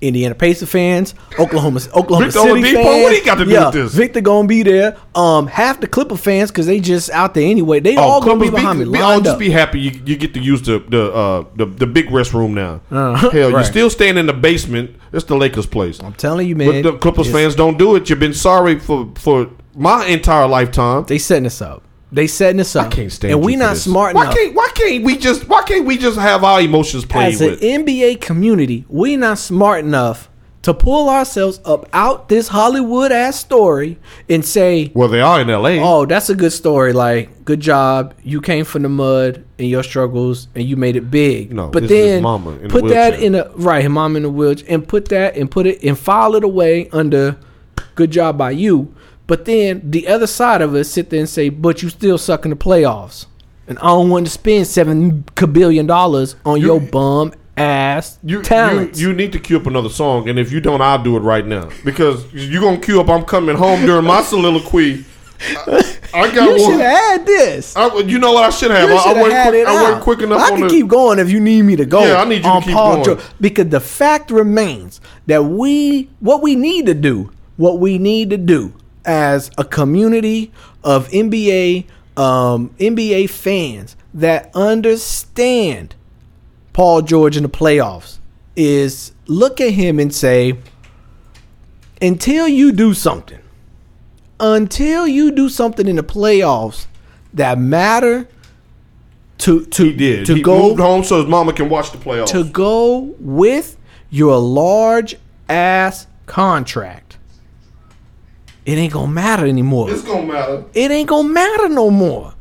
Indiana 0.00 0.34
Pacer 0.34 0.66
fans, 0.66 1.14
Oklahoma 1.38 1.80
Oklahoma 1.94 2.26
Victor 2.26 2.40
City 2.40 2.60
Oladipo? 2.62 2.82
fans. 2.82 3.02
What 3.04 3.12
he 3.14 3.20
got 3.24 3.34
to 3.36 3.44
do 3.44 3.50
yeah, 3.50 3.64
with 3.66 3.74
this? 3.74 3.94
Victor 3.94 4.20
gonna 4.20 4.46
be 4.48 4.62
there. 4.62 4.96
Um, 5.14 5.46
half 5.46 5.80
the 5.80 5.86
Clipper 5.86 6.16
fans 6.16 6.50
because 6.50 6.66
they 6.66 6.80
just 6.80 7.08
out 7.10 7.32
there 7.34 7.48
anyway. 7.48 7.80
They 7.80 7.96
all 7.96 8.20
gonna 8.20 8.38
be 8.40 8.48
Oh, 8.48 8.50
Clippers, 8.50 8.60
behind 8.60 8.90
me. 8.92 8.98
I'll 9.00 9.20
just 9.20 9.34
up. 9.34 9.38
be 9.38 9.50
happy 9.50 9.80
you, 9.80 9.90
you 10.04 10.16
get 10.16 10.34
to 10.34 10.40
use 10.40 10.62
the 10.62 10.80
the 10.88 11.12
uh, 11.12 11.44
the, 11.56 11.66
the 11.66 11.86
big 11.86 12.08
restroom 12.08 12.50
now. 12.52 12.80
Uh-huh. 12.90 13.30
Hell, 13.30 13.50
you're 13.50 13.64
still 13.64 13.88
staying 13.88 14.18
in 14.18 14.26
the 14.26 14.32
basement. 14.34 14.94
It's 15.12 15.24
the 15.24 15.36
Lakers' 15.36 15.66
place. 15.66 16.00
I'm 16.02 16.12
telling 16.14 16.48
you, 16.48 16.56
But 16.56 16.66
man. 16.66 16.82
the 16.82 16.98
Clippers 16.98 17.30
fans 17.30 17.54
don't 17.54 17.78
do 17.78 17.94
it. 17.96 18.10
You've 18.10 18.18
been 18.20 18.34
sorry 18.34 18.78
for 18.78 19.10
for 19.16 19.48
my 19.76 20.04
entire 20.06 20.46
lifetime. 20.48 21.04
They 21.04 21.18
setting 21.18 21.46
us 21.46 21.62
up. 21.62 21.82
They 22.14 22.28
setting 22.28 22.60
us 22.60 22.76
up. 22.76 22.86
I 22.86 22.90
can't 22.90 23.10
stand. 23.10 23.32
And 23.32 23.40
you 23.40 23.46
we 23.46 23.54
for 23.54 23.58
not 23.58 23.70
this. 23.70 23.82
smart 23.82 24.14
why 24.14 24.22
enough. 24.22 24.34
Can't, 24.36 24.54
why 24.54 24.68
can't 24.74 25.04
we 25.04 25.16
just 25.16 25.48
Why 25.48 25.62
can't 25.62 25.84
we 25.84 25.98
just 25.98 26.16
have 26.16 26.44
our 26.44 26.60
emotions 26.60 27.04
played 27.04 27.34
As 27.34 27.40
an 27.40 27.50
with? 27.50 27.60
NBA 27.60 28.20
community, 28.20 28.84
we 28.88 29.16
not 29.16 29.36
smart 29.38 29.84
enough 29.84 30.30
to 30.62 30.72
pull 30.72 31.10
ourselves 31.10 31.60
up 31.64 31.86
out 31.92 32.28
this 32.28 32.48
Hollywood 32.48 33.10
ass 33.10 33.38
story 33.38 33.98
and 34.30 34.44
say, 34.44 34.92
well, 34.94 35.08
they 35.08 35.20
are 35.20 35.40
in 35.40 35.50
L.A. 35.50 35.80
Oh, 35.80 36.06
that's 36.06 36.30
a 36.30 36.34
good 36.34 36.52
story. 36.52 36.92
Like, 36.92 37.44
good 37.44 37.60
job. 37.60 38.14
You 38.22 38.40
came 38.40 38.64
from 38.64 38.82
the 38.82 38.88
mud 38.88 39.44
and 39.58 39.68
your 39.68 39.82
struggles, 39.82 40.48
and 40.54 40.64
you 40.64 40.76
made 40.76 40.96
it 40.96 41.10
big. 41.10 41.52
No, 41.52 41.68
but 41.68 41.82
this 41.82 41.90
is 41.90 41.98
his 41.98 42.06
then 42.12 42.22
mama 42.22 42.50
in 42.52 42.66
a 42.66 42.68
put 42.68 42.88
that 42.88 43.18
wheelchair. 43.18 43.26
in 43.26 43.34
a 43.34 43.50
right. 43.56 43.82
His 43.82 43.90
mom 43.90 44.16
in 44.16 44.22
the 44.22 44.30
wheelchair, 44.30 44.66
and 44.70 44.88
put 44.88 45.08
that 45.08 45.36
and 45.36 45.50
put 45.50 45.66
it 45.66 45.82
and 45.82 45.98
file 45.98 46.34
it 46.34 46.44
away 46.44 46.88
under 46.90 47.38
good 47.94 48.10
job 48.10 48.38
by 48.38 48.52
you. 48.52 48.94
But 49.26 49.44
then 49.46 49.80
the 49.90 50.06
other 50.08 50.26
side 50.26 50.60
of 50.62 50.74
us 50.74 50.88
sit 50.90 51.10
there 51.10 51.20
and 51.20 51.28
say, 51.28 51.48
but 51.48 51.82
you 51.82 51.88
still 51.88 52.18
suck 52.18 52.44
in 52.44 52.50
the 52.50 52.56
playoffs, 52.56 53.26
and 53.66 53.78
I 53.78 53.86
don't 53.86 54.10
want 54.10 54.26
to 54.26 54.30
spend 54.32 54.66
seven 54.66 55.24
billion 55.52 55.86
dollars 55.86 56.36
on 56.44 56.60
You- 56.60 56.66
your 56.66 56.80
bum 56.80 57.32
ass 57.56 58.18
You, 58.24 58.38
you 58.38 58.42
talents. 58.42 59.00
you 59.00 59.12
need 59.14 59.32
to 59.32 59.38
cue 59.38 59.56
up 59.56 59.66
another 59.66 59.88
song, 59.88 60.28
and 60.28 60.38
if 60.38 60.52
you 60.52 60.60
don't, 60.60 60.82
I'll 60.82 61.02
do 61.02 61.16
it 61.16 61.20
right 61.20 61.46
now 61.46 61.68
because 61.84 62.24
you're 62.34 62.60
gonna 62.60 62.78
cue 62.78 63.00
up. 63.00 63.08
I'm 63.08 63.24
coming 63.24 63.56
home 63.56 63.86
during 63.86 64.04
my 64.04 64.22
soliloquy. 64.22 65.04
I, 65.40 65.96
I 66.14 66.34
got 66.34 66.50
You 66.50 66.58
should 66.58 66.80
have 66.80 67.18
had 67.20 67.26
this. 67.26 67.76
I, 67.76 67.94
you 67.98 68.18
know 68.18 68.32
what 68.32 68.44
I 68.44 68.50
should 68.50 68.70
have. 68.70 68.88
You 68.88 68.94
I, 68.94 68.98
I 68.98 69.02
shoulda 69.04 69.34
had 69.34 69.48
quick, 69.48 69.60
it 69.62 69.68
I 69.68 69.92
out. 69.92 70.02
quick 70.02 70.20
enough 70.20 70.40
I 70.40 70.44
on 70.44 70.58
can 70.58 70.60
the. 70.62 70.68
keep 70.68 70.88
going 70.88 71.18
if 71.18 71.30
you 71.30 71.40
need 71.40 71.62
me 71.62 71.76
to 71.76 71.84
go. 71.84 72.04
Yeah, 72.04 72.16
I 72.20 72.24
need 72.24 72.44
you 72.44 72.52
to 72.52 72.60
keep 72.60 72.74
Paul 72.74 72.92
going. 72.94 73.04
George. 73.04 73.20
because 73.40 73.68
the 73.68 73.80
fact 73.80 74.30
remains 74.30 75.00
that 75.26 75.44
we, 75.44 76.08
what 76.20 76.40
we 76.42 76.56
need 76.56 76.86
to 76.86 76.94
do, 76.94 77.30
what 77.56 77.78
we 77.78 77.98
need 77.98 78.30
to 78.30 78.36
do 78.36 78.72
as 79.04 79.50
a 79.58 79.64
community 79.64 80.52
of 80.82 81.08
NBA, 81.08 81.86
um, 82.16 82.70
NBA 82.78 83.30
fans 83.30 83.96
that 84.12 84.50
understand 84.54 85.94
Paul 86.72 87.02
George 87.02 87.36
in 87.36 87.42
the 87.42 87.48
playoffs 87.48 88.18
is 88.56 89.12
look 89.26 89.60
at 89.60 89.72
him 89.72 89.98
and 89.98 90.14
say, 90.14 90.58
until 92.00 92.46
you 92.48 92.72
do 92.72 92.94
something, 92.94 93.40
until 94.40 95.06
you 95.06 95.30
do 95.30 95.48
something 95.48 95.86
in 95.86 95.96
the 95.96 96.02
playoffs 96.02 96.86
that 97.32 97.58
matter 97.58 98.28
to 99.38 99.64
to 99.66 99.84
he 99.84 99.92
did. 99.92 100.26
to 100.26 100.34
he 100.34 100.42
go 100.42 100.68
moved 100.68 100.80
home 100.80 101.02
so 101.02 101.18
his 101.18 101.26
mama 101.26 101.52
can 101.52 101.68
watch 101.68 101.90
the 101.90 101.98
playoffs. 101.98 102.28
to 102.28 102.44
go 102.44 103.14
with 103.18 103.76
your 104.10 104.38
large 104.38 105.16
ass 105.48 106.06
contract. 106.26 107.03
It 108.66 108.78
ain't 108.78 108.92
gonna 108.92 109.12
matter 109.12 109.46
anymore. 109.46 109.90
it's 109.90 110.02
gonna 110.02 110.26
matter. 110.26 110.64
It 110.74 110.90
ain't 110.90 111.08
gonna 111.08 111.28
matter 111.28 111.68
no 111.68 111.90
more. 111.90 112.32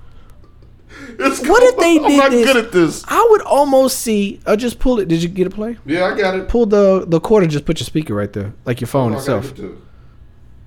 It's 1.20 1.40
What 1.42 1.60
gonna, 1.60 1.66
if 1.66 1.78
they 1.78 1.98
I'm 1.98 2.10
did 2.12 2.18
not 2.18 2.32
this? 2.32 2.46
good 2.46 2.66
at 2.66 2.72
this. 2.72 3.04
I 3.08 3.28
would 3.32 3.42
almost 3.42 4.00
see. 4.00 4.40
I 4.46 4.56
just 4.56 4.80
pull 4.80 5.00
it. 5.00 5.08
Did 5.08 5.22
you 5.22 5.30
get 5.30 5.48
a 5.48 5.50
play? 5.50 5.78
Yeah, 5.86 6.06
I 6.06 6.18
got 6.18 6.36
it. 6.36 6.48
Pull 6.48 6.66
the 6.68 7.06
the 7.08 7.20
cord 7.20 7.44
and 7.44 7.52
just 7.52 7.66
put 7.66 7.80
your 7.80 7.86
speaker 7.86 8.14
right 8.16 8.32
there, 8.32 8.54
like 8.66 8.80
your 8.82 8.88
phone 8.88 9.12
oh, 9.12 9.16
got 9.16 9.20
itself. 9.20 9.60
it. 9.60 9.72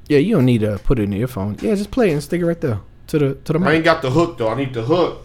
Yeah, 0.08 0.18
you 0.18 0.34
don't 0.36 0.44
need 0.44 0.60
to 0.60 0.78
put 0.84 0.98
it 0.98 1.04
in 1.04 1.12
your 1.12 1.26
phone. 1.28 1.56
Yeah, 1.60 1.74
just 1.74 1.90
play 1.90 2.10
it 2.10 2.12
and 2.12 2.22
stick 2.22 2.40
it 2.42 2.46
right 2.46 2.60
there 2.60 2.80
to 3.08 3.18
the 3.18 3.34
to 3.34 3.52
the 3.54 3.58
I 3.58 3.62
mic. 3.62 3.74
ain't 3.76 3.84
got 3.84 4.02
the 4.02 4.10
hook 4.10 4.36
though. 4.38 4.48
I 4.50 4.54
need 4.56 4.74
the 4.74 4.82
hook. 4.82 5.24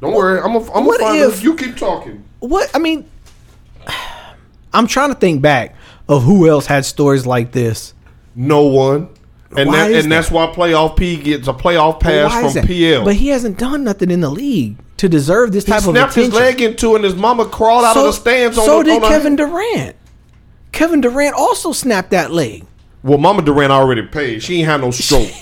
Don't 0.00 0.12
worry. 0.12 0.40
I'm 0.40 0.52
gonna 0.52 0.72
I'm 0.74 0.84
What 0.84 1.00
find 1.00 1.18
if- 1.18 1.42
You 1.42 1.54
keep 1.56 1.76
talking. 1.76 2.24
What 2.40 2.68
I 2.74 2.78
mean, 2.78 3.08
I'm 4.74 4.86
trying 4.86 5.10
to 5.10 5.14
think 5.18 5.40
back. 5.40 5.74
of 6.08 6.22
who 6.22 6.48
else 6.48 6.66
had 6.66 6.84
stories 6.84 7.26
like 7.26 7.50
this. 7.52 7.92
No 8.36 8.66
one. 8.66 9.08
And 9.56 9.72
that, 9.72 9.90
and 9.90 10.12
that's 10.12 10.30
why 10.30 10.46
playoff 10.48 10.96
P 10.96 11.16
gets 11.16 11.48
a 11.48 11.52
playoff 11.52 11.98
pass 12.00 12.32
from 12.32 12.52
that? 12.52 12.66
PL. 12.66 13.04
But 13.04 13.14
he 13.16 13.28
hasn't 13.28 13.58
done 13.58 13.82
nothing 13.84 14.10
in 14.10 14.20
the 14.20 14.28
league 14.30 14.76
to 14.98 15.08
deserve 15.08 15.52
this 15.52 15.64
he 15.64 15.70
type 15.72 15.78
of 15.78 15.90
snapped 15.90 16.14
his 16.14 16.28
attention. 16.28 16.46
leg 16.46 16.60
into 16.60 16.94
and 16.94 17.04
his 17.04 17.14
mama 17.14 17.46
crawled 17.46 17.84
out 17.84 17.96
of 17.96 18.04
the 18.04 18.12
stands. 18.12 18.58
On 18.58 18.66
so 18.66 18.78
the, 18.78 18.84
did 18.84 19.02
the- 19.02 19.08
Kevin 19.08 19.36
Durant. 19.36 19.96
Kevin 20.72 21.00
Durant 21.00 21.34
also 21.34 21.72
snapped 21.72 22.10
that 22.10 22.30
leg. 22.32 22.66
Well, 23.02 23.18
Mama 23.18 23.40
Durant 23.40 23.72
already 23.72 24.02
paid. 24.02 24.42
She 24.42 24.58
ain't 24.58 24.68
had 24.68 24.80
no 24.82 24.90
stroke. 24.90 25.30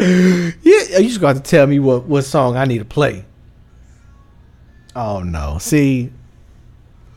Yeah, 0.00 0.98
you 0.98 1.08
just 1.08 1.20
got 1.20 1.36
to 1.36 1.42
tell 1.42 1.66
me 1.66 1.78
what, 1.78 2.04
what 2.04 2.22
song 2.22 2.56
I 2.56 2.64
need 2.64 2.78
to 2.78 2.84
play. 2.86 3.24
Oh 4.96 5.20
no! 5.20 5.58
See, 5.58 6.10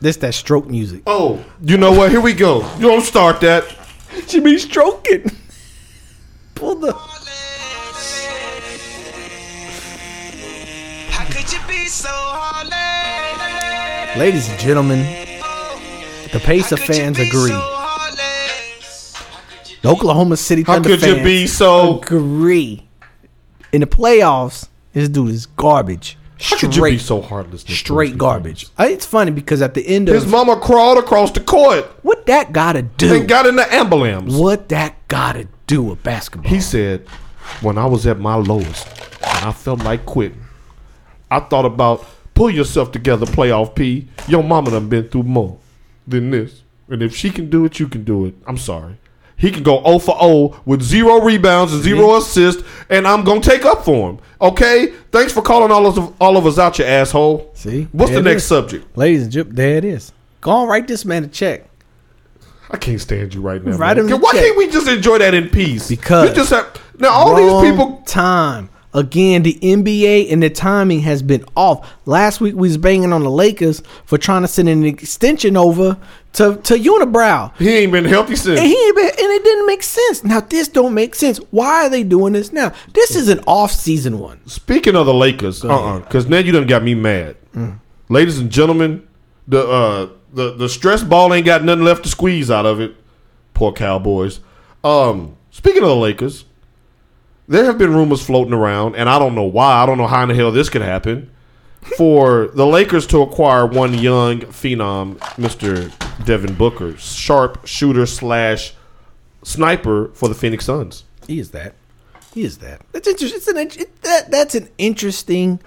this 0.04 0.18
that 0.18 0.34
stroke 0.34 0.68
music. 0.70 1.02
oh, 1.08 1.44
you 1.62 1.78
know 1.78 1.92
what? 1.92 2.12
Here 2.12 2.22
we 2.22 2.34
go. 2.34 2.62
You 2.76 2.88
don't 2.88 3.02
start 3.02 3.42
that. 3.42 3.64
She 4.28 4.40
be 4.40 4.60
stroking. 4.60 5.26
Pull 6.54 6.76
the. 6.76 6.94
How 11.10 11.26
could 11.26 11.52
you 11.52 11.60
be 11.68 11.88
so? 11.88 12.12
Ladies 14.16 14.48
and 14.50 14.60
gentlemen, 14.60 15.00
the 16.32 16.40
Pacer 16.44 16.76
How 16.78 16.86
could 16.86 16.96
you 16.96 17.02
fans 17.04 17.18
agree. 17.20 17.50
The 19.82 19.90
Oklahoma 19.90 20.38
City 20.38 20.62
How 20.62 20.74
Thunder 20.76 20.90
could 20.90 21.02
you 21.02 21.16
fans 21.16 21.26
be 21.26 21.48
so? 21.48 22.00
agree. 22.00 22.88
In 23.72 23.82
the 23.82 23.88
playoffs, 23.88 24.68
this 24.94 25.10
dude 25.10 25.32
is 25.32 25.48
garbage. 25.48 26.18
How 26.44 26.58
Straight, 26.58 26.60
could 26.72 26.76
you 26.76 26.84
be 26.84 26.98
so 26.98 27.22
heartless? 27.22 27.62
Straight 27.62 28.18
garbage. 28.18 28.68
Uh, 28.78 28.84
It's 28.90 29.06
funny 29.06 29.32
because 29.32 29.62
at 29.62 29.76
the 29.76 29.88
end 29.88 30.10
of 30.10 30.16
His 30.16 30.28
mama 30.28 30.60
crawled 30.60 30.98
across 30.98 31.32
the 31.32 31.40
court 31.40 31.86
what 32.02 32.26
that 32.26 32.52
gotta 32.52 32.82
do, 32.82 33.16
and 33.16 33.30
got 33.30 33.46
in 33.46 33.56
the 33.56 33.74
ambulance. 33.74 34.34
what 34.34 34.68
that 34.68 35.08
gotta 35.08 35.48
do 35.68 35.82
with 35.84 36.04
basketball. 36.04 36.52
He 36.52 36.60
said, 36.60 37.08
when 37.62 37.78
I 37.78 37.86
was 37.86 38.06
at 38.06 38.20
my 38.20 38.36
lowest 38.36 38.86
and 39.22 39.46
I 39.46 39.54
felt 39.54 39.84
like 39.86 40.06
quitting, 40.06 40.44
I 41.32 41.40
thought 41.40 41.66
about 41.66 42.06
pull 42.34 42.50
yourself 42.50 42.92
together, 42.92 43.26
playoff 43.26 43.74
P. 43.76 44.10
Your 44.28 44.44
mama 44.44 44.72
done 44.72 44.90
been 44.90 45.08
through 45.08 45.24
more 45.24 45.58
than 46.06 46.32
this. 46.32 46.62
And 46.90 47.02
if 47.02 47.16
she 47.16 47.30
can 47.30 47.50
do 47.50 47.64
it, 47.64 47.80
you 47.80 47.88
can 47.88 48.04
do 48.04 48.26
it. 48.26 48.36
I'm 48.46 48.58
sorry. 48.58 48.98
He 49.36 49.52
can 49.52 49.64
go 49.64 49.84
0 49.84 50.00
for 50.00 50.18
0 50.20 50.62
with 50.66 50.82
zero 50.82 51.20
rebounds 51.22 51.74
and 51.74 51.84
zero 51.84 52.08
mm-hmm. 52.08 52.22
assists, 52.22 52.64
and 52.90 53.08
I'm 53.08 53.24
gonna 53.24 53.42
take 53.42 53.66
up 53.66 53.84
for 53.84 54.12
him. 54.12 54.20
Okay? 54.40 54.94
Thanks 55.12 55.34
for 55.34 55.42
calling 55.42 55.72
all 55.72 55.86
of 55.86 56.22
all 56.22 56.38
of 56.38 56.46
us 56.46 56.58
out, 56.58 56.80
you 56.80 56.86
asshole. 56.86 57.52
See? 57.54 57.88
What's 57.92 58.12
There 58.12 58.22
the 58.22 58.30
next 58.30 58.44
is. 58.44 58.50
subject? 58.50 58.98
Ladies 58.98 59.24
and 59.24 59.32
gentlemen, 59.32 59.56
there 59.56 59.78
it 59.78 59.86
is. 59.86 60.12
Go 60.42 60.52
on, 60.52 60.68
write 60.68 60.88
this 60.88 61.06
man 61.06 61.24
a 61.24 61.28
check. 61.28 61.70
I 62.70 62.78
can't 62.78 63.00
stand 63.00 63.34
you 63.34 63.42
right 63.42 63.64
now. 63.64 63.78
Write 63.78 63.98
man. 63.98 64.08
him 64.08 64.20
Why 64.20 64.32
check. 64.32 64.42
can't 64.42 64.58
we 64.58 64.70
just 64.70 64.88
enjoy 64.88 65.20
that 65.20 65.34
in 65.34 65.50
peace? 65.50 65.88
Because- 65.90 66.30
you 66.30 66.36
just 66.36 66.50
have 66.52 66.68
now 67.00 67.10
all 67.10 67.36
these 67.36 67.72
people 67.72 68.02
time. 68.06 68.70
Again, 68.94 69.42
the 69.44 69.56
NBA 69.56 70.32
and 70.32 70.44
the 70.44 70.50
timing 70.50 71.00
has 71.02 71.22
been 71.24 71.44
off. 71.56 71.92
Last 72.06 72.40
week 72.42 72.54
we 72.56 72.68
was 72.68 72.78
banging 72.78 73.12
on 73.12 73.24
the 73.24 73.32
Lakers 73.32 73.82
for 74.06 74.18
trying 74.18 74.44
to 74.44 74.48
send 74.48 74.70
an 74.70 74.86
extension 74.86 75.58
over 75.58 75.98
to 76.34 76.58
to 76.58 76.74
Unibrow. 76.76 77.56
he 77.58 77.70
ain't 77.70 77.92
been 77.92 78.06
healthy 78.06 78.36
since. 78.36 78.60
And 78.60 78.68
he 78.68 78.76
ain't 78.76 78.96
been, 78.96 79.06
and 79.10 79.18
it 79.32 79.44
didn't 79.44 79.66
make 79.66 79.84
sense. 79.84 80.24
Now 80.24 80.42
this 80.42 80.68
don't 80.68 80.94
make 80.94 81.16
sense. 81.16 81.38
Why 81.52 81.86
are 81.86 81.90
they 81.90 82.04
doing 82.04 82.34
this 82.34 82.52
now? 82.52 82.72
This 82.94 83.16
is 83.16 83.30
an 83.30 83.40
off-season 83.48 84.20
one. 84.20 84.46
Speaking 84.48 84.96
of 84.96 85.06
the 85.06 85.14
Lakers, 85.14 85.64
uh 85.66 85.70
uh 85.70 86.00
because 86.00 86.28
now 86.28 86.38
you 86.38 86.52
done 86.52 86.68
got 86.68 86.84
me 86.84 86.94
mad. 86.96 87.36
Ladies 88.10 88.38
and 88.38 88.52
gentlemen, 88.52 89.08
the 89.48 89.68
uh 89.68 90.10
the 90.34 90.54
the 90.56 90.70
stress 90.70 91.04
ball 91.04 91.34
ain't 91.34 91.46
got 91.46 91.64
nothing 91.64 91.84
left 91.84 92.04
to 92.04 92.10
squeeze 92.10 92.52
out 92.52 92.66
of 92.66 92.80
it. 92.80 92.96
Poor 93.54 93.72
Cowboys. 93.72 94.40
Um, 94.84 95.38
speaking 95.52 95.84
of 95.84 95.90
the 95.90 95.96
Lakers, 95.96 96.46
there 97.48 97.66
have 97.66 97.78
been 97.78 97.94
rumors 97.94 98.26
floating 98.26 98.54
around, 98.54 98.96
and 98.96 99.10
I 99.10 99.20
don't 99.20 99.36
know 99.36 99.44
why. 99.44 99.84
I 99.84 99.86
don't 99.86 99.98
know 99.98 100.08
how 100.08 100.24
in 100.24 100.30
the 100.30 100.36
hell 100.36 100.52
this 100.52 100.70
could 100.70 100.82
happen. 100.82 101.30
For 101.98 102.48
the 102.48 102.66
Lakers 102.66 103.06
to 103.08 103.22
acquire 103.22 103.66
one 103.66 103.94
young 103.94 104.40
phenom, 104.40 105.20
Mister 105.38 105.92
Devin 106.24 106.56
Booker, 106.56 106.96
sharp 106.98 107.68
shooter 107.68 108.06
slash 108.06 108.74
sniper 109.44 110.10
for 110.14 110.30
the 110.30 110.36
Phoenix 110.36 110.66
Suns. 110.66 111.04
He 111.28 111.40
is 111.40 111.52
that. 111.52 111.76
He 112.34 112.44
is 112.44 112.60
that. 112.60 112.82
That's 112.94 113.08
interesting. 113.08 113.38
It's 113.38 113.48
an 113.78 113.82
it, 113.82 114.02
that 114.02 114.32
that's 114.32 114.56
an 114.56 114.70
interesting. 114.78 115.60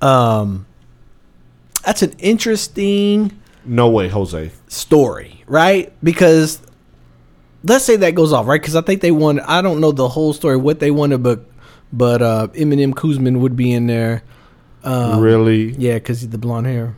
Um, 0.00 0.64
that's 1.84 2.02
an 2.02 2.14
interesting 2.18 3.38
No 3.66 3.90
way, 3.90 4.08
Jose. 4.08 4.50
story, 4.68 5.44
right? 5.46 5.92
Because 6.02 6.62
let's 7.64 7.84
say 7.84 7.96
that 7.96 8.14
goes 8.14 8.32
off, 8.32 8.46
right? 8.46 8.60
Because 8.60 8.76
I 8.76 8.80
think 8.82 9.00
they 9.00 9.10
won. 9.10 9.40
I 9.40 9.62
don't 9.62 9.80
know 9.80 9.92
the 9.92 10.08
whole 10.08 10.32
story, 10.32 10.56
what 10.56 10.80
they 10.80 10.90
wanted, 10.90 11.22
but 11.22 11.44
but 11.92 12.22
uh, 12.22 12.48
Eminem 12.54 12.92
Kuzman 12.94 13.40
would 13.40 13.56
be 13.56 13.72
in 13.72 13.86
there. 13.86 14.22
Um, 14.84 15.20
really? 15.20 15.72
Yeah, 15.72 15.94
because 15.94 16.20
he's 16.20 16.30
the 16.30 16.38
blonde 16.38 16.66
hair. 16.66 16.94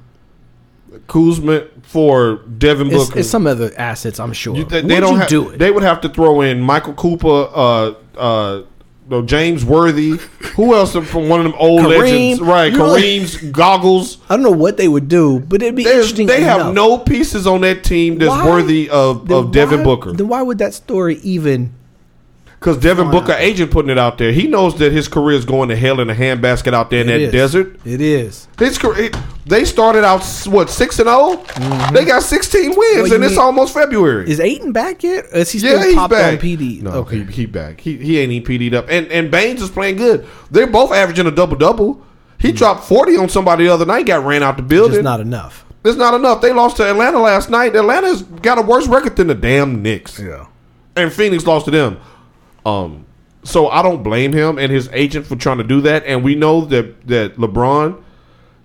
Kuzma 1.09 1.67
for 1.83 2.37
Devin 2.59 2.89
It's, 2.89 3.07
Booker. 3.09 3.19
it's 3.21 3.29
some 3.29 3.47
other 3.47 3.73
assets, 3.77 4.21
I'm 4.21 4.33
sure. 4.33 4.55
You- 4.57 4.65
they, 4.65 4.83
they 4.83 5.01
don't 5.01 5.29
do 5.29 5.51
it? 5.51 5.59
They 5.59 5.71
would 5.71 5.83
have 5.83 6.01
to 6.03 6.09
throw 6.09 6.43
in 6.43 6.61
Michael 6.61 6.93
Cooper, 6.95 7.49
uh, 7.53 7.95
uh, 8.17 8.63
no, 9.13 9.23
James 9.23 9.65
Worthy. 9.65 10.19
Who 10.57 10.75
else 10.75 10.93
from 10.93 11.29
one 11.29 11.41
of 11.41 11.45
them 11.45 11.55
old 11.59 11.83
Kareem. 11.83 11.99
legends? 12.01 12.41
Right, 12.41 12.73
Kareem's 12.73 13.37
goggles. 13.53 14.19
I 14.29 14.35
don't 14.37 14.43
know 14.43 14.51
what 14.51 14.77
they 14.79 14.89
would 14.89 15.07
do, 15.09 15.39
but 15.39 15.63
it'd 15.63 15.77
be 15.77 15.85
interesting. 15.85 16.27
they 16.27 16.41
have 16.43 16.73
no 16.75 16.97
pieces 16.99 17.47
on 17.47 17.61
that 17.61 17.85
team 17.85 18.19
that's 18.19 18.31
Why- 18.31 18.47
worthy 18.49 18.89
of, 18.91 19.31
of 19.31 19.53
Devin 19.53 19.81
why- 19.81 19.85
Booker. 19.85 20.13
Then 20.13 20.29
why 20.29 20.43
would 20.43 20.59
that 20.59 20.75
story 20.75 21.17
even? 21.23 21.73
Because 22.63 22.79
Devin 22.79 23.07
Why 23.07 23.13
Booker, 23.13 23.29
not? 23.33 23.41
agent, 23.41 23.71
putting 23.73 23.91
it 23.91 23.99
out 23.99 24.19
there. 24.19 24.31
He 24.33 24.47
knows 24.47 24.79
that 24.79 24.93
his 24.93 25.09
career 25.09 25.37
is 25.37 25.45
going 25.45 25.69
to 25.71 25.77
hell 25.77 25.99
in 26.01 26.09
a 26.09 26.15
handbasket 26.15 26.73
out 26.73 26.91
there 26.91 27.01
in 27.01 27.09
It 27.09 27.13
that 27.13 27.21
is. 27.21 27.33
desert. 27.33 27.77
It 27.85 28.01
is. 28.01 28.47
His 28.59 28.79
career, 28.79 29.11
they 29.47 29.65
started 29.65 30.05
out 30.05 30.23
what 30.47 30.71
six 30.71 30.99
and 31.01 31.09
0 31.09 31.45
They 31.93 32.05
got 32.05 32.23
sixteen 32.23 32.71
wins, 32.77 32.79
Mm-hmm. 32.79 33.03
Well, 33.03 33.13
and 33.15 33.25
it's 33.25 33.33
mean- 33.33 33.41
almost 33.41 33.75
February. 33.75 34.31
Is 34.31 34.39
Ayton 34.39 34.71
back 34.73 35.03
yet? 35.03 35.25
Or 35.33 35.39
is 35.39 35.51
he 35.51 35.59
still 35.59 35.79
Yeah, 35.81 35.87
he's 35.87 35.95
popped 35.97 36.13
back. 36.13 36.33
on 36.35 36.39
PD? 36.39 36.83
No, 36.83 36.91
okay. 36.93 37.25
he, 37.25 37.33
he 37.33 37.47
back. 37.47 37.81
He 37.81 37.97
he 37.97 38.19
ain't 38.21 38.31
even 38.31 38.47
PD'd 38.47 38.75
up. 38.75 38.87
And 38.89 39.09
and 39.11 39.31
Baynes 39.31 39.61
is 39.61 39.71
playing 39.71 39.97
good. 39.97 40.25
They're 40.51 40.67
both 40.69 40.93
averaging 40.93 41.27
a 41.27 41.31
double 41.33 41.57
double. 41.57 42.07
He 42.39 42.53
dropped 42.53 42.85
forty 42.85 43.17
on 43.17 43.29
somebody 43.29 43.65
the 43.65 43.73
other 43.75 43.87
night. 43.87 44.07
Got 44.07 44.25
ran 44.25 44.43
out 44.45 44.57
the 44.57 44.63
building. 44.63 44.93
Just 44.95 45.05
not 45.05 45.21
enough. 45.21 45.65
It's 45.85 45.97
not 45.99 46.15
enough. 46.15 46.41
They 46.41 46.53
lost 46.53 46.77
to 46.77 46.89
Atlanta 46.89 47.19
last 47.21 47.51
night. 47.51 47.75
Atlanta's 47.75 48.23
got 48.23 48.57
a 48.59 48.63
worse 48.63 48.87
record 48.87 49.17
than 49.17 49.27
the 49.27 49.35
damn 49.35 49.83
Knicks. 49.83 50.21
Yeah. 50.21 50.47
And 50.95 51.13
Phoenix 51.13 51.45
lost 51.45 51.65
to 51.65 51.71
them. 51.73 51.99
Um, 52.65 53.07
so 53.45 53.69
I 53.69 53.83
don't 53.83 54.03
blame 54.03 54.33
him 54.33 54.59
and 54.59 54.71
his 54.71 54.89
agent 54.93 55.27
for 55.27 55.37
trying 55.37 55.59
to 55.59 55.65
do 55.65 55.81
that. 55.83 56.05
And 56.07 56.23
we 56.23 56.35
know 56.35 56.63
that 56.67 57.07
that 57.09 57.37
LeBron, 57.37 58.01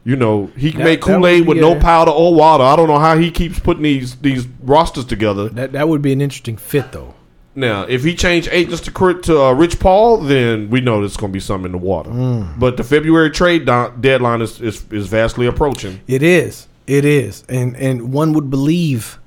you 0.04 0.16
know, 0.16 0.52
he 0.56 0.72
can 0.72 0.80
That- 0.80 0.86
make 0.86 1.02
Kool 1.02 1.26
Aid 1.26 1.48
with 1.48 1.58
no 1.58 1.76
powder 1.80 2.12
or 2.12 2.34
water. 2.36 2.64
I 2.64 2.76
don't 2.76 2.88
know 2.88 3.00
how 3.00 3.18
he 3.18 3.32
keeps 3.32 3.60
putting 3.60 3.84
these 3.84 4.16
these 4.18 4.48
rosters 4.64 5.06
together. 5.06 5.50
That 5.50 5.72
that 5.74 5.90
would 5.90 6.02
be 6.02 6.14
an 6.14 6.22
interesting 6.22 6.58
fit 6.58 6.92
though. 6.92 7.14
Now, 7.56 7.86
if 7.90 8.04
he 8.04 8.14
changed 8.14 8.50
agents 8.52 8.82
to 8.82 8.92
to 9.14 9.42
uh, 9.42 9.52
Rich 9.54 9.80
Paul, 9.80 10.18
then 10.20 10.70
we 10.70 10.80
know 10.80 11.00
there's 11.00 11.18
going 11.18 11.32
to 11.32 11.34
be 11.34 11.40
something 11.40 11.66
in 11.66 11.72
the 11.72 11.80
water. 11.80 12.12
Mm. 12.12 12.60
But 12.60 12.78
the 12.78 12.84
February 12.84 13.32
trade 13.32 13.66
do- 13.66 13.92
deadline 14.00 14.42
is, 14.44 14.62
is 14.62 14.86
is 14.92 15.08
vastly 15.08 15.48
approaching. 15.48 16.00
It 16.06 16.22
is. 16.22 16.68
It 16.86 17.04
is. 17.04 17.44
And 17.50 17.76
and 17.78 18.14
one 18.14 18.34
would 18.34 18.52
believe 18.52 19.18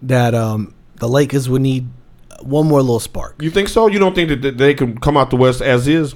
that 0.00 0.34
um 0.34 0.72
the 0.96 1.08
Lakers 1.08 1.46
would 1.50 1.60
need 1.60 1.88
one 2.40 2.66
more 2.66 2.80
little 2.80 3.00
spark. 3.00 3.40
You 3.42 3.50
think 3.50 3.68
so? 3.68 3.86
You 3.88 3.98
don't 3.98 4.14
think 4.14 4.42
that- 4.42 4.58
they 4.58 4.74
can 4.74 4.98
come 4.98 5.16
out 5.16 5.30
the 5.30 5.36
West 5.36 5.60
as 5.60 5.88
is? 5.88 6.14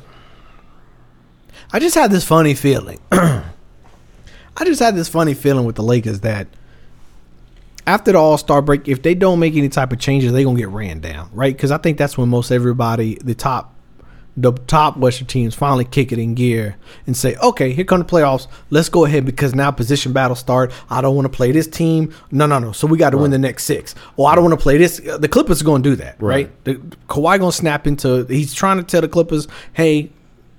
I 1.72 1.78
just 1.78 1.94
had 1.94 2.10
this 2.10 2.24
funny 2.24 2.54
feeling. 2.54 3.00
I 3.12 4.64
just 4.64 4.80
had 4.80 4.94
this 4.94 5.08
funny 5.08 5.34
feeling 5.34 5.64
with 5.64 5.76
the 5.76 5.82
Lakers 5.82 6.20
that 6.20 6.46
after 7.86 8.12
the 8.12 8.18
All 8.18 8.36
Star 8.38 8.60
break, 8.62 8.86
if 8.88 9.02
they 9.02 9.14
don't 9.14 9.38
make 9.38 9.54
any 9.56 9.68
type 9.68 9.92
of 9.92 9.98
changes, 9.98 10.32
they're 10.32 10.44
gonna 10.44 10.58
get 10.58 10.68
ran 10.68 11.00
down, 11.00 11.30
right? 11.32 11.54
Because 11.56 11.70
I 11.70 11.78
think 11.78 11.98
that's 11.98 12.16
when 12.18 12.28
most 12.28 12.50
everybody, 12.50 13.16
the 13.24 13.34
top, 13.34 13.71
the 14.36 14.52
top 14.52 14.96
Western 14.96 15.26
teams, 15.26 15.54
finally 15.54 15.84
kick 15.84 16.10
it 16.10 16.18
in 16.18 16.34
gear 16.34 16.76
and 17.06 17.14
say, 17.16 17.36
"Okay, 17.36 17.72
here 17.72 17.84
come 17.84 17.98
the 17.98 18.04
playoffs. 18.06 18.46
Let's 18.70 18.88
go 18.88 19.04
ahead 19.04 19.26
because 19.26 19.54
now 19.54 19.70
position 19.70 20.12
battles 20.12 20.38
start. 20.38 20.72
I 20.88 21.00
don't 21.02 21.14
want 21.14 21.26
to 21.26 21.36
play 21.36 21.52
this 21.52 21.66
team. 21.66 22.14
No, 22.30 22.46
no, 22.46 22.58
no. 22.58 22.72
So 22.72 22.86
we 22.86 22.96
got 22.96 23.10
to 23.10 23.18
win 23.18 23.30
the 23.30 23.38
next 23.38 23.64
six. 23.64 23.94
Or 24.16 24.30
I 24.30 24.34
don't 24.34 24.44
want 24.44 24.58
to 24.58 24.62
play 24.62 24.78
this. 24.78 24.98
The 24.98 25.28
Clippers 25.28 25.60
are 25.60 25.64
going 25.66 25.82
to 25.82 25.90
do 25.90 25.96
that, 25.96 26.16
right? 26.20 26.46
Right. 26.46 26.64
The, 26.64 26.74
Kawhi 27.08 27.38
going 27.38 27.50
to 27.50 27.56
snap 27.56 27.86
into. 27.86 28.24
He's 28.24 28.54
trying 28.54 28.78
to 28.78 28.82
tell 28.84 29.00
the 29.02 29.08
Clippers, 29.08 29.48
"Hey." 29.72 30.10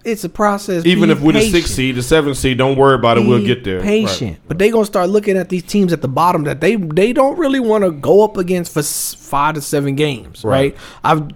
It's 0.06 0.26
a 0.26 0.30
process. 0.30 0.86
Even 0.86 1.08
Be 1.08 1.14
if 1.14 1.22
we're 1.22 1.32
the 1.32 1.50
sixth 1.50 1.76
seed, 1.76 1.96
the 1.96 2.04
seventh 2.04 2.36
seed, 2.38 2.58
don't 2.58 2.78
worry 2.78 2.96
about 2.96 3.18
it. 3.18 3.26
We'll 3.26 3.42
get 3.46 3.64
there. 3.64 3.80
Patient, 3.80 4.32
Right. 4.32 4.40
but 4.50 4.60
they 4.60 4.70
gonna 4.70 4.86
start 4.86 5.10
looking 5.10 5.38
at 5.38 5.48
these 5.48 5.64
teams 5.64 5.94
at 5.94 6.02
the 6.02 6.10
bottom 6.10 6.44
that 6.44 6.60
they 6.60 6.76
they 6.76 7.14
don't 7.14 7.38
really 7.38 7.62
want 7.62 7.86
to 7.86 7.92
go 7.92 8.22
up 8.22 8.36
against 8.36 8.74
for 8.74 8.84
five 8.84 9.56
to 9.56 9.62
seven 9.62 9.96
games, 9.96 10.44
right? 10.44 10.74
Right. 10.74 10.78
I've 11.06 11.28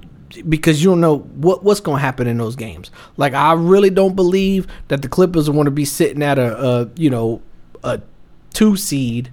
because 0.47 0.83
you 0.83 0.89
don't 0.89 1.01
know 1.01 1.19
what 1.19 1.63
what's 1.63 1.79
gonna 1.79 1.99
happen 1.99 2.27
in 2.27 2.37
those 2.37 2.55
games. 2.55 2.91
Like 3.17 3.33
I 3.33 3.53
really 3.53 3.89
don't 3.89 4.15
believe 4.15 4.67
that 4.87 5.01
the 5.01 5.09
Clippers 5.09 5.49
want 5.49 5.67
to 5.67 5.71
be 5.71 5.85
sitting 5.85 6.23
at 6.23 6.37
a, 6.37 6.57
a 6.57 6.89
you 6.95 7.09
know 7.09 7.41
a 7.83 8.01
two 8.53 8.75
seed 8.75 9.31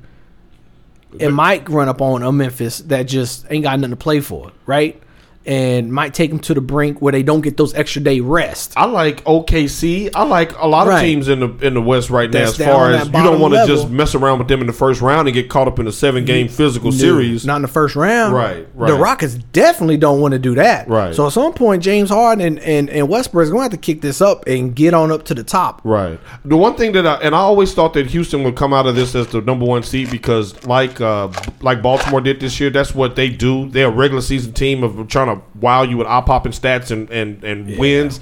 it 1.19 1.31
might 1.31 1.69
run 1.69 1.89
up 1.89 2.01
on 2.01 2.23
a 2.23 2.33
Memphis 2.33 2.79
that 2.81 3.05
just 3.05 3.47
ain't 3.51 3.65
got 3.65 3.79
nothing 3.79 3.91
to 3.91 3.97
play 3.97 4.21
for, 4.21 4.53
right? 4.67 5.01
And 5.47 5.93
might 5.93 6.15
take 6.15 6.31
them 6.31 6.39
to 6.41 6.55
the 6.55 6.61
brink 6.63 7.03
where 7.03 7.13
they 7.13 7.23
don't 7.23 7.43
get 7.43 7.57
those 7.59 7.75
extra 7.75 8.01
day 8.03 8.21
rest. 8.21 8.73
I 8.77 8.87
like 8.87 9.23
OKC. 9.25 10.11
I 10.15 10.25
like 10.25 10.59
a 10.59 10.67
lot 10.67 10.83
of 10.87 10.89
Right. 10.95 11.03
teams 11.03 11.29
in 11.29 11.41
the 11.41 11.49
in 11.61 11.75
the 11.75 11.83
West 11.83 12.09
right 12.09 12.31
now. 12.31 12.41
As 12.45 12.57
far 12.57 12.91
as 12.93 13.07
you 13.07 13.13
don't 13.13 13.41
want 13.41 13.53
to 13.55 13.67
just 13.67 13.91
mess 13.91 14.15
around 14.15 14.39
with 14.39 14.49
them 14.49 14.61
in 14.63 14.67
the 14.67 14.73
first 14.73 15.01
round 15.03 15.29
and 15.29 15.35
get 15.35 15.51
caught 15.51 15.69
up 15.69 15.79
in 15.79 15.87
a 15.87 15.93
seven 15.93 16.25
game 16.25 16.49
physical 16.49 16.91
No, 16.91 16.97
series. 16.97 17.45
Not 17.45 17.57
in 17.57 17.63
the 17.63 17.69
first 17.69 17.95
round. 17.95 18.35
Right, 18.35 18.67
The. 18.79 18.95
Rockets 18.95 19.35
definitely 19.53 19.99
don't 19.99 20.21
want 20.21 20.33
to 20.33 20.39
do 20.39 20.55
that. 20.55 20.89
Right. 20.89 21.15
So 21.15 21.27
at 21.27 21.33
some 21.33 21.53
point, 21.53 21.83
James 21.83 22.09
Harden 22.09 22.45
and, 22.47 22.59
and, 22.61 22.89
and 22.89 23.09
Westbrook 23.09 23.43
is 23.45 23.51
going 23.51 23.61
to 23.61 23.65
have 23.65 23.73
to 23.73 23.77
kick 23.77 24.01
this 24.01 24.23
up 24.23 24.47
and 24.47 24.75
get 24.75 24.95
on 24.95 25.11
up 25.13 25.25
to 25.27 25.35
the 25.35 25.45
top. 25.45 25.83
Right. 25.85 26.19
The 26.45 26.57
one 26.57 26.75
thing 26.77 26.93
that 26.93 27.07
I 27.07 27.15
and 27.17 27.35
I 27.35 27.39
always 27.39 27.75
thought 27.75 27.93
that 27.95 28.07
Houston 28.07 28.45
would 28.45 28.57
come 28.57 28.73
out 28.73 28.87
of 28.87 28.95
this 28.97 29.15
as 29.15 29.27
the 29.27 29.41
number 29.43 29.67
one 29.67 29.83
seed 29.83 30.11
because 30.11 30.65
like 30.67 31.01
uh 31.03 31.29
like 31.61 31.83
Baltimore 31.83 32.21
did 32.23 32.41
this 32.41 32.59
year, 32.61 32.71
that's 32.71 32.95
what 32.95 33.15
they 33.17 33.29
do. 33.29 33.69
They're 33.69 33.89
a 33.89 33.91
regular 33.91 34.23
season 34.23 34.53
team 34.53 34.83
of 34.83 35.07
trying 35.09 35.27
to 35.29 35.34
wow 35.61 35.83
you 35.83 35.97
with 35.97 36.07
eye 36.07 36.21
popping 36.23 36.53
stats 36.53 36.91
and 36.91 37.11
and, 37.11 37.43
and 37.45 37.79
wins. 37.79 38.21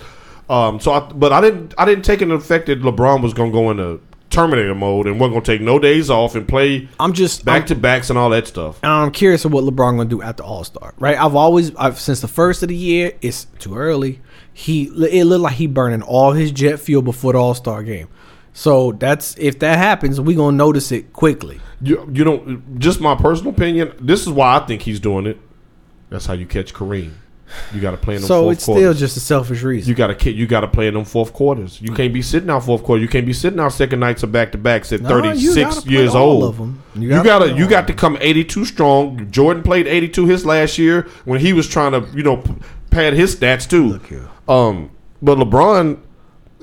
Um 0.48 0.80
so 0.80 0.92
I 0.92 1.00
but 1.00 1.32
I 1.32 1.40
didn't 1.40 1.74
I 1.78 1.84
didn't 1.84 2.04
take 2.04 2.20
an 2.20 2.30
effect 2.32 2.66
that 2.66 2.82
LeBron 2.82 3.22
was 3.22 3.32
gonna 3.34 3.50
go 3.52 3.70
into 3.70 4.00
Terminator 4.30 4.74
mode 4.74 5.06
and 5.06 5.20
wasn't 5.20 5.34
gonna 5.34 5.44
take 5.44 5.60
no 5.60 5.78
days 5.78 6.08
off 6.08 6.34
and 6.34 6.48
play 6.48 6.88
I'm 6.98 7.12
just 7.12 7.44
back 7.44 7.54
I'm- 7.62 7.66
to 7.68 7.74
backs 7.74 8.08
and 8.10 8.18
all 8.18 8.30
that 8.30 8.46
stuff. 8.46 8.78
And 8.82 8.90
I'm 8.90 9.10
curious 9.10 9.44
of 9.44 9.52
what 9.52 9.62
LeBron 9.64 9.96
gonna 9.98 10.06
do 10.06 10.22
after 10.22 10.42
All 10.42 10.64
Star, 10.64 10.94
right? 10.98 11.18
I've 11.18 11.34
always, 11.34 11.74
I've 11.76 11.98
since 12.00 12.20
the 12.20 12.28
first 12.28 12.62
of 12.62 12.70
the 12.70 12.74
year, 12.76 13.12
it's 13.20 13.44
too 13.58 13.76
early. 13.76 14.20
He, 14.54 14.84
it 14.84 15.24
looked 15.24 15.42
like 15.42 15.54
he 15.54 15.66
burning 15.66 16.00
all 16.02 16.32
his 16.32 16.50
jet 16.50 16.78
fuel 16.80 17.02
before 17.02 17.34
the 17.34 17.38
All 17.40 17.52
Star 17.54 17.82
game. 17.82 18.08
So 18.54 18.92
that's 18.92 19.34
if 19.38 19.58
that 19.60 19.76
happens, 19.78 20.18
we 20.20 20.34
gonna 20.34 20.56
notice 20.56 20.92
it 20.92 21.12
quickly. 21.12 21.60
You 21.82 22.08
you 22.12 22.24
don't 22.24 22.78
just 22.78 23.00
my 23.02 23.14
personal 23.14 23.52
opinion, 23.52 23.92
this 24.00 24.22
is 24.22 24.28
why 24.30 24.56
I 24.56 24.60
think 24.60 24.80
he's 24.82 25.00
doing 25.00 25.26
it. 25.26 25.38
That's 26.12 26.26
how 26.26 26.34
you 26.34 26.46
catch 26.46 26.72
Kareem. 26.72 27.10
You 27.74 27.80
gotta 27.82 27.98
play 27.98 28.14
in 28.14 28.22
them 28.22 28.28
So 28.28 28.42
fourth 28.44 28.56
it's 28.56 28.64
quarters. 28.64 28.82
still 28.82 28.94
just 28.94 29.16
a 29.18 29.20
selfish 29.20 29.62
reason. 29.62 29.88
You 29.88 29.94
gotta 29.94 30.14
ki- 30.14 30.30
you 30.30 30.46
gotta 30.46 30.68
play 30.68 30.86
in 30.88 30.94
them 30.94 31.04
fourth 31.04 31.34
quarters. 31.34 31.80
You 31.82 31.92
can't 31.92 32.12
be 32.14 32.22
sitting 32.22 32.48
out 32.48 32.64
fourth 32.64 32.82
quarter. 32.82 33.02
You 33.02 33.08
can't 33.08 33.26
be 33.26 33.34
sitting 33.34 33.60
out 33.60 33.72
second 33.74 34.00
nights 34.00 34.22
of 34.22 34.32
back 34.32 34.52
to 34.52 34.58
backs 34.58 34.90
at 34.92 35.02
No, 35.02 35.08
thirty 35.08 35.38
six 35.38 35.84
years 35.86 36.14
old. 36.14 36.56
You 36.94 37.08
gotta 37.10 37.24
gotta, 37.24 37.52
you 37.52 37.68
got 37.68 37.86
to 37.88 37.92
come 37.92 38.16
eighty 38.22 38.42
two 38.44 38.64
strong. 38.64 39.30
Jordan 39.30 39.62
played 39.62 39.86
eighty 39.86 40.08
two 40.08 40.24
his 40.26 40.46
last 40.46 40.78
year 40.78 41.08
when 41.26 41.40
he 41.40 41.52
was 41.52 41.68
trying 41.68 41.92
to 41.92 42.08
you 42.16 42.22
know 42.22 42.42
pad 42.90 43.12
his 43.12 43.36
stats 43.36 43.68
too. 43.68 44.00
Um, 44.48 44.90
but 45.20 45.36
LeBron, 45.36 45.98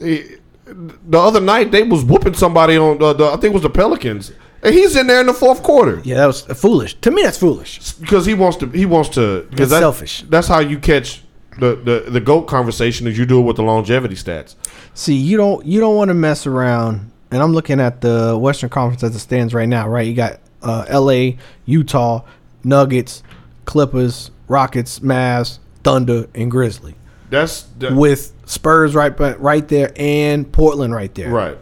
eh, 0.02 0.24
the 0.66 1.20
other 1.20 1.40
night 1.42 1.72
they 1.72 1.84
was 1.84 2.04
whooping 2.04 2.34
somebody 2.34 2.78
on 2.78 3.02
uh, 3.02 3.14
the 3.14 3.26
I 3.26 3.32
think 3.34 3.46
it 3.46 3.54
was 3.54 3.62
the 3.64 3.70
Pelicans, 3.70 4.32
and 4.62 4.74
he's 4.74 4.96
in 4.96 5.08
there 5.08 5.22
in 5.22 5.28
the 5.28 5.34
fourth 5.34 5.64
quarter 5.64 6.02
yeah, 6.04 6.16
that 6.16 6.26
was 6.26 6.42
foolish. 6.42 6.96
To 7.02 7.12
me, 7.12 7.24
that's 7.24 7.38
foolish. 7.38 7.94
because 7.94 8.26
he 8.26 8.34
wants 8.34 8.58
to 8.58 8.68
he 8.70 8.86
wants 8.86 9.10
to 9.10 9.44
because 9.50 9.70
That's 9.70 9.82
selfish. 9.82 10.24
That's 10.24 10.48
how 10.48 10.60
you 10.60 10.80
catch 10.80 11.24
the 11.60 11.76
the 11.76 12.10
the 12.12 12.20
goat 12.20 12.44
conversation 12.44 13.08
is 13.08 13.18
you 13.18 13.26
do 13.26 13.40
it 13.40 13.44
with 13.44 13.58
the 13.58 13.64
longevity 13.64 14.16
stats. 14.16 14.56
See, 14.94 15.16
you 15.16 15.38
don't 15.38 15.66
you 15.66 15.80
don't 15.80 15.96
want 15.96 16.10
to 16.10 16.14
mess 16.14 16.46
around. 16.46 17.12
And 17.32 17.44
I'm 17.44 17.54
looking 17.54 17.80
at 17.80 18.02
the 18.02 18.36
Western 18.40 18.72
Conference 18.72 19.04
as 19.04 19.16
it 19.16 19.20
stands 19.20 19.54
right 19.54 19.70
now, 19.70 19.88
right? 19.88 20.08
You 20.08 20.16
got 20.16 20.40
uh, 20.64 20.86
L.A., 20.88 21.38
Utah, 21.66 22.26
Nuggets, 22.64 23.22
Clippers, 23.66 24.32
Rockets, 24.48 25.00
Mavs, 25.00 25.60
Thunder, 25.84 26.28
and 26.34 26.50
Grizzly, 26.50 26.96
That's 27.30 27.64
that, 27.78 27.94
with 27.94 28.34
Spurs 28.46 28.96
right 28.96 29.18
right 29.40 29.68
there 29.68 29.92
and 29.96 30.52
Portland 30.52 30.94
right 30.94 31.14
there. 31.14 31.30
right. 31.30 31.58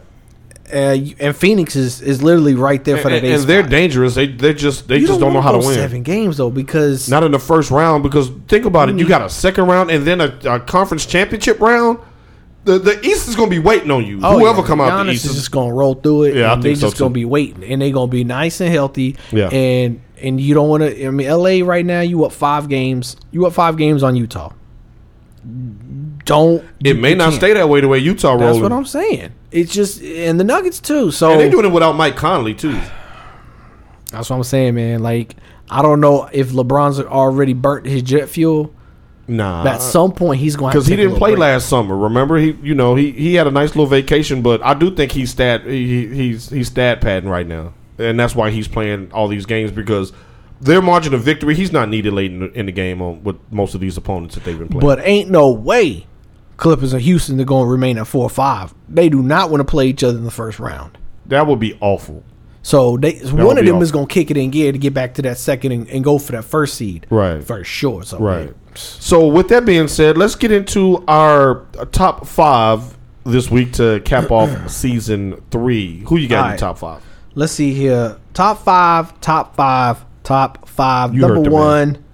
Uh, 0.72 0.96
and 1.18 1.36
Phoenix 1.36 1.74
is, 1.76 2.00
is 2.02 2.22
literally 2.22 2.54
right 2.54 2.82
there 2.84 2.98
for 2.98 3.08
And, 3.08 3.16
the 3.16 3.20
day. 3.20 3.32
and 3.32 3.42
they're 3.44 3.62
dangerous. 3.62 4.14
They 4.14 4.26
they 4.26 4.52
just 4.54 4.86
they 4.88 4.98
You 4.98 5.06
just 5.06 5.20
don't, 5.20 5.32
know 5.32 5.40
wanna 5.40 5.42
how 5.42 5.52
to 5.52 5.58
win. 5.58 5.74
Seven 5.74 6.02
games 6.02 6.36
though, 6.36 6.50
because 6.50 7.08
Not 7.08 7.22
in 7.24 7.32
the 7.32 7.38
first 7.38 7.70
round 7.70 8.02
because 8.02 8.30
think 8.48 8.64
about 8.64 8.88
it. 8.88 8.98
You 8.98 9.08
got 9.08 9.22
a 9.22 9.30
second 9.30 9.66
round 9.66 9.90
and 9.90 10.06
then 10.06 10.20
a, 10.20 10.38
a 10.44 10.60
conference 10.60 11.06
championship 11.06 11.60
round. 11.60 11.98
The 12.64 12.78
the 12.78 13.00
East 13.06 13.28
is 13.28 13.36
going 13.36 13.48
to 13.48 13.56
be 13.56 13.60
waiting 13.62 13.90
on 13.90 14.04
you. 14.04 14.20
Oh, 14.22 14.38
Whoever 14.38 14.60
yeah. 14.60 14.66
come 14.66 14.80
out 14.80 15.04
the 15.06 15.12
East 15.12 15.24
is 15.24 15.34
just 15.36 15.50
gonna 15.52 15.72
roll 15.72 15.94
through 15.94 16.24
it. 16.24 16.36
Yeah, 16.36 16.50
I 16.50 16.54
think 16.54 16.64
they 16.64 16.74
so, 16.74 16.88
just 16.88 16.98
gonna 16.98 17.10
be 17.14 17.24
waiting, 17.24 17.64
and 17.64 17.80
they're 17.80 17.92
gonna 17.92 18.10
be 18.10 18.24
nice 18.24 18.60
and 18.60 18.70
healthy. 18.70 19.16
Yeah. 19.32 19.48
and 19.48 20.02
and 20.20 20.38
you 20.40 20.52
don't 20.52 20.68
want 20.68 20.82
to. 20.82 21.06
I 21.06 21.10
mean, 21.10 21.28
LA 21.28 21.64
right 21.64 21.86
now, 21.86 22.00
you 22.00 22.24
up 22.24 22.32
five 22.32 22.68
games. 22.68 23.16
You 23.30 23.46
up 23.46 23.52
five 23.54 23.76
games 23.78 24.02
on 24.02 24.16
Utah. 24.16 24.52
Don't. 26.28 26.62
It 26.84 26.98
may 26.98 27.14
not 27.14 27.32
stay 27.32 27.54
that 27.54 27.70
way 27.70 27.80
the 27.80 27.88
way 27.88 27.98
Utah 27.98 28.32
rolls. 28.32 28.56
That's 28.56 28.58
what 28.62 28.72
I'm 28.72 28.84
saying. 28.84 29.32
It's 29.50 29.72
just 29.72 30.02
and 30.02 30.38
the 30.38 30.44
Nuggets 30.44 30.78
too. 30.78 31.10
So 31.10 31.32
and 31.32 31.40
they're 31.40 31.50
doing 31.50 31.64
it 31.64 31.72
without 31.72 31.94
Mike 31.94 32.16
Conley 32.16 32.54
too. 32.54 32.78
that's 34.12 34.28
what 34.28 34.36
I'm 34.36 34.44
saying, 34.44 34.74
man. 34.74 35.02
Like 35.02 35.36
I 35.70 35.80
don't 35.80 36.00
know 36.00 36.28
if 36.30 36.50
LeBron's 36.50 37.00
already 37.00 37.54
burnt 37.54 37.86
his 37.86 38.02
jet 38.02 38.28
fuel. 38.28 38.74
Nah, 39.26 39.62
But 39.62 39.74
at 39.76 39.82
some 39.82 40.12
point, 40.12 40.40
he's 40.40 40.56
going 40.56 40.72
to 40.72 40.78
because 40.78 40.86
he 40.86 40.96
didn't 40.96 41.16
play 41.16 41.34
last 41.34 41.68
summer. 41.68 41.96
Remember, 41.96 42.36
he 42.36 42.52
you 42.62 42.74
know 42.74 42.94
he 42.94 43.12
he 43.12 43.34
had 43.34 43.46
a 43.46 43.50
nice 43.50 43.70
little 43.70 43.86
vacation, 43.86 44.42
but 44.42 44.62
I 44.62 44.74
do 44.74 44.94
think 44.94 45.12
he's 45.12 45.30
stat 45.30 45.64
he, 45.64 46.06
he's 46.08 46.50
he's 46.50 46.68
stat 46.68 47.00
padding 47.00 47.30
right 47.30 47.46
now, 47.46 47.72
and 47.98 48.20
that's 48.20 48.34
why 48.34 48.50
he's 48.50 48.68
playing 48.68 49.12
all 49.12 49.28
these 49.28 49.46
games 49.46 49.70
because 49.70 50.12
their 50.60 50.82
margin 50.82 51.14
of 51.14 51.22
victory 51.22 51.54
he's 51.54 51.72
not 51.72 51.88
needed 51.88 52.12
late 52.12 52.32
in 52.32 52.40
the, 52.40 52.52
in 52.52 52.66
the 52.66 52.72
game 52.72 53.00
on 53.00 53.22
with 53.22 53.36
most 53.50 53.74
of 53.74 53.80
these 53.80 53.96
opponents 53.96 54.34
that 54.34 54.44
they've 54.44 54.58
been 54.58 54.68
playing. 54.68 54.80
But 54.80 55.00
ain't 55.06 55.30
no 55.30 55.50
way 55.50 56.06
Clippers 56.58 56.92
and 56.92 57.00
Houston, 57.00 57.36
they're 57.38 57.46
going 57.46 57.64
to 57.66 57.70
remain 57.70 57.96
at 57.98 58.06
four 58.06 58.24
or 58.24 58.30
five. 58.30 58.74
They 58.88 59.08
do 59.08 59.22
not 59.22 59.48
want 59.50 59.60
to 59.60 59.64
play 59.64 59.86
each 59.88 60.04
other 60.04 60.18
in 60.18 60.24
the 60.24 60.30
first 60.30 60.58
round. 60.58 60.98
that 61.26 61.46
would 61.46 61.58
be 61.60 61.78
awful. 61.80 62.22
So 62.62 62.98
they 62.98 63.12
one 63.30 63.56
of 63.56 63.64
them 63.64 63.80
is 63.80 63.90
going 63.92 64.06
to 64.08 64.12
kick 64.12 64.30
it 64.30 64.36
in 64.36 64.50
gear 64.50 64.72
to 64.72 64.76
get 64.78 64.92
back 64.92 65.14
to 65.14 65.22
that 65.22 65.38
second 65.38 65.72
and, 65.72 65.88
and 65.88 66.04
go 66.04 66.18
for 66.18 66.32
that 66.32 66.44
first 66.44 66.74
seed. 66.74 67.06
Right. 67.08 67.42
For 67.42 67.64
sure. 67.64 68.02
So 68.02 68.18
Right. 68.18 68.52
So 68.74 69.26
with 69.28 69.48
that 69.48 69.64
being 69.64 69.88
said, 69.88 70.18
let's 70.18 70.34
get 70.34 70.52
into 70.52 71.02
our 71.08 71.64
top 71.92 72.26
five 72.26 72.96
this 73.24 73.50
week 73.50 73.72
to 73.74 74.00
cap 74.04 74.30
off 74.30 74.70
season 74.70 75.42
three. 75.50 76.00
Who 76.08 76.16
you 76.18 76.28
got 76.28 76.38
in 76.38 76.42
Alright. 76.42 76.58
the 76.58 76.66
top 76.66 76.78
five? 76.78 77.02
Let's 77.34 77.52
see 77.52 77.72
here. 77.72 78.18
Top 78.34 78.62
five, 78.64 79.18
top 79.20 79.54
five, 79.56 80.04
top 80.24 80.68
five. 80.68 81.14
You 81.14 81.20
Number 81.22 81.36
the 81.36 81.50
man. 81.50 81.52
one, 81.52 82.04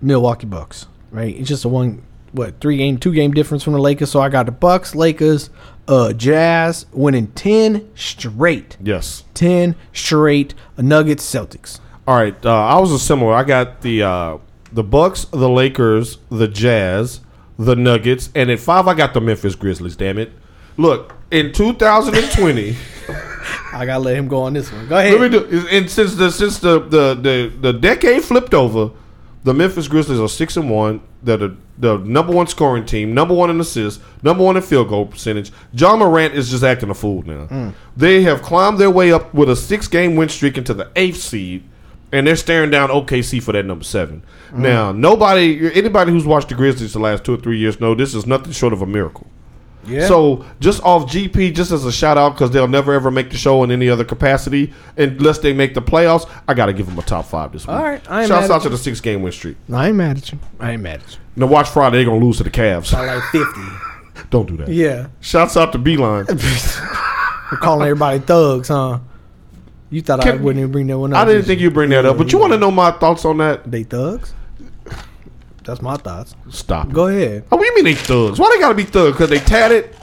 Milwaukee 0.00 0.46
Bucks. 0.46 0.86
Right? 1.10 1.36
It's 1.36 1.48
just 1.48 1.64
a 1.64 1.68
one 1.68 2.02
what, 2.32 2.60
three 2.60 2.76
game, 2.78 2.98
two 2.98 3.12
game 3.12 3.32
difference 3.32 3.62
from 3.62 3.74
the 3.74 3.78
Lakers. 3.78 4.10
So 4.10 4.20
I 4.20 4.28
got 4.28 4.46
the 4.46 4.52
Bucks, 4.52 4.94
Lakers, 4.94 5.50
uh, 5.88 6.12
Jazz 6.12 6.86
winning 6.92 7.28
ten 7.28 7.88
straight. 7.94 8.76
Yes. 8.82 9.24
10 9.34 9.74
straight 9.92 10.54
Nuggets 10.78 11.24
Celtics. 11.24 11.80
All 12.06 12.16
right, 12.16 12.34
uh, 12.44 12.50
I 12.52 12.80
was 12.80 12.90
a 12.90 12.98
similar. 12.98 13.32
I 13.32 13.44
got 13.44 13.82
the 13.82 14.02
uh, 14.02 14.38
the 14.72 14.82
Bucks, 14.82 15.26
the 15.26 15.48
Lakers, 15.48 16.18
the 16.30 16.48
Jazz, 16.48 17.20
the 17.58 17.76
Nuggets, 17.76 18.30
and 18.34 18.50
at 18.50 18.58
five 18.58 18.88
I 18.88 18.94
got 18.94 19.14
the 19.14 19.20
Memphis 19.20 19.54
Grizzlies. 19.54 19.94
Damn 19.94 20.18
it! 20.18 20.32
Look, 20.76 21.14
in 21.30 21.52
2020, 21.52 22.76
I 23.72 23.86
gotta 23.86 24.00
let 24.00 24.16
him 24.16 24.26
go 24.26 24.42
on 24.42 24.54
this 24.54 24.72
one. 24.72 24.88
Go 24.88 24.98
ahead. 24.98 25.20
let 25.20 25.30
me 25.30 25.38
do. 25.38 25.66
And 25.70 25.88
since 25.88 26.14
the 26.14 26.30
since 26.30 26.58
the 26.58 26.80
the 26.80 27.14
the, 27.14 27.52
the 27.60 27.72
decade 27.72 28.24
flipped 28.24 28.54
over, 28.54 28.90
the 29.44 29.52
Memphis 29.52 29.88
Grizzlies 29.88 30.20
are 30.20 30.28
six 30.28 30.56
and 30.56 30.70
one. 30.70 31.00
They're 31.22 31.36
the 31.36 31.56
the 31.78 31.98
number 31.98 32.32
one 32.32 32.46
scoring 32.46 32.84
team, 32.84 33.12
number 33.14 33.34
one 33.34 33.50
in 33.50 33.58
assists, 33.58 34.02
number 34.22 34.44
one 34.44 34.56
in 34.56 34.62
field 34.62 34.88
goal 34.88 35.06
percentage. 35.06 35.50
Ja 35.72 35.96
Morant 35.96 36.34
is 36.34 36.50
just 36.50 36.62
acting 36.62 36.90
a 36.90 36.94
fool 36.94 37.22
now. 37.22 37.46
Hmm. 37.46 37.70
They 37.96 38.22
have 38.22 38.42
climbed 38.42 38.78
their 38.78 38.90
way 38.90 39.10
up 39.12 39.34
with 39.34 39.50
a 39.50 39.56
six 39.56 39.88
game 39.88 40.14
win 40.14 40.28
streak 40.28 40.56
into 40.58 40.74
the 40.74 40.90
eighth 40.94 41.16
seed, 41.16 41.64
and 42.12 42.26
they're 42.26 42.36
staring 42.36 42.70
down 42.70 42.90
OKC 42.90 43.42
for 43.42 43.52
that 43.52 43.66
number 43.66 43.84
seven. 43.84 44.22
Hmm. 44.50 44.62
Now, 44.62 44.92
nobody, 44.92 45.72
anybody 45.74 46.12
who's 46.12 46.26
watched 46.26 46.50
the 46.50 46.54
Grizzlies 46.54 46.92
the 46.92 47.00
last 47.00 47.24
two 47.24 47.34
or 47.34 47.38
three 47.38 47.58
years 47.58 47.80
know 47.80 47.94
this 47.94 48.14
is 48.14 48.26
nothing 48.26 48.52
short 48.52 48.72
of 48.72 48.82
a 48.82 48.86
miracle. 48.86 49.26
Yeah. 49.84 50.06
So 50.06 50.44
just 50.60 50.82
off 50.82 51.10
GP, 51.10 51.54
just 51.54 51.72
as 51.72 51.84
a 51.84 51.92
shout 51.92 52.16
out, 52.16 52.34
because 52.34 52.50
they'll 52.50 52.68
never 52.68 52.92
ever 52.92 53.10
make 53.10 53.30
the 53.30 53.36
show 53.36 53.62
in 53.64 53.70
any 53.70 53.88
other 53.88 54.04
capacity 54.04 54.72
unless 54.96 55.38
they 55.38 55.52
make 55.52 55.74
the 55.74 55.82
playoffs. 55.82 56.30
I 56.46 56.54
got 56.54 56.66
to 56.66 56.72
give 56.72 56.86
them 56.86 56.98
a 56.98 57.02
top 57.02 57.26
five 57.26 57.52
this 57.52 57.66
week. 57.66 57.76
All 57.76 57.82
right, 57.82 58.10
I 58.10 58.20
ain't 58.22 58.28
Shouts 58.28 58.48
mad 58.48 58.54
out 58.54 58.60
at 58.60 58.62
to 58.64 58.68
the 58.70 58.78
six 58.78 59.00
game 59.00 59.22
win 59.22 59.32
streak. 59.32 59.56
I 59.72 59.88
ain't 59.88 59.96
mad 59.96 60.18
at 60.18 60.32
you. 60.32 60.38
I 60.60 60.72
ain't 60.72 60.82
mad 60.82 61.00
at 61.02 61.12
you. 61.14 61.18
Now 61.36 61.46
watch 61.46 61.68
Friday, 61.68 61.98
they're 61.98 62.06
gonna 62.06 62.24
lose 62.24 62.38
to 62.38 62.44
the 62.44 62.50
Cavs. 62.50 62.94
I 62.94 63.14
like 63.14 63.24
50. 63.30 63.60
Don't 64.30 64.46
do 64.48 64.56
that. 64.58 64.68
Yeah. 64.68 65.08
Shouts 65.20 65.56
out 65.56 65.72
to 65.72 65.78
Beilein. 65.78 66.26
We're 67.50 67.58
calling 67.58 67.82
everybody 67.82 68.18
thugs, 68.20 68.68
huh? 68.68 69.00
You 69.90 70.00
thought 70.00 70.20
I 70.20 70.22
Can- 70.22 70.42
wouldn't 70.42 70.60
even 70.60 70.72
bring 70.72 70.86
that 70.86 70.98
one 70.98 71.12
up. 71.12 71.18
I 71.18 71.24
didn't 71.26 71.44
think 71.44 71.60
you'd 71.60 71.74
bring 71.74 71.90
that 71.90 72.06
up, 72.06 72.16
but 72.16 72.32
you 72.32 72.38
want 72.38 72.52
to 72.54 72.58
know 72.58 72.70
my 72.70 72.92
thoughts 72.92 73.24
on 73.26 73.38
that? 73.38 73.70
They 73.70 73.82
thugs? 73.82 74.32
That's 75.64 75.82
my 75.82 75.96
thoughts. 75.96 76.34
Stop. 76.50 76.88
it. 76.88 76.92
Go 76.92 77.08
ahead. 77.08 77.44
Oh, 77.50 77.56
what 77.56 77.62
do 77.62 77.66
you 77.66 77.74
mean 77.76 77.84
they 77.84 77.94
thugs? 77.94 78.38
Why 78.38 78.50
they 78.54 78.60
gotta 78.60 78.74
be 78.74 78.84
thugs? 78.84 79.12
Because 79.16 79.30
they 79.30 79.38
tatted? 79.38 79.94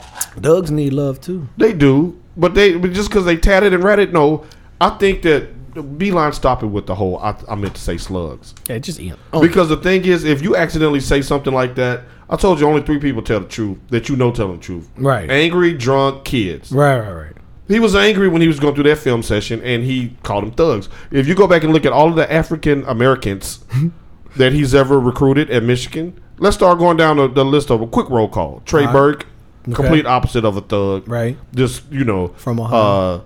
Thugs 0.42 0.70
need 0.70 0.92
love 0.92 1.20
too. 1.20 1.48
They 1.56 1.72
do, 1.72 2.20
but 2.36 2.54
they 2.54 2.76
but 2.76 2.92
just 2.92 3.08
because 3.08 3.24
they 3.24 3.36
tatted 3.36 3.72
and 3.74 3.82
ratted. 3.82 4.12
No, 4.12 4.44
I 4.80 4.90
think 4.90 5.22
that 5.22 5.48
Beilein 5.74 6.34
stop 6.34 6.62
it 6.62 6.66
with 6.66 6.86
the 6.86 6.94
whole. 6.94 7.18
I, 7.18 7.34
I 7.48 7.54
meant 7.54 7.74
to 7.74 7.80
say 7.80 7.96
slugs. 7.96 8.54
Yeah, 8.68 8.78
just 8.78 9.00
eat. 9.00 9.14
Oh, 9.32 9.40
Because 9.40 9.68
the 9.68 9.76
thing 9.76 10.04
is, 10.04 10.24
if 10.24 10.42
you 10.42 10.56
accidentally 10.56 11.00
say 11.00 11.22
something 11.22 11.52
like 11.54 11.74
that, 11.76 12.02
I 12.28 12.36
told 12.36 12.60
you 12.60 12.66
only 12.66 12.82
three 12.82 12.98
people 12.98 13.22
tell 13.22 13.40
the 13.40 13.46
truth 13.48 13.78
that 13.90 14.08
you 14.08 14.16
know 14.16 14.32
tell 14.32 14.50
the 14.52 14.58
truth. 14.58 14.88
Right. 14.96 15.30
Angry, 15.30 15.74
drunk, 15.74 16.24
kids. 16.24 16.72
right, 16.72 16.98
right, 16.98 17.12
right. 17.12 17.36
He 17.68 17.78
was 17.78 17.94
angry 17.94 18.26
when 18.26 18.42
he 18.42 18.48
was 18.48 18.58
going 18.58 18.74
through 18.74 18.84
that 18.84 18.98
film 18.98 19.22
session, 19.22 19.62
and 19.62 19.84
he 19.84 20.16
called 20.24 20.42
them 20.42 20.50
thugs. 20.50 20.88
If 21.12 21.28
you 21.28 21.36
go 21.36 21.46
back 21.46 21.62
and 21.62 21.72
look 21.72 21.86
at 21.86 21.92
all 21.92 22.08
of 22.08 22.16
the 22.16 22.30
African 22.32 22.84
Americans 22.86 23.64
that 24.36 24.52
he's 24.52 24.74
ever 24.74 24.98
recruited 25.00 25.50
at 25.50 25.62
Michigan, 25.62 26.18
let's 26.38 26.56
start 26.56 26.78
going 26.78 26.96
down 26.96 27.16
the, 27.16 27.28
the 27.28 27.44
list 27.44 27.70
of 27.70 27.80
a 27.80 27.86
quick 27.86 28.08
roll 28.10 28.28
call. 28.28 28.62
Trey 28.64 28.84
right. 28.86 28.92
Burke, 28.92 29.26
Okay. 29.68 29.74
complete 29.74 30.06
opposite 30.06 30.44
of 30.44 30.56
a 30.56 30.62
thug. 30.62 31.06
Right. 31.08 31.36
Just 31.54 31.82
you 31.92 32.04
know, 32.04 32.28
From 32.28 32.60
Ohio. 32.60 32.78
Uh, 32.78 33.20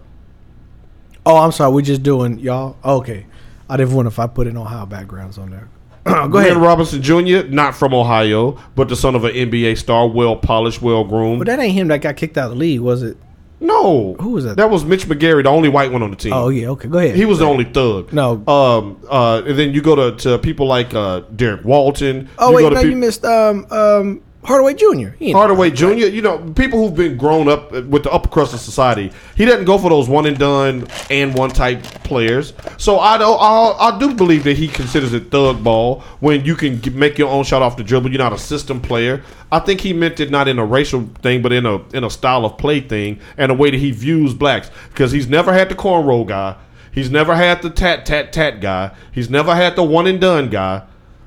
Oh, 1.27 1.39
I'm 1.39 1.53
sorry. 1.53 1.73
We're 1.73 1.81
just 1.81 2.03
doing 2.03 2.39
y'all. 2.39 2.77
Okay. 2.85 3.25
I 3.71 3.79
didn't 3.79 3.95
wonder 3.95 4.09
if 4.09 4.19
I 4.19 4.27
put 4.27 4.47
in 4.47 4.57
Ohio 4.59 4.85
backgrounds 4.85 5.39
on 5.39 5.51
there. 5.51 5.69
Go 6.05 6.29
Glenn 6.29 6.47
ahead. 6.49 6.57
Robinson 6.59 7.01
Jr., 7.01 7.45
not 7.49 7.75
from 7.75 7.95
Ohio, 7.95 8.59
but 8.75 8.91
the 8.91 8.97
son 8.97 9.15
of 9.15 9.25
an 9.25 9.33
NBA 9.33 9.79
star, 9.79 10.07
well 10.07 10.37
polished, 10.37 10.83
well 10.83 11.03
groomed. 11.05 11.39
But 11.39 11.47
that 11.47 11.59
ain't 11.61 11.73
him 11.73 11.89
that 11.89 12.03
got 12.03 12.17
kicked 12.17 12.37
out 12.37 12.47
of 12.47 12.51
the 12.51 12.57
league, 12.59 12.81
was 12.81 13.03
it? 13.03 13.17
No, 13.65 14.15
Who 14.21 14.31
was 14.31 14.45
that? 14.45 14.57
That 14.57 14.71
was 14.71 14.85
Mitch 14.85 15.07
McGary, 15.07 15.43
the 15.43 15.49
only 15.49 15.69
white 15.69 15.91
one 15.91 16.03
on 16.03 16.11
the 16.11 16.17
team. 16.17 16.33
Oh 16.35 16.49
yeah. 16.51 16.69
Okay. 16.69 16.89
Go 16.89 16.99
ahead. 16.99 17.17
He 17.17 17.25
was 17.25 17.39
the 17.39 17.47
only 17.47 17.65
thug. 17.65 18.13
No. 18.13 18.45
Um. 18.47 19.01
Uh. 19.09 19.43
And 19.47 19.59
then 19.59 19.73
you 19.73 19.81
go 19.83 19.95
to, 19.95 20.17
to 20.25 20.39
people 20.39 20.67
like 20.67 20.95
uh 20.95 21.21
Derrick 21.35 21.65
Walton. 21.65 22.29
Oh 22.39 22.51
you 22.51 22.57
wait, 22.57 22.63
go 22.63 22.69
to 22.71 22.75
no, 22.77 22.83
peop- 22.83 22.91
you 22.91 22.97
missed 22.97 23.25
um 23.25 23.67
um 23.71 24.23
Hardaway 24.45 24.75
Jr. 24.75 25.09
He 25.19 25.33
Hardaway 25.33 25.71
Jr. 25.71 25.87
You 25.87 26.21
know, 26.21 26.39
people 26.53 26.79
who've 26.79 26.95
been 26.95 27.17
grown 27.17 27.49
up 27.49 27.73
with 27.73 28.03
the 28.05 28.13
upper 28.13 28.29
crust 28.29 28.53
of 28.53 28.61
society. 28.61 29.11
He 29.37 29.45
doesn't 29.45 29.65
go 29.65 29.79
for 29.79 29.89
those 29.89 30.09
one 30.09 30.27
and 30.27 30.39
done 30.39 30.87
and 31.11 31.35
one 31.35 31.51
type 31.51 31.83
players. 32.05 32.53
So 32.77 32.99
I 32.99 33.17
do 33.17 33.25
I, 33.25 33.89
I 33.89 33.99
do 33.99 34.15
believe 34.15 34.45
that 34.45 34.59
he 34.59 34.69
considers 34.69 35.15
it 35.15 35.31
thug 35.31 35.65
ball 35.65 36.01
when 36.21 36.45
you 36.45 36.57
can 36.57 36.81
make 36.99 37.17
your 37.17 37.31
own 37.31 37.45
shot 37.45 37.63
off 37.63 37.77
the 37.77 37.85
dribble. 37.85 38.11
You're 38.11 38.19
not 38.19 38.33
a 38.35 38.39
system 38.39 38.81
player. 38.81 39.23
I 39.51 39.61
think 39.61 39.81
he 39.81 39.93
meant 39.93 40.21
it 40.21 40.31
not 40.31 40.47
in 40.47 40.59
a 40.59 40.65
racial 40.65 41.09
thing, 41.23 41.41
but 41.41 41.53
in 41.53 41.65
a 41.65 41.77
in 41.97 42.05
a 42.05 42.11
style 42.11 42.45
of 42.45 42.59
play 42.59 42.81
thing 42.81 43.21
and 43.39 43.51
a 43.51 43.55
way 43.55 43.71
that 43.71 43.79
he 43.79 43.93
views 43.93 44.35
blacks 44.35 44.71
because 44.91 45.13
he's 45.13 45.29
never 45.29 45.53
had 45.53 45.71
the 45.71 45.75
cornrow 45.75 46.27
guy. 46.27 46.57
He's 46.93 47.11
never 47.11 47.35
had 47.35 47.63
the 47.63 47.71
tat 47.71 48.05
tat 48.05 48.33
tat 48.33 48.61
guy. 48.61 48.95
He's 49.11 49.31
never 49.31 49.55
had 49.55 49.75
the 49.75 49.83
one 49.83 50.07
and 50.07 50.21
done 50.21 50.51
guy. 50.51 50.83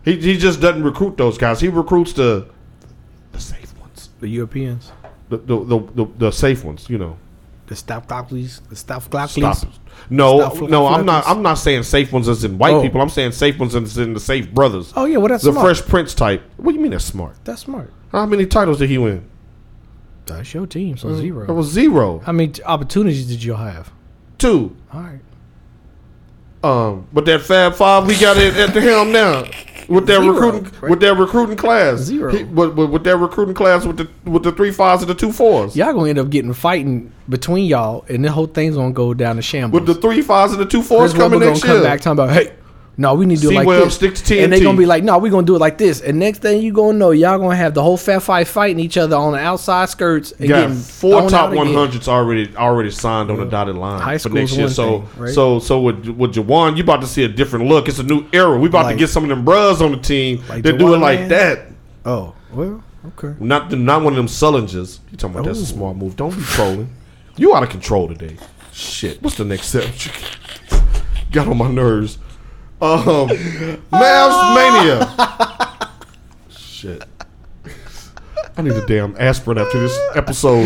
He, 0.06 0.18
he 0.18 0.38
just 0.38 0.62
doesn't 0.62 0.84
recruit 0.84 1.18
those 1.18 1.38
guys. 1.38 1.60
He 1.60 1.68
recruits 1.68 2.14
the 2.14 2.48
the 4.20 4.28
Europeans, 4.28 4.92
the 5.30 5.38
the 5.38 5.64
the, 5.64 5.80
the, 5.96 6.06
the 6.18 6.32
safe 6.32 6.64
ones, 6.64 6.90
you 6.90 6.98
know. 6.98 7.18
the 7.68 7.76
Staff 7.76 8.08
Glockleys, 8.08 8.62
the 8.70 8.76
Staff 8.76 9.06
Stop. 9.06 9.30
Glockleys. 9.30 9.64
it. 9.64 9.70
No, 10.10 10.40
Stop 10.56 10.70
no, 10.70 10.88
I'm 10.88 11.06
not. 11.06 11.28
I'm 11.28 11.42
not 11.42 11.56
saying 11.56 11.84
safe 11.84 12.14
ones 12.14 12.28
as 12.30 12.44
in 12.44 12.58
white 12.58 12.74
Oh. 12.76 12.82
people. 12.82 13.02
I'm 13.02 13.10
saying 13.10 13.34
safe 13.34 13.58
ones 13.60 13.76
as 13.76 13.98
in 13.98 14.14
the 14.14 14.20
safe 14.20 14.52
brothers. 14.54 14.94
Oh 14.96 15.06
yeah, 15.06 15.18
well 15.18 15.28
that's 15.30 15.44
the 15.44 15.52
smart. 15.52 15.66
Fresh 15.78 15.88
Prince 15.90 16.14
type. 16.14 16.42
What 16.58 16.72
do 16.72 16.76
you 16.78 16.82
mean 16.82 16.92
that's 16.92 17.04
smart? 17.06 17.36
That's 17.44 17.62
smart. 17.64 17.92
How 18.12 18.26
many 18.26 18.46
titles 18.46 18.80
did 18.80 18.90
he 18.90 18.98
win? 18.98 19.28
That's 20.28 20.54
your 20.54 20.66
team, 20.68 20.98
so 20.98 21.10
That 21.10 21.18
zero. 21.22 21.54
was 21.54 21.68
zero, 21.72 22.20
How 22.20 22.32
many 22.34 22.50
t- 22.54 22.64
opportunities 22.64 23.28
did 23.28 23.44
you 23.44 23.54
have? 23.56 23.92
two. 24.38 24.76
All 24.94 25.02
right. 25.02 25.20
Um, 26.64 27.08
but 27.14 27.26
that 27.26 27.42
Fab 27.42 27.76
Five 27.76 28.08
we 28.08 28.18
got 28.20 28.38
it 28.38 28.56
at 28.56 28.74
the 28.74 28.82
helm 28.82 29.12
now. 29.12 29.44
With 29.90 30.06
that 30.08 30.22
Zero, 30.22 30.34
recruiting, 30.34 30.64
right? 30.82 30.90
with 30.92 31.00
that 31.00 31.16
recruiting 31.16 31.56
class, 31.58 32.00
Zero. 32.00 32.32
He- 32.36 32.44
with, 32.44 32.74
with, 32.76 32.90
with 32.90 33.04
that 33.06 33.18
recruiting 33.18 33.54
class, 33.56 33.86
with 33.86 33.98
the 33.98 34.10
with 34.30 34.44
the 34.44 34.52
three 34.52 34.72
fives 34.72 35.02
and 35.02 35.10
the 35.10 35.16
two 35.16 35.32
fours, 35.32 35.76
Y'all 35.78 35.94
gonna 35.94 36.10
end 36.10 36.20
up 36.20 36.30
getting 36.30 36.52
fighting 36.54 37.12
between 37.30 37.66
y'all, 37.66 38.04
and 38.10 38.24
the 38.26 38.32
whole 38.32 38.48
thing's 38.48 38.76
gonna 38.76 38.92
go 38.92 39.14
down 39.14 39.38
the 39.38 39.42
shambles. 39.42 39.80
with 39.82 39.88
the 39.88 40.00
three 40.02 40.22
fives 40.22 40.52
and 40.52 40.62
the 40.62 40.66
two 40.66 40.82
fours 40.82 41.12
Chris 41.12 41.22
coming 41.24 41.40
Webber 41.40 41.52
next 41.52 41.62
gonna 41.64 41.74
come 41.74 41.82
year. 41.84 41.90
back 41.92 42.02
talking 42.02 42.24
about, 42.24 42.30
hey, 42.34 42.54
no, 43.00 43.14
we 43.14 43.26
need 43.28 43.36
to 43.38 43.42
do 43.44 43.52
it 43.52 43.54
like 43.54 43.68
this. 43.68 43.96
stick 43.96 44.16
to 44.16 44.40
and 44.40 44.52
they're 44.52 44.60
gonna 44.62 44.78
be 44.78 44.86
like, 44.88 45.04
no, 45.04 45.18
we're 45.20 45.32
gonna 45.32 45.46
do 45.46 45.56
it 45.56 45.60
like 45.60 45.78
this. 45.78 46.02
And 46.02 46.18
next 46.18 46.40
thing 46.40 46.62
you 46.62 46.74
gonna 46.74 46.98
know, 46.98 47.12
y'all 47.12 47.38
gonna 47.38 47.56
have 47.56 47.74
the 47.76 47.84
whole 47.84 47.96
fat 47.98 48.24
fight 48.24 48.48
fighting 48.48 48.80
each 48.80 48.98
other 48.98 49.16
on 49.16 49.34
the 49.34 49.40
outside 49.40 49.90
skirts 49.90 50.32
and 50.34 50.50
got 50.50 50.62
getting 50.62 50.76
four 50.76 51.30
top 51.30 51.52
100s 51.52 52.08
already 52.08 52.56
already 52.58 52.90
signed 52.92 53.30
on 53.30 53.38
the 53.38 53.46
dotted 53.46 53.76
line 53.76 54.02
High 54.02 54.18
for 54.18 54.30
next 54.30 54.54
year. 54.54 54.66
one 54.66 54.74
So 54.74 55.02
thing, 55.02 55.10
right? 55.24 55.34
so 55.34 55.60
so 55.60 55.80
with 55.82 56.08
with 56.08 56.34
Juwan, 56.34 56.76
you 56.76 56.84
about 56.84 57.02
to 57.02 57.08
see 57.08 57.24
a 57.24 57.28
different 57.28 57.66
look. 57.66 57.88
It's 57.88 58.00
a 58.00 58.04
new 58.04 58.26
era. 58.34 58.58
We 58.58 58.68
about 58.70 58.86
Like- 58.86 58.96
to 58.96 59.00
get 59.00 59.10
some 59.10 59.24
of 59.24 59.30
them 59.30 59.46
bros 59.46 59.82
on 59.82 59.92
the 59.92 59.98
team 60.00 60.42
Like 60.50 60.64
that 60.64 60.78
do 60.80 60.94
it 60.94 60.98
like 60.98 61.20
man? 61.20 61.30
that. 61.30 61.60
Oh, 62.06 62.34
well, 62.54 62.84
okay. 63.18 63.36
Not 63.40 63.70
the, 63.70 63.76
not 63.76 64.02
one 64.02 64.14
of 64.14 64.18
them 64.18 64.28
Sullingers. 64.28 65.00
You 65.12 65.18
talking 65.18 65.36
about 65.36 65.46
that's 65.46 65.60
a 65.60 65.62
Ooh. 65.62 65.66
smart 65.66 65.98
move? 65.98 66.16
Don't 66.16 66.36
be 66.36 66.42
trolling. 66.44 66.90
You 67.36 67.54
out 67.54 67.62
of 67.64 67.70
control 67.70 68.08
today. 68.08 68.38
Shit. 68.72 69.22
What's 69.22 69.36
the 69.38 69.46
next 69.46 69.68
step? 69.68 69.86
Got 71.32 71.48
on 71.48 71.58
my 71.58 71.70
nerves. 71.70 72.18
Um, 72.80 73.30
Mavs 73.92 74.56
Mania. 74.56 75.90
Shit. 76.50 77.04
I 78.56 78.62
need 78.62 78.74
a 78.74 78.86
damn 78.86 79.16
aspirin 79.18 79.58
after 79.58 79.80
this 79.80 79.98
episode. 80.16 80.66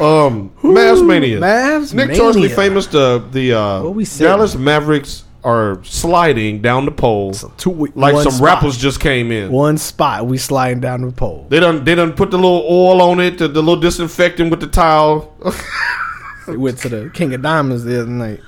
Um, 0.00 0.50
Mavs 0.62 1.06
Mania. 1.06 1.40
Mavs 1.40 1.94
Nick 1.94 2.08
Mania. 2.08 2.48
Famous. 2.50 2.86
The 2.86 3.26
the 3.30 3.52
uh, 3.54 3.82
What 3.84 3.94
we 3.94 4.04
said. 4.04 4.24
Dallas 4.24 4.54
Mavericks 4.54 5.24
are 5.44 5.82
sliding 5.84 6.60
down 6.60 6.84
the 6.86 6.90
pole 6.90 7.32
Two, 7.32 7.86
like 7.94 8.16
some 8.22 8.32
spot. 8.32 8.44
rappers 8.44 8.76
just 8.76 8.98
came 9.00 9.30
in. 9.30 9.50
One 9.52 9.78
spot, 9.78 10.26
we 10.26 10.38
sliding 10.38 10.80
down 10.80 11.02
the 11.02 11.12
pole. 11.12 11.46
They 11.48 11.60
done 11.60 11.84
they 11.84 11.94
done 11.94 12.12
put 12.14 12.30
the 12.32 12.36
little 12.36 12.66
oil 12.68 13.00
on 13.00 13.20
it, 13.20 13.38
the, 13.38 13.46
the 13.48 13.62
little 13.62 13.80
disinfectant 13.80 14.50
with 14.50 14.60
the 14.60 14.66
towel. 14.66 15.34
We 16.48 16.56
went 16.56 16.78
to 16.78 16.88
the 16.88 17.10
King 17.14 17.34
of 17.34 17.42
Diamonds 17.42 17.84
the 17.84 18.02
other 18.02 18.10
night. 18.10 18.40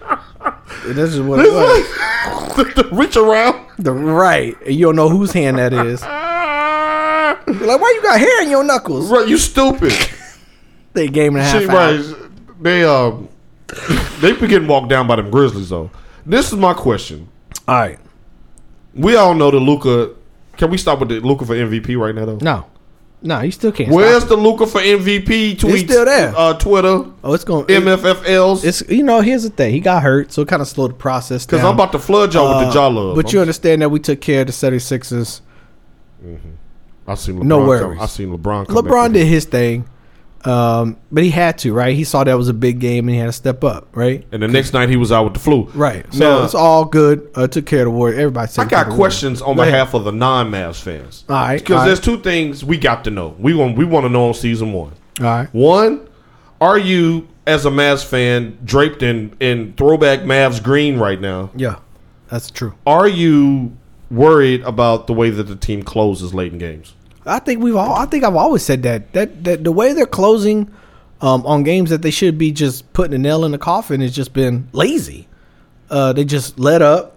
this 0.86 1.14
is 1.14 1.20
what 1.20 1.44
it 1.44 1.52
was. 1.52 1.86
Reach 2.92 3.16
around. 3.16 3.66
The 3.78 3.92
right, 3.92 4.56
and 4.62 4.74
you 4.74 4.86
don't 4.86 4.96
know 4.96 5.08
whose 5.08 5.32
hand 5.32 5.58
that 5.58 5.72
is. 5.72 6.00
You're 6.02 7.66
like, 7.66 7.80
why 7.80 7.92
you 7.94 8.02
got 8.02 8.18
hair 8.18 8.42
in 8.42 8.50
your 8.50 8.64
knuckles? 8.64 9.10
right, 9.10 9.26
you 9.28 9.38
stupid. 9.38 9.92
They 10.94 11.08
game 11.08 11.36
and 11.36 11.44
a 11.44 11.46
half. 11.46 11.62
Out. 11.64 11.68
right. 11.68 12.62
They 12.62 12.82
um 12.82 13.28
they 14.20 14.32
be 14.32 14.46
getting 14.48 14.66
walked 14.66 14.88
down 14.88 15.06
by 15.06 15.16
them 15.16 15.30
Grizzlies 15.30 15.68
though. 15.68 15.90
This 16.24 16.46
is 16.50 16.58
my 16.58 16.72
question. 16.72 17.28
All 17.68 17.74
right. 17.74 17.98
We 18.94 19.14
all 19.14 19.34
know 19.34 19.50
that 19.50 19.58
Luka. 19.60 20.14
Can 20.56 20.70
we 20.70 20.78
stop 20.78 21.00
with 21.00 21.10
the 21.10 21.20
Luka 21.20 21.44
for 21.44 21.54
MVP 21.54 21.98
right 21.98 22.14
now 22.14 22.24
though? 22.24 22.38
No, 22.40 22.66
no, 23.26 23.40
you 23.42 23.50
still 23.50 23.72
can't. 23.72 23.90
Where's 23.90 24.24
the 24.26 24.36
Luka 24.36 24.66
for 24.66 24.80
MVP 24.80 25.56
tweets? 25.56 25.70
He's 25.70 25.80
still 25.84 26.04
there. 26.04 26.32
Uh, 26.36 26.54
Twitter, 26.54 27.04
Oh, 27.24 27.32
it's 27.34 27.44
going. 27.44 27.64
MFFLs. 27.66 28.64
It's 28.64 28.82
you 28.88 29.02
know. 29.02 29.20
Here's 29.20 29.42
the 29.42 29.50
thing. 29.50 29.72
He 29.72 29.80
got 29.80 30.02
hurt, 30.02 30.32
so 30.32 30.42
it 30.42 30.48
kind 30.48 30.62
of 30.62 30.68
slowed 30.68 30.90
the 30.92 30.94
process. 30.94 31.44
Because 31.44 31.62
I'm 31.64 31.74
about 31.74 31.92
to 31.92 31.98
flood 31.98 32.32
y'all 32.34 32.58
with 32.58 32.68
the 32.68 32.72
jaw 32.72 32.86
love. 32.88 33.12
Uh, 33.18 33.22
But 33.22 33.32
you 33.32 33.38
I'm- 33.40 33.42
understand 33.42 33.82
that 33.82 33.90
we 33.90 33.98
took 33.98 34.20
care 34.20 34.40
of 34.42 34.46
the 34.46 34.52
76ers. 34.52 35.40
I 37.08 37.14
seen 37.14 37.36
LeBron. 37.38 37.42
no 37.44 37.58
come- 37.58 37.66
worries. 37.68 37.98
I 38.00 38.06
seen 38.06 38.28
LeBron. 38.36 38.66
Come 38.68 38.76
LeBron 38.76 39.12
did 39.12 39.26
his 39.26 39.44
thing, 39.44 39.84
um, 40.46 40.96
but 41.10 41.24
he 41.24 41.30
had 41.30 41.58
to, 41.58 41.72
right? 41.72 41.94
He 41.96 42.04
saw 42.04 42.22
that 42.24 42.34
was 42.34 42.48
a 42.48 42.54
big 42.54 42.78
game 42.78 43.08
and 43.08 43.14
he 43.14 43.20
had 43.20 43.26
to 43.26 43.32
step 43.32 43.64
up, 43.64 43.88
right? 43.96 44.24
And 44.32 44.42
the 44.42 44.48
next 44.48 44.72
night 44.72 44.88
he 44.88 44.96
was 44.96 45.10
out 45.10 45.24
with 45.24 45.34
the 45.34 45.40
flu. 45.40 45.64
Right. 45.74 46.06
So 46.14 46.20
Now, 46.20 46.44
it's 46.44 46.54
all 46.54 46.84
good. 46.84 47.28
Uh, 47.34 47.46
took 47.48 47.66
care 47.66 47.80
of 47.80 47.84
the 47.86 47.90
Warriors. 47.90 48.18
Everybody. 48.20 48.52
I 48.58 48.64
got 48.64 48.88
questions 48.90 49.42
on 49.42 49.56
Go 49.56 49.64
behalf 49.64 49.94
of 49.94 50.04
the 50.04 50.12
non-Mavs 50.12 50.80
fans. 50.80 51.24
All 51.28 51.34
right, 51.36 51.58
Because 51.58 51.84
there's 51.84 51.98
right. 51.98 52.04
two 52.16 52.22
things 52.22 52.64
we 52.64 52.78
got 52.78 53.04
to 53.04 53.10
know. 53.10 53.34
We 53.38 53.54
want 53.54 53.76
we 53.76 53.84
want 53.84 54.04
to 54.04 54.08
know 54.08 54.28
on 54.28 54.34
season 54.34 54.72
one. 54.72 54.92
All 55.20 55.26
right. 55.26 55.48
One, 55.52 56.08
are 56.60 56.78
you 56.78 57.26
as 57.46 57.66
a 57.66 57.70
Mavs 57.70 58.04
fan 58.04 58.58
draped 58.64 59.02
in 59.02 59.36
in 59.40 59.72
throwback 59.74 60.20
Mavs 60.20 60.62
green 60.62 60.98
right 60.98 61.20
now? 61.20 61.50
Yeah, 61.56 61.76
that's 62.28 62.50
true. 62.50 62.74
Are 62.86 63.08
you 63.08 63.76
worried 64.10 64.62
about 64.62 65.06
the 65.06 65.12
way 65.12 65.30
that 65.30 65.44
the 65.44 65.56
team 65.56 65.82
closes 65.82 66.32
late 66.32 66.52
in 66.52 66.58
games? 66.58 66.94
I 67.26 67.38
think 67.40 67.62
we've 67.62 67.76
all. 67.76 67.94
I 67.94 68.06
think 68.06 68.24
I've 68.24 68.36
always 68.36 68.62
said 68.62 68.82
that 68.84 69.12
that 69.12 69.44
that 69.44 69.64
the 69.64 69.72
way 69.72 69.92
they're 69.92 70.06
closing 70.06 70.70
um, 71.20 71.44
on 71.46 71.62
games 71.64 71.90
that 71.90 72.02
they 72.02 72.10
should 72.10 72.38
be 72.38 72.52
just 72.52 72.92
putting 72.92 73.14
a 73.14 73.18
nail 73.18 73.44
in 73.44 73.52
the 73.52 73.58
coffin 73.58 74.00
has 74.00 74.14
just 74.14 74.32
been 74.32 74.68
lazy. 74.72 75.28
Uh, 75.90 76.12
they 76.12 76.24
just 76.24 76.58
let 76.58 76.82
up. 76.82 77.14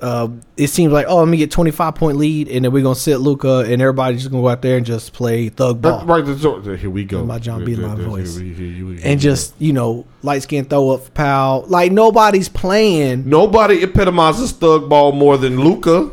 Uh, 0.00 0.28
it 0.56 0.68
seems 0.68 0.92
like 0.92 1.04
oh, 1.08 1.18
let 1.18 1.28
me 1.28 1.36
get 1.36 1.50
twenty 1.50 1.70
five 1.70 1.94
point 1.94 2.16
lead, 2.16 2.48
and 2.48 2.64
then 2.64 2.72
we're 2.72 2.82
gonna 2.82 2.94
sit 2.94 3.18
Luka, 3.18 3.58
and 3.68 3.82
everybody's 3.82 4.20
just 4.22 4.30
gonna 4.30 4.42
go 4.42 4.48
out 4.48 4.62
there 4.62 4.78
and 4.78 4.86
just 4.86 5.12
play 5.12 5.50
thug 5.50 5.82
ball. 5.82 5.98
That- 5.98 6.06
right, 6.06 6.24
that's- 6.24 6.80
here 6.80 6.88
we 6.88 7.04
go. 7.04 7.22
My 7.24 7.38
John 7.38 7.64
B. 7.66 7.76
my 7.76 7.96
Here 7.96 8.06
voice. 8.06 8.36
we- 8.38 8.54
here 8.54 8.86
we- 8.86 8.96
here 8.96 9.00
and 9.04 9.20
just 9.20 9.52
you 9.58 9.74
know 9.74 10.06
light 10.22 10.42
skin 10.42 10.64
throw 10.64 10.90
up 10.92 11.04
for 11.04 11.10
Powell. 11.10 11.64
Like 11.68 11.92
nobody's 11.92 12.48
playing. 12.48 13.28
Nobody 13.28 13.82
epitomizes 13.82 14.52
thug 14.52 14.88
ball 14.88 15.12
more 15.12 15.36
than 15.36 15.60
Luka. 15.60 16.10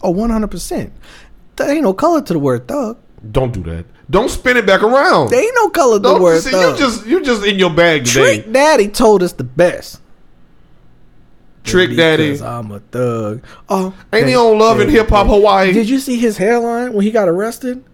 Oh, 0.00 0.10
one 0.10 0.30
hundred 0.30 0.50
percent. 0.50 0.92
There 1.58 1.70
ain't 1.70 1.82
no 1.82 1.92
color 1.94 2.22
to 2.22 2.32
the 2.32 2.38
word 2.38 2.66
thug. 2.68 2.98
Don't 3.32 3.52
do 3.52 3.62
that. 3.64 3.84
Don't 4.10 4.30
spin 4.30 4.56
it 4.56 4.64
back 4.66 4.82
around. 4.82 5.30
There 5.30 5.42
ain't 5.42 5.54
no 5.56 5.68
color 5.68 5.96
to 5.96 6.02
the 6.02 6.08
Don't 6.12 6.22
word 6.22 6.42
see, 6.42 6.50
thug. 6.50 6.78
you 6.78 6.84
just 6.86 7.06
you 7.06 7.22
just 7.22 7.44
in 7.44 7.58
your 7.58 7.70
bag 7.70 8.04
today. 8.06 8.40
Trick 8.42 8.52
Daddy 8.52 8.88
told 8.88 9.22
us 9.22 9.32
the 9.32 9.44
best. 9.44 10.00
Trick 11.64 11.94
Daddy. 11.96 12.40
I'm 12.40 12.70
a 12.70 12.78
thug. 12.80 13.42
Oh, 13.68 13.92
Ain't 14.12 14.28
he 14.28 14.34
on 14.36 14.58
Love 14.58 14.80
and 14.80 14.90
Hip 14.90 15.08
Hop 15.10 15.26
Hawaii? 15.26 15.72
Did 15.72 15.88
you 15.88 15.98
see 15.98 16.18
his 16.18 16.38
hairline 16.38 16.94
when 16.94 17.04
he 17.04 17.10
got 17.10 17.28
arrested? 17.28 17.84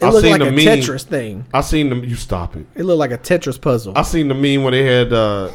It 0.00 0.04
I 0.04 0.10
looked 0.10 0.22
seen 0.22 0.32
like 0.32 0.40
the 0.42 0.48
a 0.48 0.52
meme. 0.52 0.64
Tetris 0.78 1.02
thing. 1.04 1.44
I 1.52 1.60
seen 1.60 1.88
them. 1.88 2.04
You 2.04 2.14
stop 2.14 2.54
it. 2.56 2.66
It 2.76 2.84
looked 2.84 2.98
like 3.00 3.10
a 3.10 3.18
Tetris 3.18 3.60
puzzle. 3.60 3.94
I 3.96 4.02
seen 4.02 4.28
the 4.28 4.34
meme 4.34 4.62
when 4.62 4.72
they 4.72 4.84
had 4.84 5.12
uh, 5.12 5.50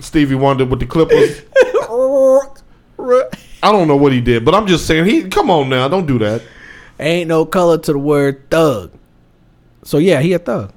Stevie 0.00 0.34
Wonder 0.34 0.64
with 0.64 0.80
the 0.80 0.86
Clippers. 0.86 1.42
I 3.62 3.70
don't 3.72 3.88
know 3.88 3.96
what 3.96 4.12
he 4.12 4.20
did, 4.20 4.44
but 4.44 4.54
I'm 4.54 4.66
just 4.66 4.86
saying 4.86 5.04
he. 5.04 5.28
Come 5.28 5.50
on 5.50 5.68
now, 5.68 5.86
don't 5.88 6.06
do 6.06 6.18
that. 6.20 6.42
Ain't 7.00 7.28
no 7.28 7.44
color 7.46 7.78
to 7.78 7.92
the 7.92 7.98
word 7.98 8.50
thug. 8.50 8.92
So 9.84 9.98
yeah, 9.98 10.20
he 10.20 10.32
a 10.34 10.38
thug. 10.38 10.72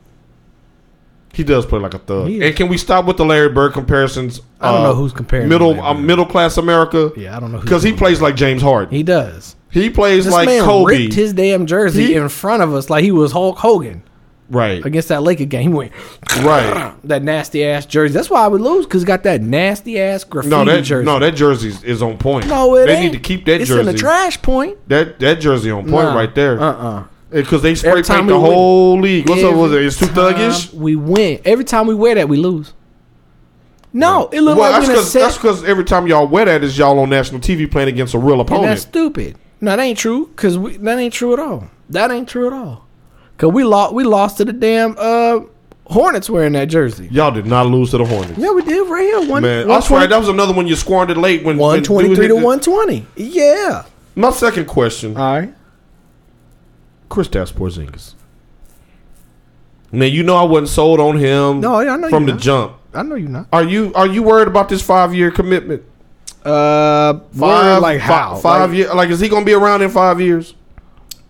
He 1.33 1.43
does 1.43 1.65
play 1.65 1.79
like 1.79 1.93
a 1.95 1.99
thug. 1.99 2.27
He 2.29 2.37
is. 2.37 2.43
And 2.47 2.55
can 2.55 2.67
we 2.69 2.77
stop 2.77 3.05
with 3.05 3.17
the 3.17 3.25
Larry 3.25 3.49
Bird 3.49 3.73
comparisons? 3.73 4.39
I 4.61 4.71
don't 4.71 4.81
Uh, 4.81 4.83
know 4.89 4.93
who's 4.95 5.11
comparing 5.13 5.49
middle 5.49 5.79
uh, 5.81 5.93
middle 5.95 6.25
class 6.27 6.57
America. 6.57 7.11
Yeah, 7.17 7.35
I 7.35 7.39
don't 7.39 7.51
know 7.51 7.59
because 7.59 7.81
he 7.83 7.91
plays 7.93 8.21
like 8.21 8.35
James 8.35 8.61
Harden. 8.61 8.93
He 8.95 9.03
does. 9.03 9.55
He 9.71 9.89
plays 9.89 10.25
This 10.25 10.33
like 10.33 10.45
man 10.45 10.63
Kobe. 10.63 10.95
ripped 11.05 11.15
his 11.15 11.33
damn 11.33 11.65
jersey 11.65 12.05
He- 12.07 12.13
in 12.13 12.29
front 12.29 12.61
of 12.61 12.73
us 12.75 12.89
like 12.91 13.03
he 13.03 13.11
was 13.11 13.31
Hulk 13.31 13.57
Hogan 13.57 14.03
right, 14.49 14.83
against 14.85 15.07
that 15.09 15.23
Laker 15.23 15.45
game. 15.45 15.73
Right. 15.75 16.93
that 17.05 17.23
nasty 17.23 17.65
ass 17.65 17.85
jersey. 17.85 18.13
That's 18.13 18.29
why 18.29 18.43
I 18.43 18.47
would 18.47 18.61
lose 18.61 18.85
because 18.85 19.03
got 19.03 19.23
that 19.23 19.41
nasty 19.41 19.99
ass 19.99 20.23
graffiti 20.23 20.49
No, 20.55 20.65
that 20.65 20.81
jersey. 20.83 21.05
no, 21.05 21.19
that 21.19 21.31
jersey 21.35 21.73
is- 21.83 22.01
on 22.01 22.17
point. 22.17 22.47
No, 22.47 22.75
it 22.75 22.87
they 22.87 22.95
ain't. 22.95 23.11
need 23.13 23.17
to 23.17 23.19
keep 23.23 23.45
that 23.45 23.61
it's 23.61 23.69
jersey. 23.69 23.79
in 23.81 23.85
the 23.85 23.93
trash 23.93 24.41
point. 24.41 24.77
That 24.89 25.19
that 25.19 25.39
jersey 25.39 25.71
on 25.71 25.83
point 25.83 26.05
Nah. 26.09 26.15
right 26.15 26.33
there. 26.35 26.59
Uh-uh. 26.61 27.03
Because 27.31 27.61
they 27.63 27.73
spray 27.73 28.03
paint 28.03 28.07
the 28.07 28.35
we 28.37 28.43
win- 28.43 28.51
whole 28.53 28.99
league. 28.99 29.27
What's 29.27 29.43
up 29.43 29.55
with 29.55 29.73
it? 29.73 29.83
It's 29.85 29.97
too 29.97 30.05
thuggish. 30.05 30.71
We 30.73 30.95
win 30.95 31.39
every 31.45 31.65
time 31.65 31.87
we 31.87 31.95
wear 31.95 32.13
that. 32.15 32.29
We 32.29 32.37
lose. 32.37 32.73
No, 33.95 34.27
it 34.31 34.41
looked 34.41 34.59
Well, 34.59 34.71
like 34.71 34.87
that's 34.87 35.07
set. 35.09 35.19
that's 35.21 35.37
because 35.37 35.63
every 35.63 35.83
time 35.83 36.07
y'all 36.07 36.27
wear 36.27 36.45
that 36.45 36.63
is 36.63 36.77
y'all 36.77 36.97
on 36.99 37.09
national 37.09 37.41
TV 37.41 37.69
playing 37.69 37.89
against 37.89 38.13
a 38.15 38.19
real 38.19 38.33
And 38.33 38.41
opponent. 38.41 38.65
that's 38.67 38.81
stupid. 38.81 39.37
No, 39.61 39.75
that 39.75 39.79
ain't 39.81 39.97
true. 39.99 40.31
Cause 40.35 40.57
we, 40.57 40.77
that 40.77 40.97
ain't 40.99 41.13
true 41.13 41.31
at 41.33 41.39
all. 41.39 41.69
That 41.89 42.09
ain't 42.11 42.27
true 42.27 42.47
at 42.47 42.53
all. 42.53 42.82
Cause 43.37 43.51
we 43.51 43.63
lost. 43.63 43.93
We 43.93 44.03
lost 44.03 44.37
to 44.37 44.45
the 44.45 44.53
damn 44.53 44.95
uh, 44.97 45.41
Hornets 45.85 46.29
wearing 46.29 46.53
that 46.53 46.65
jersey. 46.65 47.07
Y'all 47.11 47.31
did 47.31 47.45
not 47.45 47.67
lose 47.67 47.91
to 47.91 47.97
the 47.97 48.05
Hornets. 48.05 48.37
Yeah, 48.37 48.51
we 48.51 48.63
did 48.63 48.87
right 48.89 49.01
here. 49.01 49.29
One, 49.29 49.43
Man, 49.43 49.69
I 49.69 49.79
swear 49.79 50.07
that 50.07 50.17
was 50.17 50.29
another 50.29 50.53
one 50.53 50.67
you 50.67 50.75
squandered 50.75 51.17
late 51.17 51.43
when 51.43 51.57
one 51.57 51.83
twenty 51.83 52.15
three 52.15 52.27
to 52.27 52.35
one 52.35 52.59
twenty. 52.59 53.05
Yeah. 53.15 53.85
My 54.15 54.29
second 54.29 54.65
question: 54.67 55.17
All 55.17 55.39
right. 55.39 55.53
Kristaps 57.09 57.51
Porzingis. 57.51 58.13
Man, 59.91 60.11
you 60.11 60.23
know 60.23 60.35
I 60.35 60.43
wasn't 60.43 60.69
sold 60.69 60.99
on 60.99 61.17
him. 61.17 61.59
No, 61.59 61.75
I 61.75 61.97
know 61.97 62.09
from 62.09 62.25
the 62.25 62.31
not. 62.33 62.41
jump. 62.41 62.77
I 62.93 63.03
know 63.03 63.15
you're 63.15 63.29
not. 63.29 63.47
Are 63.51 63.63
you 63.63 63.93
are 63.93 64.07
you 64.07 64.23
worried 64.23 64.47
about 64.47 64.69
this 64.69 64.81
five 64.81 65.13
year 65.13 65.31
commitment? 65.31 65.83
Uh, 66.43 67.19
Five, 67.37 67.81
like 67.81 67.99
how? 67.99 68.35
Five 68.35 68.71
like, 68.71 68.77
year? 68.77 68.93
Like 68.93 69.09
is 69.09 69.19
he 69.19 69.29
gonna 69.29 69.45
be 69.45 69.53
around 69.53 69.81
in 69.81 69.89
five 69.89 70.19
years? 70.19 70.55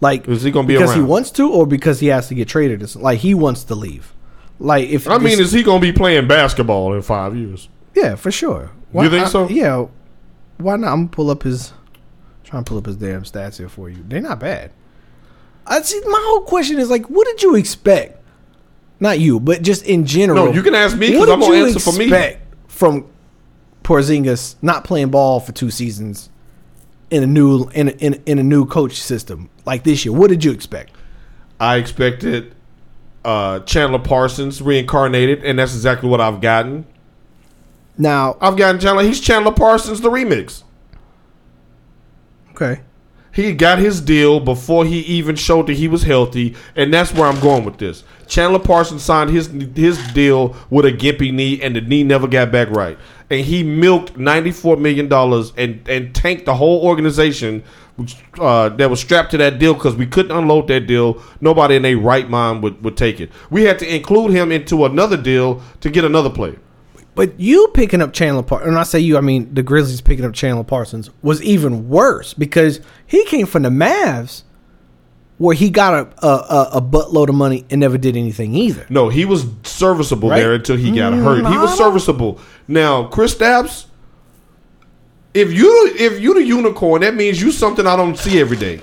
Like 0.04 0.28
Is 0.28 0.44
he 0.44 0.52
gonna 0.52 0.68
be 0.68 0.74
because 0.76 0.90
around? 0.92 1.00
he 1.00 1.06
wants 1.06 1.32
to, 1.32 1.50
or 1.50 1.66
because 1.66 2.00
he 2.02 2.08
has 2.08 2.28
to 2.28 2.36
get 2.36 2.48
traded? 2.50 2.82
something? 2.90 3.02
Like 3.04 3.20
he 3.20 3.34
wants 3.34 3.64
to 3.66 3.76
leave. 3.76 4.14
Like 4.60 4.90
if 4.90 5.08
I 5.08 5.18
mean, 5.18 5.40
is 5.40 5.52
he 5.54 5.64
gonna 5.64 5.80
be 5.80 5.94
playing 5.94 6.28
basketball 6.28 6.94
in 6.94 7.02
five 7.02 7.36
years? 7.36 7.70
yeah, 7.96 8.16
for 8.16 8.32
sure. 8.32 8.72
You 8.94 9.10
think 9.10 9.26
I- 9.26 9.30
so? 9.30 9.48
Yeah. 9.50 9.88
Why 10.58 10.76
not? 10.76 10.92
I'm 10.92 11.00
gonna 11.06 11.08
pull 11.10 11.30
up 11.32 11.44
his. 11.44 11.74
Trying 12.44 12.64
to 12.66 12.70
pull 12.70 12.78
up 12.78 12.86
his 12.86 12.98
damn 12.98 13.24
stats 13.24 13.58
here 13.58 13.70
for 13.70 13.90
you. 13.90 14.04
They're 14.08 14.22
not 14.22 14.40
bad. 14.40 14.72
I 15.66 15.82
see. 15.82 16.00
My 16.06 16.22
whole 16.28 16.42
question 16.42 16.78
is 16.80 16.90
like, 16.90 17.06
what 17.08 17.26
did 17.26 17.42
you 17.42 17.56
expect? 17.56 18.20
Not 19.00 19.20
you, 19.20 19.40
but 19.40 19.62
just 19.64 19.86
in 19.86 20.06
general. 20.06 20.46
No, 20.48 20.52
you 20.54 20.62
can 20.62 20.76
ask 20.76 20.96
me 20.98 21.18
What 21.18 21.26
because 21.28 21.34
I'm 21.34 21.40
gonna 21.40 21.66
answer 21.66 21.80
for 21.80 21.98
me. 21.98 22.06
expect 22.06 22.56
from 22.68 23.06
Porzingis 23.84 24.56
not 24.62 24.84
playing 24.84 25.10
ball 25.10 25.40
for 25.40 25.52
two 25.52 25.72
seasons 25.72 26.30
in 27.14 27.24
a 27.24 27.28
new 27.28 27.70
in 27.70 27.90
a, 27.90 27.92
in, 27.92 28.22
in 28.26 28.40
a 28.40 28.44
new 28.44 28.66
coach 28.66 29.00
system 29.00 29.50
like 29.66 29.84
this 29.84 30.04
year? 30.04 30.14
What 30.14 30.30
did 30.30 30.44
you 30.44 30.52
expect? 30.52 30.92
I 31.60 31.78
expected 31.78 32.56
uh, 33.24 33.60
Chandler 33.62 34.00
Parsons 34.00 34.62
reincarnated, 34.62 35.44
and 35.44 35.60
that's 35.60 35.74
exactly 35.76 36.10
what 36.10 36.20
I've 36.20 36.42
gotten. 36.42 36.86
Now, 37.98 38.38
I've 38.42 38.58
gotten 38.58 38.82
Chandler. 38.82 39.04
He's 39.04 39.20
Chandler 39.22 39.52
Parsons, 39.54 40.02
the 40.02 40.10
remix. 40.10 40.64
okay, 42.52 42.82
He 43.32 43.54
got 43.54 43.78
his 43.78 44.02
deal 44.02 44.40
before 44.40 44.84
he 44.84 45.00
even 45.02 45.36
showed 45.36 45.68
that 45.68 45.74
he 45.74 45.88
was 45.88 46.04
healthy, 46.04 46.56
and 46.76 46.92
that's 46.92 47.14
where 47.14 47.26
I'm 47.26 47.40
going 47.40 47.64
with 47.64 47.78
this. 47.78 48.04
Chandler 48.28 48.60
Parsons 48.60 49.04
signed 49.04 49.30
his 49.30 49.48
his 49.76 50.00
deal 50.14 50.56
with 50.72 50.86
a 50.86 50.92
gimpy 50.92 51.32
knee, 51.32 51.62
and 51.62 51.76
the 51.76 51.82
knee 51.82 52.04
never 52.04 52.28
got 52.28 52.52
back 52.52 52.70
right. 52.72 52.98
And 53.30 53.42
he 53.42 53.64
milked 53.64 54.18
ninety 54.18 54.52
four 54.52 54.78
million 54.78 55.08
dollars 55.08 55.54
and 55.58 55.88
and 55.88 56.14
tanked 56.14 56.46
the 56.46 56.56
whole 56.56 56.86
organization 56.86 57.64
uh, 58.40 58.70
that 58.70 58.90
was 58.90 59.00
strapped 59.00 59.32
to 59.32 59.38
that 59.38 59.60
deal 59.60 59.74
because 59.74 59.96
we 59.96 60.06
couldn't 60.06 60.36
unload 60.36 60.68
that 60.68 60.88
deal. 60.88 61.22
Nobody 61.42 61.76
in 61.76 61.84
their 61.84 61.98
right 61.98 62.28
mind 62.30 62.64
would, 62.64 62.84
would 62.84 62.98
take 62.98 63.20
it. 63.20 63.32
We 63.52 63.64
had 63.64 63.78
to 63.80 63.96
include 63.96 64.32
him 64.32 64.52
into 64.52 64.86
another 64.86 65.16
deal 65.18 65.62
to 65.82 65.90
get 65.90 66.04
another 66.04 66.30
player. 66.30 66.58
but 67.16 67.40
you 67.40 67.68
picking 67.76 68.02
up 68.02 68.12
Chandler 68.12 68.42
Parsons, 68.44 68.70
and 68.70 68.78
I 68.80 68.84
say 68.84 69.00
you, 69.00 69.18
I 69.18 69.22
mean 69.22 69.54
the 69.54 69.62
Grizzlies 69.64 70.02
picking 70.02 70.26
up 70.26 70.34
Chandler 70.34 70.64
Parsons 70.64 71.12
was 71.22 71.42
even 71.44 71.88
worse 71.90 72.34
because 72.34 72.82
he 73.06 73.24
came 73.26 73.46
from 73.46 73.64
the 73.64 73.70
Mavs, 73.70 74.44
where 75.44 75.56
he 75.56 75.70
got 75.70 75.94
a 75.94 76.26
a, 76.26 76.30
a, 76.30 76.70
a 76.76 76.82
buttload 76.82 77.28
of 77.30 77.36
money 77.36 77.66
and 77.70 77.80
never 77.82 77.98
did 77.98 78.16
anything 78.16 78.56
either. 78.56 78.86
No, 78.90 79.10
he 79.10 79.26
was 79.26 79.46
serviceable 79.64 80.30
Right? 80.30 80.40
there 80.40 80.54
until 80.54 80.78
he 80.78 80.92
got 80.92 81.14
Mm, 81.14 81.24
hurt. 81.24 81.46
He 81.52 81.58
was 81.58 81.76
serviceable. 81.78 82.40
Now, 82.68 83.08
Kristaps, 83.10 83.86
if 85.34 85.52
you 85.52 85.94
if 85.98 86.20
you 86.22 86.34
the 86.34 86.44
unicorn, 86.44 87.02
that 87.02 87.16
means 87.16 87.42
you 87.42 87.52
something 87.52 87.86
I 87.88 87.96
don't 87.96 88.18
see 88.18 88.40
every 88.40 88.58
day. 88.58 88.80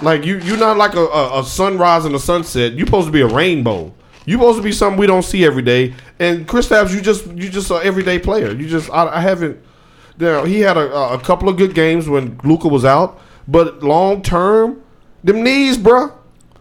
Like 0.00 0.24
you 0.24 0.38
you're 0.38 0.56
not 0.58 0.76
like 0.76 0.94
a, 0.94 1.00
a, 1.06 1.40
a 1.40 1.44
sunrise 1.44 2.04
and 2.04 2.14
a 2.14 2.18
sunset. 2.18 2.72
You're 2.72 2.86
supposed 2.86 3.06
to 3.08 3.12
be 3.12 3.20
a 3.20 3.26
rainbow. 3.26 3.92
You're 4.24 4.38
supposed 4.38 4.58
to 4.58 4.62
be 4.62 4.72
something 4.72 4.98
we 4.98 5.06
don't 5.06 5.24
see 5.24 5.44
every 5.44 5.62
day. 5.62 5.94
And 6.18 6.46
Kristaps, 6.46 6.94
you 6.94 7.00
just 7.00 7.26
you 7.26 7.48
just 7.50 7.70
an 7.70 7.80
everyday 7.82 8.18
player. 8.18 8.52
You 8.52 8.68
just 8.68 8.90
I, 8.90 9.08
I 9.08 9.20
haven't. 9.20 9.58
Now 10.18 10.44
he 10.44 10.60
had 10.60 10.76
a, 10.76 10.92
a 11.14 11.18
couple 11.18 11.48
of 11.48 11.56
good 11.56 11.74
games 11.74 12.08
when 12.08 12.38
Luka 12.44 12.68
was 12.68 12.84
out, 12.84 13.20
but 13.48 13.82
long 13.82 14.22
term, 14.22 14.81
them 15.24 15.42
knees, 15.42 15.78
bruh. 15.78 16.12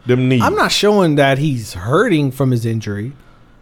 Them 0.05 0.27
knees. 0.29 0.41
I'm 0.41 0.55
not 0.55 0.71
showing 0.71 1.15
that 1.15 1.37
he's 1.37 1.73
hurting 1.73 2.31
from 2.31 2.51
his 2.51 2.65
injury. 2.65 3.13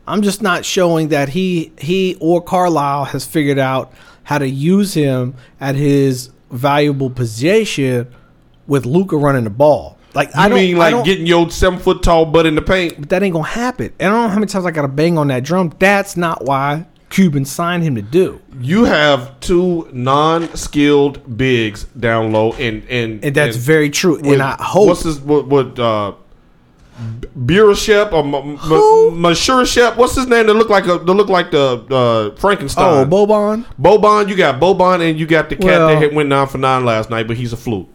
I'm 0.07 0.21
just 0.21 0.41
not 0.41 0.65
showing 0.65 1.09
that 1.09 1.30
he 1.30 1.71
he 1.80 2.17
or 2.19 2.41
Carlisle 2.41 3.05
has 3.05 3.26
figured 3.26 3.59
out 3.59 3.91
how 4.23 4.38
to 4.38 4.47
use 4.47 4.93
him 4.93 5.35
at 5.59 5.76
his 5.76 6.30
valuable 6.51 7.09
position 7.09 8.07
with 8.67 8.85
Luka 8.85 9.17
running 9.17 9.43
the 9.43 9.49
ball. 9.49 9.97
Like 10.15 10.30
You 10.30 10.41
I 10.41 10.49
don't 10.49 10.57
mean 10.57 10.76
I 10.76 10.80
like 10.80 10.91
don't- 10.91 11.03
getting 11.05 11.27
your 11.27 11.49
seven 11.51 11.77
foot 11.80 12.01
tall 12.01 12.26
butt 12.26 12.45
in 12.47 12.55
the 12.55 12.61
paint? 12.63 12.95
but 12.99 13.09
that 13.09 13.21
ain't 13.21 13.34
gonna 13.34 13.47
happen. 13.47 13.91
And 13.99 14.09
I 14.09 14.15
don't 14.15 14.23
know 14.23 14.30
how 14.30 14.35
many 14.39 14.47
times 14.47 14.65
I 14.65 14.71
gotta 14.71 14.88
bang 14.88 15.17
on 15.19 15.27
that 15.27 15.43
drum. 15.43 15.71
That's 15.77 16.17
not 16.17 16.43
why 16.45 16.85
Cuban 17.10 17.44
signed 17.45 17.84
him 17.84 17.95
to 17.95 18.02
do. 18.02 18.40
You 18.61 18.84
have 18.86 19.40
two 19.40 19.90
non-skilled 19.91 21.38
bigs 21.38 21.86
down 21.99 22.31
low, 22.31 22.53
and 22.53 22.84
and 22.90 23.23
And 23.23 23.36
that's 23.36 23.56
and 23.56 23.65
very 23.65 23.90
true. 23.90 24.15
with- 24.18 24.26
and 24.26 24.41
I 24.41 24.56
hope 24.60 24.88
what's 24.90 25.03
his 25.03 25.19
what 25.19 25.48
what 25.48 25.80
uh, 25.80 26.14
Burashep 27.38 28.11
or 28.11 28.23
Who? 28.23 29.11
Mashurashep? 29.11 29.95
What's 29.95 30.15
his 30.15 30.27
name? 30.27 30.48
That 30.48 30.53
look 30.56 30.69
like 30.69 30.86
a 30.86 30.98
that 30.99 31.14
look 31.14 31.30
like 31.30 31.52
the 31.52 31.84
uh, 31.90 32.36
Frankenstein. 32.40 32.86
Oh. 32.86 33.06
Boban? 33.10 33.65
Boban. 33.81 34.27
You 34.30 34.36
got 34.36 34.60
Boban, 34.60 35.07
and 35.10 35.19
you 35.19 35.26
got 35.26 35.49
the 35.49 35.56
cat 35.56 35.65
Well- 35.65 35.88
that 35.90 35.98
hit 35.99 36.14
went 36.14 36.30
nine 36.30 36.48
for 36.48 36.57
nine 36.57 36.86
last 36.86 37.10
night, 37.10 37.27
but 37.27 37.38
he's 37.38 37.53
a 37.53 37.57
fluke. 37.57 37.88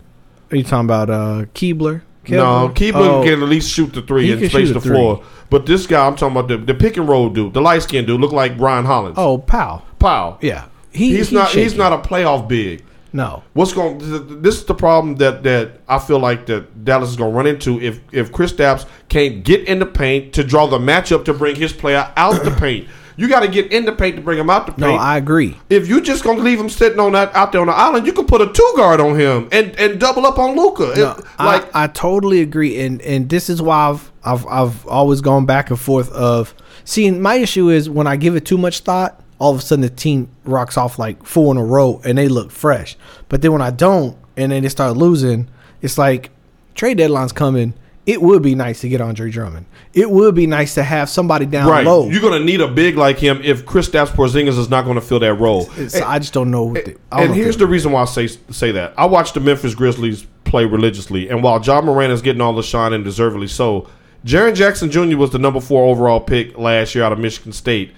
Are 0.51 0.57
you 0.57 0.63
talking 0.65 0.87
about 0.87 1.11
uh 1.11 1.45
Keebler? 1.55 2.03
No? 2.29 2.69
Keeper 2.75 2.99
Oh, 2.99 3.23
can 3.25 3.43
at 3.43 3.49
least 3.49 3.71
shoot 3.71 3.93
the 3.93 4.03
three 4.03 4.31
and 4.33 4.51
space 4.51 4.73
the 4.73 4.81
floor. 4.81 5.23
But 5.51 5.67
this 5.67 5.87
guy, 5.87 6.07
I'm 6.07 6.17
talking 6.17 6.37
about 6.37 6.49
the, 6.49 6.57
the 6.57 6.75
pick 6.75 6.97
and 6.97 7.09
roll 7.09 7.29
dude, 7.29 7.55
the 7.55 7.61
light 7.61 7.83
skinned 7.83 8.07
dude, 8.07 8.21
look 8.21 8.33
like 8.33 8.57
Brian 8.57 8.85
Hollins. 8.85 9.17
oh, 9.19 9.39
Powell. 9.39 9.83
Powell. 9.99 10.39
Yeah. 10.41 10.67
He, 10.91 11.17
he's 11.17 11.33
not. 11.33 11.51
He's 11.51 11.75
not 11.77 11.93
a 11.93 11.99
playoff 11.99 12.47
big. 12.49 12.85
No. 13.13 13.43
What's 13.53 13.73
going? 13.73 13.99
This 14.43 14.57
is 14.57 14.65
the 14.65 14.75
problem 14.75 15.17
that 15.17 15.43
that 15.45 15.81
I 15.89 15.99
feel 15.99 16.19
like 16.19 16.47
that 16.47 16.85
Dallas 16.85 17.11
is 17.11 17.17
going 17.17 17.31
to 17.33 17.37
run 17.37 17.47
into 17.47 17.81
if 17.81 18.01
if 18.13 18.33
Kristaps 18.33 18.87
can't 19.09 19.45
get 19.45 19.67
in 19.69 19.79
the 19.79 19.87
paint 19.87 20.33
to 20.35 20.43
draw 20.45 20.67
the 20.67 20.79
matchup 20.79 21.25
to 21.27 21.35
bring 21.35 21.55
his 21.57 21.73
player 21.73 22.13
out 22.17 22.43
the 22.45 22.51
paint. 22.53 22.89
You 23.17 23.29
got 23.29 23.41
to 23.41 23.49
get 23.49 23.73
in 23.73 23.85
the 23.85 23.93
paint 23.93 24.17
to 24.17 24.23
bring 24.23 24.39
him 24.39 24.51
out 24.51 24.67
the 24.67 24.73
paint. 24.73 24.81
No, 24.81 24.95
I 24.95 25.17
agree. 25.17 25.57
if 25.71 25.87
you're 25.87 26.01
just 26.01 26.25
gonna 26.25 26.41
leave 26.43 26.59
him 26.59 26.69
sitting 26.69 26.99
on 26.99 27.13
that 27.13 27.35
out 27.35 27.53
there 27.53 27.61
on 27.61 27.69
the 27.69 27.73
island, 27.73 28.07
you 28.07 28.13
could 28.13 28.27
put 28.29 28.41
a 28.41 28.53
two 28.53 28.73
guard 28.77 29.01
on 29.01 29.19
him 29.19 29.49
and 29.53 29.75
and 29.79 30.01
double 30.01 30.27
up 30.27 30.39
on 30.39 30.57
Luka. 30.57 30.93
No, 30.97 31.23
like 31.39 31.65
I, 31.75 31.85
I 31.85 31.87
totally 31.89 32.41
agree, 32.41 32.81
and 32.81 33.01
and 33.03 33.29
this 33.29 33.49
is 33.49 33.63
why 33.63 33.91
I've 33.91 34.13
I've 34.25 34.47
I've 34.47 34.87
always 34.87 35.21
gone 35.21 35.47
back 35.47 35.71
and 35.71 35.79
forth 35.79 36.11
of 36.13 36.55
seeing. 36.85 37.21
My 37.23 37.37
issue 37.37 37.69
is 37.71 37.89
when 37.89 38.07
I 38.07 38.17
give 38.17 38.35
it 38.37 38.45
too 38.45 38.59
much 38.59 38.81
thought, 38.81 39.21
all 39.39 39.53
of 39.53 39.59
a 39.59 39.63
sudden 39.63 39.83
the 39.83 39.91
team 39.91 40.29
rocks 40.45 40.77
off 40.77 40.99
like 40.99 41.25
four 41.25 41.53
in 41.53 41.57
a 41.59 41.65
row 41.65 42.01
and 42.05 42.19
they 42.19 42.29
look 42.29 42.51
fresh. 42.51 42.97
But 43.29 43.43
then 43.43 43.53
when 43.53 43.63
I 43.63 43.71
don't, 43.71 44.17
and 44.37 44.51
then 44.53 44.63
they 44.63 44.69
start 44.69 44.97
losing, 44.97 45.49
it's 45.83 45.99
like 45.99 46.31
trade 46.75 46.99
deadline's 46.99 47.33
coming. 47.33 47.75
It 48.07 48.21
would 48.21 48.43
be 48.43 48.55
nice 48.55 48.83
to 48.83 48.89
get 48.91 49.01
Andre 49.01 49.31
Drummond. 49.31 49.65
It 49.95 50.11
would 50.11 50.35
be 50.35 50.47
nice 50.47 50.75
to 50.75 50.83
have 50.83 51.09
somebody 51.09 51.47
down 51.47 51.71
right, 51.71 51.87
low. 51.87 52.09
you're 52.11 52.21
gonna 52.21 52.45
need 52.45 52.61
a 52.61 52.69
big 52.69 52.97
like 52.97 53.19
him 53.19 53.41
if 53.43 53.65
Kristaps 53.65 54.09
Porzingis 54.09 54.59
is 54.59 54.69
not 54.69 54.85
gonna 54.85 55.01
fill 55.01 55.21
that 55.21 55.35
role. 55.35 55.63
It's- 55.79 55.95
I 55.95 56.19
just 56.19 56.35
don't 56.35 56.51
know. 56.51 56.65
What 56.65 56.85
the, 56.85 56.91
don't 56.93 57.01
and 57.13 57.29
know 57.31 57.35
here's 57.35 57.57
the 57.57 57.67
reason 57.67 57.93
why 57.93 58.03
I 58.03 58.05
say 58.05 58.27
say 58.51 58.73
that. 58.73 58.93
I 58.99 59.07
watch 59.07 59.33
the 59.33 59.41
Memphis 59.41 59.75
Grizzlies 59.75 60.27
play 60.45 60.67
religiously, 60.67 61.31
and 61.31 61.43
while 61.43 61.61
Ja 61.63 61.81
Morant 61.81 62.13
is 62.13 62.21
getting 62.21 62.43
all 62.43 62.53
the 62.53 62.63
shine 62.63 62.93
and 62.93 63.05
deservedly 63.05 63.49
so, 63.49 63.89
Jaren 64.27 64.55
Jackson 64.55 64.91
Jr. 64.91 65.17
was 65.17 65.31
the 65.31 65.39
number 65.39 65.61
four 65.61 65.85
overall 65.91 66.21
pick 66.21 66.59
last 66.59 66.95
year 66.95 67.05
out 67.05 67.13
of 67.13 67.19
Michigan 67.19 67.53
State. 67.53 67.93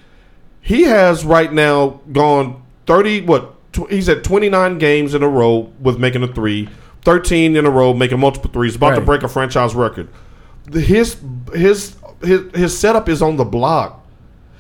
He 0.60 0.82
has 0.84 1.24
right 1.24 1.52
now 1.52 2.00
gone 2.12 2.62
thirty. 2.86 3.22
What 3.22 3.54
tw- 3.72 3.90
he's 3.90 4.08
at 4.08 4.22
twenty 4.22 4.48
nine 4.48 4.78
games 4.78 5.14
in 5.14 5.22
a 5.24 5.28
row 5.28 5.72
with 5.80 5.98
making 5.98 6.22
a 6.22 6.28
three. 6.28 6.68
13 7.10 7.54
in 7.56 7.64
a 7.64 7.70
row, 7.70 7.94
making 7.94 8.18
multiple 8.18 8.50
threes, 8.50 8.74
about 8.74 8.96
to 8.96 9.00
break 9.00 9.22
a 9.22 9.28
franchise 9.28 9.76
record. 9.76 10.08
The- 10.64 10.80
His 10.80 11.16
his 11.54 11.94
his 12.20 12.40
his 12.52 12.76
setup 12.76 13.08
is 13.08 13.22
on 13.22 13.36
the 13.36 13.44
block. 13.44 14.04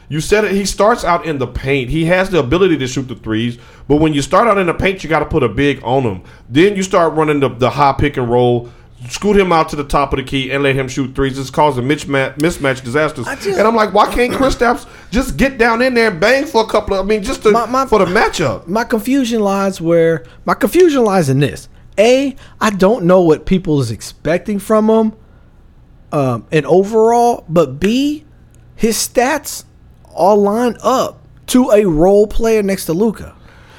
You 0.08 0.20
said 0.20 0.44
it. 0.44 0.52
He 0.52 0.64
starts 0.64 1.02
out 1.02 1.26
in 1.26 1.38
the 1.38 1.48
paint. 1.48 1.90
He 1.90 2.04
has 2.04 2.30
the 2.30 2.38
ability 2.38 2.78
to 2.78 2.86
shoot 2.86 3.08
the 3.08 3.16
threes, 3.16 3.58
but 3.88 3.96
when 3.96 4.14
you 4.14 4.22
start 4.22 4.46
out 4.46 4.58
in 4.58 4.68
the 4.68 4.74
paint, 4.74 5.02
you 5.02 5.10
got 5.10 5.18
to 5.18 5.26
put 5.26 5.42
a 5.42 5.48
big 5.48 5.80
on 5.82 6.04
him. 6.04 6.22
Then 6.48 6.76
you 6.76 6.84
start 6.84 7.14
running 7.14 7.40
the, 7.40 7.48
the 7.48 7.70
high 7.70 7.94
pick 7.98 8.16
and 8.16 8.30
roll, 8.30 8.68
scoot 9.08 9.36
him 9.36 9.50
out 9.50 9.68
to 9.70 9.76
the 9.76 9.82
top 9.82 10.12
of 10.12 10.18
the 10.18 10.22
key, 10.22 10.52
and 10.52 10.62
let 10.62 10.76
him 10.76 10.86
shoot 10.86 11.16
threes. 11.16 11.36
It's 11.36 11.50
causing 11.50 11.82
mismatch, 11.86 12.38
mismatch 12.38 12.84
disasters. 12.84 13.26
just- 13.26 13.58
and 13.58 13.66
I'm 13.66 13.74
like, 13.74 13.92
why 13.92 14.06
can't 14.14 14.32
Kristaps 14.32 14.86
just 15.10 15.36
get 15.36 15.58
down 15.58 15.82
in 15.82 15.94
there 15.94 16.12
and 16.12 16.20
bang 16.20 16.44
for 16.46 16.62
a 16.62 16.68
couple 16.68 16.94
of? 16.94 17.04
I 17.04 17.08
mean, 17.08 17.24
just 17.24 17.42
to, 17.42 17.50
My- 17.50 17.66
my- 17.66 17.86
for 17.86 17.98
the 17.98 18.04
matchup. 18.06 18.68
my 18.68 18.84
confusion 18.84 19.40
lies 19.40 19.80
where 19.80 20.22
my 20.44 20.54
confusion 20.54 21.02
lies 21.02 21.28
in 21.28 21.40
this. 21.40 21.68
A, 21.98 22.36
I 22.60 22.70
don't 22.70 23.04
know 23.04 23.22
what 23.22 23.46
people 23.46 23.80
is 23.80 23.90
expecting 23.90 24.58
from 24.58 24.88
him, 24.88 25.12
um, 26.12 26.46
and 26.52 26.66
overall, 26.66 27.44
but 27.48 27.80
B, 27.80 28.24
his 28.74 28.96
stats 28.96 29.64
all 30.12 30.36
line 30.36 30.76
up 30.82 31.20
to 31.48 31.70
a 31.70 31.84
role 31.84 32.26
player 32.26 32.62
next 32.62 32.86
to 32.86 32.92
Luka. 32.92 33.34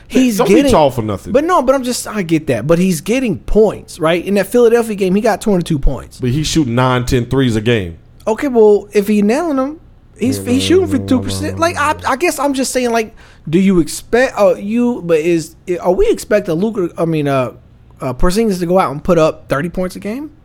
He's 0.08 0.38
Don't 0.38 0.48
be 0.48 0.56
getting 0.56 0.72
tall 0.72 0.90
for 0.90 1.02
nothing. 1.02 1.34
But 1.34 1.44
no, 1.44 1.62
but 1.62 1.76
I'm 1.76 1.84
just 1.84 2.08
I 2.08 2.22
get 2.24 2.48
that. 2.48 2.66
But 2.66 2.80
he's 2.80 3.02
getting 3.02 3.40
points, 3.40 4.00
right? 4.00 4.24
In 4.26 4.36
that 4.36 4.48
Philadelphia 4.48 4.96
game, 4.96 5.16
he 5.16 5.22
got 5.22 5.42
22 5.42 5.80
points. 5.80 6.20
But 6.22 6.30
he's 6.30 6.48
shooting 6.48 6.76
9, 6.76 7.06
10 7.06 7.26
threes 7.26 7.56
a 7.58 7.62
game. 7.62 8.00
Okay, 8.26 8.48
well, 8.48 8.88
if 8.94 9.08
he 9.08 9.22
nailing 9.22 9.58
them, 9.58 9.82
he's 10.18 10.44
he's 10.46 10.64
shooting 10.64 10.88
for 10.88 10.98
two 10.98 11.22
percent. 11.22 11.60
Like 11.60 11.78
I, 11.78 11.96
I 12.08 12.16
guess 12.18 12.40
I'm 12.40 12.54
just 12.54 12.72
saying, 12.74 12.92
like, 12.92 13.16
do 13.48 13.60
you 13.60 13.80
expect? 13.80 14.34
Oh, 14.38 14.56
you, 14.56 15.02
but 15.02 15.20
is 15.20 15.56
are 15.82 15.94
we 15.94 16.10
expecting 16.10 16.56
Luka? 16.56 16.94
I 17.02 17.06
mean, 17.06 17.28
uh, 17.28 17.54
uh, 18.02 18.14
Porzingis 18.14 18.60
to 18.60 18.66
go 18.66 18.80
out 18.80 18.92
and 18.92 19.04
put 19.04 19.18
up 19.18 19.50
30 19.50 19.70
points 19.70 19.96
a 19.96 20.00
game? 20.00 20.36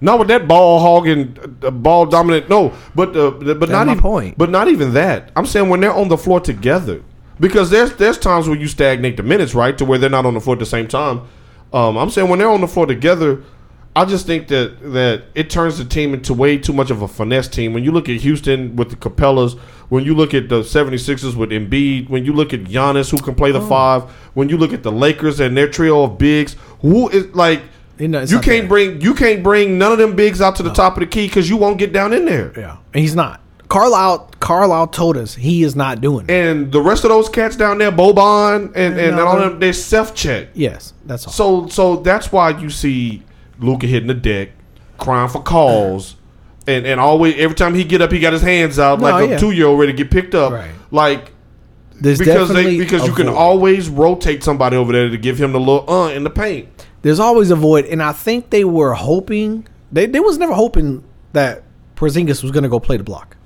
Not 0.00 0.18
with 0.18 0.28
that 0.28 0.46
ball 0.46 0.80
hogging, 0.80 1.36
uh, 1.62 1.70
ball 1.70 2.06
dominant. 2.06 2.50
No, 2.50 2.74
but 2.94 3.16
uh, 3.16 3.30
but 3.30 3.68
not 3.70 3.86
even. 3.88 4.00
point. 4.00 4.36
But 4.36 4.50
not 4.50 4.68
even 4.68 4.92
that. 4.92 5.30
I'm 5.34 5.46
saying 5.46 5.70
when 5.70 5.80
they're 5.80 5.92
on 5.92 6.08
the 6.08 6.18
floor 6.18 6.38
together, 6.38 7.02
because 7.40 7.70
there's 7.70 7.94
there's 7.96 8.18
times 8.18 8.46
where 8.46 8.58
you 8.58 8.68
stagnate 8.68 9.16
the 9.16 9.22
minutes, 9.22 9.54
right, 9.54 9.76
to 9.78 9.86
where 9.86 9.98
they're 9.98 10.10
not 10.10 10.26
on 10.26 10.34
the 10.34 10.40
floor 10.40 10.54
at 10.54 10.60
the 10.60 10.66
same 10.66 10.86
time. 10.86 11.22
Um, 11.72 11.96
I'm 11.96 12.10
saying 12.10 12.28
when 12.28 12.38
they're 12.38 12.50
on 12.50 12.60
the 12.60 12.68
floor 12.68 12.84
together, 12.84 13.42
I 13.96 14.04
just 14.04 14.26
think 14.26 14.48
that 14.48 14.78
that 14.92 15.22
it 15.34 15.48
turns 15.50 15.78
the 15.78 15.84
team 15.84 16.12
into 16.14 16.34
way 16.34 16.58
too 16.58 16.72
much 16.74 16.90
of 16.90 17.00
a 17.02 17.08
finesse 17.08 17.48
team. 17.48 17.72
When 17.72 17.82
you 17.82 17.90
look 17.92 18.08
at 18.08 18.16
Houston 18.20 18.76
with 18.76 18.90
the 18.90 18.96
Capelas, 18.96 19.58
when 19.88 20.04
you 20.04 20.14
look 20.14 20.34
at 20.34 20.48
the 20.50 20.60
76ers 20.60 21.34
with 21.34 21.50
Embiid, 21.50 22.10
when 22.10 22.24
you 22.24 22.32
look 22.34 22.52
at 22.52 22.64
Giannis 22.64 23.10
who 23.10 23.16
can 23.18 23.34
play 23.34 23.50
Oh. 23.50 23.54
the 23.54 23.60
five, 23.62 24.02
when 24.34 24.48
you 24.50 24.58
look 24.58 24.72
at 24.74 24.82
the 24.82 24.92
Lakers 24.92 25.40
and 25.40 25.56
their 25.56 25.66
trio 25.68 26.02
of 26.04 26.18
bigs, 26.18 26.56
who 26.82 27.08
is 27.08 27.34
like 27.34 27.62
You 27.98 28.08
know, 28.08 28.20
you 28.20 28.38
can't 28.40 28.44
there. 28.44 28.68
bring 28.68 29.00
you 29.00 29.14
can't 29.14 29.42
bring 29.42 29.78
none 29.78 29.92
of 29.92 29.98
them 29.98 30.14
bigs 30.14 30.40
out 30.42 30.56
to 30.56 30.62
the 30.62 30.72
top 30.74 30.96
of 30.96 31.00
the 31.00 31.06
key 31.06 31.26
because 31.26 31.48
you 31.48 31.56
won't 31.56 31.78
get 31.78 31.92
down 31.94 32.12
in 32.12 32.26
there. 32.26 32.52
Yeah, 32.56 32.76
and 32.92 33.00
he's 33.00 33.14
not. 33.16 33.40
Carlisle 33.68 34.30
Carlisle 34.40 34.88
told 34.88 35.16
us 35.16 35.34
he 35.34 35.62
is 35.64 35.74
not 35.74 36.00
doing 36.00 36.26
it. 36.28 36.30
And 36.30 36.70
the 36.70 36.80
rest 36.80 37.02
of 37.04 37.10
those 37.10 37.28
cats 37.28 37.56
down 37.56 37.78
there, 37.78 37.90
Boban 37.90 38.66
and, 38.76 39.00
and, 39.00 39.16
No. 39.16 39.26
all 39.26 39.38
them, 39.38 39.58
they 39.58 39.72
self 39.72 40.14
check. 40.14 40.48
yes, 40.54 40.92
that's 41.06 41.26
all. 41.26 41.32
So 41.32 41.68
so 41.68 41.96
that's 41.96 42.30
why 42.30 42.50
you 42.50 42.68
see 42.70 43.22
Luka 43.58 43.86
hitting 43.86 44.08
the 44.08 44.14
deck, 44.14 44.50
crying 44.98 45.28
for 45.28 45.42
calls, 45.42 46.16
and 46.66 46.86
and 46.86 47.00
always 47.00 47.34
every 47.38 47.56
time 47.56 47.74
he 47.74 47.84
get 47.84 48.02
up, 48.02 48.12
he 48.12 48.20
got 48.20 48.32
his 48.32 48.42
hands 48.42 48.78
out 48.78 48.98
No, 49.00 49.06
like 49.10 49.28
yeah. 49.30 49.36
a 49.36 49.38
two 49.40 49.50
year 49.52 49.66
old 49.66 49.78
ready 49.80 49.92
to 49.92 49.96
get 49.98 50.10
picked 50.10 50.34
up. 50.34 50.52
Right. 50.52 50.70
Like 50.90 51.32
There's 52.00 52.18
because 52.18 52.48
they 52.48 52.54
definitely 52.64 52.78
because 52.78 53.06
you 53.06 53.14
can 53.14 53.26
void. 53.26 53.34
always 53.36 53.88
rotate 53.88 54.42
somebody 54.44 54.76
over 54.76 54.92
there 54.92 55.08
to 55.08 55.16
give 55.18 55.38
him 55.40 55.52
the 55.52 55.60
little 55.60 55.88
uh 55.90 56.10
in 56.10 56.24
the 56.24 56.30
paint. 56.30 56.68
There's 57.02 57.20
always 57.20 57.50
a 57.50 57.56
void, 57.56 57.84
and 57.86 58.02
I 58.02 58.12
think 58.12 58.50
they 58.50 58.64
were 58.64 58.94
hoping 58.94 59.66
they 59.92 60.06
they 60.06 60.20
was 60.20 60.38
never 60.38 60.52
hoping 60.54 61.04
that 61.32 61.62
Porzingis 61.94 62.42
was 62.42 62.50
going 62.52 62.64
to 62.64 62.68
go 62.68 62.80
play 62.80 62.96
the 62.96 63.04
block. 63.04 63.36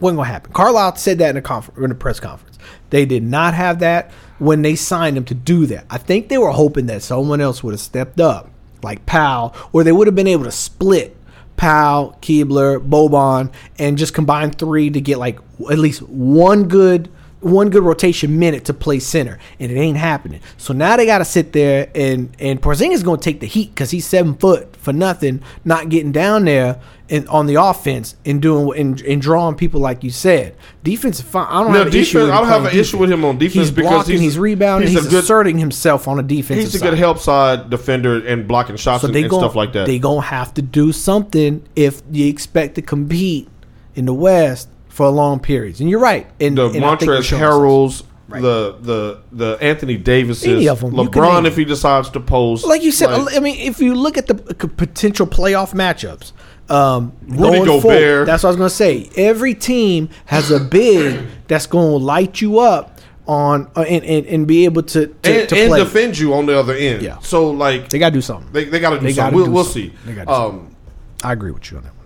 wasn't 0.00 0.16
going 0.18 0.26
to 0.26 0.32
happen. 0.32 0.52
Carlisle 0.52 0.96
said 0.96 1.18
that 1.18 1.30
in 1.30 1.36
a 1.36 1.42
confer- 1.42 1.84
in 1.84 1.90
a 1.90 1.94
press 1.94 2.18
conference. 2.20 2.58
They 2.90 3.04
did 3.06 3.22
not 3.22 3.54
have 3.54 3.78
that 3.80 4.10
when 4.38 4.62
they 4.62 4.74
signed 4.76 5.16
him 5.16 5.24
to 5.26 5.34
do 5.34 5.66
that. 5.66 5.84
I 5.90 5.98
think 5.98 6.28
they 6.28 6.38
were 6.38 6.50
hoping 6.52 6.86
that 6.86 7.02
someone 7.02 7.40
else 7.40 7.62
would 7.62 7.72
have 7.72 7.80
stepped 7.80 8.18
up, 8.20 8.50
like 8.82 9.06
Powell, 9.06 9.54
or 9.72 9.84
they 9.84 9.92
would 9.92 10.06
have 10.06 10.14
been 10.14 10.26
able 10.26 10.44
to 10.44 10.52
split 10.52 11.16
Powell, 11.56 12.16
Keebler, 12.22 12.80
Boban, 12.80 13.52
and 13.78 13.98
just 13.98 14.14
combine 14.14 14.50
three 14.50 14.90
to 14.90 15.00
get 15.00 15.18
like 15.18 15.38
at 15.70 15.78
least 15.78 16.02
one 16.02 16.68
good 16.68 17.10
one 17.40 17.70
good 17.70 17.82
rotation 17.82 18.38
minute 18.38 18.64
to 18.66 18.74
play 18.74 18.98
center, 18.98 19.38
and 19.58 19.72
it 19.72 19.76
ain't 19.76 19.96
happening. 19.96 20.40
So 20.58 20.72
now 20.74 20.96
they 20.96 21.06
got 21.06 21.18
to 21.18 21.24
sit 21.24 21.52
there 21.52 21.90
and 21.94 22.34
and 22.38 22.60
Porzingis 22.60 23.02
going 23.04 23.18
to 23.20 23.24
take 23.24 23.40
the 23.40 23.46
heat 23.46 23.74
because 23.74 23.90
he's 23.90 24.06
seven 24.06 24.34
foot 24.34 24.76
for 24.76 24.92
nothing, 24.92 25.42
not 25.64 25.88
getting 25.88 26.12
down 26.12 26.44
there 26.44 26.80
and 27.08 27.26
on 27.28 27.46
the 27.46 27.56
offense 27.56 28.14
and 28.24 28.40
doing 28.40 28.78
and, 28.78 29.00
and 29.02 29.20
drawing 29.20 29.54
people 29.56 29.80
like 29.80 30.04
you 30.04 30.10
said. 30.10 30.54
Defense, 30.84 31.20
fine. 31.20 31.46
I 31.48 31.62
don't 31.64 31.72
No, 31.72 31.78
have 31.78 31.88
an 31.88 31.94
issue. 31.94 32.18
defense- 32.18 32.22
With 32.26 32.30
I 32.30 32.36
don't 32.36 32.44
him 32.46 32.62
have 32.64 32.72
an 32.72 32.78
issue 32.78 32.98
with 32.98 33.10
him 33.12 33.24
on 33.24 33.38
defense 33.38 33.54
He's 33.54 33.70
because 33.72 33.90
blocking, 33.90 34.10
he's- 34.12 34.22
he's, 34.22 34.38
rebounding, 34.38 34.88
he's 34.90 35.00
he's, 35.00 35.08
good- 35.10 35.24
asserting 35.24 35.58
himself 35.58 36.06
on 36.06 36.18
a 36.18 36.22
defense. 36.22 36.60
He's 36.60 36.74
a 36.74 36.78
side. 36.78 36.90
good 36.90 36.98
help 36.98 37.18
side 37.18 37.68
defender 37.68 38.24
and 38.24 38.46
blocking 38.46 38.76
shots 38.76 39.00
So 39.02 39.06
and, 39.08 39.14
they 39.14 39.22
and 39.22 39.30
gon- 39.30 39.40
stuff 39.40 39.56
like 39.56 39.72
that. 39.72 39.86
They 39.86 39.98
gonna 39.98 40.20
have 40.20 40.54
to 40.54 40.62
do 40.62 40.92
something 40.92 41.62
if 41.74 42.00
you 42.12 42.26
expect 42.28 42.76
to 42.76 42.82
compete 42.82 43.48
in 43.96 44.04
the 44.06 44.14
West 44.14 44.68
for 45.00 45.08
long 45.08 45.40
periods. 45.40 45.80
And 45.80 45.88
you're 45.88 45.98
right. 46.00 46.26
And 46.40 46.58
the 46.58 46.66
and 46.66 46.84
I 46.84 46.94
think 46.96 47.08
we're 47.08 47.18
Montrezl 47.20 47.22
showing 47.22 47.42
Harrells, 47.42 48.02
Right. 48.28 48.42
the 48.42 48.76
the 48.82 49.18
the 49.32 49.58
Anthony 49.62 49.96
Davises, 49.96 50.44
Any 50.46 50.68
of 50.68 50.84
'em. 50.84 50.94
You 50.94 51.08
can 51.08 51.22
LeBron 51.22 51.46
if 51.46 51.56
he 51.56 51.64
decides 51.64 52.10
to 52.10 52.20
post. 52.20 52.66
like 52.66 52.82
you 52.82 52.92
said, 52.92 53.06
like- 53.16 53.34
I 53.34 53.40
mean, 53.40 53.58
if 53.58 53.80
you 53.80 53.94
look 53.94 54.18
at 54.18 54.26
the 54.26 54.34
potential 54.34 55.26
playoff 55.26 55.72
matchups, 55.74 56.32
um, 56.70 57.12
Rudy 57.26 57.40
going 57.42 57.64
Gobert. 57.64 57.82
forward, 57.82 58.24
that's 58.26 58.42
what 58.42 58.50
I 58.50 58.52
was 58.52 58.56
going 58.58 58.68
to 58.68 58.74
say. 58.74 59.10
Every 59.16 59.54
team 59.54 60.10
has 60.26 60.50
a 60.52 60.60
big 60.60 61.18
that's 61.48 61.66
going 61.66 61.90
to 61.98 62.04
light 62.04 62.40
you 62.42 62.60
up 62.60 63.00
on 63.26 63.68
uh, 63.74 63.80
and, 63.80 64.04
and, 64.04 64.26
and 64.26 64.46
be 64.46 64.64
able 64.66 64.82
to 64.82 65.06
to, 65.22 65.40
and, 65.40 65.48
to 65.48 65.56
and 65.58 65.68
play. 65.70 65.78
defend 65.80 66.16
you 66.18 66.34
on 66.34 66.46
the 66.46 66.56
other 66.56 66.74
end. 66.74 67.02
Yeah. 67.02 67.18
So 67.22 67.50
like 67.50 67.88
They 67.88 67.98
got 67.98 68.10
to 68.10 68.14
do 68.14 68.20
something. 68.22 68.52
they, 68.52 68.64
they 68.66 68.78
got 68.78 68.90
to 68.90 68.98
do 69.00 69.06
They 69.06 69.12
something. 69.12 69.24
gotta 69.24 69.36
We'll, 69.36 69.46
do 69.46 69.50
we'll 69.50 69.64
something. 69.64 69.90
see. 69.90 69.96
They 70.06 70.12
gotta 70.12 70.26
do 70.26 70.32
Um, 70.32 70.76
I 71.24 71.32
agree 71.32 71.50
with 71.50 71.68
you 71.72 71.78
on 71.78 71.82
that 71.84 71.96
one. 71.96 71.99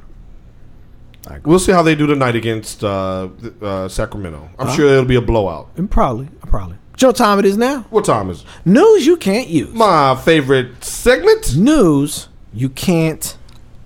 We'll 1.44 1.58
see 1.58 1.72
how 1.72 1.82
they 1.82 1.94
do 1.94 2.06
tonight 2.06 2.36
against 2.36 2.84
uh, 2.84 3.28
uh, 3.62 3.88
Sacramento. 3.88 4.48
I'm 4.58 4.66
Uh-huh. 4.66 4.76
sure 4.76 4.86
it'll 4.88 5.04
be 5.04 5.16
a 5.16 5.20
blowout. 5.22 5.70
And 5.76 5.90
probably, 5.90 6.28
probably. 6.46 6.76
You 6.98 7.06
know 7.06 7.08
what 7.08 7.16
time 7.16 7.38
it 7.40 7.44
is 7.44 7.56
now? 7.56 7.80
What 7.90 8.04
time 8.04 8.30
is 8.30 8.42
it? 8.42 8.46
News 8.64 9.04
you 9.06 9.16
can't 9.16 9.48
use. 9.48 9.74
my 9.74 10.14
favorite 10.14 10.84
segment? 10.84 11.56
News 11.56 12.28
you 12.52 12.68
can't 12.68 13.36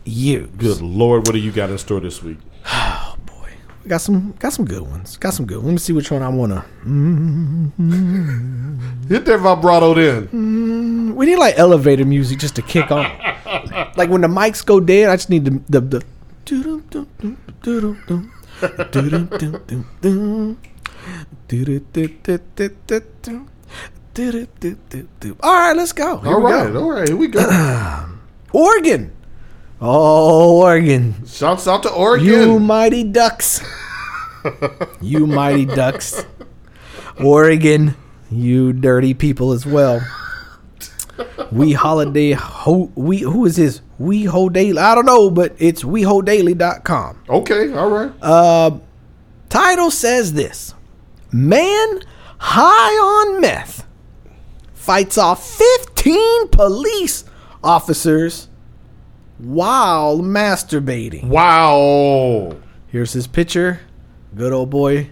use. 0.04 0.48
Good 0.58 0.82
lord, 0.82 1.26
what 1.26 1.32
do 1.32 1.38
you 1.38 1.50
got 1.50 1.70
in 1.70 1.78
store 1.78 2.00
this 2.00 2.22
week? 2.22 2.38
Oh 2.70 3.16
boy, 3.24 3.48
we 3.82 3.88
got 3.88 4.02
some 4.02 4.32
got 4.38 4.52
some 4.52 4.66
good 4.66 4.82
ones. 4.82 5.16
Got 5.16 5.32
some 5.32 5.46
good. 5.46 5.64
Let 5.64 5.72
me 5.72 5.78
see 5.78 5.94
which 5.94 6.10
one 6.10 6.22
I 6.22 6.28
wanna. 6.28 6.66
Hit 9.08 9.24
that 9.24 9.38
vibrato 9.40 9.94
then. 9.94 11.14
We 11.16 11.26
need 11.26 11.36
like 11.36 11.58
elevator 11.58 12.04
music 12.04 12.38
just 12.38 12.54
to 12.56 12.62
kick 12.62 12.90
on. 12.90 13.04
like 13.96 14.10
when 14.10 14.20
the 14.20 14.28
mics 14.28 14.64
go 14.64 14.80
dead, 14.80 15.08
I 15.08 15.16
just 15.16 15.30
need 15.30 15.44
the 15.46 15.62
the. 15.68 15.80
the 15.80 16.04
All 25.40 25.52
right, 25.52 25.76
let's 25.76 25.92
go. 25.92 26.18
Here 26.18 26.32
All 26.32 26.40
right, 26.40 26.72
go. 26.72 26.82
all 26.82 26.90
right, 26.90 27.06
here 27.08 27.16
we 27.16 27.28
go. 27.28 28.08
Oregon. 28.52 29.12
Oh, 29.80 30.62
Oregon. 30.62 31.26
Shouts 31.26 31.68
out 31.68 31.82
to 31.84 31.90
Oregon. 31.92 32.26
You 32.26 32.58
mighty 32.58 33.04
ducks. 33.04 33.62
you 35.00 35.26
mighty 35.26 35.66
ducks. 35.66 36.24
Oregon, 37.22 37.94
you 38.30 38.72
dirty 38.72 39.14
people 39.14 39.52
as 39.52 39.66
well. 39.66 40.00
We 41.50 41.72
holiday 41.72 42.32
ho 42.32 42.90
we 42.94 43.18
who 43.20 43.46
is 43.46 43.56
this? 43.56 43.80
We 43.98 44.24
ho 44.24 44.48
daily. 44.48 44.78
I 44.78 44.94
don't 44.94 45.06
know, 45.06 45.30
but 45.30 45.54
it's 45.58 45.82
wehodaily.com. 45.82 47.22
okay, 47.28 47.72
all 47.72 47.90
right. 47.90 48.12
Uh, 48.22 48.78
title 49.48 49.90
says 49.90 50.32
this. 50.34 50.74
Man 51.32 52.00
high 52.38 53.32
on 53.32 53.40
meth 53.40 53.84
fights 54.74 55.18
off 55.18 55.44
15 55.58 56.48
police 56.48 57.24
officers 57.62 58.48
while 59.38 60.18
masturbating. 60.20 61.24
wow. 61.24 62.56
Here's 62.88 63.12
his 63.12 63.26
picture. 63.26 63.80
Good 64.34 64.52
old 64.52 64.70
boy. 64.70 65.10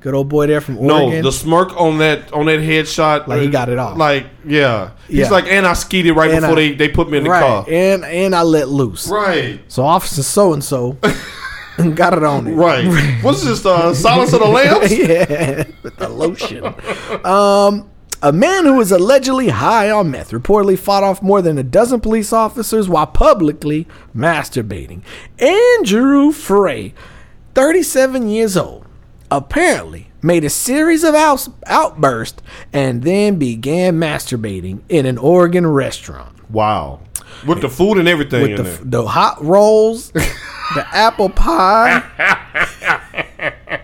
Good 0.00 0.14
old 0.14 0.28
boy 0.28 0.46
there 0.46 0.60
from 0.60 0.78
Oregon. 0.78 1.10
No, 1.10 1.22
the 1.22 1.32
smirk 1.32 1.72
on 1.80 1.98
that 1.98 2.32
on 2.32 2.46
that 2.46 2.60
headshot, 2.60 3.26
Like, 3.26 3.40
he 3.42 3.48
got 3.48 3.68
it 3.68 3.78
off. 3.78 3.98
Like, 3.98 4.26
yeah, 4.46 4.90
he's 5.08 5.18
Yeah. 5.18 5.30
like, 5.30 5.46
and 5.48 5.66
I 5.66 5.72
skeeted 5.72 6.14
right 6.14 6.30
And 6.30 6.40
before 6.42 6.52
I- 6.52 6.54
they, 6.54 6.72
they 6.74 6.88
put 6.88 7.10
me 7.10 7.18
in 7.18 7.24
the 7.24 7.30
right. 7.30 7.40
car. 7.42 7.64
And 7.68 8.04
and 8.04 8.34
I 8.34 8.42
let 8.42 8.68
loose. 8.68 9.08
Right, 9.08 9.60
So 9.66 9.84
officer 9.84 10.22
so 10.22 10.52
and 10.52 10.62
so 10.62 10.96
got 11.94 12.12
it 12.16 12.22
on 12.22 12.46
it. 12.46 12.52
right. 12.54 12.86
What's 13.22 13.42
this? 13.44 13.66
Uh, 13.66 13.92
Silence 13.92 14.32
of 14.32 14.38
the 14.40 14.46
Lambs? 14.46 14.92
yeah, 14.96 15.64
with 15.82 15.96
the 15.96 16.08
lotion. 16.08 16.64
Um, 17.24 17.90
a 18.22 18.32
man 18.32 18.66
who 18.66 18.74
was 18.74 18.90
allegedly 18.92 19.48
high 19.48 19.90
on 19.90 20.10
meth 20.12 20.30
reportedly 20.30 20.78
fought 20.78 21.02
off 21.04 21.22
more 21.22 21.40
than 21.42 21.58
a 21.58 21.62
dozen 21.64 22.00
police 22.00 22.32
officers 22.32 22.88
while 22.88 23.06
publicly 23.06 23.86
masturbating. 24.16 25.02
Andrew 25.40 26.30
Frey, 26.32 26.94
37 27.54 28.28
years 28.28 28.56
old, 28.56 28.84
apparently 29.30 30.10
made 30.22 30.44
a 30.44 30.50
series 30.50 31.04
of 31.04 31.14
outs 31.14 31.48
outbursts 31.66 32.42
and 32.72 33.02
then 33.02 33.36
began 33.38 33.98
masturbating 33.98 34.80
in 34.88 35.06
an 35.06 35.18
Oregon 35.18 35.66
restaurant. 35.66 36.50
Wow. 36.50 37.00
With 37.46 37.60
the 37.60 37.68
food 37.68 37.98
and 37.98 38.08
everything 38.08 38.42
with 38.42 38.50
in 38.52 38.56
the, 38.56 38.62
there. 38.62 38.78
the 38.84 39.06
hot 39.06 39.42
rolls, 39.44 40.10
the 40.12 40.86
apple 40.92 41.28
pie. 41.28 42.02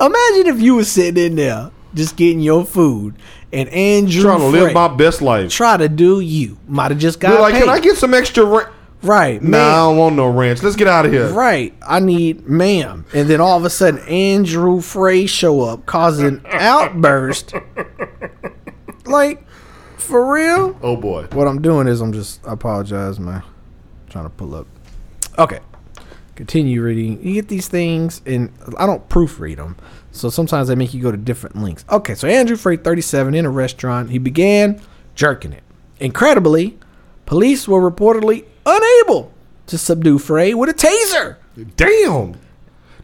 Imagine 0.00 0.46
if 0.46 0.60
you 0.60 0.76
were 0.76 0.84
sitting 0.84 1.24
in 1.24 1.36
there 1.36 1.70
just 1.94 2.16
getting 2.16 2.40
your 2.40 2.64
food, 2.64 3.14
and 3.52 3.68
Andrew 3.68 4.22
Trying 4.22 4.40
to 4.40 4.46
live 4.46 4.72
my 4.74 4.88
best 4.88 5.22
life. 5.22 5.50
try 5.50 5.76
to 5.76 5.88
do 5.88 6.20
you. 6.20 6.58
Might 6.66 6.90
have 6.90 7.00
just 7.00 7.20
got 7.20 7.40
like, 7.40 7.54
paid. 7.54 7.60
can 7.60 7.68
I 7.68 7.78
get 7.78 7.96
some 7.96 8.12
extra? 8.12 8.72
Right, 9.04 9.42
Nah, 9.42 9.58
I 9.58 9.74
don't 9.88 9.96
want 9.98 10.16
no 10.16 10.28
ranch. 10.28 10.62
Let's 10.62 10.76
get 10.76 10.88
out 10.88 11.06
of 11.06 11.12
here. 11.12 11.28
Right, 11.28 11.74
I 11.86 12.00
need 12.00 12.48
ma'am, 12.48 13.04
and 13.14 13.28
then 13.28 13.40
all 13.40 13.56
of 13.58 13.64
a 13.64 13.70
sudden 13.70 14.00
Andrew 14.00 14.80
Frey 14.80 15.26
show 15.26 15.60
up, 15.62 15.86
causing 15.86 16.26
an 16.26 16.42
outburst. 16.50 17.54
Like, 19.06 19.46
for 19.98 20.32
real? 20.32 20.78
Oh 20.82 20.96
boy. 20.96 21.26
What 21.32 21.46
I'm 21.46 21.60
doing 21.60 21.86
is 21.88 22.00
I'm 22.00 22.12
just 22.12 22.46
I 22.46 22.52
apologize, 22.54 23.20
man. 23.20 23.42
trying 24.08 24.24
to 24.24 24.30
pull 24.30 24.54
up. 24.54 24.66
Okay. 25.38 25.60
Continue 26.36 26.82
reading. 26.82 27.22
You 27.22 27.34
get 27.34 27.48
these 27.48 27.68
things, 27.68 28.20
and 28.26 28.50
I 28.76 28.86
don't 28.86 29.08
proofread 29.08 29.56
them, 29.56 29.76
so 30.10 30.30
sometimes 30.30 30.66
they 30.68 30.74
make 30.74 30.92
you 30.92 31.00
go 31.00 31.12
to 31.12 31.16
different 31.16 31.54
links. 31.56 31.84
Okay, 31.90 32.14
so 32.16 32.26
Andrew 32.26 32.56
Frey, 32.56 32.76
37, 32.76 33.34
in 33.34 33.46
a 33.46 33.50
restaurant, 33.50 34.10
he 34.10 34.18
began 34.18 34.80
jerking 35.14 35.52
it. 35.52 35.62
Incredibly, 36.00 36.76
police 37.24 37.68
were 37.68 37.88
reportedly 37.88 38.46
unable 38.66 39.32
to 39.66 39.78
subdue 39.78 40.18
Frey 40.18 40.54
with 40.54 40.68
a 40.70 40.74
taser. 40.74 41.36
Damn. 41.76 42.36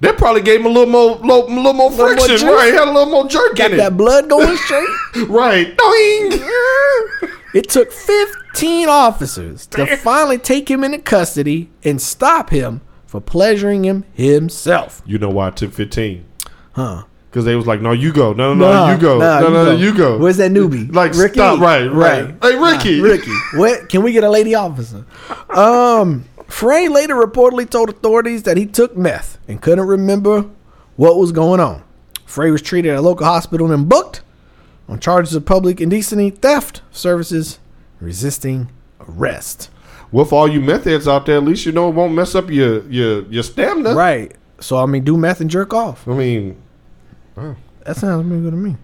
That 0.01 0.16
probably 0.16 0.41
gave 0.41 0.61
him 0.61 0.66
a 0.66 0.70
little 0.70 0.91
more, 0.91 1.16
little, 1.16 1.47
little 1.47 1.73
more 1.74 1.91
more 1.91 2.09
friction, 2.09 2.28
juice. 2.28 2.43
right? 2.43 2.73
Had 2.73 2.89
a 2.89 2.93
little 2.93 3.11
more 3.11 3.28
jerk 3.28 3.55
Got 3.57 3.73
in 3.73 3.77
that 3.77 3.97
blood 3.99 4.31
going 4.31 4.57
straight. 4.65 4.89
right? 5.28 5.77
Doing. 5.77 6.49
It 7.53 7.69
took 7.69 7.93
15 7.93 8.89
officers 8.89 9.66
to 9.69 9.97
finally 9.99 10.39
take 10.39 10.70
him 10.70 10.85
into 10.85 10.99
custody 10.99 11.69
and 11.85 12.01
stop 12.01 12.49
him 12.51 12.81
for 13.07 13.20
pleasuring 13.20 13.85
him 13.85 14.05
himself. 14.15 15.03
You 15.05 15.19
know 15.19 15.28
why 15.28 15.49
it 15.49 15.57
took 15.57 15.73
fifteen? 15.73 16.24
Huh. 16.73 17.05
Because 17.31 17.44
they 17.44 17.55
was 17.55 17.66
like, 17.66 17.81
"No, 17.81 17.93
you 17.93 18.12
go. 18.12 18.32
No, 18.32 18.55
no, 18.55 18.73
no, 18.73 18.93
you 18.93 19.01
go. 19.01 19.19
no, 19.19 19.40
no, 19.40 19.65
no, 19.66 19.70
you 19.77 19.97
go." 19.97 20.19
Where's 20.19 20.36
that 20.39 20.51
newbie? 20.51 20.93
Like, 21.01 21.15
stop, 21.15 21.61
right, 21.61 21.86
right. 21.86 22.35
Hey, 22.43 22.57
Ricky. 22.57 23.01
Nah, 23.01 23.09
Ricky. 23.09 23.32
What? 23.55 23.89
Can 23.89 24.02
we 24.02 24.12
get 24.12 24.24
a 24.24 24.31
lady 24.31 24.55
officer? 24.55 25.05
Um, 25.48 26.24
Frey 26.48 26.89
later 26.89 27.15
reportedly 27.15 27.70
told 27.70 27.89
authorities 27.89 28.43
that 28.43 28.57
he 28.57 28.66
took 28.66 28.97
meth 28.97 29.39
and 29.47 29.62
couldn't 29.62 29.86
remember 29.86 30.47
what 30.97 31.16
was 31.16 31.31
going 31.31 31.61
on. 31.61 31.85
Frey 32.27 32.51
was 32.51 32.62
treated 32.62 32.90
at 32.90 32.98
a 32.98 33.01
local 33.01 33.27
hospital 33.27 33.70
and 33.70 33.89
booked 33.89 34.23
on 34.89 34.98
charges 34.98 35.35
of 35.35 35.47
public 35.47 35.81
indecency, 35.81 36.31
theft, 36.31 36.82
services, 36.90 37.61
resisting 38.01 38.70
arrest. 39.09 39.70
Well, 40.12 40.24
for 40.24 40.40
all 40.40 40.48
you 40.48 40.61
meth 40.61 40.85
heads 40.85 41.07
out 41.07 41.27
there, 41.27 41.36
at 41.36 41.44
least 41.44 41.65
you 41.65 41.73
know 41.73 41.89
it 41.89 41.94
won't 41.94 42.15
mess 42.15 42.35
up 42.35 42.51
your 42.51 42.82
your 42.89 43.23
your 43.27 43.44
stamina. 43.44 43.94
Right. 43.94 44.35
So 44.59 44.77
I 44.77 44.86
mean, 44.86 45.05
do 45.05 45.16
meth 45.16 45.40
and 45.40 45.48
jerk 45.48 45.73
off. 45.73 46.07
I 46.09 46.12
mean, 46.15 46.61
That 47.85 47.97
sounds 47.97 48.27
pretty 48.27 48.43
good 48.43 48.51
to 48.53 48.57
me. 48.57 48.77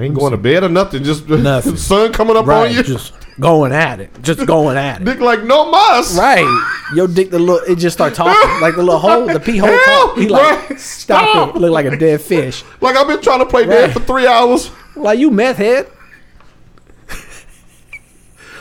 ain't 0.00 0.14
going 0.14 0.30
to 0.32 0.36
bed 0.36 0.64
or 0.64 0.68
nothing. 0.68 1.02
Just 1.02 1.28
Nothing. 1.28 1.76
sun 1.76 2.12
coming 2.12 2.36
up 2.36 2.46
Right. 2.46 2.68
on 2.70 2.74
you. 2.74 2.82
Just 2.82 3.12
going 3.40 3.72
at 3.72 4.00
it. 4.00 4.10
Just 4.22 4.46
going 4.46 4.76
at 4.76 5.00
it. 5.00 5.04
Dick 5.06 5.20
like 5.20 5.42
no 5.44 5.70
mas. 5.70 6.16
Right. 6.16 6.46
Your 6.94 7.08
dick, 7.08 7.30
the 7.30 7.38
little, 7.38 7.58
it 7.66 7.76
just 7.76 7.96
start 7.96 8.14
talking 8.14 8.32
like 8.60 8.76
the 8.76 8.82
little 8.82 9.00
hole, 9.00 9.26
the 9.26 9.40
pee 9.40 9.56
hole. 9.58 9.68
Help! 9.70 10.10
Talk. 10.10 10.18
He 10.18 10.28
like 10.28 10.68
Right. 10.70 10.78
stop, 10.80 11.28
Stop. 11.28 11.56
it. 11.56 11.58
Look 11.60 11.72
like 11.72 11.86
a 11.86 11.96
dead 11.96 12.20
fish. 12.20 12.62
Like 12.80 12.94
I've 12.96 13.08
been 13.08 13.20
trying 13.22 13.40
to 13.40 13.46
play 13.46 13.62
Right. 13.62 13.70
dead 13.70 13.92
for 13.94 14.00
three 14.00 14.26
hours. 14.26 14.70
Like 14.94 15.18
you 15.18 15.30
meth 15.30 15.56
head. 15.56 15.88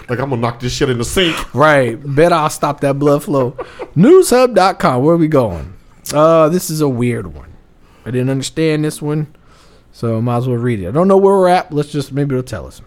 Like 0.09 0.19
I'm 0.19 0.29
gonna 0.29 0.37
knock 0.41 0.59
this 0.59 0.73
shit 0.73 0.89
in 0.89 0.97
the 0.97 1.05
sink. 1.05 1.53
Right. 1.53 1.97
Bet 2.03 2.33
I'll 2.33 2.49
stop 2.49 2.81
that 2.81 2.99
blood 2.99 3.23
flow. 3.23 3.51
Newshub.com. 3.95 5.03
Where 5.03 5.13
are 5.15 5.17
we 5.17 5.27
going? 5.27 5.73
Uh, 6.13 6.49
this 6.49 6.69
is 6.69 6.81
a 6.81 6.89
weird 6.89 7.33
one. 7.33 7.52
I 8.05 8.11
didn't 8.11 8.29
understand 8.29 8.83
this 8.85 9.01
one, 9.01 9.33
so 9.91 10.21
might 10.21 10.37
as 10.37 10.47
well 10.47 10.57
read 10.57 10.79
it. 10.81 10.87
I 10.87 10.91
don't 10.91 11.07
know 11.07 11.17
where 11.17 11.35
we're 11.35 11.47
at. 11.49 11.71
Let's 11.71 11.91
just 11.91 12.11
maybe 12.11 12.35
it'll 12.35 12.43
tell 12.43 12.65
us. 12.67 12.81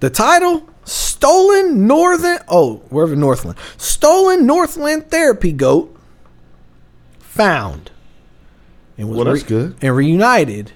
The 0.00 0.10
title: 0.10 0.68
Stolen 0.84 1.86
Northern. 1.86 2.38
Oh, 2.48 2.76
wherever 2.90 3.16
Northland. 3.16 3.58
Stolen 3.76 4.46
Northland 4.46 5.10
therapy 5.10 5.52
goat 5.52 5.96
found. 7.18 7.90
And 8.98 9.08
was 9.08 9.16
Well, 9.16 9.24
that's 9.26 9.42
good. 9.44 9.76
And 9.80 9.96
reunited 9.96 10.72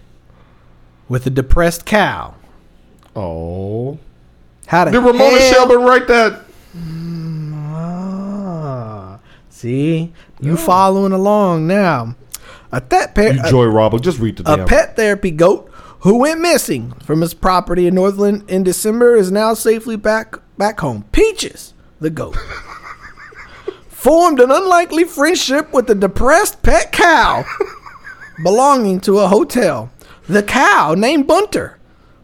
with 1.08 1.26
a 1.26 1.30
depressed 1.30 1.84
cow. 1.84 2.34
Oh, 3.14 3.98
How 4.66 4.86
the 4.86 4.92
did 4.92 4.98
Ramona 4.98 5.38
hell- 5.38 5.52
Shelburne 5.52 5.82
write 5.84 6.08
that? 6.08 6.40
Ah, 7.86 9.18
see, 9.50 10.12
you 10.40 10.56
following 10.56 11.12
along 11.12 11.66
now. 11.66 12.14
A 12.76 12.80
pet, 12.80 13.14
pa- 13.14 13.20
You 13.22 13.42
Joy 13.50 13.66
Robert, 13.66 14.02
just 14.02 14.18
read 14.18 14.36
the 14.36 14.52
a, 14.52 14.56
damn. 14.58 14.66
pet 14.66 14.96
therapy 14.96 15.30
goat 15.30 15.70
who 16.00 16.18
went 16.18 16.40
missing 16.40 16.90
from 17.04 17.20
his 17.20 17.32
property 17.34 17.86
in 17.86 17.94
Northland 17.94 18.44
in 18.48 18.62
December 18.64 19.14
is 19.16 19.30
now 19.30 19.54
safely 19.54 19.96
back 19.96 20.36
back 20.58 20.80
home. 20.80 21.04
Peaches, 21.12 21.72
the 22.00 22.10
goat, 22.10 22.36
formed 23.88 24.40
an 24.40 24.50
unlikely 24.50 25.04
friendship 25.04 25.72
with 25.72 25.88
a 25.90 25.94
depressed 25.94 26.62
pet 26.62 26.92
cow 26.92 27.44
belonging 28.42 29.00
to 29.00 29.18
a 29.20 29.28
hotel. 29.28 29.90
The 30.28 30.42
cow, 30.42 30.94
named 30.96 31.26
Bunter, 31.26 31.78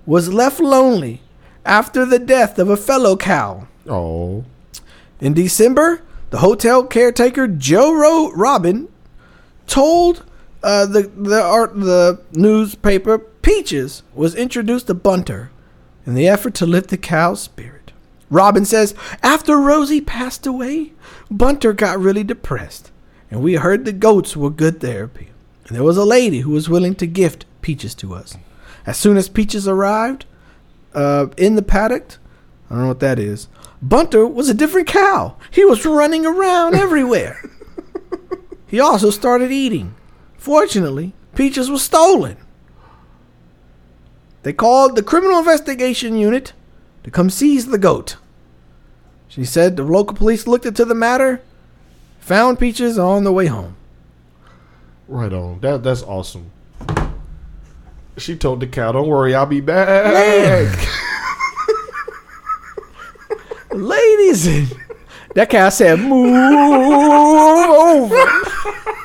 was 0.06 0.32
left 0.32 0.60
lonely 0.60 1.22
after 1.64 2.04
the 2.04 2.18
death 2.18 2.58
of 2.58 2.68
a 2.68 2.76
fellow 2.76 3.16
cow. 3.16 3.66
Oh, 3.88 4.44
In 5.20 5.34
December, 5.34 6.02
the 6.30 6.38
hotel 6.38 6.84
caretaker 6.84 7.46
Joe 7.46 7.92
Ro- 7.92 8.32
Robin 8.32 8.88
told 9.66 10.24
uh, 10.62 10.86
the 10.86 11.02
the 11.16 11.42
art 11.42 11.78
the 11.78 12.20
newspaper 12.32 13.18
Peaches 13.18 14.02
was 14.14 14.34
introduced 14.34 14.88
to 14.88 14.94
Bunter 14.94 15.50
in 16.06 16.14
the 16.14 16.28
effort 16.28 16.54
to 16.54 16.66
lift 16.66 16.90
the 16.90 16.98
cow's 16.98 17.40
spirit. 17.40 17.92
Robin 18.28 18.64
says 18.64 18.94
after 19.22 19.56
Rosie 19.56 20.00
passed 20.00 20.46
away, 20.46 20.92
Bunter 21.30 21.72
got 21.72 21.98
really 21.98 22.24
depressed, 22.24 22.92
and 23.30 23.42
we 23.42 23.54
heard 23.54 23.84
the 23.84 23.92
goats 23.92 24.36
were 24.36 24.50
good 24.50 24.80
therapy. 24.80 25.30
And 25.66 25.76
there 25.76 25.84
was 25.84 25.96
a 25.96 26.04
lady 26.04 26.40
who 26.40 26.50
was 26.50 26.68
willing 26.68 26.94
to 26.96 27.06
gift 27.06 27.46
Peaches 27.62 27.94
to 27.96 28.14
us. 28.14 28.36
As 28.86 28.96
soon 28.96 29.16
as 29.16 29.28
Peaches 29.28 29.68
arrived 29.68 30.26
uh, 30.94 31.28
in 31.36 31.54
the 31.54 31.62
paddock, 31.62 32.18
I 32.68 32.74
don't 32.74 32.82
know 32.82 32.88
what 32.88 33.00
that 33.00 33.18
is. 33.18 33.48
Bunter 33.82 34.26
was 34.26 34.48
a 34.48 34.54
different 34.54 34.88
cow. 34.88 35.36
He 35.50 35.64
was 35.64 35.86
running 35.86 36.26
around 36.26 36.74
everywhere. 36.74 37.48
he 38.66 38.80
also 38.80 39.10
started 39.10 39.50
eating. 39.50 39.94
Fortunately, 40.40 41.12
Peaches 41.34 41.70
was 41.70 41.82
stolen. 41.82 42.38
They 44.42 44.54
called 44.54 44.96
the 44.96 45.02
Criminal 45.02 45.38
Investigation 45.38 46.16
Unit 46.16 46.54
to 47.04 47.10
come 47.10 47.28
seize 47.28 47.66
the 47.66 47.76
goat. 47.76 48.16
She 49.28 49.44
said 49.44 49.76
the 49.76 49.82
local 49.84 50.16
police 50.16 50.46
looked 50.46 50.64
into 50.64 50.86
the 50.86 50.94
matter, 50.94 51.42
found 52.20 52.58
Peaches 52.58 52.98
on 52.98 53.24
the 53.24 53.32
way 53.32 53.46
home. 53.46 53.76
right 55.08 55.30
on. 55.30 55.60
That 55.60 55.82
that's 55.82 56.02
awesome. 56.02 56.50
She 58.16 58.34
told 58.34 58.60
the 58.60 58.66
cow, 58.66 58.92
"Don't 58.92 59.08
worry, 59.08 59.34
I'll 59.34 59.44
be 59.44 59.60
back." 59.60 60.64
Ladies, 63.72 64.46
and 64.46 64.74
that 65.34 65.50
cow 65.50 65.68
said, 65.68 66.00
"Move 66.00 66.34
over." 67.70 68.24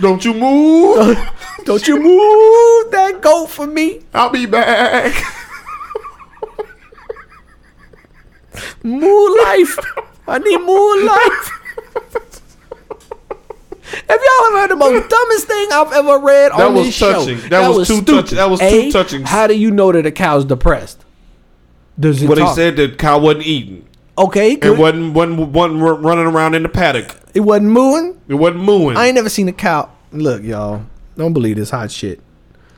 Don't 0.00 0.24
you 0.24 0.34
move. 0.34 1.18
Don't 1.64 1.86
you 1.88 1.96
move 2.00 2.90
that 2.92 3.18
goat 3.20 3.46
for 3.46 3.66
me. 3.66 4.00
I'll 4.14 4.30
be 4.30 4.46
back. 4.46 5.14
More 8.82 9.30
life. 9.38 9.78
I 10.26 10.38
need 10.38 10.58
more 10.58 11.02
life. 11.02 11.54
Have 14.08 14.20
y'all 14.20 14.46
ever 14.48 14.60
heard 14.60 14.70
the 14.70 14.76
most 14.76 15.08
dumbest 15.10 15.46
thing 15.46 15.68
I've 15.72 15.92
ever 15.92 16.18
read 16.18 16.52
That 16.52 16.60
on 16.60 16.74
was 16.74 16.86
this 16.86 16.98
touching. 16.98 17.38
show? 17.38 17.48
That 17.48 17.68
was 17.68 17.88
too 17.88 18.02
touching. 18.02 18.36
That 18.36 18.50
was 18.50 18.60
A, 18.60 18.70
too 18.84 18.92
touching. 18.92 19.22
How 19.22 19.46
do 19.46 19.54
you 19.58 19.70
know 19.70 19.92
that 19.92 20.04
a 20.06 20.10
cow's 20.10 20.44
depressed? 20.44 21.04
Does 21.98 22.22
it 22.22 22.28
he 22.28 22.34
talk? 22.34 22.54
said 22.54 22.76
that 22.76 22.98
cow 22.98 23.18
wasn't 23.18 23.46
eating. 23.46 23.87
Okay, 24.18 24.52
It 24.52 24.60
good. 24.60 24.78
wasn't, 24.78 25.14
wasn't, 25.14 25.50
wasn't 25.52 25.80
running 26.04 26.26
around 26.26 26.54
in 26.54 26.62
the 26.62 26.68
paddock. 26.68 27.16
it 27.34 27.40
wasn't 27.40 27.70
mooing. 27.70 28.20
It 28.28 28.34
wasn't 28.34 28.64
mooing. 28.64 28.96
I 28.96 29.06
ain't 29.06 29.14
never 29.14 29.28
seen 29.28 29.48
a 29.48 29.52
cow. 29.52 29.90
Look, 30.12 30.42
y'all, 30.42 30.82
don't 31.16 31.32
believe 31.32 31.56
this 31.56 31.70
hot 31.70 31.90
shit. 31.90 32.20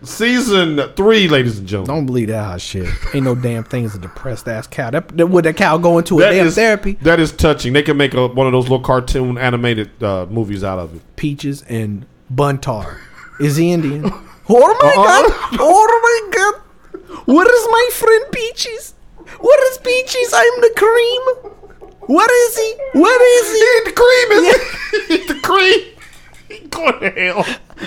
Season 0.02 0.80
three, 0.96 1.28
ladies 1.28 1.58
and 1.58 1.68
gentlemen. 1.68 1.94
Don't 1.94 2.06
believe 2.06 2.28
that 2.28 2.42
hot 2.44 2.60
shit. 2.62 2.88
Ain't 3.14 3.24
no 3.24 3.34
damn 3.34 3.64
thing 3.64 3.84
as 3.84 3.94
a 3.94 3.98
depressed 3.98 4.48
ass 4.48 4.66
cow. 4.66 4.88
That, 4.90 5.08
that 5.18 5.26
would 5.26 5.44
that 5.44 5.56
cow 5.58 5.76
go 5.76 5.98
into 5.98 6.18
a 6.18 6.22
That 6.22 6.30
damn 6.32 6.46
is- 6.46 6.54
therapy? 6.54 6.92
That 7.02 7.20
is 7.20 7.32
touching. 7.32 7.74
They 7.74 7.82
can 7.82 7.98
make 7.98 8.14
a, 8.14 8.26
one 8.28 8.46
of 8.46 8.52
those 8.54 8.64
little 8.64 8.80
cartoon 8.80 9.36
animated 9.36 10.02
uh, 10.02 10.24
movies 10.30 10.64
out 10.64 10.78
of 10.78 10.94
it. 10.96 11.02
Peaches 11.16 11.62
and 11.68 12.06
Buntar. 12.34 12.98
Is 13.40 13.56
he 13.56 13.72
Indian? 13.72 14.10
Oh 14.52 14.58
my 14.82 14.88
Uh-uh. 14.88 15.28
god! 15.28 15.58
Oh 15.60 16.00
my 16.02 16.36
god! 16.36 17.20
What 17.26 17.48
is 17.48 17.66
my 17.70 17.88
friend 17.92 18.24
Peaches? 18.32 18.94
What 19.38 19.60
is 19.70 19.78
Peaches? 19.78 20.32
I'm 20.34 20.60
the 20.60 20.72
cream. 20.76 21.90
What 22.06 22.30
is 22.30 22.56
he? 22.58 22.74
What 22.98 23.20
is 23.20 23.50
he? 23.52 23.58
Eat 23.58 23.84
the 23.84 23.92
cream. 23.92 24.32
is 24.32 25.10
Eat 25.10 25.28
the 25.28 25.40
cream. 25.40 26.68
Go 26.70 26.98
to 26.98 27.10
hell. 27.10 27.44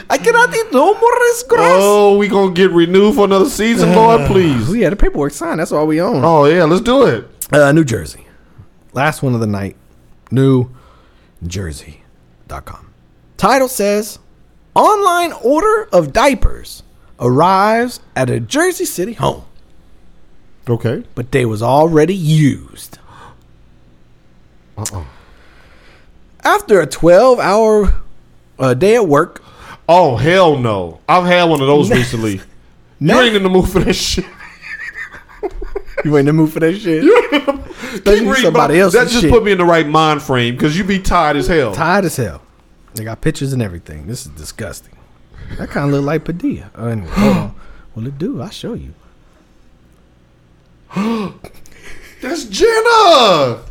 I 0.10 0.18
cannot 0.18 0.56
eat 0.56 0.72
no 0.72 0.94
more 0.94 1.16
this 1.20 1.44
grass. 1.44 1.78
Oh, 1.82 2.18
we 2.18 2.28
gonna 2.28 2.54
get 2.54 2.72
renewed 2.72 3.16
for 3.16 3.26
another 3.26 3.50
season, 3.50 3.94
Lord, 3.94 4.26
please. 4.28 4.70
We 4.70 4.82
had 4.82 4.94
the 4.94 4.96
paperwork 4.96 5.34
signed. 5.34 5.60
That's 5.60 5.72
all 5.72 5.86
we 5.86 6.02
own. 6.02 6.24
Oh 6.24 6.46
yeah, 6.46 6.64
let's 6.64 6.82
do 6.82 7.06
it. 7.06 7.28
Uh, 7.52 7.72
New 7.74 7.84
Jersey. 7.84 8.26
Last 8.94 9.22
one 9.22 9.34
of 9.34 9.40
the 9.42 9.48
night. 9.48 9.76
New 10.32 10.70
Jersey.com. 11.46 12.92
Title 13.38 13.68
says 13.68 14.20
Online 14.76 15.34
order 15.44 15.88
of 15.92 16.14
diapers 16.14 16.84
arrives 17.20 18.00
at 18.16 18.30
a 18.30 18.40
Jersey 18.40 18.86
City 18.86 19.14
home, 19.14 19.44
Okay. 20.70 21.04
but 21.16 21.32
they 21.32 21.46
was 21.46 21.62
already 21.62 22.16
used. 22.16 22.98
Uh-uh. 24.78 25.04
After 26.44 26.82
a 26.82 26.88
12 26.88 27.40
hour 27.40 27.94
uh, 28.60 28.74
day 28.74 28.96
at 28.96 29.08
work, 29.08 29.42
Oh 29.90 30.16
hell 30.16 30.58
no! 30.58 31.00
I've 31.10 31.26
had 31.26 31.44
one 31.44 31.60
of 31.62 31.68
those 31.68 31.92
recently. 31.92 32.42
You 33.00 33.20
ain't 33.20 33.36
in 33.36 33.44
the 33.44 33.50
mood 33.50 33.68
for 33.70 33.80
that 33.82 33.94
shit. 33.96 34.24
you 36.06 36.18
ain't 36.18 36.20
in 36.20 36.26
the 36.28 36.34
mood 36.34 36.54
for 36.54 36.62
that 36.62 36.78
shit. 36.78 37.04
Especially 37.96 38.36
somebody 38.36 38.76
but 38.76 38.80
else's 38.80 39.00
That 39.02 39.08
just 39.10 39.22
shit. 39.24 39.30
put 39.32 39.44
me 39.44 39.52
in 39.52 39.58
the 39.58 39.66
right 39.66 39.86
mind 39.86 40.22
frame 40.22 40.56
because 40.56 40.78
you 40.78 40.86
be 40.86 41.00
tired 41.00 41.36
as 41.36 41.48
hell. 41.48 41.74
Tired 41.74 42.06
as 42.06 42.16
hell. 42.16 42.42
They 42.94 43.04
got 43.04 43.20
pictures 43.20 43.52
and 43.52 43.62
everything. 43.62 44.08
This 44.08 44.26
is 44.26 44.32
disgusting. 44.32 44.96
That 45.58 45.70
kind 45.70 45.88
of 45.88 45.92
look 45.96 46.06
like 46.06 46.24
Padilla. 46.24 46.72
Oh, 46.76 46.88
anyway, 46.88 47.08
hold 47.10 47.38
on. 47.38 47.56
Well, 47.96 48.08
it 48.08 48.18
do. 48.18 48.42
I'll 48.42 48.50
show 48.50 48.74
you. 48.74 48.94
That's 52.22 52.46
Jenna. 52.46 53.64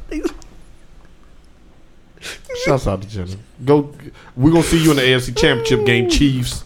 Shouts 2.65 2.86
out 2.86 3.03
to 3.03 3.09
Jenna. 3.09 3.36
Go. 3.65 3.94
We're 4.36 4.51
gonna 4.51 4.65
see 4.65 4.82
you 4.82 4.90
in 4.90 4.97
the 4.97 5.03
AFC 5.03 5.36
Championship 5.36 5.86
game, 5.86 6.11
Chiefs. 6.11 6.65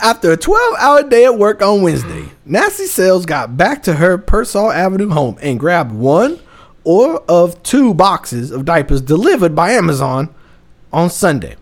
After 0.00 0.32
a 0.32 0.36
12 0.36 0.74
hour 0.78 1.02
day 1.04 1.24
at 1.24 1.38
work 1.38 1.62
on 1.62 1.82
Wednesday, 1.82 2.24
Nancy 2.44 2.86
Sales 2.86 3.24
got 3.24 3.56
back 3.56 3.84
to 3.84 3.94
her 3.94 4.18
Pearsall 4.18 4.72
Avenue 4.72 5.10
home 5.10 5.38
and 5.40 5.60
grabbed 5.60 5.92
one 5.92 6.40
or 6.82 7.20
of 7.28 7.62
two 7.62 7.94
boxes 7.94 8.50
of 8.50 8.64
diapers 8.64 9.00
delivered 9.00 9.54
by 9.54 9.70
Amazon 9.70 10.34
on 10.92 11.08
Sunday 11.08 11.54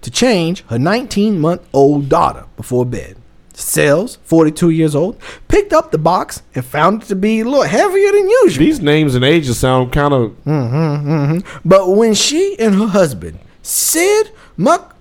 to 0.00 0.10
change 0.10 0.62
her 0.68 0.78
19 0.78 1.38
month 1.38 1.68
old 1.74 2.08
daughter 2.08 2.46
before 2.56 2.86
bed. 2.86 3.17
Sales, 3.58 4.18
42 4.22 4.70
years 4.70 4.94
old, 4.94 5.20
picked 5.48 5.72
up 5.72 5.90
the 5.90 5.98
box 5.98 6.42
and 6.54 6.64
found 6.64 7.02
it 7.02 7.06
to 7.06 7.16
be 7.16 7.40
a 7.40 7.44
little 7.44 7.64
heavier 7.64 8.12
than 8.12 8.30
usual. 8.30 8.64
These 8.64 8.80
names 8.80 9.16
and 9.16 9.24
ages 9.24 9.58
sound 9.58 9.92
kind 9.92 10.14
of. 10.14 10.30
Mm-hmm, 10.44 11.10
mm-hmm. 11.10 11.58
But 11.68 11.90
when 11.90 12.14
she 12.14 12.56
and 12.58 12.76
her 12.76 12.86
husband, 12.86 13.40
Sid 13.62 14.30
Muck 14.56 14.94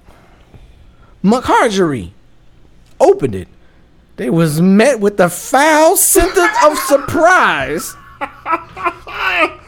McHargery, 1.24 2.12
opened 3.00 3.36
it, 3.36 3.48
they 4.16 4.32
was 4.32 4.60
met 4.60 5.00
with 5.00 5.18
the 5.18 5.30
foul 5.30 5.96
sentence 5.96 6.58
of 6.66 6.78
surprise. 6.80 7.96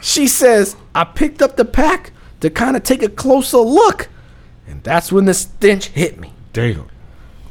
She 0.00 0.26
says, 0.26 0.74
I 0.96 1.04
picked 1.04 1.42
up 1.42 1.56
the 1.56 1.64
pack 1.64 2.12
to 2.40 2.50
kind 2.50 2.76
of 2.76 2.82
take 2.82 3.04
a 3.04 3.08
closer 3.08 3.58
look, 3.58 4.08
and 4.66 4.82
that's 4.82 5.12
when 5.12 5.26
the 5.26 5.34
stench 5.34 5.86
hit 5.88 6.18
me. 6.18 6.32
Damn. 6.52 6.88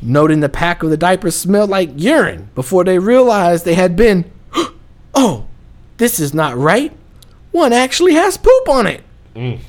Noting 0.02 0.40
the 0.40 0.50
pack 0.50 0.82
of 0.82 0.90
the 0.90 0.98
diapers 0.98 1.36
smelled 1.36 1.70
like 1.70 1.92
urine 1.96 2.50
before 2.56 2.84
they 2.84 3.00
realized 3.00 3.66
they 3.66 3.76
had 3.76 3.96
been, 3.96 4.32
oh, 5.14 5.46
this 5.98 6.20
is 6.20 6.34
not 6.34 6.58
right. 6.58 6.94
One 7.52 7.74
actually 7.74 8.14
has 8.14 8.38
poop 8.38 8.70
on 8.70 8.88
it. 8.88 9.04
Mm. 9.36 9.60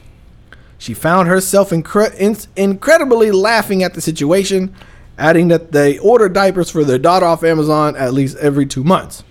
She 0.78 0.94
found 0.94 1.28
herself 1.28 1.70
incre- 1.70 2.14
in- 2.16 2.36
incredibly 2.56 3.30
laughing 3.30 3.82
at 3.82 3.94
the 3.94 4.00
situation, 4.00 4.74
adding 5.18 5.48
that 5.48 5.72
they 5.72 5.98
order 5.98 6.28
diapers 6.28 6.70
for 6.70 6.84
their 6.84 6.98
daughter 6.98 7.26
off 7.26 7.44
Amazon 7.44 7.96
at 7.96 8.14
least 8.14 8.36
every 8.38 8.66
two 8.66 8.84
months. 8.84 9.24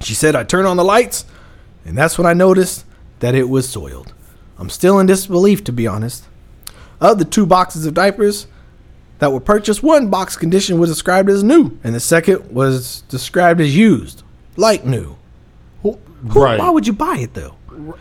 She 0.00 0.14
said, 0.14 0.34
I 0.34 0.42
turned 0.42 0.66
on 0.66 0.76
the 0.76 0.84
lights, 0.84 1.26
and 1.84 1.96
that's 1.96 2.18
when 2.18 2.26
I 2.26 2.32
noticed 2.32 2.84
that 3.20 3.34
it 3.34 3.48
was 3.48 3.68
soiled. 3.68 4.12
I'm 4.58 4.70
still 4.70 4.98
in 4.98 5.06
disbelief, 5.06 5.62
to 5.64 5.72
be 5.72 5.86
honest. 5.86 6.24
Of 7.00 7.18
the 7.18 7.24
two 7.24 7.46
boxes 7.46 7.86
of 7.86 7.94
diapers 7.94 8.46
that 9.22 9.30
were 9.30 9.40
purchased, 9.40 9.82
one 9.82 10.08
box 10.08 10.36
condition 10.36 10.78
was 10.78 10.90
described 10.90 11.30
as 11.30 11.42
new, 11.42 11.78
and 11.84 11.94
the 11.94 12.00
second 12.00 12.50
was 12.52 13.02
described 13.08 13.60
as 13.60 13.74
used, 13.76 14.22
like 14.56 14.84
new. 14.84 15.16
Who- 15.82 15.98
Right. 16.22 16.58
Why 16.58 16.70
would 16.70 16.86
you 16.86 16.92
buy 16.92 17.16
it, 17.18 17.34
though? 17.34 17.54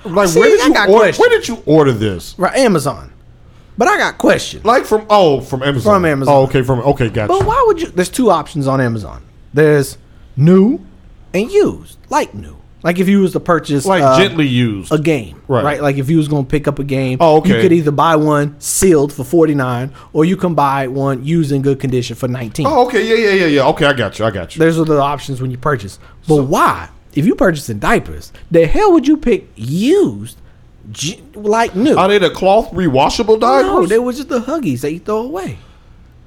Like 0.05 0.27
See, 0.29 0.39
where 0.39 0.49
did 0.49 0.59
I 0.61 0.65
you 0.67 0.73
order? 0.73 0.91
questions. 0.91 1.19
Where 1.19 1.29
did 1.29 1.47
you 1.47 1.63
order 1.65 1.91
this? 1.91 2.35
Right, 2.37 2.55
Amazon. 2.57 3.11
But 3.77 3.87
I 3.87 3.97
got 3.97 4.17
questions. 4.17 4.63
Like 4.65 4.85
from 4.85 5.05
oh 5.09 5.41
from 5.41 5.63
Amazon. 5.63 5.93
From 5.95 6.05
Amazon. 6.05 6.33
Oh 6.35 6.43
okay 6.43 6.61
from 6.61 6.79
okay 6.81 7.09
gotcha. 7.09 7.29
But 7.29 7.45
why 7.47 7.63
would 7.67 7.81
you? 7.81 7.87
There's 7.87 8.09
two 8.09 8.29
options 8.29 8.67
on 8.67 8.79
Amazon. 8.81 9.23
There's 9.53 9.97
new 10.35 10.85
and 11.33 11.49
used, 11.49 11.97
like 12.09 12.35
new. 12.35 12.57
Like 12.83 12.97
if 12.99 13.07
you 13.07 13.21
was 13.21 13.33
to 13.33 13.39
purchase 13.39 13.85
like 13.85 14.01
uh, 14.01 14.17
gently 14.17 14.47
used. 14.47 14.91
a 14.91 14.97
game, 14.97 15.39
Right. 15.47 15.63
right. 15.63 15.81
Like 15.81 15.97
if 15.97 16.09
you 16.09 16.17
was 16.17 16.27
gonna 16.27 16.43
pick 16.45 16.67
up 16.67 16.79
a 16.79 16.83
game, 16.83 17.17
Oh, 17.21 17.37
okay. 17.37 17.55
you 17.55 17.61
could 17.61 17.71
either 17.71 17.91
buy 17.91 18.15
one 18.15 18.59
sealed 18.59 19.13
for 19.13 19.23
forty 19.23 19.53
nine, 19.53 19.93
or 20.13 20.25
you 20.25 20.35
can 20.35 20.55
buy 20.55 20.87
one 20.87 21.23
used 21.23 21.51
in 21.51 21.61
good 21.61 21.79
condition 21.79 22.15
for 22.15 22.27
nineteen. 22.27 22.65
Oh 22.67 22.87
okay 22.87 23.05
yeah 23.07 23.29
yeah 23.29 23.35
yeah 23.41 23.45
yeah 23.47 23.67
okay 23.67 23.85
I 23.85 23.93
got 23.93 24.17
you 24.17 24.25
I 24.25 24.31
got 24.31 24.55
you. 24.55 24.59
There's 24.59 24.79
other 24.79 24.99
options 24.99 25.41
when 25.41 25.51
you 25.51 25.57
purchase. 25.57 25.99
But 26.27 26.43
why? 26.45 26.89
If 27.13 27.25
you 27.25 27.35
purchasing 27.35 27.77
diapers, 27.79 28.31
the 28.49 28.65
hell 28.65 28.93
would 28.93 29.05
you 29.07 29.17
pick 29.17 29.49
used, 29.55 30.37
g- 30.91 31.21
like 31.35 31.75
new? 31.75 31.95
Are 31.97 32.07
they 32.07 32.17
the 32.19 32.29
cloth 32.29 32.71
rewashable 32.71 33.39
diapers? 33.39 33.65
no, 33.69 33.85
they 33.85 33.99
were 33.99 34.13
just 34.13 34.29
the 34.29 34.39
huggies 34.39 34.81
that 34.81 34.93
you 34.93 34.99
throw 34.99 35.17
away. 35.23 35.57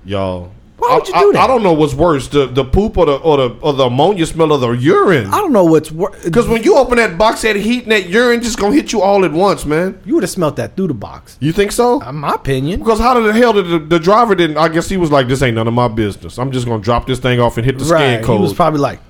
Y'all. 0.05 0.53
Why 0.77 0.97
would 0.97 1.07
you 1.09 1.15
I, 1.15 1.21
do 1.21 1.33
that? 1.33 1.43
I 1.43 1.47
don't 1.47 1.63
know 1.63 1.73
what's 1.73 1.95
worse, 1.95 2.29
the 2.29 2.47
the 2.47 2.65
poop 2.65 2.99
or 2.99 3.07
the 3.07 3.15
or 3.17 3.37
the 3.37 3.57
or 3.61 3.73
the 3.73 3.85
ammonia 3.87 4.27
smell 4.27 4.53
of 4.53 4.61
the 4.61 4.71
urine. 4.73 5.27
I 5.29 5.39
don't 5.39 5.53
know 5.53 5.65
what's 5.65 5.91
worse. 5.93 6.23
Because 6.25 6.49
when 6.49 6.63
you 6.63 6.77
open 6.77 6.97
that 6.97 7.17
box, 7.17 7.43
that 7.43 7.57
heat 7.57 7.85
and 7.85 7.93
that 7.93 8.09
urine 8.09 8.43
just 8.43 8.59
gonna 8.59 8.75
hit 8.75 8.93
you 8.93 9.01
all 9.01 9.25
at 9.25 9.33
once, 9.33 9.65
man. 9.65 10.01
you 10.05 10.15
would 10.15 10.25
have 10.25 10.31
smelt 10.31 10.57
that 10.57 10.77
through 10.77 10.89
the 10.89 10.95
box. 10.95 11.37
You 11.41 11.53
think 11.53 11.73
so? 11.73 12.01
In 12.03 12.17
my 12.17 12.35
opinion. 12.35 12.81
Because 12.81 12.99
how 12.99 13.19
the 13.19 13.33
hell 13.33 13.53
did 13.53 13.69
the, 13.69 13.79
the 13.79 13.99
driver 14.01 14.35
didn't? 14.35 14.57
I 14.57 14.69
guess 14.69 14.89
he 14.89 14.97
was 14.97 15.11
like, 15.11 15.29
"This 15.29 15.43
ain't 15.43 15.55
none 15.55 15.69
of 15.69 15.75
my 15.75 15.89
business. 15.89 16.39
I'm 16.39 16.51
just 16.51 16.67
gonna 16.67 16.83
drop 16.83 17.07
this 17.07 17.19
thing 17.21 17.41
off 17.41 17.57
and 17.57 17.65
hit 17.65 17.79
the 17.79 17.85
Right. 17.85 18.23
scan 18.23 18.37
He 18.37 18.43
was 18.43 18.53
probably 18.53 18.81
like, 18.81 19.01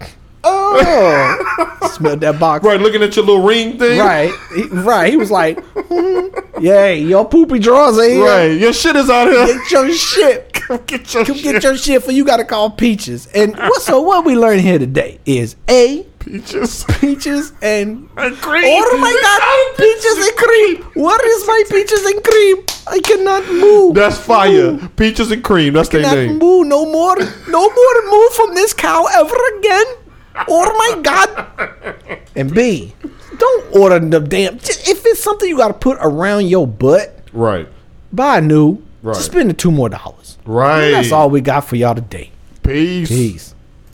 oh, 0.75 1.91
smelled 1.93 2.21
that 2.21 2.39
box. 2.39 2.65
right, 2.65 2.81
looking 2.81 3.03
at 3.03 3.15
your 3.17 3.25
little 3.25 3.43
ring 3.43 3.79
thing. 3.79 3.99
Right. 3.99 4.33
He, 4.55 4.63
right. 4.65 5.11
He 5.11 5.17
was 5.17 5.31
like, 5.31 5.63
hmm, 5.75 6.29
yay, 6.63 7.01
your 7.01 7.27
poopy 7.29 7.59
drawers 7.59 7.99
are 7.99 8.05
here. 8.09 8.25
right. 8.25 8.47
Your 8.61 8.73
shit 8.73 8.97
is 8.97 9.09
out 9.11 9.29
here. 9.29 9.47
Get 9.47 9.71
your 9.71 9.93
shit. 9.93 10.53
Come 10.65 10.81
get 10.87 11.13
your 11.13 11.25
Come 11.27 11.37
shit. 11.37 11.53
get 11.53 11.63
your 11.63 11.77
shit 11.77 12.03
for 12.03 12.13
you 12.13 12.25
got 12.25 12.39
to 12.39 12.45
call 12.45 12.71
Peaches. 12.71 13.27
And 13.35 13.55
what, 13.57 13.83
so 13.83 14.01
what 14.01 14.25
we 14.25 14.35
learned 14.35 14.63
here 14.63 14.79
today 14.79 15.21
is 15.27 15.57
A, 15.69 16.05
peaches 16.21 16.85
peaches 17.01 17.53
and 17.61 18.09
and 18.17 18.35
cream. 18.37 18.65
Oh 18.67 18.99
my 18.99 19.13
god, 19.23 19.77
peaches 19.77 20.27
and 20.27 20.37
cream. 20.39 20.83
What 21.05 21.23
is 21.23 21.47
my 21.47 21.63
peaches 21.71 22.05
and 22.07 22.25
cream? 22.25 22.57
I 22.87 22.99
cannot 23.01 23.47
move. 23.53 23.95
That's 23.95 24.17
fire. 24.19 24.79
Peaches 24.97 25.31
and 25.31 25.45
cream. 25.45 25.75
That's 25.75 25.91
their 25.91 26.01
name. 26.03 26.39
move 26.39 26.67
no 26.67 26.87
more. 26.91 27.17
No 27.49 27.69
more 27.69 28.11
move 28.11 28.33
from 28.33 28.55
this 28.55 28.73
cow 28.73 29.05
ever 29.15 29.37
again. 29.59 29.85
Oh 30.49 30.95
my 30.97 31.03
god. 31.03 32.19
And 32.37 32.53
B, 32.53 32.93
don't 33.39 33.77
order 33.77 33.99
the 34.01 34.21
damn. 34.21 34.57
If 34.57 35.07
it's 35.07 35.23
something 35.23 35.49
you 35.49 35.57
got 35.57 35.69
to 35.69 35.75
put 35.75 35.99
around 36.01 36.49
your 36.49 36.67
butt, 36.67 37.17
Right. 37.33 37.69
buy 38.13 38.41
new. 38.41 38.83
Right. 39.03 39.15
Just 39.15 39.27
spend 39.33 39.51
the 39.51 39.55
two 39.55 39.71
more 39.71 39.89
dollars. 39.89 40.39
Right. 40.47 40.91
That's 40.91 41.13
all 41.13 41.31
we 41.31 41.41
got 41.41 41.61
for 41.61 41.77
y'all 41.77 41.95
today. 41.95 42.31
Peace. 42.63 43.09
Peace. 43.09 43.54